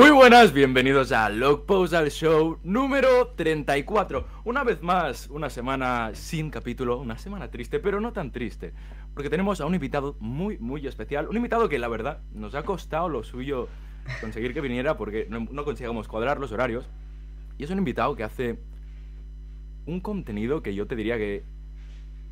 Muy 0.00 0.12
buenas, 0.12 0.54
bienvenidos 0.54 1.12
a 1.12 1.28
Log 1.28 1.66
al 1.92 2.10
Show 2.10 2.58
número 2.64 3.34
34. 3.36 4.26
Una 4.44 4.64
vez 4.64 4.82
más, 4.82 5.28
una 5.28 5.50
semana 5.50 6.12
sin 6.14 6.48
capítulo, 6.48 6.98
una 6.98 7.18
semana 7.18 7.50
triste, 7.50 7.80
pero 7.80 8.00
no 8.00 8.10
tan 8.14 8.32
triste, 8.32 8.72
porque 9.12 9.28
tenemos 9.28 9.60
a 9.60 9.66
un 9.66 9.74
invitado 9.74 10.16
muy, 10.18 10.56
muy 10.56 10.86
especial. 10.86 11.28
Un 11.28 11.36
invitado 11.36 11.68
que 11.68 11.78
la 11.78 11.88
verdad 11.88 12.22
nos 12.32 12.54
ha 12.54 12.62
costado 12.62 13.10
lo 13.10 13.22
suyo 13.24 13.68
conseguir 14.22 14.54
que 14.54 14.62
viniera 14.62 14.96
porque 14.96 15.26
no, 15.28 15.46
no 15.50 15.66
conseguíamos 15.66 16.08
cuadrar 16.08 16.40
los 16.40 16.50
horarios. 16.50 16.88
Y 17.58 17.64
es 17.64 17.70
un 17.70 17.76
invitado 17.76 18.16
que 18.16 18.24
hace 18.24 18.58
un 19.84 20.00
contenido 20.00 20.62
que 20.62 20.74
yo 20.74 20.86
te 20.86 20.96
diría 20.96 21.18
que 21.18 21.44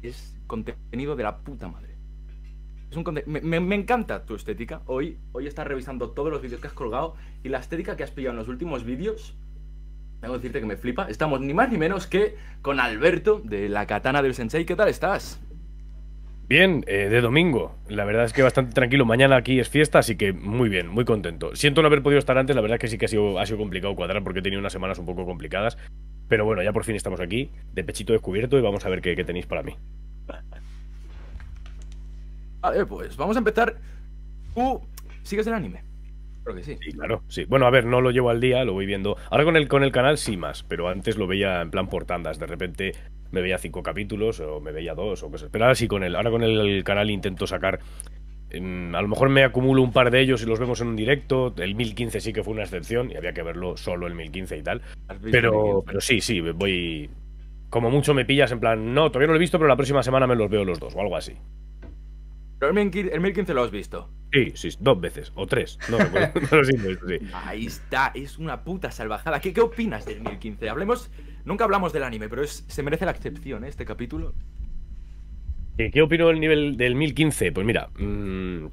es 0.00 0.34
contenido 0.46 1.16
de 1.16 1.22
la 1.22 1.36
puta 1.40 1.68
madre. 1.68 1.97
Es 2.90 2.96
un 2.96 3.04
me, 3.26 3.60
me- 3.60 3.74
encanta 3.74 4.24
tu 4.24 4.34
estética. 4.34 4.80
Hoy, 4.86 5.18
hoy 5.32 5.46
estás 5.46 5.66
revisando 5.66 6.10
todos 6.10 6.30
los 6.30 6.40
vídeos 6.40 6.60
que 6.60 6.68
has 6.68 6.72
colgado 6.72 7.14
y 7.42 7.48
la 7.50 7.58
estética 7.58 7.96
que 7.96 8.02
has 8.04 8.10
pillado 8.10 8.32
en 8.32 8.38
los 8.38 8.48
últimos 8.48 8.84
vídeos. 8.84 9.36
Tengo 10.20 10.34
que 10.34 10.38
decirte 10.38 10.60
que 10.60 10.66
me 10.66 10.76
flipa. 10.76 11.06
Estamos 11.08 11.40
ni 11.40 11.52
más 11.54 11.70
ni 11.70 11.78
menos 11.78 12.06
que 12.06 12.34
con 12.62 12.80
Alberto 12.80 13.40
de 13.44 13.68
la 13.68 13.86
Katana 13.86 14.22
del 14.22 14.34
Sensei. 14.34 14.64
¿Qué 14.64 14.74
tal 14.74 14.88
estás? 14.88 15.40
Bien, 16.48 16.82
eh, 16.86 17.10
de 17.10 17.20
domingo. 17.20 17.76
La 17.88 18.06
verdad 18.06 18.24
es 18.24 18.32
que 18.32 18.42
bastante 18.42 18.72
tranquilo. 18.72 19.04
Mañana 19.04 19.36
aquí 19.36 19.60
es 19.60 19.68
fiesta, 19.68 19.98
así 19.98 20.16
que 20.16 20.32
muy 20.32 20.70
bien, 20.70 20.88
muy 20.88 21.04
contento. 21.04 21.54
Siento 21.54 21.82
no 21.82 21.88
haber 21.88 22.02
podido 22.02 22.18
estar 22.18 22.38
antes, 22.38 22.56
la 22.56 22.62
verdad 22.62 22.76
es 22.76 22.80
que 22.80 22.88
sí 22.88 22.96
que 22.96 23.04
ha 23.04 23.08
sido, 23.08 23.38
ha 23.38 23.44
sido 23.44 23.58
complicado 23.58 23.94
cuadrar 23.94 24.24
porque 24.24 24.40
he 24.40 24.42
tenido 24.42 24.58
unas 24.60 24.72
semanas 24.72 24.98
un 24.98 25.04
poco 25.04 25.26
complicadas. 25.26 25.76
Pero 26.26 26.46
bueno, 26.46 26.62
ya 26.62 26.72
por 26.72 26.84
fin 26.84 26.96
estamos 26.96 27.20
aquí, 27.20 27.50
de 27.74 27.84
pechito 27.84 28.14
descubierto, 28.14 28.58
y 28.58 28.62
vamos 28.62 28.86
a 28.86 28.88
ver 28.88 29.02
qué 29.02 29.14
tenéis 29.24 29.46
para 29.46 29.62
mí. 29.62 29.76
Vale, 32.60 32.86
pues 32.86 33.16
vamos 33.16 33.36
a 33.36 33.38
empezar. 33.40 33.80
¿Tú 34.54 34.88
sigues 35.22 35.46
el 35.46 35.54
anime? 35.54 35.84
Creo 36.44 36.56
que 36.56 36.62
sí. 36.64 36.78
Sí, 36.80 36.92
claro, 36.92 37.22
sí. 37.28 37.44
Bueno, 37.44 37.66
a 37.66 37.70
ver, 37.70 37.84
no 37.84 38.00
lo 38.00 38.10
llevo 38.10 38.30
al 38.30 38.40
día, 38.40 38.64
lo 38.64 38.72
voy 38.72 38.86
viendo. 38.86 39.16
Ahora 39.30 39.44
con 39.44 39.56
el, 39.56 39.68
con 39.68 39.84
el 39.84 39.92
canal 39.92 40.18
sí 40.18 40.36
más, 40.36 40.62
pero 40.62 40.88
antes 40.88 41.16
lo 41.18 41.26
veía 41.26 41.60
en 41.60 41.70
plan 41.70 41.88
por 41.88 42.04
tandas. 42.06 42.38
De 42.38 42.46
repente 42.46 42.92
me 43.30 43.42
veía 43.42 43.58
cinco 43.58 43.82
capítulos 43.82 44.40
o 44.40 44.60
me 44.60 44.72
veía 44.72 44.94
dos 44.94 45.22
o 45.22 45.30
cosas. 45.30 45.50
Pero 45.52 45.64
ahora 45.64 45.74
sí 45.74 45.88
con 45.88 46.02
el, 46.04 46.16
ahora 46.16 46.30
con 46.30 46.42
el 46.42 46.82
canal 46.84 47.10
intento 47.10 47.46
sacar. 47.46 47.80
mm, 48.52 48.94
a 48.94 49.02
lo 49.02 49.08
mejor 49.08 49.28
me 49.30 49.44
acumulo 49.44 49.82
un 49.82 49.92
par 49.92 50.10
de 50.10 50.20
ellos 50.20 50.42
y 50.42 50.46
los 50.46 50.58
vemos 50.60 50.80
en 50.80 50.88
un 50.88 50.96
directo. 50.96 51.54
El 51.58 51.74
1015 51.74 52.20
sí 52.20 52.32
que 52.32 52.42
fue 52.44 52.54
una 52.54 52.62
excepción 52.64 53.10
y 53.12 53.16
había 53.16 53.32
que 53.34 53.42
verlo 53.42 53.76
solo 53.76 54.06
el 54.06 54.14
1015 54.14 54.56
y 54.58 54.62
tal. 54.62 54.82
¿Has 55.08 55.20
visto 55.20 55.30
Pero, 55.30 55.82
pero 55.86 56.00
sí, 56.00 56.20
sí, 56.20 56.40
voy. 56.40 57.10
Como 57.70 57.90
mucho 57.90 58.14
me 58.14 58.24
pillas 58.24 58.52
en 58.52 58.60
plan, 58.60 58.94
no, 58.94 59.10
todavía 59.10 59.28
no 59.28 59.34
lo 59.34 59.38
he 59.38 59.40
visto, 59.40 59.58
pero 59.58 59.68
la 59.68 59.76
próxima 59.76 60.02
semana 60.02 60.26
me 60.26 60.36
los 60.36 60.50
veo 60.50 60.64
los 60.64 60.78
dos 60.80 60.94
o 60.96 61.00
algo 61.00 61.16
así. 61.16 61.34
Pero 62.58 62.70
el 62.70 62.74
1015 62.74 63.14
el 63.14 63.20
1015 63.20 63.54
lo 63.54 63.62
has 63.62 63.70
visto. 63.70 64.10
Sí, 64.32 64.52
sí, 64.54 64.68
dos 64.80 65.00
veces 65.00 65.32
o 65.34 65.46
tres. 65.46 65.78
No 65.90 65.98
recuerdo. 65.98 66.40
no 66.50 66.58
lo 66.58 66.64
siento, 66.64 67.06
sí. 67.08 67.18
Ahí 67.32 67.66
está, 67.66 68.12
es 68.14 68.38
una 68.38 68.62
puta 68.62 68.90
salvajada. 68.90 69.40
¿Qué, 69.40 69.52
qué 69.52 69.60
opinas 69.60 70.04
del 70.04 70.20
1015? 70.20 70.68
Hablemos. 70.68 71.10
Nunca 71.44 71.64
hablamos 71.64 71.92
del 71.92 72.02
anime, 72.02 72.28
pero 72.28 72.42
es, 72.42 72.64
se 72.68 72.82
merece 72.82 73.06
la 73.06 73.12
excepción, 73.12 73.64
¿eh? 73.64 73.68
Este 73.68 73.84
capítulo. 73.84 74.34
¿Qué, 75.78 75.90
qué 75.90 76.02
opino 76.02 76.28
del 76.28 76.40
nivel 76.40 76.76
del 76.76 76.94
1015? 76.94 77.52
Pues 77.52 77.66
mira, 77.66 77.88
mm, 77.98 78.66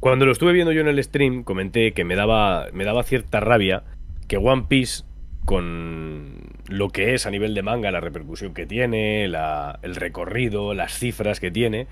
cuando 0.00 0.26
lo 0.26 0.32
estuve 0.32 0.52
viendo 0.52 0.72
yo 0.72 0.82
en 0.82 0.88
el 0.88 1.02
stream, 1.02 1.44
comenté 1.44 1.92
que 1.92 2.04
me 2.04 2.16
daba, 2.16 2.66
me 2.74 2.84
daba 2.84 3.02
cierta 3.04 3.40
rabia 3.40 3.84
que 4.28 4.36
One 4.36 4.66
Piece, 4.68 5.04
con 5.44 6.54
lo 6.68 6.88
que 6.88 7.14
es 7.14 7.26
a 7.26 7.30
nivel 7.30 7.54
de 7.54 7.62
manga, 7.62 7.90
la 7.90 8.00
repercusión 8.00 8.54
que 8.54 8.66
tiene, 8.66 9.24
el 9.24 9.94
recorrido, 9.94 10.74
las 10.74 10.98
cifras 10.98 11.40
que 11.40 11.50
tiene, 11.50 11.86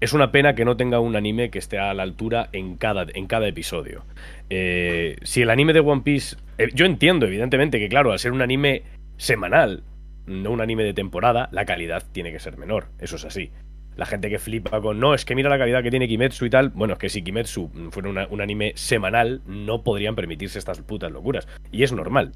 es 0.00 0.12
una 0.12 0.32
pena 0.32 0.54
que 0.54 0.64
no 0.64 0.76
tenga 0.76 0.98
un 0.98 1.14
anime 1.16 1.50
que 1.50 1.58
esté 1.58 1.78
a 1.78 1.94
la 1.94 2.02
altura 2.02 2.48
en 2.52 2.76
cada, 2.76 3.06
en 3.14 3.26
cada 3.26 3.46
episodio. 3.46 4.04
Eh, 4.50 5.16
si 5.22 5.42
el 5.42 5.50
anime 5.50 5.72
de 5.72 5.80
One 5.80 6.02
Piece. 6.02 6.36
eh, 6.58 6.68
yo 6.74 6.86
entiendo, 6.86 7.26
evidentemente, 7.26 7.78
que 7.78 7.88
claro, 7.88 8.12
al 8.12 8.18
ser 8.18 8.32
un 8.32 8.42
anime 8.42 8.82
semanal, 9.16 9.84
no 10.26 10.50
un 10.50 10.60
anime 10.60 10.82
de 10.82 10.94
temporada, 10.94 11.48
la 11.52 11.64
calidad 11.64 12.02
tiene 12.12 12.32
que 12.32 12.40
ser 12.40 12.58
menor. 12.58 12.88
Eso 12.98 13.16
es 13.16 13.24
así. 13.24 13.50
La 13.96 14.04
gente 14.04 14.28
que 14.28 14.38
flipa 14.38 14.80
con 14.82 15.00
no, 15.00 15.14
es 15.14 15.24
que 15.24 15.34
mira 15.34 15.48
la 15.48 15.56
calidad 15.56 15.82
que 15.82 15.90
tiene 15.90 16.06
Kimetsu 16.06 16.44
y 16.44 16.50
tal. 16.50 16.68
Bueno, 16.70 16.94
es 16.94 16.98
que 16.98 17.08
si 17.08 17.22
Kimetsu 17.22 17.70
fuera 17.90 18.26
un 18.28 18.40
anime 18.42 18.72
semanal, 18.74 19.40
no 19.46 19.82
podrían 19.82 20.14
permitirse 20.14 20.58
estas 20.58 20.80
putas 20.82 21.10
locuras. 21.10 21.48
Y 21.72 21.82
es 21.82 21.92
normal. 21.92 22.32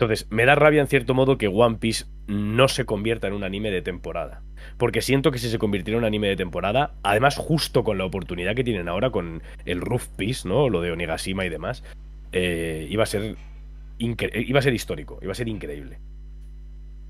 Entonces, 0.00 0.26
me 0.30 0.46
da 0.46 0.54
rabia 0.54 0.80
en 0.80 0.86
cierto 0.86 1.12
modo 1.12 1.36
que 1.36 1.46
One 1.48 1.76
Piece 1.76 2.06
no 2.26 2.68
se 2.68 2.86
convierta 2.86 3.26
en 3.26 3.34
un 3.34 3.44
anime 3.44 3.70
de 3.70 3.82
temporada. 3.82 4.40
Porque 4.78 5.02
siento 5.02 5.30
que 5.30 5.38
si 5.38 5.50
se 5.50 5.58
convirtiera 5.58 5.98
en 5.98 6.04
un 6.04 6.06
anime 6.06 6.26
de 6.28 6.36
temporada, 6.36 6.94
además 7.02 7.36
justo 7.36 7.84
con 7.84 7.98
la 7.98 8.06
oportunidad 8.06 8.54
que 8.54 8.64
tienen 8.64 8.88
ahora 8.88 9.10
con 9.10 9.42
el 9.66 9.82
Roof 9.82 10.08
Piece, 10.16 10.48
¿no? 10.48 10.70
Lo 10.70 10.80
de 10.80 10.90
Onigashima 10.92 11.44
y 11.44 11.50
demás, 11.50 11.84
eh, 12.32 12.86
iba 12.88 13.02
a 13.02 13.06
ser 13.06 13.36
eh, 13.98 14.44
iba 14.48 14.58
a 14.58 14.62
ser 14.62 14.72
histórico, 14.72 15.18
iba 15.20 15.32
a 15.32 15.34
ser 15.34 15.48
increíble. 15.48 15.98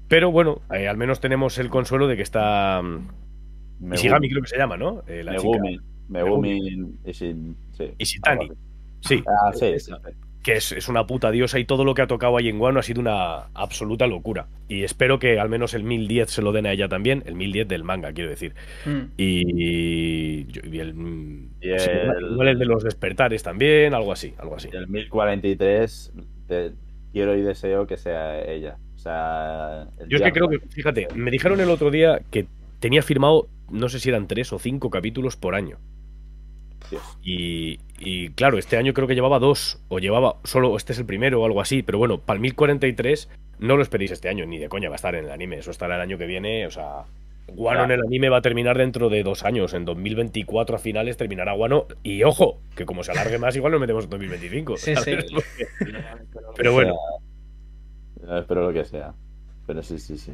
Pero 0.09 0.33
bueno, 0.33 0.61
eh, 0.75 0.89
al 0.89 0.97
menos 0.97 1.21
tenemos 1.21 1.59
el 1.59 1.69
consuelo 1.71 2.09
de 2.09 2.17
que 2.17 2.23
está 2.23 2.83
mm, 2.83 3.93
Ishigami 3.95 4.29
creo 4.29 4.43
que 4.43 4.49
se 4.49 4.59
llama, 4.59 4.77
¿no? 4.77 5.05
Eh, 5.07 5.23
la 5.23 5.31
Megumi. 5.33 5.71
chica. 5.77 5.85
Megumi. 6.09 6.59
Ishin- 7.05 7.55
sí. 7.71 7.85
Ishitani. 7.99 8.51
Sí, 9.01 9.23
Ah, 9.29 9.53
sí. 9.55 9.67
Esa. 9.67 10.01
Que 10.43 10.55
es, 10.55 10.73
es 10.73 10.89
una 10.89 11.07
puta 11.07 11.31
diosa 11.31 11.59
y 11.59 11.65
todo 11.67 11.85
lo 11.85 11.95
que 11.95 12.03
ha 12.03 12.07
tocado 12.07 12.37
ahí 12.39 12.49
en 12.49 12.59
Guano 12.59 12.81
ha 12.81 12.83
sido 12.83 13.01
una 13.01 13.49
absoluta 13.55 14.07
locura. 14.07 14.49
Y 14.69 14.85
espero 14.85 15.19
que 15.19 15.39
al 15.39 15.49
menos 15.51 15.75
el 15.75 15.85
1010 15.85 16.31
se 16.31 16.41
lo 16.43 16.53
den 16.53 16.67
a 16.67 16.73
ella 16.73 16.89
también, 16.89 17.23
el 17.27 17.35
1010 17.35 17.69
del 17.69 17.85
manga, 17.85 18.13
quiero 18.13 18.31
decir. 18.31 18.55
Mm. 18.87 19.01
Y, 19.19 20.47
y 20.69 20.79
el, 20.79 20.95
Y 21.61 21.69
el- 21.71 22.59
de 22.59 22.65
los 22.65 22.83
despertares 22.83 23.43
también, 23.43 23.93
algo 23.95 24.13
así, 24.13 24.35
algo 24.39 24.57
así. 24.57 24.69
El 24.73 24.89
1043, 24.89 26.13
te- 26.47 26.73
quiero 27.13 27.37
y 27.37 27.43
deseo 27.43 27.87
que 27.87 27.97
sea 27.97 28.41
ella. 28.43 28.79
O 28.95 28.99
sea. 28.99 29.89
el 29.99 30.09
Yo 30.09 30.17
es 30.19 30.23
que 30.23 30.33
creo 30.33 30.49
que, 30.49 30.61
fíjate, 30.61 31.09
me 31.15 31.31
dijeron 31.31 31.61
el 31.61 31.71
otro 31.71 31.91
día 31.91 32.21
que 32.31 32.47
tenía 32.81 33.03
firmado, 33.03 33.49
no 33.71 33.89
sé 33.89 33.99
si 34.01 34.09
eran 34.09 34.27
tres 34.27 34.53
o 34.53 34.59
cinco 34.59 34.91
capítulos 34.91 35.37
por 35.37 35.55
año. 35.55 35.79
Y, 37.23 37.79
y, 37.99 38.31
claro, 38.31 38.59
este 38.59 38.77
año 38.77 38.93
creo 38.95 39.07
que 39.07 39.15
llevaba 39.15 39.39
dos, 39.39 39.79
o 39.89 39.99
llevaba 39.99 40.37
solo, 40.45 40.77
este 40.77 40.93
es 40.93 40.99
el 40.99 41.07
primero 41.07 41.41
o 41.41 41.47
algo 41.47 41.61
así, 41.61 41.83
pero 41.83 41.99
bueno, 41.99 42.19
para 42.19 42.37
el 42.37 42.41
1043 42.43 43.29
no 43.59 43.77
lo 43.77 43.83
esperéis 43.83 44.11
este 44.11 44.29
año, 44.29 44.47
ni 44.47 44.59
de 44.59 44.69
coña 44.69 44.89
va 44.89 44.95
a 44.95 44.97
estar 44.97 45.15
en 45.15 45.25
el 45.27 45.31
anime, 45.31 45.59
eso 45.59 45.71
estará 45.71 45.97
el 45.97 46.01
año 46.01 46.19
que 46.19 46.27
viene, 46.27 46.67
o 46.67 46.71
sea, 46.71 47.05
Guano 47.55 47.85
en 47.85 47.91
el 47.91 48.01
anime 48.01 48.29
va 48.29 48.39
a 48.39 48.43
terminar 48.43 48.79
dentro 48.79 49.09
de 49.09 49.23
dos 49.23 49.45
años, 49.45 49.75
en 49.75 49.85
2024 49.85 50.77
a 50.77 50.79
finales 50.79 51.17
terminará 51.17 51.53
Guano, 51.53 51.87
y 52.03 52.23
ojo, 52.23 52.61
que 52.75 52.87
como 52.87 53.03
se 53.03 53.13
alargue 53.13 53.39
más, 53.39 53.57
igual 53.57 53.73
nos 53.73 53.81
metemos 53.81 54.05
en 54.05 54.11
2025. 54.11 54.77
Sí, 54.77 54.95
sí. 54.97 55.13
Pero 56.57 56.73
bueno, 56.73 56.95
espero 58.39 58.67
lo 58.67 58.73
que 58.73 58.85
sea. 58.85 59.15
Pero 59.67 59.83
sí, 59.83 59.99
sí, 59.99 60.17
sí. 60.17 60.33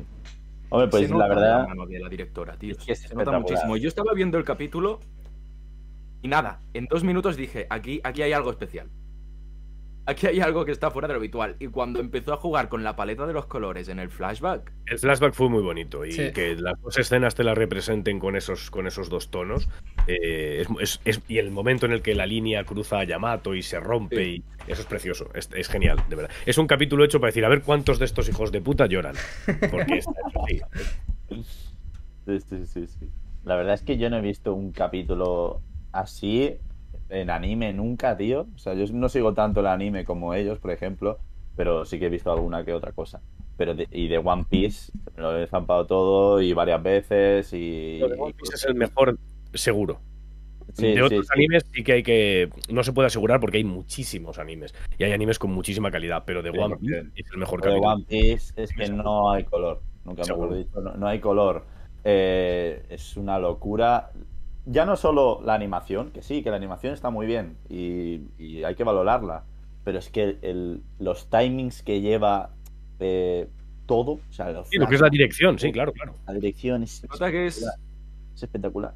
Hombre, 0.68 0.88
pues 0.88 1.04
Se 1.04 1.08
la 1.08 1.28
nota 1.28 1.28
verdad. 1.28 1.68
mano 1.68 1.86
de 1.86 1.98
la 2.00 2.08
directora, 2.08 2.56
tío. 2.56 2.72
es 2.72 2.78
que 2.78 2.94
se 2.94 3.02
nota 3.08 3.22
espectacular. 3.22 3.40
muchísimo. 3.42 3.76
Yo 3.76 3.88
estaba 3.88 4.12
viendo 4.14 4.38
el 4.38 4.44
capítulo 4.44 5.00
y 6.22 6.28
nada, 6.28 6.60
en 6.74 6.86
dos 6.86 7.04
minutos 7.04 7.36
dije, 7.36 7.66
aquí, 7.70 8.00
aquí 8.04 8.22
hay 8.22 8.32
algo 8.32 8.50
especial. 8.50 8.88
Aquí 10.08 10.28
hay 10.28 10.38
algo 10.38 10.64
que 10.64 10.70
está 10.70 10.92
fuera 10.92 11.08
de 11.08 11.14
lo 11.14 11.18
habitual. 11.18 11.56
Y 11.58 11.66
cuando 11.66 11.98
empezó 11.98 12.32
a 12.32 12.36
jugar 12.36 12.68
con 12.68 12.84
la 12.84 12.94
paleta 12.94 13.26
de 13.26 13.32
los 13.32 13.46
colores 13.46 13.88
en 13.88 13.98
el 13.98 14.08
flashback, 14.08 14.72
El 14.86 15.00
flashback 15.00 15.34
fue 15.34 15.48
muy 15.48 15.62
bonito 15.64 16.04
y 16.04 16.12
Sí. 16.12 16.30
que 16.32 16.54
las 16.54 16.80
dos 16.80 16.96
escenas 16.96 17.34
te 17.34 17.42
las 17.42 17.58
representen 17.58 18.20
con 18.20 18.36
esos, 18.36 18.70
con 18.70 18.86
esos 18.86 19.08
dos 19.08 19.30
tonos. 19.32 19.68
eh, 20.06 20.60
es- 20.60 20.68
es- 20.80 21.00
es- 21.04 21.20
y 21.26 21.38
el 21.38 21.50
momento 21.50 21.86
en 21.86 21.90
el 21.92 22.00
que 22.02 22.14
la 22.14 22.26
línea 22.26 22.62
cruza 22.62 23.00
a 23.00 23.04
Yamato 23.04 23.56
y 23.56 23.62
se 23.62 23.80
rompe, 23.80 24.24
Sí. 24.24 24.44
y 24.68 24.70
eso 24.70 24.82
es 24.82 24.86
precioso, 24.86 25.28
es, 25.34 25.50
es 25.52 25.68
genial, 25.68 25.98
de 26.08 26.14
verdad. 26.14 26.30
Es 26.46 26.58
un 26.58 26.68
capítulo 26.68 27.02
hecho 27.04 27.18
para 27.18 27.30
decir, 27.30 27.44
a 27.44 27.48
ver 27.48 27.62
cuántos 27.62 27.98
de 27.98 28.04
estos 28.04 28.28
hijos 28.28 28.52
de 28.52 28.60
puta 28.60 28.86
lloran. 28.86 29.16
Porque 29.72 29.96
está 29.98 30.12
hecho 30.28 30.42
así. 30.44 30.60
Sí, 32.26 32.40
sí, 32.40 32.66
sí, 32.66 32.86
sí. 32.86 33.10
La 33.44 33.56
verdad 33.56 33.74
es 33.74 33.82
que 33.82 33.98
yo 33.98 34.08
no 34.10 34.18
he 34.18 34.20
visto 34.20 34.54
un 34.54 34.70
capítulo 34.72 35.60
así 36.00 36.56
en 37.08 37.30
anime 37.30 37.72
nunca, 37.72 38.16
tío. 38.16 38.46
O 38.54 38.58
sea, 38.58 38.74
yo 38.74 38.84
no 38.92 39.08
sigo 39.08 39.34
tanto 39.34 39.60
el 39.60 39.66
anime 39.66 40.04
como 40.04 40.34
ellos, 40.34 40.58
por 40.58 40.70
ejemplo, 40.70 41.18
pero 41.56 41.84
sí 41.84 41.98
que 41.98 42.06
he 42.06 42.10
visto 42.10 42.32
alguna 42.32 42.64
que 42.64 42.72
otra 42.72 42.92
cosa. 42.92 43.20
Pero 43.56 43.74
de- 43.74 43.88
y 43.90 44.08
de 44.08 44.18
One 44.18 44.44
Piece 44.48 44.92
lo 45.16 45.38
he 45.38 45.46
zampado 45.46 45.86
todo 45.86 46.40
y 46.42 46.52
varias 46.52 46.82
veces 46.82 47.52
y... 47.52 47.98
De 47.98 48.04
One 48.18 48.34
Piece 48.34 48.54
es 48.54 48.64
el 48.64 48.74
mejor 48.74 49.18
seguro. 49.54 50.00
Sí, 50.72 50.92
de 50.92 51.02
otros 51.02 51.26
sí. 51.26 51.32
animes 51.34 51.64
sí 51.72 51.84
que 51.84 51.92
hay 51.92 52.02
que. 52.02 52.50
No 52.70 52.82
se 52.82 52.92
puede 52.92 53.06
asegurar 53.06 53.40
porque 53.40 53.58
hay 53.58 53.64
muchísimos 53.64 54.38
animes. 54.38 54.74
Y 54.98 55.04
hay 55.04 55.12
animes 55.12 55.38
con 55.38 55.52
muchísima 55.52 55.90
calidad, 55.90 56.24
pero 56.26 56.42
de 56.42 56.50
One 56.50 56.76
Piece 56.76 57.06
es 57.14 57.32
el 57.32 57.38
mejor 57.38 57.62
de. 57.62 57.70
One 57.70 58.04
Piece 58.06 58.52
es 58.56 58.72
que 58.72 58.88
no 58.88 59.30
hay 59.30 59.44
color. 59.44 59.80
Nunca 60.04 60.22
me 60.22 60.28
lo 60.28 60.54
he 60.54 60.58
dicho. 60.58 60.80
No, 60.80 60.94
no 60.94 61.06
hay 61.06 61.20
color. 61.20 61.64
Eh, 62.04 62.84
es 62.90 63.16
una 63.16 63.38
locura. 63.38 64.10
Ya 64.66 64.84
no 64.84 64.96
solo 64.96 65.40
la 65.44 65.54
animación, 65.54 66.10
que 66.10 66.22
sí, 66.22 66.42
que 66.42 66.50
la 66.50 66.56
animación 66.56 66.92
está 66.92 67.10
muy 67.10 67.26
bien 67.26 67.56
y, 67.68 68.22
y 68.38 68.64
hay 68.64 68.74
que 68.74 68.84
valorarla. 68.84 69.44
Pero 69.84 69.98
es 69.98 70.10
que 70.10 70.38
el- 70.42 70.82
los 70.98 71.30
timings 71.30 71.82
que 71.82 72.00
lleva 72.00 72.50
eh, 72.98 73.48
todo, 73.86 74.12
o 74.28 74.32
sea, 74.32 74.50
los 74.50 74.68
Sí, 74.68 74.78
lo 74.78 74.86
que 74.88 74.96
es 74.96 75.00
la 75.00 75.08
dirección, 75.10 75.58
sí, 75.58 75.70
claro, 75.70 75.92
claro. 75.92 76.14
la 76.26 76.34
dirección 76.34 76.82
es, 76.82 76.92
se 76.92 77.06
nota 77.06 77.30
que 77.30 77.46
es, 77.46 77.58
es 78.34 78.42
espectacular. 78.42 78.94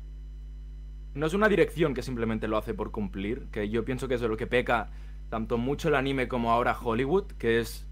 no 1.14 1.26
es 1.26 1.34
una 1.34 1.48
dirección 1.48 1.94
que 1.94 2.02
simplemente 2.02 2.48
lo 2.48 2.56
hace 2.56 2.74
por 2.74 2.90
cumplir, 2.92 3.48
que 3.50 3.68
yo 3.68 3.84
pienso 3.84 4.08
que 4.08 4.14
es 4.14 4.20
de 4.20 4.28
lo 4.28 4.36
que 4.36 4.46
peca 4.46 4.90
tanto 5.28 5.58
mucho 5.58 5.88
el 5.88 5.94
anime 5.94 6.28
como 6.28 6.50
ahora 6.52 6.76
Hollywood, 6.80 7.32
que 7.38 7.60
es 7.60 7.86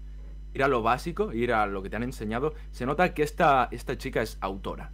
ir 0.53 0.63
a 0.63 0.67
lo 0.67 0.81
básico, 0.81 1.33
ir 1.33 1.53
a 1.53 1.65
lo 1.67 1.83
que 1.83 1.89
te 1.89 1.95
han 1.97 2.03
enseñado, 2.03 2.53
se 2.71 2.85
nota 2.85 3.13
que 3.13 3.23
esta, 3.23 3.67
esta 3.71 3.97
chica 3.97 4.21
es 4.21 4.37
autora. 4.41 4.91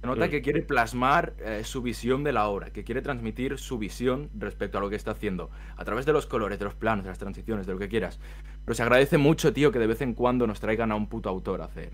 Se 0.00 0.06
nota 0.06 0.28
que 0.28 0.42
quiere 0.42 0.62
plasmar 0.62 1.34
eh, 1.38 1.62
su 1.64 1.82
visión 1.82 2.22
de 2.22 2.32
la 2.32 2.48
obra, 2.48 2.70
que 2.70 2.84
quiere 2.84 3.02
transmitir 3.02 3.58
su 3.58 3.78
visión 3.78 4.30
respecto 4.38 4.78
a 4.78 4.80
lo 4.80 4.88
que 4.90 4.96
está 4.96 5.12
haciendo, 5.12 5.50
a 5.76 5.84
través 5.84 6.06
de 6.06 6.12
los 6.12 6.26
colores, 6.26 6.58
de 6.58 6.64
los 6.66 6.74
planos, 6.74 7.04
de 7.04 7.10
las 7.10 7.18
transiciones, 7.18 7.66
de 7.66 7.72
lo 7.72 7.78
que 7.78 7.88
quieras. 7.88 8.20
Pero 8.64 8.74
se 8.74 8.82
agradece 8.82 9.18
mucho, 9.18 9.52
tío, 9.52 9.72
que 9.72 9.78
de 9.78 9.86
vez 9.86 10.00
en 10.02 10.14
cuando 10.14 10.46
nos 10.46 10.60
traigan 10.60 10.92
a 10.92 10.96
un 10.96 11.08
puto 11.08 11.28
autor 11.28 11.62
a 11.62 11.64
hacer, 11.64 11.92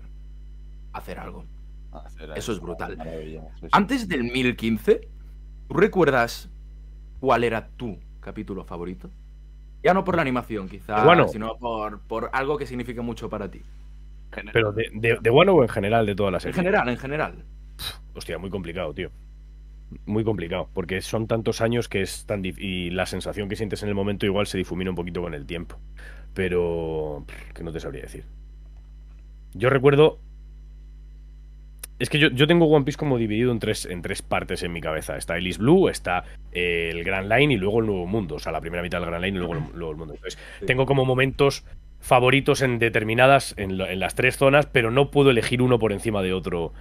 a 0.91 0.97
hacer 0.99 1.17
algo. 1.19 1.45
Hacer 1.91 2.31
Eso 2.35 2.51
es 2.51 2.59
brutal. 2.59 2.97
Antes 3.71 4.07
del 4.07 4.23
1015, 4.23 5.07
¿tú 5.67 5.73
recuerdas 5.73 6.49
cuál 7.19 7.43
era 7.43 7.67
tu 7.69 7.99
capítulo 8.19 8.63
favorito? 8.65 9.09
Ya 9.83 9.93
no 9.93 10.03
por 10.03 10.15
la 10.15 10.21
animación, 10.21 10.67
quizá, 10.69 11.03
Bueno. 11.03 11.27
sino 11.27 11.57
por, 11.57 12.01
por 12.01 12.29
algo 12.33 12.57
que 12.57 12.65
signifique 12.65 13.01
mucho 13.01 13.29
para 13.29 13.49
ti. 13.49 13.61
Pero 14.51 14.71
de, 14.71 14.89
de, 14.93 15.17
de 15.21 15.29
Wano 15.29 15.53
o 15.53 15.61
en 15.63 15.69
general 15.69 16.05
de 16.05 16.15
toda 16.15 16.31
la 16.31 16.37
En 16.37 16.41
serie. 16.41 16.55
general, 16.55 16.89
en 16.89 16.97
general. 16.97 17.45
Hostia, 18.15 18.37
muy 18.37 18.49
complicado, 18.49 18.93
tío. 18.93 19.11
Muy 20.05 20.23
complicado, 20.23 20.69
porque 20.73 21.01
son 21.01 21.27
tantos 21.27 21.61
años 21.61 21.87
que 21.87 22.01
es 22.01 22.25
tan 22.25 22.41
dif- 22.43 22.57
y 22.59 22.89
la 22.89 23.05
sensación 23.05 23.47
que 23.49 23.55
sientes 23.55 23.83
en 23.83 23.89
el 23.89 23.95
momento 23.95 24.25
igual 24.25 24.47
se 24.47 24.57
difumina 24.57 24.89
un 24.89 24.95
poquito 24.95 25.21
con 25.21 25.33
el 25.33 25.45
tiempo. 25.45 25.77
Pero 26.33 27.23
pff, 27.27 27.53
que 27.53 27.63
no 27.63 27.71
te 27.71 27.79
sabría 27.79 28.01
decir. 28.03 28.23
Yo 29.53 29.69
recuerdo 29.69 30.19
es 31.99 32.09
que 32.09 32.17
yo, 32.19 32.29
yo 32.31 32.47
tengo 32.47 32.65
One 32.65 32.83
Piece 32.85 32.97
como 32.97 33.17
dividido 33.17 33.51
en 33.51 33.59
tres, 33.59 33.85
en 33.85 34.01
tres 34.01 34.21
partes 34.21 34.63
en 34.63 34.73
mi 34.73 34.81
cabeza. 34.81 35.15
Está 35.15 35.37
Elise 35.37 35.59
Blue, 35.59 35.87
está 35.89 36.23
eh, 36.51 36.89
el 36.91 37.03
Grand 37.03 37.31
Line 37.31 37.53
y 37.53 37.57
luego 37.57 37.79
el 37.79 37.85
Nuevo 37.85 38.07
Mundo. 38.07 38.35
O 38.35 38.39
sea, 38.39 38.51
la 38.51 38.59
primera 38.61 38.81
mitad 38.81 38.99
del 38.99 39.09
Grand 39.09 39.23
Line 39.23 39.37
y 39.37 39.39
luego 39.39 39.53
el, 39.53 39.59
luego 39.75 39.91
el 39.91 39.97
Mundo. 39.97 40.13
Entonces, 40.15 40.39
Sí. 40.59 40.65
tengo 40.65 40.85
como 40.85 41.05
momentos 41.05 41.63
favoritos 41.99 42.61
en 42.61 42.79
determinadas, 42.79 43.53
en 43.57 43.77
las 43.77 44.15
tres 44.15 44.35
zonas, 44.37 44.65
pero 44.65 44.91
no 44.91 45.11
puedo 45.11 45.29
elegir 45.29 45.61
uno 45.61 45.79
por 45.79 45.93
encima 45.93 46.21
de 46.21 46.33
otro. 46.33 46.73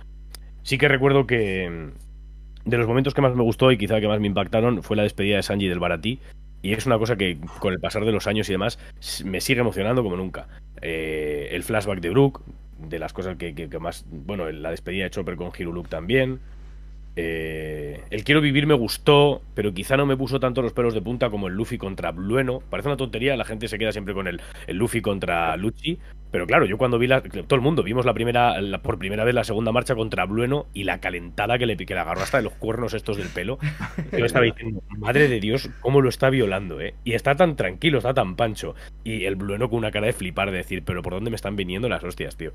Sí 0.62 0.78
que 0.78 0.88
recuerdo 0.88 1.26
que 1.26 1.68
mm, 1.70 2.68
de 2.70 2.78
los 2.78 2.86
momentos 2.86 3.14
que 3.14 3.20
más 3.20 3.34
me 3.34 3.42
gustó 3.42 3.72
y 3.72 3.78
quizá 3.78 4.00
que 4.00 4.08
más 4.08 4.20
me 4.20 4.26
impactaron 4.26 4.82
fue 4.82 4.96
la 4.96 5.02
despedida 5.02 5.36
de 5.36 5.42
Sanji 5.42 5.68
del 5.68 5.80
Baratí. 5.80 6.20
Y 6.62 6.74
es 6.74 6.86
una 6.86 6.98
cosa 6.98 7.16
que 7.16 7.38
con 7.58 7.72
el 7.72 7.80
pasar 7.80 8.04
de 8.04 8.12
los 8.12 8.28
años 8.28 8.48
y 8.48 8.52
demás 8.52 8.78
me 9.24 9.40
sigue 9.40 9.60
emocionando 9.60 10.04
como 10.04 10.16
nunca. 10.16 10.46
Eh, 10.80 11.48
el 11.52 11.64
flashback 11.64 12.00
de 12.00 12.10
Brook, 12.10 12.42
de 12.78 12.98
las 12.98 13.12
cosas 13.12 13.36
que 13.36 13.78
más. 13.80 14.04
Bueno, 14.08 14.50
la 14.50 14.70
despedida 14.70 15.04
de 15.04 15.10
Chopper 15.10 15.36
con 15.36 15.50
Hiruluk 15.56 15.88
también. 15.88 16.40
Eh, 17.14 18.00
el 18.10 18.24
Quiero 18.24 18.40
Vivir 18.40 18.66
me 18.66 18.74
gustó, 18.74 19.42
pero 19.54 19.74
quizá 19.74 19.96
no 19.96 20.06
me 20.06 20.16
puso 20.16 20.40
tanto 20.40 20.62
los 20.62 20.72
pelos 20.72 20.94
de 20.94 21.02
punta 21.02 21.30
como 21.30 21.48
el 21.48 21.54
Luffy 21.54 21.78
contra 21.78 22.10
Blueno. 22.12 22.62
Parece 22.70 22.88
una 22.88 22.96
tontería, 22.96 23.36
la 23.36 23.44
gente 23.44 23.68
se 23.68 23.78
queda 23.78 23.92
siempre 23.92 24.14
con 24.14 24.28
el, 24.28 24.40
el 24.66 24.76
Luffy 24.76 25.02
contra 25.02 25.56
Lucci. 25.56 25.98
Pero 26.32 26.46
claro, 26.46 26.64
yo 26.64 26.78
cuando 26.78 26.98
vi 26.98 27.06
la. 27.06 27.20
Todo 27.20 27.56
el 27.56 27.60
mundo 27.60 27.82
vimos 27.82 28.06
la 28.06 28.14
primera, 28.14 28.56
por 28.82 28.98
primera 28.98 29.22
vez 29.22 29.34
la 29.34 29.44
segunda 29.44 29.70
marcha 29.70 29.94
contra 29.94 30.24
Blueno 30.24 30.66
y 30.72 30.84
la 30.84 30.98
calentada 30.98 31.58
que 31.58 31.66
le, 31.66 31.76
que 31.76 31.92
le 31.92 32.00
agarró 32.00 32.22
hasta 32.22 32.38
de 32.38 32.42
los 32.42 32.54
cuernos 32.54 32.94
estos 32.94 33.18
del 33.18 33.28
pelo. 33.28 33.58
Yo 34.10 34.24
estaba 34.24 34.46
diciendo, 34.46 34.82
madre 34.96 35.28
de 35.28 35.40
Dios, 35.40 35.68
cómo 35.80 36.00
lo 36.00 36.08
está 36.08 36.30
violando, 36.30 36.80
¿eh? 36.80 36.94
Y 37.04 37.12
está 37.12 37.34
tan 37.34 37.54
tranquilo, 37.54 37.98
está 37.98 38.14
tan 38.14 38.34
pancho. 38.34 38.74
Y 39.04 39.26
el 39.26 39.36
Blueno 39.36 39.68
con 39.68 39.78
una 39.78 39.90
cara 39.90 40.06
de 40.06 40.14
flipar, 40.14 40.50
de 40.50 40.56
decir, 40.56 40.82
pero 40.84 41.02
¿por 41.02 41.12
dónde 41.12 41.28
me 41.28 41.36
están 41.36 41.54
viniendo 41.54 41.90
las 41.90 42.02
hostias, 42.02 42.34
tío? 42.38 42.52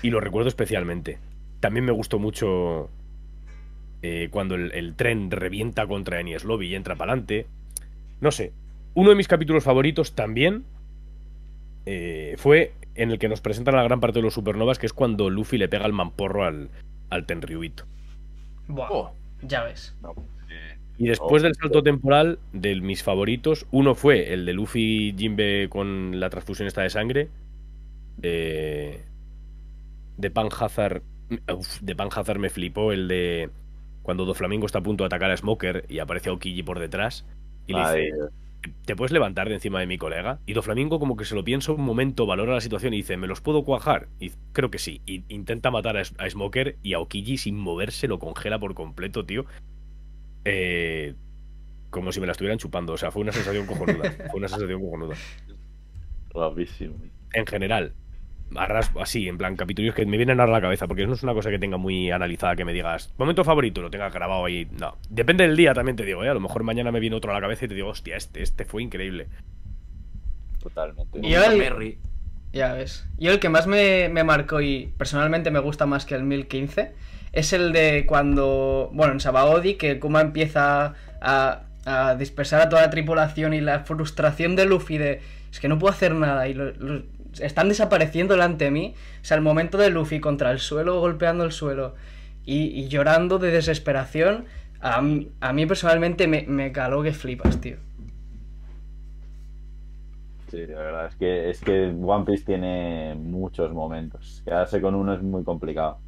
Y 0.00 0.08
lo 0.08 0.20
recuerdo 0.20 0.48
especialmente. 0.48 1.18
También 1.60 1.84
me 1.84 1.92
gustó 1.92 2.18
mucho 2.18 2.88
eh, 4.00 4.28
cuando 4.30 4.54
el, 4.54 4.72
el 4.72 4.94
tren 4.94 5.30
revienta 5.30 5.86
contra 5.86 6.18
Enies 6.18 6.44
Lobby 6.44 6.68
y 6.68 6.74
entra 6.74 6.96
para 6.96 7.12
adelante. 7.12 7.46
No 8.22 8.30
sé. 8.30 8.52
Uno 8.94 9.10
de 9.10 9.16
mis 9.16 9.28
capítulos 9.28 9.64
favoritos 9.64 10.14
también 10.14 10.64
eh, 11.90 12.34
fue 12.36 12.72
en 12.98 13.10
el 13.10 13.18
que 13.18 13.28
nos 13.28 13.40
presentan 13.40 13.74
a 13.74 13.78
la 13.78 13.84
gran 13.84 14.00
parte 14.00 14.18
de 14.20 14.22
los 14.24 14.34
supernovas, 14.34 14.78
que 14.78 14.86
es 14.86 14.92
cuando 14.92 15.30
Luffy 15.30 15.58
le 15.58 15.68
pega 15.68 15.86
el 15.86 15.92
mamporro 15.92 16.44
al, 16.44 16.70
al 17.10 17.26
Tenryubito. 17.26 17.84
Buah, 18.66 18.88
Oh, 18.90 19.12
ya 19.42 19.64
ves. 19.64 19.96
No, 20.02 20.14
eh, 20.50 20.78
Y 20.98 21.08
después 21.08 21.42
del 21.42 21.54
salto 21.54 21.82
temporal, 21.82 22.40
de 22.52 22.80
mis 22.80 23.02
favoritos, 23.02 23.66
uno 23.70 23.94
fue 23.94 24.32
el 24.32 24.44
de 24.46 24.52
Luffy 24.52 25.14
Jimbe 25.16 25.68
con 25.70 26.20
la 26.20 26.30
transfusión 26.30 26.68
esta 26.68 26.82
de 26.82 26.90
sangre. 26.90 27.30
eh, 28.22 29.06
de 30.16 30.30
Panhazard. 30.30 31.02
uf, 31.54 31.80
de 31.80 31.94
Panhazard 31.96 32.38
me 32.38 32.50
flipó 32.50 32.92
el 32.92 33.08
de 33.08 33.50
cuando 34.02 34.24
Doflamingo 34.24 34.66
está 34.66 34.78
a 34.78 34.82
punto 34.82 35.04
de 35.04 35.06
atacar 35.06 35.30
a 35.30 35.36
Smoker 35.36 35.84
y 35.88 35.98
aparece 35.98 36.30
Aokiji 36.30 36.62
por 36.62 36.78
detrás. 36.78 37.24
Y 37.66 37.74
le 37.74 37.80
dice. 37.80 38.12
¿Te 38.84 38.96
puedes 38.96 39.12
levantar 39.12 39.48
de 39.48 39.54
encima 39.54 39.80
de 39.80 39.86
mi 39.86 39.98
colega? 39.98 40.40
Y 40.46 40.52
Doflamingo 40.52 40.98
como 40.98 41.16
que 41.16 41.24
se 41.24 41.34
lo 41.34 41.44
piensa 41.44 41.72
un 41.72 41.82
momento, 41.82 42.26
valora 42.26 42.54
la 42.54 42.60
situación 42.60 42.94
y 42.94 42.98
dice, 42.98 43.16
¿me 43.16 43.26
los 43.26 43.40
puedo 43.40 43.64
cuajar? 43.64 44.08
Y 44.20 44.32
creo 44.52 44.70
que 44.70 44.78
sí. 44.78 45.00
Y 45.06 45.24
intenta 45.28 45.70
matar 45.70 45.96
a, 45.96 46.00
a 46.00 46.30
Smoker 46.30 46.76
y 46.82 46.94
a 46.94 47.00
Okiji 47.00 47.38
sin 47.38 47.56
moverse 47.56 48.08
lo 48.08 48.18
congela 48.18 48.58
por 48.58 48.74
completo, 48.74 49.24
tío. 49.24 49.46
Eh, 50.44 51.14
como 51.90 52.12
si 52.12 52.20
me 52.20 52.26
la 52.26 52.32
estuvieran 52.32 52.58
chupando. 52.58 52.92
O 52.92 52.98
sea, 52.98 53.10
fue 53.10 53.22
una 53.22 53.32
sensación 53.32 53.66
cojonuda. 53.66 54.10
Fue 54.30 54.38
una 54.38 54.48
sensación 54.48 54.80
cojonuda. 54.80 55.16
Guapísimo. 56.32 56.96
En 57.32 57.46
general, 57.46 57.94
a 58.56 58.66
ras- 58.66 58.92
así, 59.00 59.28
en 59.28 59.36
plan, 59.38 59.56
capítulos 59.56 59.94
que 59.94 60.06
me 60.06 60.16
vienen 60.16 60.40
a 60.40 60.46
la 60.46 60.60
cabeza, 60.60 60.86
porque 60.86 61.06
no 61.06 61.12
es 61.14 61.22
una 61.22 61.34
cosa 61.34 61.50
que 61.50 61.58
tenga 61.58 61.76
muy 61.76 62.10
analizada 62.10 62.56
que 62.56 62.64
me 62.64 62.72
digas, 62.72 63.12
momento 63.18 63.44
favorito, 63.44 63.82
lo 63.82 63.90
tenga 63.90 64.08
grabado 64.10 64.44
ahí. 64.44 64.66
No, 64.80 64.96
depende 65.10 65.46
del 65.46 65.56
día 65.56 65.74
también 65.74 65.96
te 65.96 66.04
digo, 66.04 66.24
¿eh? 66.24 66.28
A 66.28 66.34
lo 66.34 66.40
mejor 66.40 66.62
mañana 66.62 66.90
me 66.92 67.00
viene 67.00 67.16
otro 67.16 67.30
a 67.30 67.34
la 67.34 67.40
cabeza 67.40 67.64
y 67.64 67.68
te 67.68 67.74
digo, 67.74 67.88
hostia, 67.88 68.16
este, 68.16 68.42
este 68.42 68.64
fue 68.64 68.82
increíble. 68.82 69.28
Totalmente. 70.62 71.18
Y 71.22 71.30
yo 71.30 71.44
el-. 71.44 71.98
Ya 72.52 72.72
ves. 72.72 73.06
Yo 73.18 73.30
el 73.30 73.40
que 73.40 73.48
más 73.50 73.66
me, 73.66 74.08
me 74.08 74.24
marcó 74.24 74.60
y 74.60 74.92
personalmente 74.96 75.50
me 75.50 75.58
gusta 75.58 75.84
más 75.86 76.06
que 76.06 76.14
el 76.14 76.22
1015 76.24 76.92
es 77.32 77.52
el 77.52 77.72
de 77.72 78.06
cuando, 78.06 78.90
bueno, 78.94 79.12
en 79.12 79.20
Sabaody, 79.20 79.74
que 79.74 80.00
Kuma 80.00 80.22
empieza 80.22 80.94
a, 81.20 81.60
a 81.84 82.14
dispersar 82.14 82.62
a 82.62 82.68
toda 82.70 82.82
la 82.82 82.90
tripulación 82.90 83.52
y 83.52 83.60
la 83.60 83.80
frustración 83.80 84.56
de 84.56 84.64
Luffy 84.64 84.96
de, 84.96 85.20
es 85.52 85.60
que 85.60 85.68
no 85.68 85.78
puedo 85.78 85.92
hacer 85.92 86.14
nada 86.14 86.48
y 86.48 86.54
lo- 86.54 86.72
lo- 86.72 87.02
están 87.40 87.68
desapareciendo 87.68 88.34
delante 88.34 88.66
de 88.66 88.70
mí. 88.70 88.94
O 89.22 89.24
sea, 89.24 89.36
el 89.36 89.42
momento 89.42 89.78
de 89.78 89.90
Luffy 89.90 90.20
contra 90.20 90.50
el 90.50 90.58
suelo, 90.58 91.00
golpeando 91.00 91.44
el 91.44 91.52
suelo 91.52 91.94
y, 92.44 92.66
y 92.66 92.88
llorando 92.88 93.38
de 93.38 93.50
desesperación, 93.50 94.46
a, 94.80 95.02
a 95.40 95.52
mí 95.52 95.66
personalmente 95.66 96.26
me, 96.28 96.44
me 96.46 96.72
caló 96.72 97.02
que 97.02 97.12
flipas, 97.12 97.60
tío. 97.60 97.76
Sí, 100.50 100.66
la 100.66 100.78
verdad 100.78 101.06
es 101.06 101.14
que, 101.16 101.50
es 101.50 101.60
que 101.60 101.94
One 102.02 102.24
Piece 102.24 102.44
tiene 102.44 103.14
muchos 103.14 103.72
momentos. 103.72 104.42
Quedarse 104.44 104.80
con 104.80 104.94
uno 104.94 105.12
es 105.12 105.22
muy 105.22 105.44
complicado. 105.44 105.98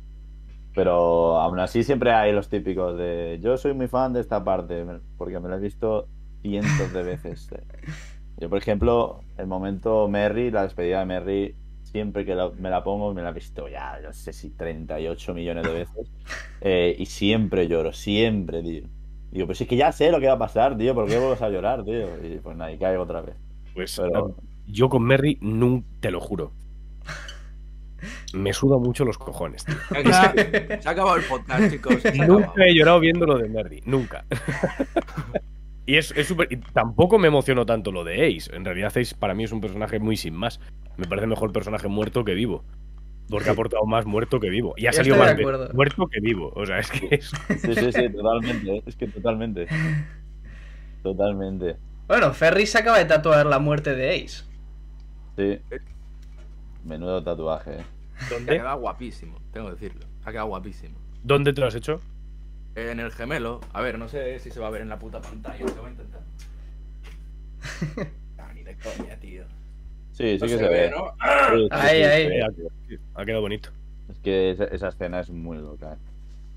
Pero 0.75 1.37
aún 1.39 1.59
así 1.59 1.83
siempre 1.83 2.13
hay 2.13 2.33
los 2.33 2.49
típicos 2.49 2.97
de 2.97 3.39
yo 3.43 3.57
soy 3.57 3.75
muy 3.75 3.89
fan 3.89 4.13
de 4.13 4.21
esta 4.21 4.43
parte, 4.43 4.87
porque 5.19 5.41
me 5.41 5.49
lo 5.49 5.57
he 5.57 5.61
visto 5.61 6.09
cientos 6.43 6.93
de 6.93 7.03
veces. 7.03 7.49
Yo, 8.41 8.49
por 8.49 8.59
ejemplo, 8.59 9.21
el 9.39 9.47
momento 9.47 10.09
Merry, 10.09 10.51
la 10.51 10.63
despedida 10.63 11.01
de 11.01 11.07
Merry, 11.07 11.55
siempre 11.83 12.25
que 12.25 12.35
la- 12.35 12.51
me 12.59 12.71
la 12.71 12.83
pongo, 12.83 13.13
me 13.15 13.23
la 13.23 13.31
he 13.31 13.33
visto 13.35 13.69
ya, 13.69 13.99
no 14.03 14.13
sé 14.13 14.33
si 14.33 14.51
38 14.51 15.35
millones 15.35 15.65
de 15.65 15.73
veces. 15.73 16.11
Eh, 16.63 16.95
y 16.99 17.07
siempre 17.07 17.69
lloro, 17.69 17.91
siempre, 17.95 18.63
tío. 18.63 18.83
Digo, 19.31 19.47
pues 19.47 19.61
es 19.63 19.67
que 19.67 19.77
ya 19.77 19.93
sé 19.93 20.11
lo 20.11 20.21
que 20.21 20.27
va 20.27 20.35
a 20.35 20.39
pasar, 20.39 20.77
tío, 20.77 20.95
¿por 20.95 21.07
qué 21.09 21.19
vuelves 21.19 21.41
a 21.41 21.49
llorar, 21.49 21.85
tío? 21.85 22.07
Y 22.23 22.39
pues 22.39 22.55
nada, 22.55 22.71
y 22.71 22.77
caigo 22.77 23.03
otra 23.05 23.23
vez. 23.23 23.35
Pues 23.73 23.97
Pero- 23.99 24.37
yo 24.67 24.91
con 24.91 25.03
Merry, 25.05 25.39
nunca, 25.41 25.87
te 26.01 26.11
lo 26.11 26.21
juro. 26.21 26.53
Me 28.35 28.53
suda 28.53 28.77
mucho 28.77 29.07
los 29.07 29.17
cojones, 29.17 29.65
tío. 29.65 29.75
Se 29.89 30.09
ha, 30.13 30.33
se 30.83 30.89
ha 30.89 30.93
acabado 30.93 31.17
el 31.17 31.25
podcast, 31.25 31.71
chicos. 31.71 31.95
Nunca 32.27 32.53
he 32.67 32.75
llorado 32.75 33.01
viendo 33.01 33.25
lo 33.27 33.39
de 33.39 33.49
Merry, 33.49 33.83
nunca. 33.87 34.25
y 35.91 35.97
es, 35.97 36.13
es 36.13 36.29
súper. 36.29 36.47
y 36.53 36.57
tampoco 36.57 37.19
me 37.19 37.27
emocionó 37.27 37.67
tanto 37.67 37.91
lo 37.91 38.05
de 38.05 38.25
Ace. 38.27 38.55
En 38.55 38.65
realidad, 38.65 38.97
Ace 38.97 39.17
para 39.19 39.35
mí 39.35 39.43
es 39.43 39.51
un 39.51 39.61
personaje 39.61 39.99
muy 39.99 40.17
sin 40.17 40.35
más. 40.35 40.61
Me 40.97 41.07
parece 41.07 41.27
mejor 41.27 41.53
personaje 41.53 41.89
muerto 41.89 42.25
que 42.25 42.35
vivo. 42.35 42.65
Porque 43.29 43.49
ha 43.49 43.53
aportado 43.53 43.85
más 43.87 44.07
muerto 44.07 44.39
que 44.39 44.51
vivo. 44.51 44.73
Y 44.77 44.87
ha 44.87 44.93
Yo 44.93 44.99
salido 44.99 45.17
más 45.17 45.37
de 45.37 45.45
muerto 45.73 46.07
que 46.07 46.21
vivo. 46.21 46.53
O 46.55 46.65
sea, 46.65 46.79
es 46.79 46.93
que 46.93 47.09
es. 47.17 47.33
Sí, 47.61 47.75
sí, 47.75 47.93
sí, 47.93 48.09
totalmente. 48.13 48.83
Es 48.87 48.95
que 48.95 49.09
totalmente. 49.09 49.67
Totalmente. 51.03 51.77
Bueno, 52.07 52.33
Ferry 52.33 52.67
se 52.67 52.79
acaba 52.79 52.99
de 52.99 53.07
tatuar 53.07 53.47
la 53.47 53.59
muerte 53.59 53.97
de 53.97 54.11
Ace. 54.15 54.45
Sí. 55.37 55.59
Menudo 56.85 57.21
tatuaje, 57.23 57.81
¿eh? 57.81 57.85
Se 58.17 58.27
ha 58.27 58.39
¿Dónde? 58.39 58.57
quedado 58.59 58.79
guapísimo, 58.79 59.39
tengo 59.53 59.67
que 59.67 59.73
decirlo. 59.73 60.07
Ha 60.25 60.31
quedado 60.31 60.47
guapísimo. 60.49 60.97
¿Dónde 61.25 61.53
te 61.53 61.61
lo 61.61 61.67
has 61.67 61.75
hecho? 61.75 62.01
En 62.77 63.01
el 63.01 63.11
gemelo, 63.11 63.61
a 63.73 63.83
ver, 63.83 63.99
no 63.99 64.09
sé 64.09 64.39
si 64.39 64.51
se 64.51 64.61
va 64.61 64.69
a 64.69 64.71
ver 64.71 64.83
en 64.83 64.89
la 64.89 64.99
puta 64.99 65.21
pantalla, 65.21 65.67
se 65.69 65.81
va 65.81 65.89
a 65.89 65.91
intentar. 65.91 66.21
Ah, 68.39 68.53
ni 68.55 68.63
de 68.63 68.75
coña, 68.77 69.17
tío. 69.17 69.45
Sí, 70.13 70.39
sí 70.39 70.39
No 70.41 70.47
que 70.47 70.49
se 70.53 70.59
se, 70.59 70.69
ve, 70.69 70.69
ve. 70.71 70.91
¿no? 70.91 71.07
Sí, 71.57 71.63
sí, 71.63 71.69
Ahí, 71.71 71.97
sí, 71.99 72.03
ahí. 72.05 72.41
ha, 73.15 73.25
quedado, 73.25 73.41
bonito. 73.43 73.71
Es 74.09 74.19
que 74.21 74.51
esa, 74.51 74.65
esa 74.65 74.89
escena 74.89 75.21
es 75.21 75.31
muy 75.31 75.59
loca. 75.59 75.93
¿eh? 75.93 75.97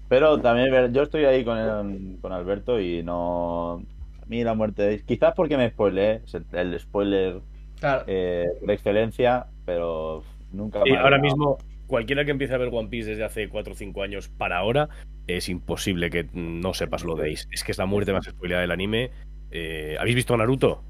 Pero 0.10 0.40
también 0.40 0.72
ver- 0.72 0.92
yo 0.92 1.04
estoy 1.04 1.26
ahí 1.26 1.44
con, 1.44 1.58
el- 1.58 2.18
con 2.22 2.32
Alberto 2.32 2.80
y 2.80 3.04
no. 3.04 3.84
mí 4.28 4.44
la 4.44 4.54
muerte 4.54 4.84
de. 4.84 5.02
Quizás 5.04 5.34
porque 5.36 5.58
me 5.58 5.70
spoileé, 5.70 6.22
el, 6.54 6.80
spoiler 6.80 7.42
Claro. 7.80 8.04
eh, 8.08 8.46
por 8.62 8.72
excelencia, 8.72 9.48
pero 9.66 10.24
nunca 10.52 10.80
ha 10.80 11.02
ahora 11.02 11.18
mismo, 11.18 11.58
cualquiera 11.94 12.26
que 12.26 12.32
empiece 12.32 12.56
a 12.56 12.58
ver 12.58 12.70
One 12.72 12.90
Piece 12.90 13.12
desde 13.12 13.24
hace 13.24 13.50
4 13.50 13.74
o 13.74 13.76
5 13.76 14.02
años 14.02 14.28
para 14.28 14.58
ahora, 14.58 14.90
es 15.28 15.48
imposible 15.48 16.10
que 16.10 16.28
no 16.34 16.74
sepas 16.74 17.04
lo 17.04 17.16
de 17.16 17.32
Ace. 17.32 17.46
Es 17.52 17.64
que 17.64 17.72
es 17.72 17.78
la 17.78 17.86
muerte 17.86 18.12
más 18.14 18.26
spoileada 18.26 18.62
del 18.62 18.72
anime. 18.72 19.12
Eh, 19.52 19.96
¿Habéis 20.00 20.16
visto 20.16 20.36
Naruto? 20.36 20.84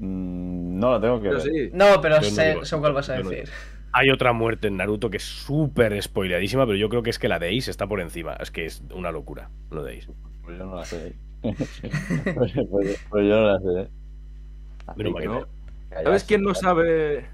Mm, 0.00 0.80
no 0.80 0.90
lo 0.90 1.00
tengo 1.00 1.22
que 1.22 1.28
ver. 1.28 1.40
sí. 1.40 1.70
No, 1.72 2.00
pero 2.02 2.16
no 2.16 2.22
sé, 2.24 2.48
digo- 2.50 2.64
sé 2.64 2.76
cuál 2.78 2.92
vas 2.94 3.08
a 3.10 3.16
yo 3.18 3.22
no 3.22 3.30
decir. 3.30 3.48
Hay 3.92 4.10
otra 4.10 4.32
muerte 4.32 4.66
en 4.66 4.76
Naruto 4.76 5.08
que 5.08 5.18
es 5.18 5.22
súper 5.24 6.02
spoileadísima, 6.02 6.66
pero 6.66 6.76
yo 6.76 6.88
creo 6.88 7.04
que 7.04 7.10
es 7.10 7.18
que 7.20 7.28
la 7.28 7.38
de 7.38 7.56
Ace 7.56 7.70
está 7.70 7.86
por 7.86 8.00
encima. 8.00 8.34
Es 8.34 8.50
que 8.50 8.66
es 8.66 8.82
una 8.92 9.12
locura 9.12 9.50
lo 9.70 9.84
de 9.84 9.98
Ace. 9.98 10.10
Pues 10.42 10.58
yo 10.58 10.66
no 10.66 10.74
la 10.74 10.84
sé. 10.84 11.14
pues, 11.42 11.56
pues- 12.70 13.06
pues 13.08 13.26
yo 13.28 13.40
no 13.40 13.52
la 13.52 13.58
sé. 13.60 13.90
No. 14.96 15.12
callarse, 15.14 15.46
¿Sabes 16.04 16.24
quién 16.24 16.42
no 16.42 16.54
sabe 16.56 17.24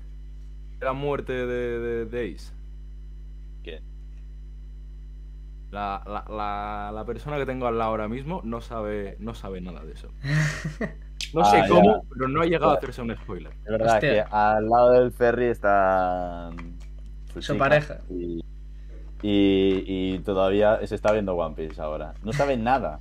la 0.81 0.93
muerte 0.93 1.33
de, 1.33 1.79
de, 1.81 2.05
de 2.05 2.35
Ace? 2.35 2.53
¿Quién? 3.63 3.83
La, 5.75 6.01
la, 6.07 6.25
la, 6.33 6.93
la 6.95 7.05
persona 7.05 7.37
que 7.37 7.47
tengo 7.47 7.67
al 7.67 7.77
lado 7.77 7.91
ahora 7.91 8.07
mismo 8.09 8.41
no 8.45 8.61
sabe, 8.61 9.17
no 9.19 9.35
sabe 9.35 9.61
nada 9.61 9.85
de 9.85 9.93
eso. 9.93 10.09
No 11.33 11.41
Ah, 11.41 11.51
sé 11.51 11.57
ya. 11.63 11.69
cómo, 11.69 12.05
pero 12.13 12.29
no 12.29 12.43
ha 12.43 12.45
llegado 12.45 12.71
a 12.71 12.75
hacerse 12.77 13.03
un 13.03 13.13
spoiler. 13.17 13.53
Es 13.65 13.71
verdad 13.71 13.95
Hostia. 13.95 14.13
que 14.13 14.21
al 14.31 14.69
lado 14.69 14.93
del 14.93 15.11
ferry 15.11 15.47
está 15.47 16.51
Su 17.33 17.41
chica 17.41 17.59
pareja. 17.59 17.99
Y, 18.09 18.39
y, 19.21 19.85
y 20.15 20.19
todavía 20.21 20.87
se 20.87 20.95
está 20.95 21.11
viendo 21.13 21.35
One 21.35 21.57
Piece 21.57 21.81
ahora. 21.81 22.15
No 22.23 22.33
saben 22.33 22.63
nada. 22.63 23.01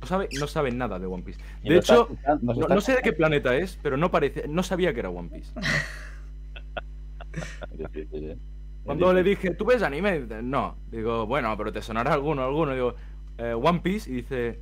No 0.00 0.06
sabe, 0.06 0.28
no 0.38 0.46
sabe 0.46 0.70
nada 0.70 1.00
de 1.00 1.06
One 1.06 1.24
Piece. 1.24 1.40
De 1.64 1.78
hecho, 1.78 2.08
no, 2.42 2.52
no 2.68 2.80
sé 2.80 2.94
de 2.94 3.02
qué 3.02 3.12
planeta 3.12 3.56
es, 3.56 3.76
pero 3.82 3.96
no 3.96 4.08
parece, 4.10 4.46
no 4.46 4.62
sabía 4.62 4.92
que 4.94 5.00
era 5.00 5.10
One 5.10 5.30
Piece. 5.30 5.52
Cuando 8.84 9.12
le 9.12 9.22
dije, 9.22 9.50
¿tú 9.54 9.64
ves 9.64 9.82
anime? 9.82 10.20
Dice, 10.20 10.42
No. 10.42 10.76
Digo, 10.90 11.26
bueno, 11.26 11.56
pero 11.56 11.72
te 11.72 11.80
sonará 11.82 12.12
alguno, 12.12 12.42
alguno. 12.44 12.72
Digo, 12.74 12.94
"Eh, 13.38 13.52
One 13.54 13.80
Piece. 13.80 14.10
Y 14.10 14.14
dice, 14.16 14.60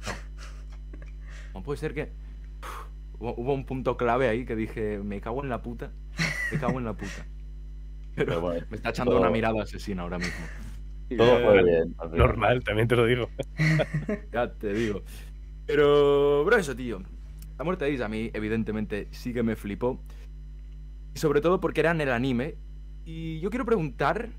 no. 0.06 0.12
No 1.54 1.62
puede 1.62 1.78
ser 1.78 1.94
que. 1.94 2.12
Uf, 2.62 3.20
hubo, 3.20 3.34
hubo 3.36 3.54
un 3.54 3.64
punto 3.64 3.96
clave 3.96 4.28
ahí 4.28 4.44
que 4.44 4.56
dije, 4.56 4.98
me 4.98 5.20
cago 5.20 5.42
en 5.42 5.48
la 5.50 5.62
puta. 5.62 5.92
Me 6.50 6.58
cago 6.58 6.78
en 6.78 6.84
la 6.84 6.94
puta. 6.94 7.26
Pero 8.14 8.26
Pero 8.26 8.40
bueno, 8.42 8.66
me 8.70 8.76
está 8.76 8.90
echando 8.90 9.12
todo- 9.12 9.20
una 9.22 9.30
mirada 9.30 9.62
asesina 9.62 10.02
ahora 10.02 10.18
mismo. 10.18 10.44
Y, 11.08 11.16
Todo 11.18 11.38
eh, 11.38 11.44
fue 11.44 11.62
bien. 11.64 11.96
Normal, 12.18 12.62
también 12.64 12.88
te 12.88 12.96
lo 12.96 13.06
digo. 13.06 13.28
Ya 14.32 14.52
te 14.52 14.72
digo. 14.72 15.02
Pero, 15.66 16.44
bro, 16.44 16.56
eso, 16.56 16.74
tío. 16.74 17.02
La 17.58 17.64
muerte 17.64 17.84
de 17.84 17.94
Ace 17.94 18.02
a 18.04 18.08
mí, 18.08 18.30
evidentemente, 18.34 19.08
sí 19.12 19.32
que 19.32 19.42
me 19.42 19.54
flipó. 19.56 20.02
Y 21.14 21.18
sobre 21.18 21.40
todo 21.40 21.60
porque 21.60 21.80
era 21.80 21.90
en 21.92 22.00
el 22.00 22.10
anime. 22.10 22.56
Y 23.04 23.40
yo 23.40 23.50
quiero 23.50 23.64
preguntar, 23.64 24.30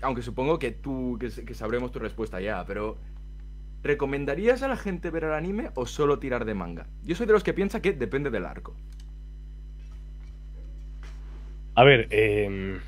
aunque 0.00 0.22
supongo 0.22 0.58
que 0.58 0.70
tú, 0.70 1.18
que, 1.18 1.54
sabremos 1.54 1.92
tu 1.92 1.98
respuesta 1.98 2.40
ya, 2.40 2.64
pero 2.66 2.98
¿recomendarías 3.82 4.62
a 4.62 4.68
la 4.68 4.76
gente 4.76 5.10
ver 5.10 5.24
el 5.24 5.32
anime 5.32 5.70
o 5.74 5.86
solo 5.86 6.18
tirar 6.18 6.44
de 6.44 6.54
manga? 6.54 6.86
Yo 7.02 7.14
soy 7.14 7.26
de 7.26 7.32
los 7.32 7.44
que 7.44 7.54
piensa 7.54 7.82
que 7.82 7.92
depende 7.92 8.30
del 8.30 8.44
arco. 8.44 8.74
A 11.74 11.84
ver, 11.84 12.08
eh, 12.10 12.80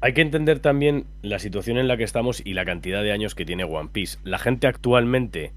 hay 0.00 0.12
que 0.14 0.20
entender 0.20 0.60
también 0.60 1.06
la 1.22 1.38
situación 1.38 1.78
en 1.78 1.88
la 1.88 1.96
que 1.96 2.04
estamos 2.04 2.40
y 2.44 2.54
la 2.54 2.64
cantidad 2.64 3.02
de 3.02 3.12
años 3.12 3.34
que 3.34 3.44
tiene 3.44 3.64
One 3.64 3.90
Piece. 3.92 4.18
La 4.24 4.38
gente 4.38 4.66
actualmente 4.66 5.52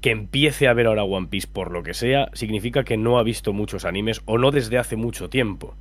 que 0.00 0.10
empiece 0.10 0.68
a 0.68 0.72
ver 0.72 0.86
ahora 0.86 1.04
One 1.04 1.28
Piece 1.28 1.48
por 1.52 1.72
lo 1.72 1.82
que 1.82 1.94
sea, 1.94 2.30
significa 2.32 2.84
que 2.84 2.96
no 2.96 3.18
ha 3.18 3.22
visto 3.22 3.52
muchos 3.52 3.84
animes 3.84 4.22
o 4.24 4.38
no 4.38 4.50
desde 4.50 4.78
hace 4.78 4.96
mucho 4.96 5.28
tiempo. 5.28 5.74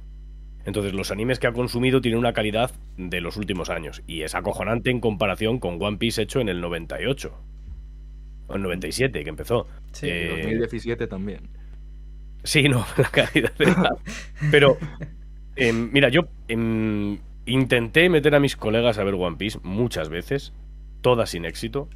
Entonces 0.65 0.93
los 0.93 1.11
animes 1.11 1.39
que 1.39 1.47
ha 1.47 1.53
consumido 1.53 2.01
tienen 2.01 2.19
una 2.19 2.33
calidad 2.33 2.71
de 2.97 3.21
los 3.21 3.37
últimos 3.37 3.69
años 3.69 4.01
y 4.07 4.23
es 4.23 4.33
acojonante 4.35 4.89
en 4.89 4.99
comparación 4.99 5.59
con 5.59 5.81
One 5.81 5.97
Piece 5.97 6.21
hecho 6.23 6.39
en 6.41 6.49
el 6.49 6.59
98 6.61 7.33
o 8.47 8.55
el 8.55 8.61
97 8.61 9.23
que 9.23 9.29
empezó. 9.29 9.67
Sí. 9.91 10.07
Eh, 10.09 10.29
2017 10.29 11.07
también. 11.07 11.49
Sí, 12.43 12.67
no, 12.69 12.85
la 12.97 13.09
calidad 13.09 13.53
de 13.57 13.65
la- 13.65 13.95
Pero, 14.51 14.77
em, 15.55 15.89
mira, 15.91 16.09
yo 16.09 16.21
em, 16.47 17.17
intenté 17.45 18.09
meter 18.09 18.33
a 18.35 18.39
mis 18.39 18.55
colegas 18.55 18.97
a 18.97 19.03
ver 19.03 19.13
One 19.15 19.37
Piece 19.37 19.59
muchas 19.63 20.09
veces, 20.09 20.53
todas 21.01 21.29
sin 21.29 21.45
éxito, 21.45 21.89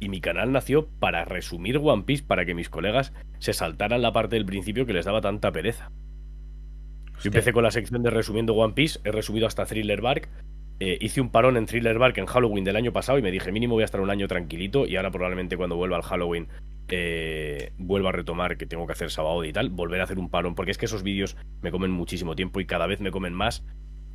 y 0.00 0.08
mi 0.08 0.20
canal 0.20 0.50
nació 0.50 0.88
para 0.98 1.24
resumir 1.24 1.78
One 1.78 2.02
Piece 2.02 2.24
para 2.24 2.44
que 2.44 2.54
mis 2.54 2.68
colegas 2.68 3.12
se 3.38 3.52
saltaran 3.52 4.02
la 4.02 4.12
parte 4.12 4.34
del 4.36 4.44
principio 4.46 4.86
que 4.86 4.92
les 4.92 5.04
daba 5.04 5.20
tanta 5.20 5.52
pereza. 5.52 5.90
Yo 7.20 7.28
empecé 7.28 7.52
con 7.52 7.62
la 7.62 7.70
sección 7.70 8.02
de 8.02 8.10
resumiendo 8.10 8.54
One 8.54 8.74
Piece, 8.74 9.00
he 9.04 9.12
resumido 9.12 9.46
hasta 9.46 9.66
Thriller 9.66 10.00
Bark. 10.00 10.28
eh, 10.80 10.98
hice 11.00 11.20
un 11.20 11.30
parón 11.30 11.56
en 11.56 11.66
Thriller 11.66 11.98
Bark 11.98 12.18
en 12.18 12.26
Halloween 12.26 12.64
del 12.64 12.76
año 12.76 12.92
pasado 12.92 13.18
y 13.18 13.22
me 13.22 13.30
dije, 13.30 13.52
mínimo 13.52 13.74
voy 13.74 13.82
a 13.82 13.84
estar 13.84 14.00
un 14.00 14.10
año 14.10 14.26
tranquilito 14.26 14.86
y 14.86 14.96
ahora 14.96 15.12
probablemente 15.12 15.56
cuando 15.56 15.76
vuelva 15.76 15.96
al 15.96 16.02
Halloween 16.02 16.48
eh, 16.88 17.72
vuelva 17.78 18.08
a 18.08 18.12
retomar 18.12 18.56
que 18.56 18.66
tengo 18.66 18.86
que 18.86 18.92
hacer 18.92 19.10
sábado 19.10 19.44
y 19.44 19.52
tal, 19.52 19.70
volver 19.70 20.00
a 20.00 20.04
hacer 20.04 20.18
un 20.18 20.28
parón, 20.28 20.54
porque 20.54 20.72
es 20.72 20.78
que 20.78 20.86
esos 20.86 21.02
vídeos 21.02 21.36
me 21.60 21.70
comen 21.70 21.90
muchísimo 21.90 22.34
tiempo 22.34 22.60
y 22.60 22.66
cada 22.66 22.86
vez 22.86 23.00
me 23.00 23.10
comen 23.10 23.32
más, 23.32 23.64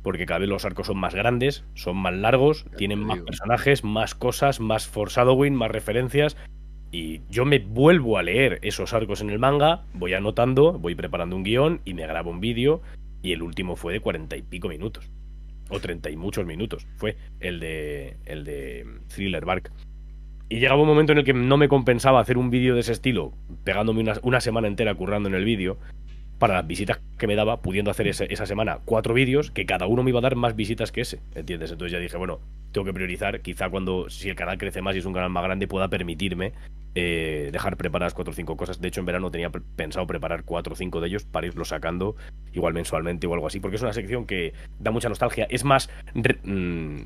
porque 0.02 0.26
cada 0.26 0.40
vez 0.40 0.48
los 0.48 0.64
arcos 0.64 0.86
son 0.86 0.98
más 0.98 1.14
grandes, 1.14 1.64
son 1.74 1.96
más 1.96 2.14
largos, 2.14 2.66
tienen 2.76 3.00
más 3.00 3.18
personajes, 3.20 3.82
más 3.82 4.14
cosas, 4.14 4.60
más 4.60 4.86
foreshadowing, 4.86 5.54
más 5.54 5.70
referencias. 5.70 6.36
Y 6.90 7.20
yo 7.28 7.44
me 7.44 7.58
vuelvo 7.58 8.16
a 8.16 8.22
leer 8.22 8.58
esos 8.62 8.94
arcos 8.94 9.20
en 9.20 9.30
el 9.30 9.38
manga, 9.38 9.84
voy 9.92 10.14
anotando, 10.14 10.78
voy 10.78 10.94
preparando 10.94 11.36
un 11.36 11.42
guion 11.42 11.80
y 11.84 11.94
me 11.94 12.06
grabo 12.06 12.30
un 12.30 12.40
vídeo. 12.40 12.80
Y 13.22 13.32
el 13.32 13.42
último 13.42 13.76
fue 13.76 13.92
de 13.92 14.00
cuarenta 14.00 14.36
y 14.36 14.42
pico 14.42 14.68
minutos. 14.68 15.10
O 15.70 15.80
treinta 15.80 16.08
y 16.08 16.16
muchos 16.16 16.46
minutos. 16.46 16.86
Fue 16.96 17.16
el 17.40 17.60
de, 17.60 18.16
el 18.24 18.44
de 18.44 18.86
Thriller 19.08 19.44
Bark. 19.44 19.70
Y 20.48 20.60
llegaba 20.60 20.80
un 20.80 20.88
momento 20.88 21.12
en 21.12 21.18
el 21.18 21.24
que 21.24 21.34
no 21.34 21.58
me 21.58 21.68
compensaba 21.68 22.20
hacer 22.20 22.38
un 22.38 22.48
vídeo 22.48 22.74
de 22.74 22.80
ese 22.80 22.92
estilo, 22.92 23.34
pegándome 23.64 24.00
una, 24.00 24.14
una 24.22 24.40
semana 24.40 24.66
entera 24.66 24.94
currando 24.94 25.28
en 25.28 25.34
el 25.34 25.44
vídeo, 25.44 25.76
para 26.38 26.54
las 26.54 26.66
visitas 26.66 27.00
que 27.18 27.26
me 27.26 27.34
daba, 27.36 27.60
pudiendo 27.62 27.90
hacer 27.90 28.06
ese- 28.08 28.32
esa 28.32 28.46
semana 28.46 28.78
cuatro 28.84 29.12
vídeos, 29.14 29.50
que 29.50 29.66
cada 29.66 29.86
uno 29.86 30.02
me 30.02 30.10
iba 30.10 30.18
a 30.20 30.22
dar 30.22 30.36
más 30.36 30.54
visitas 30.56 30.92
que 30.92 31.00
ese, 31.00 31.20
¿entiendes? 31.34 31.70
Entonces 31.72 31.92
ya 31.92 31.98
dije, 31.98 32.16
bueno, 32.16 32.40
tengo 32.72 32.84
que 32.84 32.92
priorizar, 32.94 33.40
quizá 33.40 33.68
cuando, 33.70 34.08
si 34.08 34.28
el 34.28 34.36
canal 34.36 34.58
crece 34.58 34.80
más 34.82 34.94
y 34.94 35.00
es 35.00 35.04
un 35.06 35.12
canal 35.14 35.30
más 35.30 35.42
grande, 35.44 35.66
pueda 35.66 35.88
permitirme 35.88 36.52
eh, 36.94 37.50
dejar 37.52 37.76
preparadas 37.76 38.14
cuatro 38.14 38.32
o 38.32 38.34
cinco 38.34 38.56
cosas. 38.56 38.80
De 38.80 38.88
hecho, 38.88 39.00
en 39.00 39.06
verano 39.06 39.30
tenía 39.30 39.50
pensado 39.50 40.06
preparar 40.06 40.42
cuatro 40.44 40.72
o 40.72 40.76
cinco 40.76 41.00
de 41.00 41.08
ellos 41.08 41.24
para 41.24 41.46
irlo 41.46 41.64
sacando 41.64 42.16
igual 42.52 42.72
mensualmente 42.74 43.26
o 43.26 43.34
algo 43.34 43.46
así, 43.46 43.60
porque 43.60 43.76
es 43.76 43.82
una 43.82 43.92
sección 43.92 44.26
que 44.26 44.52
da 44.80 44.90
mucha 44.90 45.08
nostalgia. 45.08 45.46
Es 45.50 45.64
más... 45.64 45.90
mm, 46.44 46.96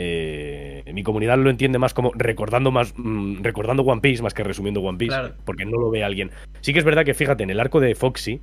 eh, 0.00 0.84
mi 0.94 1.02
comunidad 1.02 1.38
lo 1.38 1.50
entiende 1.50 1.78
más 1.78 1.92
como 1.92 2.12
recordando 2.14 2.70
más 2.70 2.94
mm, 2.96 3.42
recordando 3.42 3.82
One 3.82 4.00
Piece 4.00 4.22
más 4.22 4.32
que 4.32 4.44
resumiendo 4.44 4.80
One 4.80 4.96
Piece 4.96 5.08
Claro. 5.16 5.34
porque 5.44 5.64
no 5.64 5.72
lo 5.78 5.90
ve 5.90 6.04
alguien 6.04 6.30
sí 6.60 6.72
que 6.72 6.78
es 6.78 6.84
verdad 6.84 7.04
que 7.04 7.14
fíjate 7.14 7.42
en 7.42 7.50
el 7.50 7.58
arco 7.58 7.80
de 7.80 7.96
Foxy 7.96 8.40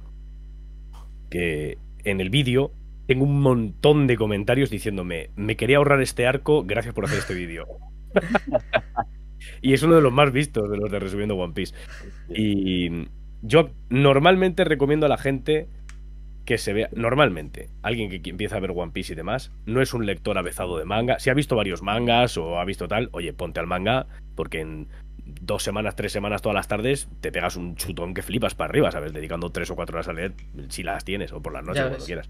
que 1.30 1.78
en 2.04 2.22
el 2.22 2.30
vídeo 2.30 2.72
tengo 3.08 3.24
un 3.24 3.42
montón 3.42 4.08
de 4.08 4.18
comentarios 4.18 4.70
diciéndome 4.70 5.30
me 5.36 5.56
quería 5.56 5.78
ahorrar 5.78 6.02
este 6.02 6.26
arco 6.26 6.64
gracias 6.64 6.94
por 6.94 7.06
hacer 7.06 7.20
este 7.20 7.34
vídeo 7.34 7.68
y 9.62 9.74
es 9.74 9.84
uno 9.84 9.96
de 9.96 10.02
los 10.02 10.14
más 10.14 10.32
vistos 10.32 10.70
de 10.70 10.78
los 10.78 10.92
de 10.92 11.00
resumiendo 11.00 11.36
One 11.36 11.54
Piece. 11.54 11.76
Y 12.30 13.08
yo 13.42 13.70
normalmente 13.90 14.64
recomiendo 14.64 15.06
a 15.06 15.10
la 15.10 15.18
gente 15.18 15.68
que 16.46 16.58
se 16.58 16.74
vea, 16.74 16.90
normalmente, 16.96 17.70
alguien 17.82 18.10
que 18.10 18.30
empieza 18.30 18.58
a 18.58 18.60
ver 18.60 18.72
One 18.76 18.92
Piece 18.92 19.14
y 19.14 19.16
demás, 19.16 19.52
no 19.66 19.82
es 19.82 19.94
un 19.94 20.06
lector 20.06 20.38
avezado 20.38 20.78
de 20.78 20.86
manga. 20.86 21.20
Si 21.20 21.30
ha 21.30 21.34
visto 21.34 21.56
varios 21.56 21.82
mangas 21.82 22.38
o 22.38 22.60
ha 22.60 22.66
visto 22.66 22.88
tal, 22.88 23.10
oye, 23.14 23.34
ponte 23.34 23.60
al 23.60 23.68
manga, 23.68 24.06
porque 24.36 24.62
en 24.62 24.88
dos 25.26 25.64
semanas, 25.64 25.96
tres 25.96 26.12
semanas, 26.12 26.42
todas 26.42 26.56
las 26.56 26.68
tardes, 26.68 27.10
te 27.22 27.32
pegas 27.32 27.56
un 27.56 27.76
chutón 27.76 28.14
que 28.14 28.22
flipas 28.22 28.56
para 28.56 28.70
arriba, 28.70 28.92
¿sabes? 28.92 29.14
Dedicando 29.14 29.50
tres 29.52 29.70
o 29.72 29.76
cuatro 29.76 29.98
horas 29.98 30.08
a 30.08 30.14
leer, 30.14 30.34
si 30.70 30.84
las 30.84 31.04
tienes, 31.04 31.32
o 31.34 31.42
por 31.42 31.54
las 31.54 31.64
noches, 31.64 31.84
cuando 31.84 32.06
quieras. 32.06 32.30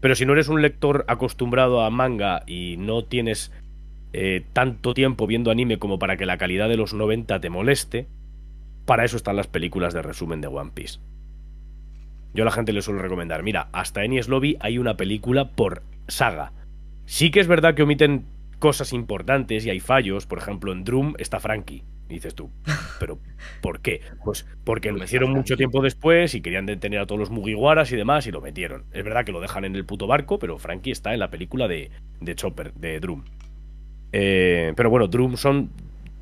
Pero 0.00 0.14
si 0.14 0.26
no 0.26 0.32
eres 0.32 0.48
un 0.48 0.62
lector 0.62 1.04
acostumbrado 1.08 1.82
a 1.82 1.90
manga 1.90 2.42
y 2.46 2.76
no 2.78 3.04
tienes 3.04 3.52
eh, 4.12 4.44
tanto 4.52 4.94
tiempo 4.94 5.26
viendo 5.26 5.50
anime 5.50 5.78
como 5.78 5.98
para 5.98 6.16
que 6.16 6.26
la 6.26 6.38
calidad 6.38 6.68
de 6.68 6.76
los 6.76 6.94
90 6.94 7.40
te 7.40 7.50
moleste, 7.50 8.06
para 8.84 9.04
eso 9.04 9.16
están 9.16 9.36
las 9.36 9.48
películas 9.48 9.94
de 9.94 10.02
resumen 10.02 10.40
de 10.40 10.48
One 10.48 10.70
Piece. 10.74 11.00
Yo 12.34 12.42
a 12.42 12.46
la 12.46 12.52
gente 12.52 12.72
le 12.72 12.82
suelo 12.82 13.00
recomendar, 13.00 13.42
mira, 13.42 13.68
hasta 13.72 14.04
Enies 14.04 14.28
Lobby 14.28 14.56
hay 14.60 14.78
una 14.78 14.96
película 14.96 15.50
por 15.50 15.82
saga. 16.06 16.52
Sí 17.04 17.30
que 17.30 17.40
es 17.40 17.48
verdad 17.48 17.74
que 17.74 17.82
omiten 17.82 18.26
cosas 18.58 18.92
importantes 18.92 19.64
y 19.66 19.70
hay 19.70 19.80
fallos, 19.80 20.26
por 20.26 20.38
ejemplo, 20.38 20.72
en 20.72 20.84
Drum 20.84 21.14
está 21.18 21.40
Frankie. 21.40 21.84
Y 22.08 22.14
dices 22.14 22.34
tú, 22.34 22.50
¿pero 23.00 23.18
por 23.60 23.80
qué? 23.80 24.00
Pues 24.24 24.46
porque 24.64 24.88
lo 24.88 24.94
¿Dónde 24.94 25.04
está 25.04 25.16
hicieron 25.16 25.32
mucho 25.32 25.56
tiempo 25.56 25.82
después 25.82 26.34
y 26.34 26.40
querían 26.40 26.66
detener 26.66 27.00
a 27.00 27.06
todos 27.06 27.18
los 27.18 27.30
Mugiwaras 27.30 27.92
y 27.92 27.96
demás 27.96 28.26
y 28.26 28.30
lo 28.30 28.40
metieron. 28.40 28.84
Es 28.92 29.04
verdad 29.04 29.24
que 29.24 29.32
lo 29.32 29.40
dejan 29.40 29.64
en 29.64 29.76
el 29.76 29.84
puto 29.84 30.06
barco, 30.06 30.38
pero 30.38 30.58
Frankie 30.58 30.90
está 30.90 31.12
en 31.12 31.20
la 31.20 31.30
película 31.30 31.68
de, 31.68 31.90
de 32.20 32.34
Chopper, 32.34 32.72
de 32.74 33.00
Drum. 33.00 33.24
Eh, 34.12 34.72
pero 34.74 34.88
bueno, 34.88 35.06
Drum 35.06 35.36
son 35.36 35.70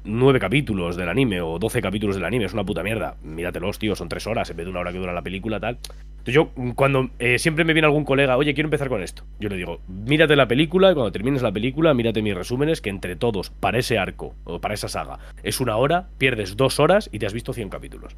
nueve 0.07 0.41
capítulos 0.41 0.97
del 0.97 1.09
anime 1.09 1.41
o 1.41 1.59
doce 1.59 1.83
capítulos 1.83 2.17
del 2.17 2.25
anime, 2.25 2.45
es 2.45 2.53
una 2.53 2.65
puta 2.65 2.83
mierda. 2.83 3.17
Míratelos, 3.23 3.79
tío, 3.79 3.95
son 3.95 4.09
tres 4.09 4.27
horas 4.27 4.49
en 4.51 4.57
vez 4.57 4.67
de 4.67 4.71
una 4.71 4.81
hora 4.81 4.93
que 4.93 4.99
dura 4.99 5.13
la 5.13 5.23
película, 5.23 5.61
tal. 5.61 5.79
Entonces 6.19 6.35
yo, 6.35 6.51
cuando 6.75 7.11
eh, 7.19 7.39
siempre 7.39 7.65
me 7.65 7.73
viene 7.73 7.87
algún 7.87 8.05
colega, 8.05 8.37
oye, 8.37 8.55
quiero 8.55 8.67
empezar 8.67 8.89
con 8.89 9.03
esto, 9.03 9.25
yo 9.39 9.49
le 9.49 9.57
digo, 9.57 9.81
mírate 9.89 10.37
la 10.37 10.49
película 10.49 10.91
y 10.91 10.95
cuando 10.95 11.13
termines 11.13 11.43
la 11.43 11.53
película, 11.53 11.95
mírate 11.95 12.23
mis 12.23 12.35
resúmenes, 12.35 12.81
que 12.81 12.91
entre 12.91 13.17
todos, 13.17 13.51
para 13.51 13.79
ese 13.79 13.99
arco 13.99 14.35
o 14.45 14.61
para 14.61 14.75
esa 14.75 14.89
saga, 14.89 15.19
es 15.43 15.61
una 15.61 15.77
hora, 15.77 16.09
pierdes 16.19 16.57
dos 16.57 16.81
horas 16.81 17.09
y 17.13 17.19
te 17.19 17.27
has 17.27 17.33
visto 17.33 17.53
100 17.53 17.69
capítulos. 17.69 18.17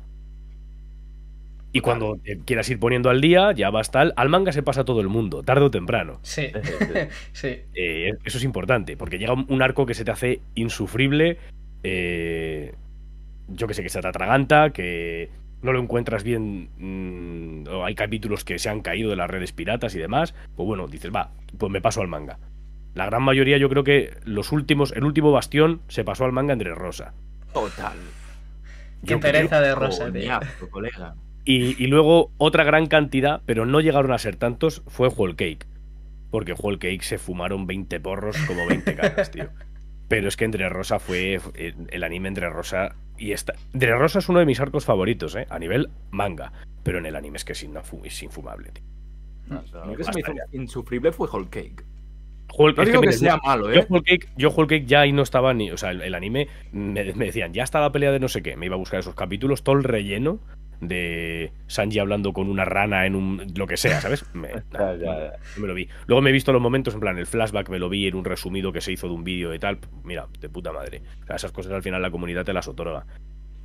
Y 1.71 1.81
cuando 1.81 2.19
te 2.25 2.39
quieras 2.39 2.69
ir 2.71 2.81
poniendo 2.81 3.11
al 3.11 3.21
día, 3.21 3.53
ya 3.53 3.71
va 3.71 3.83
tal. 3.83 4.15
Al 4.17 4.29
manga 4.31 4.53
se 4.53 4.63
pasa 4.63 4.85
todo 4.85 5.01
el 5.01 5.09
mundo, 5.09 5.43
tarde 5.43 5.67
o 5.67 5.71
temprano. 5.71 6.19
Sí, 6.23 6.49
sí. 7.33 7.59
Eh, 7.75 8.13
eso 8.25 8.39
es 8.39 8.45
importante, 8.45 8.97
porque 8.97 9.19
llega 9.19 9.35
un 9.35 9.63
arco 9.63 9.85
que 9.85 9.95
se 9.95 10.05
te 10.05 10.11
hace 10.11 10.41
insufrible. 10.55 11.39
Eh, 11.83 12.75
yo 13.49 13.67
que 13.67 13.75
sé, 13.75 13.83
que 13.83 13.89
se 13.89 14.01
te 14.01 14.09
atraganta, 14.09 14.71
que 14.71 15.31
no 15.63 15.73
lo 15.73 15.81
encuentras 15.81 16.23
bien. 16.23 16.71
mm, 16.79 17.69
o 17.69 17.85
hay 17.85 17.95
capítulos 17.95 18.45
que 18.45 18.59
se 18.59 18.69
han 18.69 18.81
caído 18.81 19.11
de 19.11 19.17
las 19.17 19.31
redes 19.31 19.53
piratas 19.53 19.95
y 19.95 19.99
demás. 19.99 20.35
Pues 20.57 20.67
bueno, 20.67 20.87
dices, 20.87 21.11
va, 21.15 21.33
pues 21.59 21.73
me 21.73 21.81
paso 21.81 22.01
al 22.01 22.09
manga. 22.09 22.39
La 22.95 23.07
gran 23.07 23.23
mayoría, 23.23 23.59
yo 23.59 23.69
creo 23.69 23.85
que 23.85 24.17
los 24.25 24.53
últimos, 24.53 24.93
el 24.93 25.05
último 25.05 25.31
bastión 25.31 25.83
se 25.89 26.05
pasó 26.05 26.25
al 26.25 26.33
manga 26.33 26.53
entre 26.53 26.75
Rosa. 26.75 27.15
Total. 27.53 27.97
Qué 29.03 29.11
Yo 29.13 29.21
pereza 29.21 29.61
de 29.61 29.75
Rosa, 29.75 30.11
tío. 30.13 30.41
Colega. 30.71 31.15
Y, 31.45 31.83
y 31.83 31.87
luego 31.87 32.33
otra 32.37 32.65
gran 32.65 32.87
cantidad, 32.87 33.41
pero 33.47 33.65
no 33.65 33.81
llegaron 33.81 34.13
a 34.13 34.19
ser 34.19 34.37
tantos, 34.37 34.83
fue 34.87 35.09
Whole 35.09 35.37
Cake. 35.37 35.67
Porque 36.31 36.55
Whole 36.59 36.79
Cake 36.79 37.03
se 37.03 37.19
fumaron 37.19 37.67
20 37.67 38.01
porros 38.01 38.37
como 38.47 38.67
20 38.67 38.95
caras, 38.97 39.31
tío. 39.31 39.49
Pero 40.09 40.29
es 40.29 40.37
que 40.37 40.45
Entre 40.47 40.69
Rosa 40.69 40.99
fue 40.99 41.39
el 41.91 42.03
anime 42.05 42.29
Entre 42.29 42.49
Rosa 42.49 42.95
y 43.19 43.33
esta. 43.33 43.55
Entre 43.75 43.95
Rosa 43.95 44.21
es 44.21 44.29
uno 44.29 44.39
de 44.39 44.47
mis 44.47 44.59
arcos 44.61 44.85
favoritos, 44.85 45.37
¿eh? 45.37 45.47
A 45.51 45.59
nivel 45.59 45.91
manga. 46.11 46.53
Pero 46.83 46.99
en 46.99 47.07
el 47.07 47.17
anime 47.17 47.37
es 47.37 47.45
que 47.45 47.53
es, 47.53 47.67
infu- 47.69 48.01
es 48.05 48.23
infumable, 48.23 48.71
tío. 48.73 48.85
No, 49.49 49.63
lo 49.87 49.97
que 49.97 50.05
se 50.05 50.13
me 50.13 50.21
hizo 50.21 50.33
insufrible 50.53 51.13
fue 51.13 51.29
Whole 51.29 51.49
Cake. 51.51 51.85
Whole- 52.51 52.75
No 52.77 52.83
es 52.83 52.89
digo 52.89 53.01
que 53.03 53.13
sea 53.13 53.35
yo- 53.37 53.41
malo, 53.45 53.73
Yo 53.73 53.81
¿eh? 53.81 53.87
Whole 53.89 54.03
Cake, 54.05 54.29
yo 54.37 54.49
Whole 54.51 54.69
Cake 54.69 54.87
ya 54.87 55.01
ahí 55.01 55.13
no 55.13 55.23
estaba 55.23 55.53
ni. 55.53 55.71
O 55.71 55.77
sea, 55.77 55.91
el, 55.91 56.01
el 56.03 56.15
anime 56.15 56.49
me, 56.73 57.13
me 57.15 57.27
decían, 57.27 57.53
ya 57.53 57.63
está 57.65 57.81
la 57.81 57.93
pelea 57.93 58.11
de 58.13 58.21
no 58.21 58.29
sé 58.29 58.43
qué. 58.43 58.57
Me 58.57 58.67
iba 58.67 58.75
a 58.77 58.79
buscar 58.79 59.01
esos 59.01 59.15
capítulos, 59.15 59.63
todo 59.63 59.77
el 59.77 59.85
relleno 59.85 60.41
de 60.81 61.53
Sanji 61.67 61.99
hablando 61.99 62.33
con 62.33 62.49
una 62.49 62.65
rana 62.65 63.07
en 63.07 63.15
un. 63.15 63.47
lo 63.57 63.67
que 63.67 63.77
sea, 63.77 64.01
¿sabes? 64.01 64.25
Me, 64.35 64.51
me 65.57 65.67
lo 65.67 65.75
vi. 65.75 65.89
Luego 66.07 66.23
me 66.23 66.31
he 66.31 66.33
visto 66.33 66.53
los 66.53 66.63
momentos, 66.63 66.95
en 66.95 67.01
plan, 67.01 67.19
el 67.19 67.27
flashback 67.27 67.69
me 67.69 67.79
lo 67.79 67.89
vi 67.89 68.07
en 68.07 68.15
un 68.15 68.25
resumido 68.25 68.73
que 68.73 68.81
se 68.81 68.93
hizo 68.93 69.09
de 69.09 69.15
un 69.15 69.25
vídeo 69.25 69.55
y 69.55 69.59
tal. 69.59 69.79
Mira, 70.05 70.27
de 70.41 70.49
puta 70.49 70.73
madre. 70.73 71.03
O 71.23 71.27
sea, 71.27 71.37
esas 71.37 71.53
cosas 71.53 71.73
al 71.73 71.83
final 71.83 72.03
la 72.03 72.11
comunidad 72.11 72.45
te 72.45 72.53
las 72.53 72.69
otorga. 72.69 73.07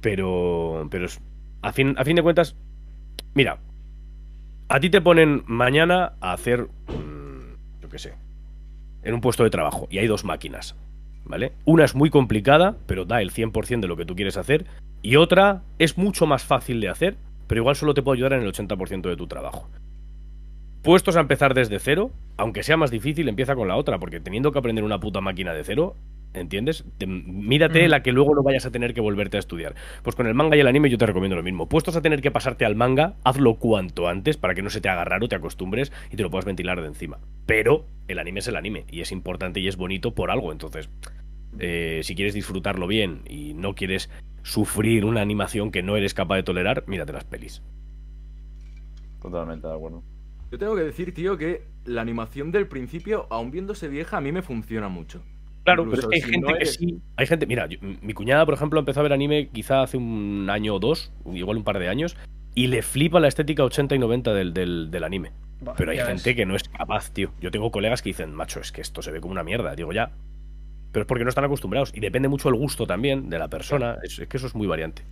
Pero. 0.01 0.87
Pero 0.89 1.07
a 1.61 1.71
fin, 1.71 1.95
a 1.97 2.03
fin 2.03 2.15
de 2.15 2.23
cuentas. 2.23 2.55
Mira. 3.33 3.59
A 4.69 4.79
ti 4.79 4.89
te 4.89 5.01
ponen 5.01 5.43
mañana 5.45 6.13
a 6.19 6.33
hacer. 6.33 6.67
mm, 6.87 7.81
yo 7.81 7.89
qué 7.89 7.99
sé. 7.99 8.15
En 9.03 9.13
un 9.13 9.21
puesto 9.21 9.43
de 9.43 9.49
trabajo. 9.49 9.87
Y 9.91 9.99
hay 9.99 10.07
dos 10.07 10.23
máquinas. 10.23 10.75
¿Vale? 11.25 11.53
Una 11.65 11.85
es 11.85 11.95
muy 11.95 12.09
complicada, 12.09 12.75
pero 12.85 13.05
da 13.05 13.21
el 13.21 13.31
100% 13.31 13.79
de 13.79 13.87
lo 13.87 13.95
que 13.95 14.05
tú 14.05 14.15
quieres 14.15 14.37
hacer. 14.37 14.65
Y 15.01 15.15
otra 15.15 15.63
es 15.79 15.97
mucho 15.97 16.25
más 16.25 16.43
fácil 16.43 16.81
de 16.81 16.89
hacer, 16.89 17.17
pero 17.47 17.61
igual 17.61 17.75
solo 17.75 17.93
te 17.93 18.01
puede 18.01 18.17
ayudar 18.17 18.33
en 18.33 18.43
el 18.43 18.51
80% 18.51 19.09
de 19.09 19.15
tu 19.15 19.27
trabajo. 19.27 19.69
Puestos 20.81 21.15
a 21.15 21.21
empezar 21.21 21.53
desde 21.53 21.79
cero, 21.79 22.11
aunque 22.35 22.63
sea 22.63 22.75
más 22.75 22.91
difícil, 22.91 23.29
empieza 23.29 23.55
con 23.55 23.69
la 23.69 23.77
otra, 23.77 23.99
porque 23.99 24.19
teniendo 24.19 24.51
que 24.51 24.59
aprender 24.59 24.83
una 24.83 24.99
puta 24.99 25.21
máquina 25.21 25.53
de 25.53 25.63
cero, 25.63 25.95
¿entiendes? 26.33 26.85
Te- 26.97 27.07
mírate 27.07 27.87
la 27.87 28.03
que 28.03 28.11
luego 28.11 28.35
no 28.35 28.43
vayas 28.43 28.65
a 28.65 28.71
tener 28.71 28.93
que 28.93 29.01
volverte 29.01 29.37
a 29.37 29.39
estudiar. 29.39 29.75
Pues 30.03 30.15
con 30.15 30.27
el 30.27 30.33
manga 30.33 30.55
y 30.57 30.59
el 30.59 30.67
anime 30.67 30.89
yo 30.89 30.97
te 30.97 31.05
recomiendo 31.05 31.35
lo 31.35 31.43
mismo. 31.43 31.69
Puestos 31.69 31.95
a 31.95 32.01
tener 32.01 32.21
que 32.21 32.31
pasarte 32.31 32.65
al 32.65 32.75
manga, 32.75 33.15
hazlo 33.23 33.55
cuanto 33.55 34.07
antes 34.07 34.37
para 34.37 34.55
que 34.55 34.61
no 34.61 34.69
se 34.69 34.81
te 34.81 34.89
haga 34.89 35.05
raro, 35.05 35.27
te 35.27 35.35
acostumbres 35.35 35.91
y 36.11 36.15
te 36.15 36.23
lo 36.23 36.29
puedas 36.29 36.45
ventilar 36.45 36.81
de 36.81 36.87
encima. 36.87 37.19
Pero 37.45 37.85
el 38.07 38.19
anime 38.19 38.39
es 38.39 38.47
el 38.47 38.55
anime 38.55 38.85
y 38.89 39.01
es 39.01 39.11
importante 39.11 39.59
y 39.59 39.67
es 39.67 39.77
bonito 39.77 40.13
por 40.13 40.31
algo, 40.31 40.51
entonces 40.51 40.89
eh, 41.59 42.01
si 42.03 42.15
quieres 42.15 42.33
disfrutarlo 42.33 42.87
bien 42.87 43.21
y 43.29 43.53
no 43.53 43.75
quieres 43.75 44.09
sufrir 44.43 45.05
una 45.05 45.21
animación 45.21 45.71
que 45.71 45.83
no 45.83 45.95
eres 45.97 46.13
capaz 46.13 46.35
de 46.37 46.43
tolerar, 46.43 46.83
mírate 46.87 47.13
las 47.13 47.23
pelis. 47.25 47.61
Totalmente 49.21 49.67
de 49.67 49.73
acuerdo. 49.73 50.03
Yo 50.51 50.57
tengo 50.59 50.75
que 50.75 50.83
decir, 50.83 51.13
tío, 51.13 51.37
que 51.37 51.63
la 51.85 52.01
animación 52.01 52.51
del 52.51 52.67
principio, 52.67 53.27
aun 53.29 53.51
viéndose 53.51 53.87
vieja, 53.87 54.17
a 54.17 54.21
mí 54.21 54.31
me 54.31 54.41
funciona 54.41 54.89
mucho. 54.89 55.23
Claro, 55.63 55.83
Incluso 55.83 56.09
pero 56.09 56.13
es 56.13 56.19
que 56.19 56.25
hay 56.25 56.29
si 56.29 56.31
gente 56.33 56.51
no 56.51 56.57
que 56.57 56.65
sí. 56.65 56.99
Hay 57.15 57.25
gente, 57.27 57.45
mira, 57.47 57.67
yo- 57.67 57.79
mi 57.81 58.13
cuñada, 58.13 58.45
por 58.45 58.53
ejemplo, 58.53 58.79
empezó 58.79 58.99
a 58.99 59.03
ver 59.03 59.13
anime 59.13 59.47
quizá 59.49 59.81
hace 59.81 59.97
un 59.97 60.47
año 60.49 60.75
o 60.75 60.79
dos, 60.79 61.11
igual 61.33 61.57
un 61.57 61.63
par 61.63 61.79
de 61.79 61.87
años, 61.87 62.17
y 62.55 62.67
le 62.67 62.81
flipa 62.81 63.19
la 63.19 63.27
estética 63.29 63.63
80 63.63 63.95
y 63.95 63.99
90 63.99 64.33
del, 64.33 64.53
del, 64.53 64.91
del 64.91 65.03
anime. 65.03 65.31
Pero 65.77 65.91
hay 65.91 65.97
gente 65.99 66.29
ves. 66.31 66.35
que 66.35 66.45
no 66.45 66.55
es 66.55 66.63
capaz, 66.63 67.11
tío. 67.11 67.31
Yo 67.39 67.49
tengo 67.49 67.71
colegas 67.71 68.01
que 68.01 68.09
dicen, 68.09 68.33
macho, 68.33 68.59
es 68.59 68.71
que 68.73 68.81
esto 68.81 69.01
se 69.01 69.11
ve 69.11 69.21
como 69.21 69.31
una 69.31 69.43
mierda. 69.43 69.73
Digo, 69.75 69.93
ya. 69.93 70.11
Pero 70.91 71.03
es 71.03 71.07
porque 71.07 71.23
no 71.23 71.29
están 71.29 71.45
acostumbrados. 71.45 71.91
Y 71.95 72.01
depende 72.01 72.27
mucho 72.27 72.49
el 72.49 72.55
gusto 72.55 72.85
también 72.85 73.29
de 73.29 73.39
la 73.39 73.47
persona. 73.47 73.97
Es, 74.03 74.19
es 74.19 74.27
que 74.27 74.35
eso 74.37 74.47
es 74.47 74.55
muy 74.55 74.67
variante. 74.67 75.03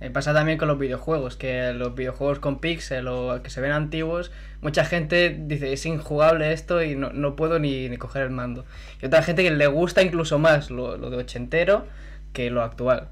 Eh, 0.00 0.10
pasa 0.10 0.32
también 0.32 0.56
con 0.58 0.68
los 0.68 0.78
videojuegos, 0.78 1.36
que 1.36 1.72
los 1.74 1.94
videojuegos 1.94 2.38
con 2.38 2.58
pixel 2.60 3.06
o 3.08 3.42
que 3.42 3.50
se 3.50 3.60
ven 3.60 3.72
antiguos, 3.72 4.32
mucha 4.62 4.84
gente 4.84 5.36
dice 5.38 5.72
es 5.72 5.84
injugable 5.86 6.52
esto 6.52 6.82
y 6.82 6.96
no, 6.96 7.10
no 7.12 7.36
puedo 7.36 7.58
ni, 7.58 7.88
ni 7.88 7.96
coger 7.98 8.22
el 8.22 8.30
mando. 8.30 8.64
Y 9.02 9.06
otra 9.06 9.22
gente 9.22 9.42
que 9.42 9.50
le 9.50 9.66
gusta 9.66 10.02
incluso 10.02 10.38
más 10.38 10.70
lo, 10.70 10.96
lo 10.96 11.10
de 11.10 11.18
ochentero 11.18 11.86
que 12.32 12.50
lo 12.50 12.62
actual. 12.62 13.08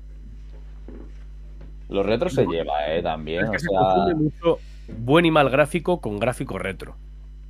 Los 1.88 2.07
retros 2.07 2.35
se 2.35 2.46
lleva, 2.46 2.87
eh, 2.94 3.03
también. 3.03 3.44
Es 3.44 3.51
que 3.51 3.57
o 3.57 3.59
se 3.59 3.68
sea, 3.68 3.79
confunde 3.79 4.14
mucho 4.14 4.62
buen 4.87 5.27
y 5.27 5.31
mal 5.31 5.51
gráfico 5.51 6.01
con 6.01 6.18
gráfico 6.18 6.59
retro. 6.59 6.98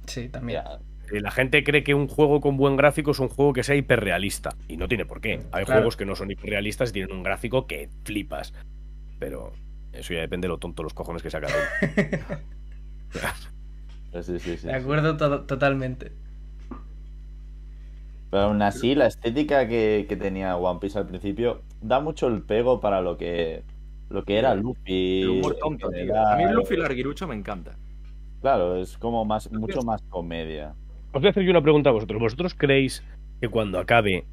Sí, 0.07 0.29
también. 0.29 0.64
ya, 0.64 0.79
Eh, 1.11 1.20
La 1.20 1.31
gente 1.31 1.64
cree 1.64 1.83
que 1.85 1.94
un 1.94 2.09
juego 2.09 2.40
con 2.40 2.57
buen 2.57 2.77
gráfico 2.77 3.12
es 3.12 3.18
un 3.20 3.29
juego 3.29 3.53
que 3.53 3.62
sea 3.64 3.77
hiperrealista. 3.77 4.59
Y 4.68 4.77
no 4.77 4.88
tiene 4.88 5.07
por 5.07 5.20
qué. 5.20 5.46
Hay 5.53 5.64
Claro. 5.64 5.66
juegos 5.66 5.96
que 5.96 6.05
no 6.07 6.14
son 6.16 6.31
hiperrealistas 6.31 6.90
y 6.90 6.92
tienen 6.94 7.16
un 7.16 7.22
gráfico 7.22 7.66
que 7.66 7.90
flipas. 8.05 8.53
Pero 9.18 9.52
eso 9.92 10.14
ya 10.14 10.20
depende 10.20 10.46
de 10.46 10.50
lo 10.50 10.59
tonto 10.59 10.83
los 10.83 10.94
cojones 10.94 11.22
que 11.22 11.31
saca 11.31 11.48
sí, 14.12 14.22
sí, 14.22 14.38
sí, 14.38 14.50
De 14.50 14.57
sí. 14.59 14.68
acuerdo 14.70 15.16
to- 15.16 15.42
totalmente. 15.42 16.12
Pero 18.31 18.42
aún 18.44 18.61
así, 18.62 18.94
la 18.94 19.07
estética 19.07 19.66
que, 19.68 20.04
que 20.09 20.16
tenía 20.16 20.57
One 20.57 20.81
Piece 20.81 20.98
al 20.98 21.07
principio 21.07 21.62
da 21.81 22.00
mucho 22.00 22.26
el 22.28 22.42
pego 22.42 22.81
para 22.81 23.00
lo 23.00 23.16
que 23.16 23.62
lo 24.11 24.24
que 24.24 24.38
era 24.38 24.54
Luffy. 24.54 25.22
El 25.22 25.28
humor 25.31 25.52
en 25.54 25.59
tonto, 25.61 25.88
tío. 25.88 25.98
general. 25.98 26.26
A 26.33 26.37
mí 26.37 26.42
el 26.44 26.52
Luffy 26.52 26.76
Larguirucho 26.76 27.26
me 27.26 27.35
encanta. 27.35 27.76
Claro, 28.40 28.76
es 28.76 28.96
como 28.98 29.24
más, 29.24 29.50
mucho 29.50 29.83
más 29.83 30.02
comedia. 30.11 30.74
Os 31.12 31.20
voy 31.20 31.26
a 31.26 31.31
hacer 31.31 31.42
yo 31.42 31.50
una 31.50 31.62
pregunta 31.62 31.90
a 31.90 31.92
vosotros. 31.92 32.20
¿Vosotros 32.20 32.54
creéis 32.54 33.02
que 33.40 33.48
cuando 33.48 33.78
acabe 33.78 34.24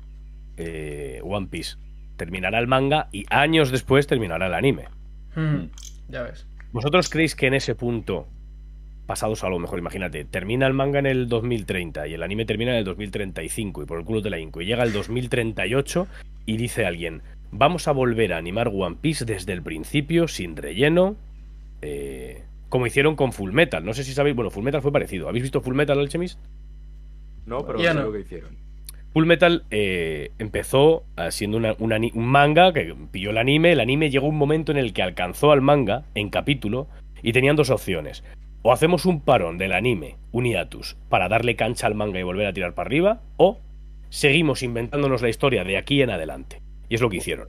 eh, 0.58 1.21
One 1.24 1.48
Piece 1.48 1.78
terminará 2.17 2.60
el 2.60 2.67
manga 2.67 3.08
y 3.12 3.25
años 3.30 3.71
después 3.71 4.08
terminará 4.08 4.47
el 4.47 4.54
anime? 4.54 4.86
Mm, 5.36 5.65
Ya 6.10 6.21
ves. 6.23 6.47
¿Vosotros 6.71 7.10
creéis 7.10 7.36
que 7.36 7.47
en 7.47 7.54
ese 7.54 7.73
punto, 7.75 8.28
pasados 9.08 9.43
a 9.43 9.49
lo 9.49 9.60
mejor, 9.60 9.80
imagínate, 9.80 10.25
termina 10.25 10.67
el 10.67 10.73
manga 10.73 10.99
en 10.99 11.06
el 11.06 11.28
2030 11.30 12.08
y 12.08 12.13
el 12.13 12.23
anime 12.23 12.45
termina 12.45 12.71
en 12.71 12.78
el 12.78 12.84
2035 12.86 13.84
y 13.84 13.86
por 13.86 13.99
el 13.99 14.06
culo 14.06 14.21
de 14.21 14.30
la 14.30 14.39
Inco 14.39 14.62
y 14.62 14.65
llega 14.65 14.84
el 14.84 14.91
2038 14.93 16.08
y 16.45 16.58
dice 16.58 16.86
alguien, 16.86 17.21
vamos 17.51 17.88
a 17.88 17.91
volver 17.91 18.34
a 18.34 18.38
animar 18.38 18.69
One 18.73 18.97
Piece 19.01 19.25
desde 19.25 19.54
el 19.54 19.62
principio, 19.63 20.28
sin 20.28 20.56
relleno, 20.58 21.15
eh, 21.82 22.43
como 22.69 22.88
hicieron 22.88 23.15
con 23.15 23.32
Full 23.32 23.51
Metal. 23.51 23.84
No 23.86 23.93
sé 23.93 24.04
si 24.04 24.13
sabéis, 24.13 24.36
bueno, 24.36 24.51
Full 24.51 24.63
Metal 24.63 24.82
fue 24.82 24.91
parecido. 24.91 25.30
¿Habéis 25.30 25.43
visto 25.43 25.62
Full 25.62 25.75
Metal 25.75 25.97
Alchemist? 25.97 26.39
No, 27.45 27.65
pero 27.65 27.80
Ya 27.80 27.91
sé 27.93 27.99
no. 27.99 28.06
lo 28.06 28.12
que 28.12 28.19
hicieron. 28.21 28.58
Full 29.15 29.28
Metal 29.28 29.63
eh, 29.71 30.32
empezó 30.39 31.06
siendo 31.30 31.56
una- 31.56 31.73
un 31.80 32.25
manga 32.28 32.73
que 32.73 32.93
pilló 33.13 33.30
el 33.30 33.38
anime. 33.38 33.71
El 33.71 33.80
anime 33.80 34.10
llegó 34.10 34.28
un 34.28 34.36
momento 34.38 34.73
en 34.73 34.78
el 34.78 34.91
que 34.91 35.04
alcanzó 35.04 35.54
al 35.54 35.62
manga 35.62 36.04
en 36.15 36.30
capítulo 36.30 36.89
y 37.23 37.32
tenían 37.32 37.56
dos 37.56 37.69
opciones. 37.69 38.25
O 38.62 38.73
hacemos 38.73 39.06
un 39.06 39.21
parón 39.21 39.58
del 39.58 39.71
anime, 39.71 40.17
un 40.34 40.43
hiatus, 40.43 40.97
para 41.08 41.30
darle 41.30 41.56
cancha 41.56 41.88
al 41.88 41.95
manga 41.95 42.19
y 42.19 42.23
volver 42.23 42.45
a 42.45 42.51
tirar 42.51 42.73
para 42.73 42.88
arriba, 42.88 43.21
o 43.38 43.62
seguimos 44.10 44.63
inventándonos 44.63 45.21
la 45.21 45.30
historia 45.30 45.63
de 45.63 45.78
aquí 45.78 46.01
en 46.01 46.10
adelante. 46.10 46.62
Y 46.89 46.95
es 46.95 47.01
lo 47.01 47.10
que 47.10 47.15
hicieron. 47.17 47.47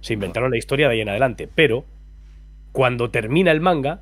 Se 0.00 0.14
inventaron 0.14 0.50
la 0.50 0.58
historia 0.58 0.88
de 0.88 0.94
ahí 0.94 1.00
en 1.00 1.10
adelante, 1.10 1.48
pero 1.54 1.84
cuando 2.72 3.08
termina 3.08 3.52
el 3.52 3.60
manga, 3.60 4.00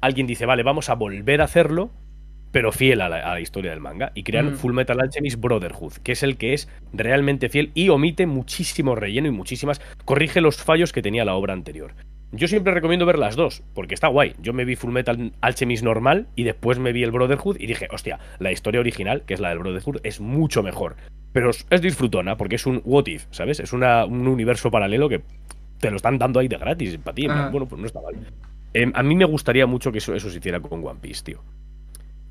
alguien 0.00 0.26
dice, 0.26 0.46
vale, 0.46 0.62
vamos 0.62 0.88
a 0.88 0.94
volver 0.94 1.42
a 1.42 1.44
hacerlo, 1.44 1.90
pero 2.52 2.70
fiel 2.70 3.00
a 3.00 3.08
la, 3.08 3.16
a 3.18 3.34
la 3.34 3.40
historia 3.40 3.70
del 3.72 3.80
manga. 3.80 4.12
Y 4.14 4.22
crean 4.22 4.52
Mm. 4.52 4.56
Full 4.56 4.72
Metal 4.74 5.00
Alchemist 5.00 5.40
Brotherhood, 5.40 5.94
que 6.04 6.12
es 6.12 6.22
el 6.22 6.36
que 6.36 6.52
es 6.54 6.68
realmente 6.92 7.48
fiel 7.48 7.70
y 7.74 7.88
omite 7.88 8.26
muchísimo 8.26 8.94
relleno 8.94 9.26
y 9.28 9.32
muchísimas. 9.32 9.80
corrige 10.04 10.40
los 10.40 10.56
fallos 10.62 10.92
que 10.92 11.02
tenía 11.02 11.24
la 11.24 11.34
obra 11.34 11.52
anterior. 11.54 11.94
Yo 12.34 12.48
siempre 12.48 12.72
recomiendo 12.72 13.04
ver 13.04 13.18
las 13.18 13.36
dos, 13.36 13.62
porque 13.74 13.94
está 13.94 14.08
guay. 14.08 14.34
Yo 14.40 14.52
me 14.54 14.64
vi 14.64 14.74
Full 14.76 14.90
Metal 14.92 15.32
Alchemist 15.42 15.82
normal 15.84 16.28
y 16.34 16.44
después 16.44 16.78
me 16.78 16.92
vi 16.92 17.02
el 17.02 17.10
Brotherhood 17.10 17.56
y 17.58 17.66
dije, 17.66 17.88
hostia, 17.90 18.18
la 18.38 18.52
historia 18.52 18.80
original, 18.80 19.22
que 19.26 19.34
es 19.34 19.40
la 19.40 19.50
del 19.50 19.58
Brotherhood, 19.58 19.98
es 20.02 20.18
mucho 20.20 20.62
mejor. 20.62 20.96
Pero 21.32 21.50
es 21.50 21.80
disfrutona, 21.82 22.36
porque 22.38 22.56
es 22.56 22.66
un 22.66 22.80
what 22.84 23.06
if, 23.06 23.26
¿sabes? 23.30 23.60
Es 23.60 23.72
una- 23.74 24.04
un 24.06 24.26
universo 24.28 24.70
paralelo 24.70 25.08
que 25.10 25.20
te 25.78 25.90
lo 25.90 25.96
están 25.96 26.16
dando 26.18 26.40
ahí 26.40 26.48
de 26.48 26.56
gratis 26.56 26.96
para 26.98 27.14
ti. 27.14 27.26
Ajá. 27.26 27.48
Bueno, 27.50 27.66
pues 27.68 27.80
no 27.80 27.86
está 27.86 28.00
mal. 28.00 28.14
Em, 28.74 28.92
a 28.94 29.02
mí 29.02 29.14
me 29.14 29.26
gustaría 29.26 29.66
mucho 29.66 29.92
que 29.92 29.98
eso, 29.98 30.14
eso 30.14 30.30
se 30.30 30.38
hiciera 30.38 30.60
con 30.60 30.86
One 30.86 31.00
Piece, 31.02 31.22
tío. 31.24 31.42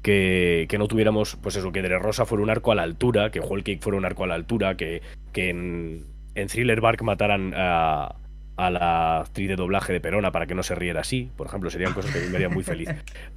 Que, 0.01 0.65
que 0.67 0.77
no 0.79 0.87
tuviéramos, 0.87 1.35
pues 1.35 1.55
eso, 1.55 1.71
que 1.71 1.81
Rosa 1.81 2.25
fuera 2.25 2.43
un 2.43 2.49
arco 2.49 2.71
a 2.71 2.75
la 2.75 2.81
altura, 2.81 3.29
que 3.29 3.39
Whole 3.39 3.63
Cake 3.63 3.81
fuera 3.81 3.97
un 3.97 4.05
arco 4.05 4.23
a 4.23 4.27
la 4.27 4.35
altura, 4.35 4.75
que, 4.75 5.01
que 5.31 5.49
en, 5.49 6.05
en 6.33 6.47
Thriller 6.47 6.81
Bark 6.81 7.03
mataran 7.03 7.53
a, 7.55 8.15
a 8.57 8.69
la 8.69 9.19
actriz 9.19 9.47
de 9.47 9.55
doblaje 9.55 9.93
de 9.93 10.01
Perona 10.01 10.31
para 10.31 10.45
que 10.47 10.55
no 10.55 10.63
se 10.63 10.75
riera 10.75 11.01
así, 11.01 11.29
por 11.35 11.47
ejemplo, 11.47 11.69
serían 11.69 11.93
cosas 11.93 12.11
que 12.11 12.19
a 12.19 12.21
mí 12.21 12.29
me 12.29 12.37
harían 12.37 12.53
muy 12.53 12.63
feliz. 12.63 12.89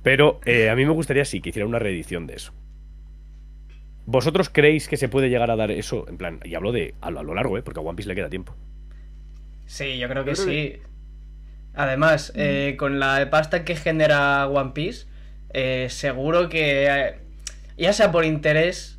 Pero 0.03 0.41
eh, 0.45 0.71
a 0.71 0.77
mí 0.77 0.85
me 0.85 0.93
gustaría 0.93 1.25
sí 1.25 1.41
que 1.41 1.51
hiciera 1.51 1.67
una 1.67 1.79
reedición 1.79 2.27
de 2.27 2.35
eso. 2.35 2.53
¿Vosotros 4.07 4.51
creéis 4.51 4.87
que 4.87 4.97
se 4.97 5.09
puede 5.09 5.31
llegar 5.31 5.51
a 5.51 5.57
dar 5.57 5.71
eso? 5.71 6.07
En 6.09 6.19
plan, 6.19 6.41
y 6.45 6.55
hablo 6.55 6.73
de 6.73 6.95
a 7.01 7.11
lo, 7.11 7.21
a 7.21 7.23
lo 7.23 7.35
largo, 7.35 7.57
¿eh? 7.57 7.63
porque 7.63 7.81
a 7.81 7.83
One 7.83 7.97
Piece 7.97 8.09
le 8.09 8.15
queda 8.15 8.29
tiempo. 8.29 8.55
Sí, 9.67 9.99
yo 9.99 10.09
creo 10.09 10.25
que 10.25 10.37
sí. 10.37 10.77
Además, 11.75 12.33
eh, 12.37 12.77
con 12.79 13.01
la 13.01 13.31
pasta 13.31 13.65
que 13.65 13.77
genera 13.77 14.47
One 14.47 14.73
Piece, 14.75 15.07
eh, 15.55 15.89
seguro 15.89 16.49
que, 16.49 16.87
eh, 16.87 17.15
ya 17.79 17.93
sea 17.93 18.13
por 18.13 18.25
interés 18.25 18.99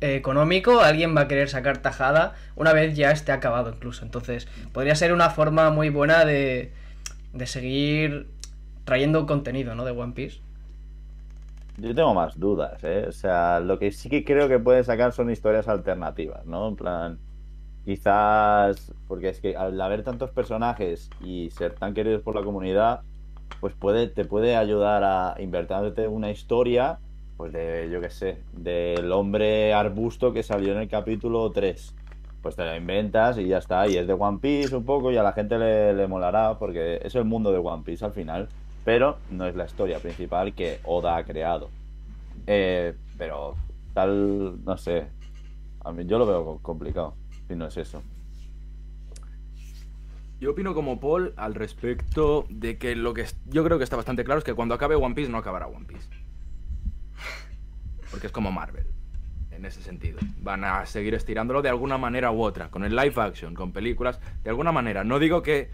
eh, 0.00 0.14
económico, 0.14 0.80
alguien 0.80 1.16
va 1.16 1.22
a 1.22 1.28
querer 1.28 1.48
sacar 1.48 1.78
tajada 1.78 2.34
una 2.54 2.72
vez 2.72 2.96
ya 2.96 3.10
esté 3.10 3.32
acabado 3.32 3.70
incluso. 3.70 4.04
Entonces, 4.04 4.46
podría 4.72 4.94
ser 4.94 5.12
una 5.12 5.30
forma 5.30 5.70
muy 5.70 5.90
buena 5.90 6.24
de, 6.24 6.72
de 7.32 7.46
seguir 7.46 8.28
trayendo 8.84 9.26
contenido, 9.26 9.74
¿no? 9.74 9.84
De 9.84 9.90
One 9.90 10.12
Piece. 10.12 10.40
Yo 11.78 11.94
tengo 11.94 12.14
más 12.14 12.38
dudas, 12.38 12.82
¿eh? 12.84 13.04
O 13.08 13.12
sea, 13.12 13.60
lo 13.60 13.78
que 13.78 13.90
sí 13.90 14.08
que 14.08 14.24
creo 14.24 14.48
que 14.48 14.58
pueden 14.58 14.84
sacar 14.84 15.12
son 15.12 15.30
historias 15.30 15.68
alternativas, 15.68 16.46
¿no? 16.46 16.68
En 16.68 16.76
plan, 16.76 17.18
quizás, 17.84 18.94
porque 19.08 19.30
es 19.30 19.40
que 19.40 19.56
al 19.56 19.78
haber 19.80 20.02
tantos 20.02 20.30
personajes 20.30 21.10
y 21.20 21.50
ser 21.50 21.74
tan 21.74 21.94
queridos 21.94 22.22
por 22.22 22.34
la 22.34 22.42
comunidad, 22.42 23.02
pues 23.60 23.74
puede, 23.76 24.08
te 24.08 24.24
puede 24.24 24.56
ayudar 24.56 25.02
a 25.04 25.34
inventarte 25.40 26.08
una 26.08 26.30
historia, 26.30 27.00
pues 27.36 27.52
de, 27.52 27.88
yo 27.90 28.00
qué 28.00 28.10
sé, 28.10 28.44
del 28.52 29.12
hombre 29.12 29.72
arbusto 29.74 30.32
que 30.32 30.42
salió 30.42 30.72
en 30.72 30.78
el 30.78 30.88
capítulo 30.88 31.52
3. 31.52 31.96
Pues 32.40 32.54
te 32.56 32.64
la 32.64 32.76
inventas 32.76 33.38
y 33.38 33.48
ya 33.48 33.58
está, 33.58 33.88
y 33.88 33.96
es 33.96 34.06
de 34.06 34.12
One 34.14 34.38
Piece 34.40 34.76
un 34.76 34.84
poco 34.84 35.10
y 35.10 35.16
a 35.16 35.22
la 35.22 35.32
gente 35.32 35.58
le, 35.58 35.94
le 35.94 36.06
molará 36.06 36.58
porque 36.58 37.00
es 37.02 37.14
el 37.16 37.24
mundo 37.24 37.50
de 37.52 37.58
One 37.58 37.82
Piece 37.84 38.04
al 38.04 38.12
final, 38.12 38.48
pero 38.84 39.24
no 39.28 39.46
es 39.46 39.56
la 39.56 39.64
historia 39.66 40.00
principal 40.00 40.54
que 40.54 40.80
Oda 40.84 41.16
ha 41.16 41.24
creado. 41.24 41.74
Eh, 42.46 42.94
pero 43.16 43.62
tal, 43.92 44.62
no 44.64 44.76
sé, 44.76 45.12
a 45.80 45.92
mí 45.92 46.04
yo 46.06 46.18
lo 46.18 46.26
veo 46.26 46.44
co- 46.44 46.62
complicado, 46.62 47.18
si 47.48 47.56
no 47.56 47.66
es 47.66 47.76
eso. 47.76 48.02
Yo 50.38 50.50
opino 50.50 50.74
como 50.74 51.00
Paul 51.00 51.32
al 51.36 51.54
respecto 51.54 52.46
de 52.50 52.76
que 52.76 52.94
lo 52.94 53.14
que 53.14 53.24
yo 53.46 53.64
creo 53.64 53.78
que 53.78 53.84
está 53.84 53.96
bastante 53.96 54.24
claro 54.24 54.38
es 54.38 54.44
que 54.44 54.54
cuando 54.54 54.74
acabe 54.74 54.94
One 54.94 55.14
Piece 55.14 55.30
no 55.30 55.38
acabará 55.38 55.66
One 55.66 55.86
Piece. 55.86 56.08
Porque 58.10 58.26
es 58.26 58.32
como 58.32 58.52
Marvel, 58.52 58.86
en 59.50 59.64
ese 59.64 59.82
sentido. 59.82 60.18
Van 60.42 60.64
a 60.64 60.84
seguir 60.84 61.14
estirándolo 61.14 61.62
de 61.62 61.70
alguna 61.70 61.96
manera 61.96 62.30
u 62.32 62.42
otra, 62.42 62.70
con 62.70 62.84
el 62.84 62.94
live 62.94 63.14
action, 63.16 63.54
con 63.54 63.72
películas, 63.72 64.20
de 64.42 64.50
alguna 64.50 64.72
manera. 64.72 65.04
No 65.04 65.18
digo 65.18 65.42
que 65.42 65.70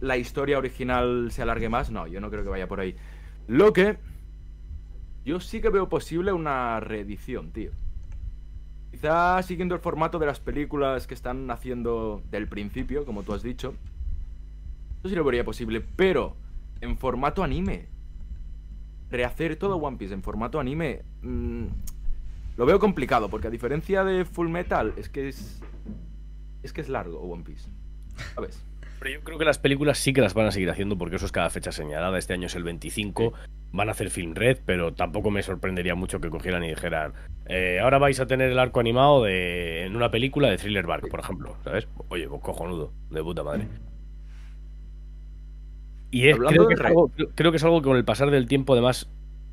la 0.00 0.16
historia 0.16 0.56
original 0.56 1.30
se 1.30 1.42
alargue 1.42 1.68
más, 1.68 1.90
no, 1.90 2.06
yo 2.06 2.20
no 2.20 2.30
creo 2.30 2.42
que 2.42 2.48
vaya 2.48 2.68
por 2.68 2.80
ahí. 2.80 2.96
Lo 3.46 3.74
que 3.74 3.98
yo 5.24 5.40
sí 5.40 5.60
que 5.60 5.68
veo 5.68 5.88
posible 5.88 6.32
una 6.32 6.80
reedición, 6.80 7.52
tío. 7.52 7.72
Quizá 8.90 9.42
siguiendo 9.42 9.74
el 9.74 9.80
formato 9.80 10.18
de 10.18 10.26
las 10.26 10.40
películas 10.40 11.06
que 11.06 11.14
están 11.14 11.50
haciendo 11.50 12.22
del 12.30 12.48
principio, 12.48 13.04
como 13.04 13.22
tú 13.22 13.32
has 13.32 13.42
dicho. 13.42 13.74
Eso 15.00 15.08
sí 15.08 15.14
lo 15.14 15.24
vería 15.24 15.44
posible, 15.44 15.80
pero 15.80 16.36
en 16.80 16.98
formato 16.98 17.42
anime. 17.42 17.86
Rehacer 19.10 19.56
todo 19.56 19.76
One 19.76 19.96
Piece 19.96 20.14
en 20.14 20.22
formato 20.22 20.60
anime. 20.60 21.02
mm, 21.22 21.66
lo 22.56 22.66
veo 22.66 22.78
complicado, 22.78 23.30
porque 23.30 23.46
a 23.46 23.50
diferencia 23.50 24.04
de 24.04 24.24
Full 24.24 24.48
Metal, 24.48 24.92
es 24.96 25.08
que 25.08 25.28
es. 25.28 25.62
Es 26.62 26.74
que 26.74 26.82
es 26.82 26.90
largo 26.90 27.18
One 27.20 27.42
Piece. 27.42 27.70
¿Sabes? 28.34 28.62
Pero 28.98 29.12
yo 29.12 29.24
creo 29.24 29.38
que 29.38 29.46
las 29.46 29.58
películas 29.58 29.98
sí 29.98 30.12
que 30.12 30.20
las 30.20 30.34
van 30.34 30.46
a 30.46 30.50
seguir 30.50 30.68
haciendo 30.68 30.98
porque 30.98 31.16
eso 31.16 31.24
es 31.24 31.32
cada 31.32 31.48
fecha 31.48 31.72
señalada. 31.72 32.18
Este 32.18 32.34
año 32.34 32.48
es 32.48 32.54
el 32.54 32.64
25. 32.64 33.32
Van 33.72 33.88
a 33.88 33.92
hacer 33.92 34.10
Film 34.10 34.34
Red, 34.34 34.58
pero 34.66 34.92
tampoco 34.94 35.30
me 35.30 35.42
sorprendería 35.42 35.94
mucho 35.94 36.20
que 36.20 36.28
cogieran 36.28 36.64
y 36.64 36.70
dijeran: 36.70 37.12
"Eh, 37.46 37.78
Ahora 37.80 37.98
vais 37.98 38.18
a 38.18 38.26
tener 38.26 38.50
el 38.50 38.58
arco 38.58 38.80
animado 38.80 39.22
de, 39.24 39.84
en 39.84 39.94
una 39.94 40.10
película 40.10 40.48
de 40.50 40.56
Thriller 40.58 40.86
Bark, 40.86 41.08
por 41.08 41.20
ejemplo. 41.20 41.56
¿Sabes? 41.62 41.86
Oye, 42.08 42.28
pues 42.28 42.40
cojonudo, 42.42 42.92
de 43.10 43.22
puta 43.22 43.44
madre. 43.44 43.68
Y 46.10 46.28
es, 46.28 46.36
creo, 46.36 46.66
que 46.66 46.74
es 46.74 46.80
algo, 46.80 47.10
creo- 47.36 47.50
que 47.52 47.56
es 47.56 47.64
algo 47.64 47.80
que 47.80 47.88
con 47.88 47.96
el 47.96 48.04
pasar 48.04 48.30
del 48.30 48.48
tiempo, 48.48 48.72
además, 48.72 49.08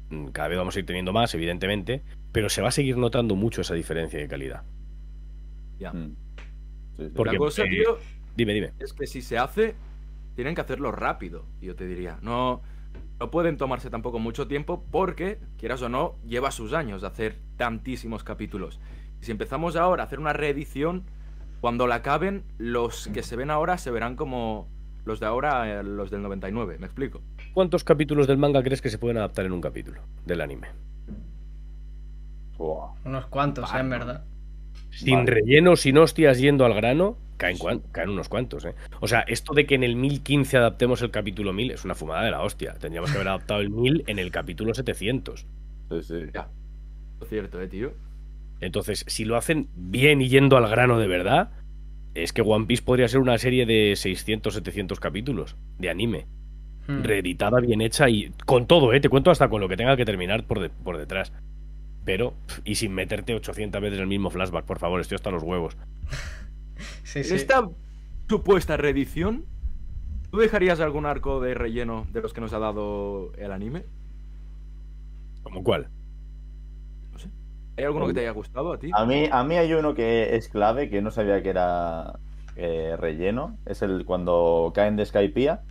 mm, 0.10 0.28
cada 0.30 0.48
vez 0.48 0.58
vamos 0.58 0.76
a 0.76 0.80
ir 0.80 0.86
teniendo 0.86 1.14
más, 1.14 1.34
evidentemente, 1.36 2.02
pero 2.32 2.50
se 2.50 2.62
va 2.64 2.70
a 2.70 2.72
seguir 2.72 2.98
notando 2.98 3.36
mucho 3.36 3.62
esa 3.62 3.76
diferencia 3.76 4.18
de 4.20 4.28
calidad. 4.28 4.64
Ya. 5.80 5.94
Mm. 5.94 6.16
Porque- 7.16 7.34
la 7.34 7.38
cosa, 7.38 7.64
eh, 7.64 7.70
tío, 7.70 8.00
Dime, 8.36 8.54
dime. 8.56 8.72
es 8.80 8.94
que 8.94 9.06
si 9.06 9.22
se 9.22 9.38
hace, 9.38 9.76
tienen 10.36 10.56
que 10.56 10.62
hacerlo 10.62 10.92
rápido, 10.92 11.46
yo 11.62 11.76
te 11.76 11.86
diría. 11.86 12.18
No, 12.24 12.62
no 13.20 13.32
pueden 13.32 13.58
tomarse 13.58 13.90
tampoco 13.90 14.20
mucho 14.20 14.48
tiempo 14.48 14.84
porque, 14.92 15.40
quieras 15.58 15.82
o 15.82 15.90
no, 15.90 16.16
lleva 16.26 16.52
sus 16.52 16.74
años 16.74 17.02
de 17.02 17.08
hacer 17.08 17.40
tantísimos 17.56 18.24
capítulos. 18.24 18.80
Y 19.22 19.26
si 19.26 19.32
empezamos 19.32 19.76
ahora 19.76 20.04
a 20.04 20.06
hacer 20.06 20.20
una 20.20 20.34
reedición, 20.34 21.04
cuando 21.62 21.88
la 21.88 21.96
acaben, 21.96 22.44
los 22.58 23.08
que 23.08 23.24
se 23.24 23.36
ven 23.36 23.50
ahora 23.50 23.78
se 23.78 23.90
verán 23.90 24.16
como 24.16 24.68
los 25.06 25.20
de 25.20 25.26
ahora, 25.26 25.80
eh, 25.80 25.84
los 25.84 26.12
del 26.12 26.22
99, 26.22 26.78
¿me 26.80 26.86
explico? 26.86 27.22
¿Cuántos 27.54 27.84
capítulos 27.84 28.28
del 28.28 28.38
manga 28.38 28.62
crees 28.62 28.82
que 28.82 28.90
se 28.90 28.98
pueden 28.98 29.18
adaptar 29.18 29.46
en 29.46 29.54
un 29.54 29.62
capítulo 29.62 30.02
del 30.26 30.42
anime? 30.42 30.68
Unos 33.06 33.28
cuantos, 33.28 33.74
eh, 33.74 33.80
en 33.80 33.90
verdad. 33.90 34.26
Sin 34.98 35.16
Vale. 35.26 35.32
relleno, 35.32 35.76
sin 35.76 35.98
hostias 35.98 36.40
yendo 36.40 36.66
al 36.66 36.74
grano, 36.74 37.18
caen, 37.38 37.58
cuan- 37.58 37.82
caen 37.92 38.10
unos 38.10 38.30
cuantos, 38.30 38.66
¿eh? 38.66 38.74
O 39.00 39.08
sea, 39.08 39.22
esto 39.22 39.54
de 39.54 39.66
que 39.66 39.76
en 39.76 39.84
el 39.84 39.96
1015 39.96 40.58
adaptemos 40.58 41.02
el 41.02 41.12
capítulo 41.12 41.54
1000 41.54 41.72
es 41.72 41.86
una 41.86 41.94
fumada 41.96 42.24
de 42.24 42.32
la 42.32 42.42
hostia. 42.42 42.74
Tendríamos 42.80 43.12
que 43.12 43.18
haber 43.18 43.28
adaptado 43.30 43.60
el 43.62 43.70
1000 43.70 44.04
en 44.08 44.18
el 44.20 44.32
capítulo 44.32 44.74
700. 44.74 45.46
Sí, 45.92 46.02
sí. 46.04 46.16
Ya. 46.34 46.48
Es 47.22 47.30
cierto, 47.30 47.62
eh, 47.62 47.68
tío. 47.68 47.92
Entonces, 48.60 49.04
si 49.08 49.24
lo 49.26 49.36
hacen 49.38 49.68
bien 49.76 50.22
y 50.22 50.30
yendo 50.30 50.58
al 50.58 50.68
grano 50.68 50.98
de 51.00 51.08
verdad, 51.08 51.52
es 52.16 52.34
que 52.34 52.42
One 52.42 52.66
Piece 52.66 52.82
podría 52.84 53.08
ser 53.08 53.20
una 53.20 53.38
serie 53.38 53.66
de 53.68 53.96
600, 53.96 54.56
700 54.56 55.00
capítulos 55.00 55.56
de 55.78 55.90
anime. 55.92 56.26
Hmm. 56.88 57.04
Reeditada, 57.04 57.60
bien 57.60 57.82
hecha 57.82 58.10
y 58.10 58.32
con 58.46 58.66
todo, 58.66 58.94
¿eh? 58.94 59.00
Te 59.00 59.10
cuento 59.10 59.30
hasta 59.30 59.50
con 59.50 59.62
lo 59.62 59.70
que 59.70 59.78
tenga 59.78 59.96
que 59.96 60.06
terminar 60.06 60.46
por, 60.46 60.60
de- 60.60 60.70
por 60.70 60.98
detrás. 60.98 61.32
Pero, 62.08 62.34
y 62.64 62.76
sin 62.76 62.94
meterte 62.94 63.36
800 63.36 63.82
veces 63.82 64.00
el 64.00 64.08
mismo 64.08 64.30
flashback, 64.30 64.64
por 64.64 64.80
favor, 64.80 65.02
estoy 65.02 65.16
hasta 65.16 65.30
los 65.30 65.44
huevos. 65.44 65.76
Sí, 67.04 67.24
sí. 67.24 67.34
esta 67.34 67.68
supuesta 68.30 68.78
reedición, 68.78 69.46
¿tú 70.30 70.38
dejarías 70.38 70.80
algún 70.80 71.06
arco 71.06 71.40
de 71.42 71.54
relleno 71.54 72.06
de 72.14 72.22
los 72.22 72.34
que 72.34 72.42
nos 72.42 72.54
ha 72.54 72.60
dado 72.60 73.32
el 73.38 73.52
anime? 73.52 73.84
¿Como 75.42 75.64
cuál? 75.64 75.88
No 77.12 77.18
sé. 77.18 77.30
¿Hay 77.78 77.86
alguno 77.86 78.08
que 78.08 78.14
te 78.14 78.20
haya 78.20 78.32
gustado 78.32 78.74
a 78.74 78.78
ti? 78.78 78.92
A 78.94 79.06
mí, 79.06 79.28
a 79.32 79.44
mí 79.44 79.56
hay 79.56 79.74
uno 79.74 79.96
que 79.96 80.36
es 80.36 80.50
clave, 80.50 80.90
que 80.90 81.02
no 81.02 81.10
sabía 81.12 81.42
que 81.42 81.50
era 81.50 82.20
eh, 82.56 82.96
relleno. 82.98 83.58
Es 83.66 83.82
el 83.82 84.06
cuando 84.06 84.72
caen 84.76 84.98
de 84.98 85.06
Skypiea 85.06 85.64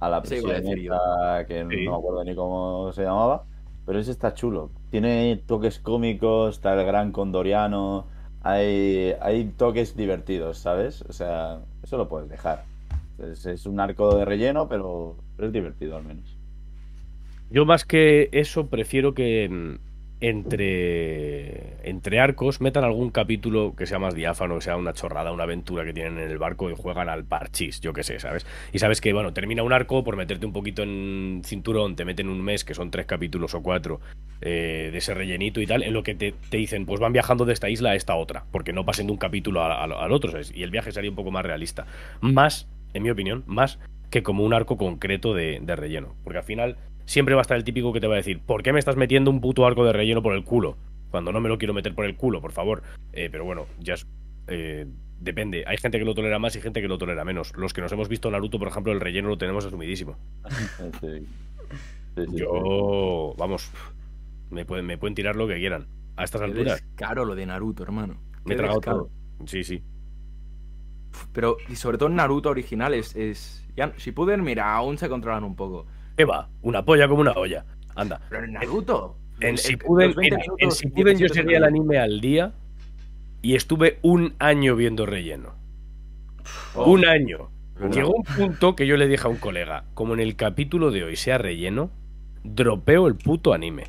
a 0.00 0.08
la 0.10 0.20
prisión 0.20 0.50
que 0.50 1.66
Sí. 1.70 1.84
no 1.86 1.92
me 1.92 1.96
acuerdo 1.96 2.24
ni 2.24 2.34
cómo 2.34 2.92
se 2.92 3.02
llamaba. 3.04 3.44
Pero 3.86 3.98
ese 3.98 4.10
está 4.10 4.34
chulo. 4.34 4.70
Tiene 4.92 5.42
toques 5.46 5.78
cómicos, 5.78 6.56
está 6.56 6.78
el 6.78 6.84
gran 6.84 7.12
condoriano. 7.12 8.06
Hay, 8.42 9.14
hay 9.22 9.44
toques 9.56 9.96
divertidos, 9.96 10.58
¿sabes? 10.58 11.00
O 11.08 11.14
sea, 11.14 11.60
eso 11.82 11.96
lo 11.96 12.10
puedes 12.10 12.28
dejar. 12.28 12.64
Es, 13.18 13.46
es 13.46 13.64
un 13.64 13.80
arco 13.80 14.14
de 14.14 14.26
relleno, 14.26 14.68
pero, 14.68 15.16
es 15.38 15.50
divertido 15.50 15.96
al 15.96 16.04
menos. 16.04 16.36
Yo 17.50 17.64
más 17.64 17.86
que 17.86 18.28
eso 18.32 18.66
prefiero 18.66 19.14
que 19.14 19.48
mm, 19.48 19.76
entre, 20.22 21.74
entre 21.82 22.20
arcos 22.20 22.60
metan 22.60 22.84
algún 22.84 23.10
capítulo 23.10 23.74
que 23.76 23.86
sea 23.86 23.98
más 23.98 24.14
diáfano, 24.14 24.54
que 24.54 24.60
sea 24.60 24.76
una 24.76 24.92
chorrada, 24.92 25.32
una 25.32 25.42
aventura 25.42 25.84
que 25.84 25.92
tienen 25.92 26.16
en 26.16 26.30
el 26.30 26.38
barco 26.38 26.70
y 26.70 26.74
juegan 26.76 27.08
al 27.08 27.24
parchís, 27.24 27.80
yo 27.80 27.92
qué 27.92 28.04
sé, 28.04 28.20
¿sabes? 28.20 28.46
Y 28.72 28.78
sabes 28.78 29.00
que, 29.00 29.12
bueno, 29.12 29.32
termina 29.32 29.64
un 29.64 29.72
arco 29.72 30.04
por 30.04 30.16
meterte 30.16 30.46
un 30.46 30.52
poquito 30.52 30.84
en 30.84 31.42
cinturón, 31.44 31.96
te 31.96 32.04
meten 32.04 32.28
un 32.28 32.40
mes, 32.40 32.64
que 32.64 32.72
son 32.72 32.92
tres 32.92 33.06
capítulos 33.06 33.52
o 33.56 33.62
cuatro, 33.62 34.00
eh, 34.40 34.90
de 34.92 34.98
ese 34.98 35.12
rellenito 35.12 35.60
y 35.60 35.66
tal, 35.66 35.82
en 35.82 35.92
lo 35.92 36.04
que 36.04 36.14
te, 36.14 36.32
te 36.50 36.56
dicen, 36.56 36.86
pues 36.86 37.00
van 37.00 37.12
viajando 37.12 37.44
de 37.44 37.52
esta 37.52 37.68
isla 37.68 37.90
a 37.90 37.94
esta 37.96 38.14
otra, 38.14 38.44
porque 38.52 38.72
no 38.72 38.84
pasen 38.84 39.06
de 39.06 39.12
un 39.12 39.18
capítulo 39.18 39.64
al 39.64 40.12
otro, 40.12 40.30
¿sabes? 40.30 40.52
Y 40.54 40.62
el 40.62 40.70
viaje 40.70 40.92
sería 40.92 41.10
un 41.10 41.16
poco 41.16 41.32
más 41.32 41.44
realista. 41.44 41.86
Más, 42.20 42.68
en 42.94 43.02
mi 43.02 43.10
opinión, 43.10 43.42
más 43.46 43.80
que 44.10 44.22
como 44.22 44.44
un 44.44 44.54
arco 44.54 44.76
concreto 44.76 45.34
de, 45.34 45.58
de 45.60 45.74
relleno. 45.74 46.14
Porque 46.22 46.38
al 46.38 46.44
final 46.44 46.76
siempre 47.04 47.34
va 47.34 47.40
a 47.40 47.42
estar 47.42 47.56
el 47.56 47.64
típico 47.64 47.92
que 47.92 48.00
te 48.00 48.06
va 48.06 48.14
a 48.14 48.18
decir, 48.18 48.40
¿por 48.40 48.62
qué 48.62 48.72
me 48.72 48.78
estás 48.78 48.96
metiendo 48.96 49.30
un 49.30 49.40
puto 49.40 49.66
arco 49.66 49.84
de 49.84 49.92
relleno 49.92 50.22
por 50.22 50.34
el 50.34 50.44
culo? 50.44 50.76
cuando 51.12 51.30
no 51.30 51.40
me 51.40 51.48
lo 51.50 51.58
quiero 51.58 51.74
meter 51.74 51.94
por 51.94 52.06
el 52.06 52.16
culo, 52.16 52.40
por 52.40 52.52
favor. 52.52 52.82
Eh, 53.12 53.28
pero 53.30 53.44
bueno, 53.44 53.66
ya 53.78 53.94
es, 53.94 54.06
eh, 54.48 54.86
depende. 55.20 55.62
Hay 55.66 55.76
gente 55.76 55.98
que 55.98 56.06
lo 56.06 56.14
tolera 56.14 56.38
más 56.38 56.56
y 56.56 56.60
gente 56.60 56.80
que 56.80 56.88
lo 56.88 56.98
tolera 56.98 57.22
menos. 57.24 57.54
Los 57.54 57.74
que 57.74 57.82
nos 57.82 57.92
hemos 57.92 58.08
visto 58.08 58.30
Naruto, 58.30 58.58
por 58.58 58.66
ejemplo, 58.66 58.92
el 58.92 59.00
relleno 59.00 59.28
lo 59.28 59.38
tenemos 59.38 59.64
asumidísimo. 59.64 60.18
Sí. 61.00 61.26
Sí, 62.14 62.26
sí, 62.28 62.36
Yo, 62.36 63.34
vamos, 63.38 63.70
me 64.50 64.66
pueden, 64.66 64.84
me 64.84 64.98
pueden 64.98 65.14
tirar 65.14 65.34
lo 65.34 65.48
que 65.48 65.56
quieran. 65.56 65.86
A 66.16 66.24
estas 66.24 66.42
Qué 66.42 66.46
alturas, 66.46 66.84
caro 66.94 67.24
lo 67.24 67.34
de 67.34 67.46
Naruto, 67.46 67.82
hermano. 67.82 68.20
me 68.44 68.52
he 68.52 68.56
tragado 68.56 68.80
todo. 68.80 69.10
Sí, 69.46 69.64
sí. 69.64 69.82
Pero, 71.32 71.56
y 71.70 71.76
sobre 71.76 71.96
todo 71.96 72.10
en 72.10 72.16
Naruto 72.16 72.50
original 72.50 72.92
es... 72.92 73.16
es... 73.16 73.66
Ya, 73.76 73.94
Shippuden, 73.96 74.42
mira, 74.42 74.74
aún 74.74 74.98
se 74.98 75.08
controlan 75.08 75.44
un 75.44 75.56
poco. 75.56 75.86
¿Qué 76.22 76.26
va? 76.26 76.48
Una 76.60 76.84
polla 76.84 77.08
como 77.08 77.20
una 77.20 77.32
olla. 77.32 77.64
Anda. 77.96 78.20
Pero 78.30 78.44
en 78.44 78.52
Naruto... 78.52 79.16
En 79.40 79.56
los 79.56 79.66
20 79.66 80.20
mira, 80.20 80.36
en 80.36 80.38
minutos, 80.38 80.78
Shippuden 80.78 81.18
yo 81.18 81.26
17 81.26 81.34
seguía 81.34 81.58
el 81.58 81.64
anime 81.64 81.98
al 81.98 82.20
día 82.20 82.52
y 83.42 83.56
estuve 83.56 83.98
un 84.02 84.34
año 84.38 84.76
viendo 84.76 85.04
relleno. 85.04 85.56
Oh, 86.76 86.92
Un 86.92 87.06
año. 87.06 87.50
Llegó 87.92 88.12
un 88.14 88.22
punto 88.22 88.76
que 88.76 88.86
yo 88.86 88.96
le 88.96 89.08
dije 89.08 89.26
a 89.26 89.30
un 89.30 89.36
colega, 89.38 89.82
como 89.94 90.14
en 90.14 90.20
el 90.20 90.36
capítulo 90.36 90.92
de 90.92 91.02
hoy 91.02 91.16
sea 91.16 91.38
relleno, 91.38 91.90
dropeo 92.44 93.08
el 93.08 93.16
puto 93.16 93.52
anime. 93.52 93.86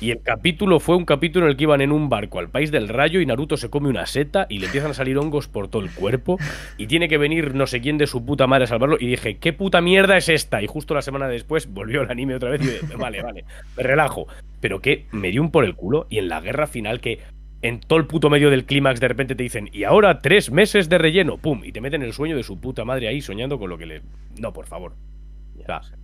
Y 0.00 0.10
el 0.10 0.22
capítulo 0.22 0.80
fue 0.80 0.96
un 0.96 1.04
capítulo 1.04 1.46
en 1.46 1.50
el 1.50 1.56
que 1.56 1.64
iban 1.64 1.80
en 1.80 1.92
un 1.92 2.08
barco 2.08 2.38
al 2.38 2.48
país 2.48 2.70
del 2.70 2.88
rayo 2.88 3.20
y 3.20 3.26
Naruto 3.26 3.56
se 3.56 3.70
come 3.70 3.88
una 3.88 4.06
seta 4.06 4.46
y 4.48 4.58
le 4.58 4.66
empiezan 4.66 4.92
a 4.92 4.94
salir 4.94 5.18
hongos 5.18 5.48
por 5.48 5.68
todo 5.68 5.82
el 5.82 5.90
cuerpo 5.90 6.38
y 6.78 6.86
tiene 6.86 7.08
que 7.08 7.18
venir 7.18 7.54
no 7.54 7.66
sé 7.66 7.80
quién 7.80 7.98
de 7.98 8.06
su 8.06 8.24
puta 8.24 8.46
madre 8.46 8.64
a 8.64 8.66
salvarlo 8.66 8.96
y 8.98 9.06
dije, 9.06 9.38
¿qué 9.38 9.52
puta 9.52 9.80
mierda 9.80 10.16
es 10.16 10.28
esta? 10.28 10.62
Y 10.62 10.66
justo 10.66 10.94
la 10.94 11.02
semana 11.02 11.28
después 11.28 11.72
volvió 11.72 12.02
el 12.02 12.10
anime 12.10 12.34
otra 12.34 12.50
vez 12.50 12.62
y 12.62 12.66
dije, 12.66 12.96
vale, 12.96 13.22
vale, 13.22 13.44
me 13.76 13.82
relajo. 13.82 14.26
Pero 14.60 14.80
que 14.80 15.06
me 15.12 15.30
dio 15.30 15.42
un 15.42 15.50
por 15.50 15.64
el 15.64 15.74
culo 15.74 16.06
y 16.08 16.18
en 16.18 16.28
la 16.28 16.40
guerra 16.40 16.66
final 16.66 17.00
que 17.00 17.20
en 17.62 17.80
todo 17.80 17.98
el 17.98 18.06
puto 18.06 18.30
medio 18.30 18.50
del 18.50 18.64
clímax 18.64 19.00
de 19.00 19.08
repente 19.08 19.34
te 19.34 19.42
dicen, 19.42 19.68
y 19.72 19.84
ahora 19.84 20.20
tres 20.20 20.50
meses 20.50 20.88
de 20.88 20.98
relleno, 20.98 21.36
pum, 21.36 21.62
y 21.64 21.72
te 21.72 21.80
meten 21.80 22.02
el 22.02 22.12
sueño 22.12 22.36
de 22.36 22.42
su 22.42 22.58
puta 22.58 22.84
madre 22.84 23.08
ahí 23.08 23.20
soñando 23.20 23.58
con 23.58 23.68
lo 23.68 23.76
que 23.76 23.86
le... 23.86 24.02
No, 24.38 24.52
por 24.52 24.66
favor. 24.66 24.94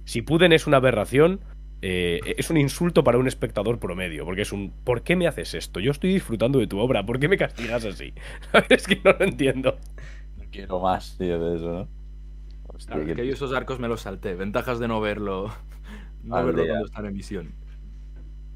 Si 0.05 0.23
Puden 0.23 0.53
es 0.53 0.67
una 0.67 0.77
aberración, 0.77 1.41
eh, 1.89 2.35
es 2.37 2.51
un 2.51 2.57
insulto 2.57 3.05
para 3.05 3.17
un 3.17 3.29
espectador 3.29 3.79
promedio, 3.79 4.25
porque 4.25 4.43
es 4.43 4.51
un 4.51 4.73
¿por 4.83 5.03
qué 5.03 5.15
me 5.15 5.29
haces 5.29 5.55
esto? 5.55 5.79
Yo 5.79 5.93
estoy 5.93 6.13
disfrutando 6.13 6.59
de 6.59 6.67
tu 6.67 6.81
obra, 6.81 7.07
¿por 7.07 7.21
qué 7.21 7.29
me 7.29 7.37
castigas 7.37 7.85
así? 7.85 8.13
es 8.69 8.89
que 8.89 9.01
no 9.05 9.13
lo 9.13 9.25
entiendo. 9.25 9.77
No 10.37 10.45
quiero 10.51 10.81
más, 10.81 11.17
tío, 11.17 11.39
de 11.39 11.57
eso, 11.57 11.73
¿no? 11.73 11.89
Hostia, 12.67 12.97
Claro, 12.97 13.03
es 13.03 13.09
qué 13.09 13.15
que 13.23 13.29
yo 13.29 13.35
esos 13.35 13.53
arcos 13.53 13.79
me 13.79 13.87
los 13.87 14.01
salté. 14.01 14.35
Ventajas 14.35 14.81
de 14.81 14.89
no 14.89 15.01
verlo. 15.01 15.53
No 16.25 16.45
verlo 16.45 16.67
cuando 16.67 16.87
está 16.87 16.99
en 16.99 17.07
emisión. 17.07 17.55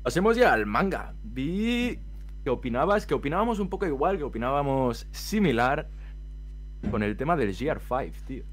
Pasemos 0.03 0.37
ya 0.37 0.53
al 0.53 0.66
manga. 0.66 1.14
Vi 1.23 2.01
que 2.43 2.51
opinabas, 2.51 3.07
que 3.07 3.14
opinábamos 3.14 3.61
un 3.61 3.69
poco 3.69 3.87
igual, 3.87 4.19
que 4.19 4.25
opinábamos 4.25 5.07
similar 5.12 5.88
con 6.90 7.05
el 7.05 7.16
tema 7.16 7.37
del 7.37 7.51
GR5, 7.51 8.12
tío. 8.27 8.45